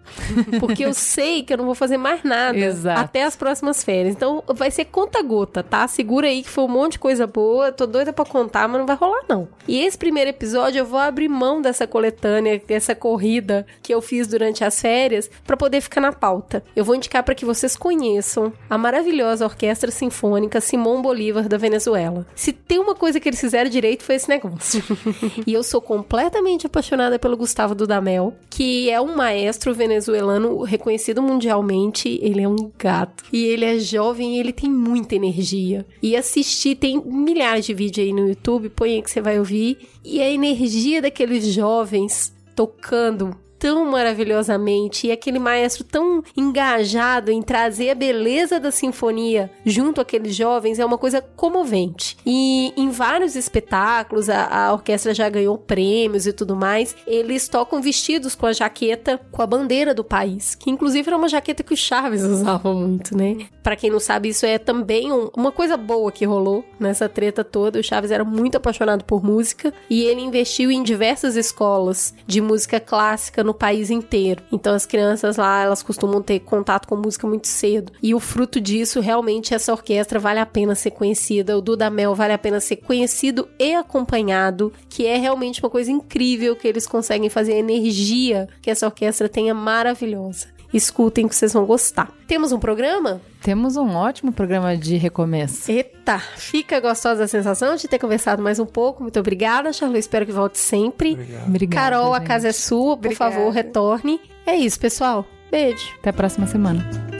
Porque 0.58 0.84
eu 0.84 0.92
sei 0.92 1.42
que 1.42 1.52
eu 1.52 1.56
não 1.56 1.64
vou 1.64 1.74
fazer 1.74 1.96
mais 1.96 2.22
nada 2.24 2.58
Exato. 2.58 3.00
até 3.00 3.22
as 3.22 3.36
próximas 3.36 3.84
férias. 3.84 4.14
Então 4.14 4.42
vai 4.48 4.70
ser 4.70 4.86
conta-gota, 4.86 5.62
tá? 5.62 5.86
Segura 5.86 6.26
aí 6.26 6.42
que 6.42 6.48
foi 6.48 6.64
um 6.64 6.68
monte 6.68 6.92
de 6.92 6.98
coisa 6.98 7.26
boa. 7.26 7.70
Tô 7.72 7.86
doida 7.86 8.12
pra 8.12 8.24
contar, 8.24 8.66
mas 8.68 8.78
não 8.80 8.86
vai 8.86 8.96
rolar, 8.96 9.22
não. 9.28 9.48
E 9.68 9.80
esse 9.80 9.96
primeiro 9.96 10.30
episódio 10.30 10.80
eu 10.80 10.84
vou 10.84 10.98
abrir 10.98 11.28
mão 11.28 11.62
dessa 11.62 11.86
coletânea, 11.86 12.60
dessa 12.66 12.94
corrida 12.94 13.66
que 13.82 13.94
eu 13.94 14.02
fiz 14.02 14.26
durante 14.26 14.64
as 14.64 14.80
férias, 14.80 15.30
para 15.46 15.56
poder 15.56 15.80
ficar 15.80 16.00
na 16.00 16.12
pauta. 16.12 16.62
Eu 16.74 16.84
vou 16.84 16.94
indicar 16.94 17.22
para 17.22 17.34
que 17.34 17.44
vocês 17.44 17.76
conheçam 17.76 18.52
a 18.68 18.76
maravilhosa 18.80 19.44
Orquestra 19.44 19.90
Sinfônica 19.90 20.60
Simão 20.60 21.00
Bolívar 21.00 21.48
da 21.48 21.56
Venezuela. 21.56 22.26
Se 22.34 22.52
tem 22.52 22.78
uma 22.78 22.94
coisa 22.94 23.20
que 23.20 23.28
eles 23.28 23.40
fizeram 23.40 23.70
direito 23.70 24.02
foi 24.02 24.16
esse 24.16 24.28
negócio. 24.28 24.82
e 25.46 25.52
eu 25.52 25.62
sou 25.62 25.80
completamente 25.80 26.66
apaixonada 26.66 27.18
pelo 27.18 27.36
Gustavo 27.36 27.74
Dudamel, 27.74 28.34
que 28.48 28.90
é 28.90 29.00
um 29.00 29.14
maestro 29.14 29.72
venezuelano 29.74 30.00
venezuelano 30.00 30.62
reconhecido 30.62 31.22
mundialmente. 31.22 32.18
Ele 32.22 32.42
é 32.42 32.48
um 32.48 32.70
gato. 32.78 33.24
E 33.32 33.44
ele 33.44 33.64
é 33.64 33.78
jovem 33.78 34.36
e 34.36 34.40
ele 34.40 34.52
tem 34.52 34.70
muita 34.70 35.14
energia. 35.14 35.86
E 36.02 36.16
assistir, 36.16 36.76
tem 36.76 37.00
milhares 37.04 37.66
de 37.66 37.74
vídeos 37.74 38.06
aí 38.06 38.12
no 38.12 38.28
YouTube, 38.28 38.70
põe 38.70 38.94
aí 38.94 39.02
que 39.02 39.10
você 39.10 39.20
vai 39.20 39.38
ouvir. 39.38 39.78
E 40.04 40.20
a 40.20 40.30
energia 40.30 41.02
daqueles 41.02 41.44
jovens 41.46 42.34
tocando 42.54 43.36
tão 43.60 43.84
maravilhosamente 43.84 45.06
e 45.06 45.12
aquele 45.12 45.38
maestro 45.38 45.84
tão 45.84 46.24
engajado 46.34 47.30
em 47.30 47.42
trazer 47.42 47.90
a 47.90 47.94
beleza 47.94 48.58
da 48.58 48.70
sinfonia 48.70 49.50
junto 49.66 50.00
àqueles 50.00 50.34
jovens 50.34 50.78
é 50.78 50.84
uma 50.84 50.96
coisa 50.96 51.20
comovente. 51.20 52.16
E 52.24 52.72
em 52.74 52.88
vários 52.88 53.36
espetáculos, 53.36 54.30
a, 54.30 54.46
a 54.46 54.72
orquestra 54.72 55.12
já 55.12 55.28
ganhou 55.28 55.58
prêmios 55.58 56.26
e 56.26 56.32
tudo 56.32 56.56
mais, 56.56 56.96
eles 57.06 57.48
tocam 57.48 57.82
vestidos 57.82 58.34
com 58.34 58.46
a 58.46 58.52
jaqueta, 58.52 59.20
com 59.30 59.42
a 59.42 59.46
bandeira 59.46 59.92
do 59.92 60.02
país, 60.02 60.54
que 60.54 60.70
inclusive 60.70 61.06
era 61.08 61.18
uma 61.18 61.28
jaqueta 61.28 61.62
que 61.62 61.74
o 61.74 61.76
Chaves 61.76 62.24
usava 62.24 62.72
muito, 62.72 63.14
né? 63.14 63.46
Para 63.62 63.76
quem 63.76 63.90
não 63.90 64.00
sabe, 64.00 64.30
isso 64.30 64.46
é 64.46 64.56
também 64.56 65.12
um, 65.12 65.28
uma 65.36 65.52
coisa 65.52 65.76
boa 65.76 66.10
que 66.10 66.24
rolou 66.24 66.64
nessa 66.78 67.10
treta 67.10 67.44
toda. 67.44 67.78
O 67.78 67.84
Chaves 67.84 68.10
era 68.10 68.24
muito 68.24 68.56
apaixonado 68.56 69.04
por 69.04 69.22
música 69.22 69.72
e 69.90 70.02
ele 70.02 70.22
investiu 70.22 70.70
em 70.70 70.82
diversas 70.82 71.36
escolas 71.36 72.14
de 72.26 72.40
música 72.40 72.80
clássica 72.80 73.44
no 73.44 73.49
país 73.54 73.90
inteiro. 73.90 74.42
Então 74.50 74.74
as 74.74 74.86
crianças 74.86 75.36
lá, 75.36 75.62
elas 75.62 75.82
costumam 75.82 76.22
ter 76.22 76.40
contato 76.40 76.86
com 76.86 76.96
música 76.96 77.26
muito 77.26 77.48
cedo. 77.48 77.92
E 78.02 78.14
o 78.14 78.20
fruto 78.20 78.60
disso, 78.60 79.00
realmente, 79.00 79.54
essa 79.54 79.72
orquestra 79.72 80.18
vale 80.18 80.40
a 80.40 80.46
pena 80.46 80.74
ser 80.74 80.92
conhecida. 80.92 81.56
O 81.56 81.60
Dudamel 81.60 82.14
vale 82.14 82.32
a 82.32 82.38
pena 82.38 82.60
ser 82.60 82.76
conhecido 82.76 83.48
e 83.58 83.74
acompanhado, 83.74 84.72
que 84.88 85.06
é 85.06 85.16
realmente 85.16 85.62
uma 85.62 85.70
coisa 85.70 85.90
incrível 85.90 86.56
que 86.56 86.68
eles 86.68 86.86
conseguem 86.86 87.28
fazer. 87.28 87.54
A 87.54 87.58
energia 87.58 88.48
que 88.62 88.70
essa 88.70 88.86
orquestra 88.86 89.28
tem 89.28 89.50
é 89.50 89.54
maravilhosa. 89.54 90.59
Escutem 90.72 91.26
que 91.26 91.34
vocês 91.34 91.52
vão 91.52 91.64
gostar. 91.66 92.10
Temos 92.26 92.52
um 92.52 92.58
programa? 92.58 93.20
Temos 93.42 93.76
um 93.76 93.94
ótimo 93.96 94.32
programa 94.32 94.76
de 94.76 94.96
recomeço. 94.96 95.70
Eita, 95.70 96.18
fica 96.18 96.78
gostosa 96.80 97.24
a 97.24 97.28
sensação 97.28 97.74
de 97.76 97.88
ter 97.88 97.98
conversado 97.98 98.42
mais 98.42 98.58
um 98.58 98.66
pouco. 98.66 99.02
Muito 99.02 99.18
obrigada, 99.18 99.72
Charlu. 99.72 99.96
Espero 99.96 100.26
que 100.26 100.32
volte 100.32 100.58
sempre. 100.58 101.18
Obrigada. 101.46 101.90
Carol, 101.90 102.14
a 102.14 102.20
casa 102.20 102.48
é 102.48 102.52
sua. 102.52 102.96
Por 102.96 103.06
Obrigada. 103.06 103.32
favor, 103.32 103.50
retorne. 103.50 104.20
É 104.46 104.54
isso, 104.54 104.78
pessoal. 104.78 105.26
Beijo. 105.50 105.94
Até 105.98 106.10
a 106.10 106.12
próxima 106.12 106.46
semana. 106.46 107.19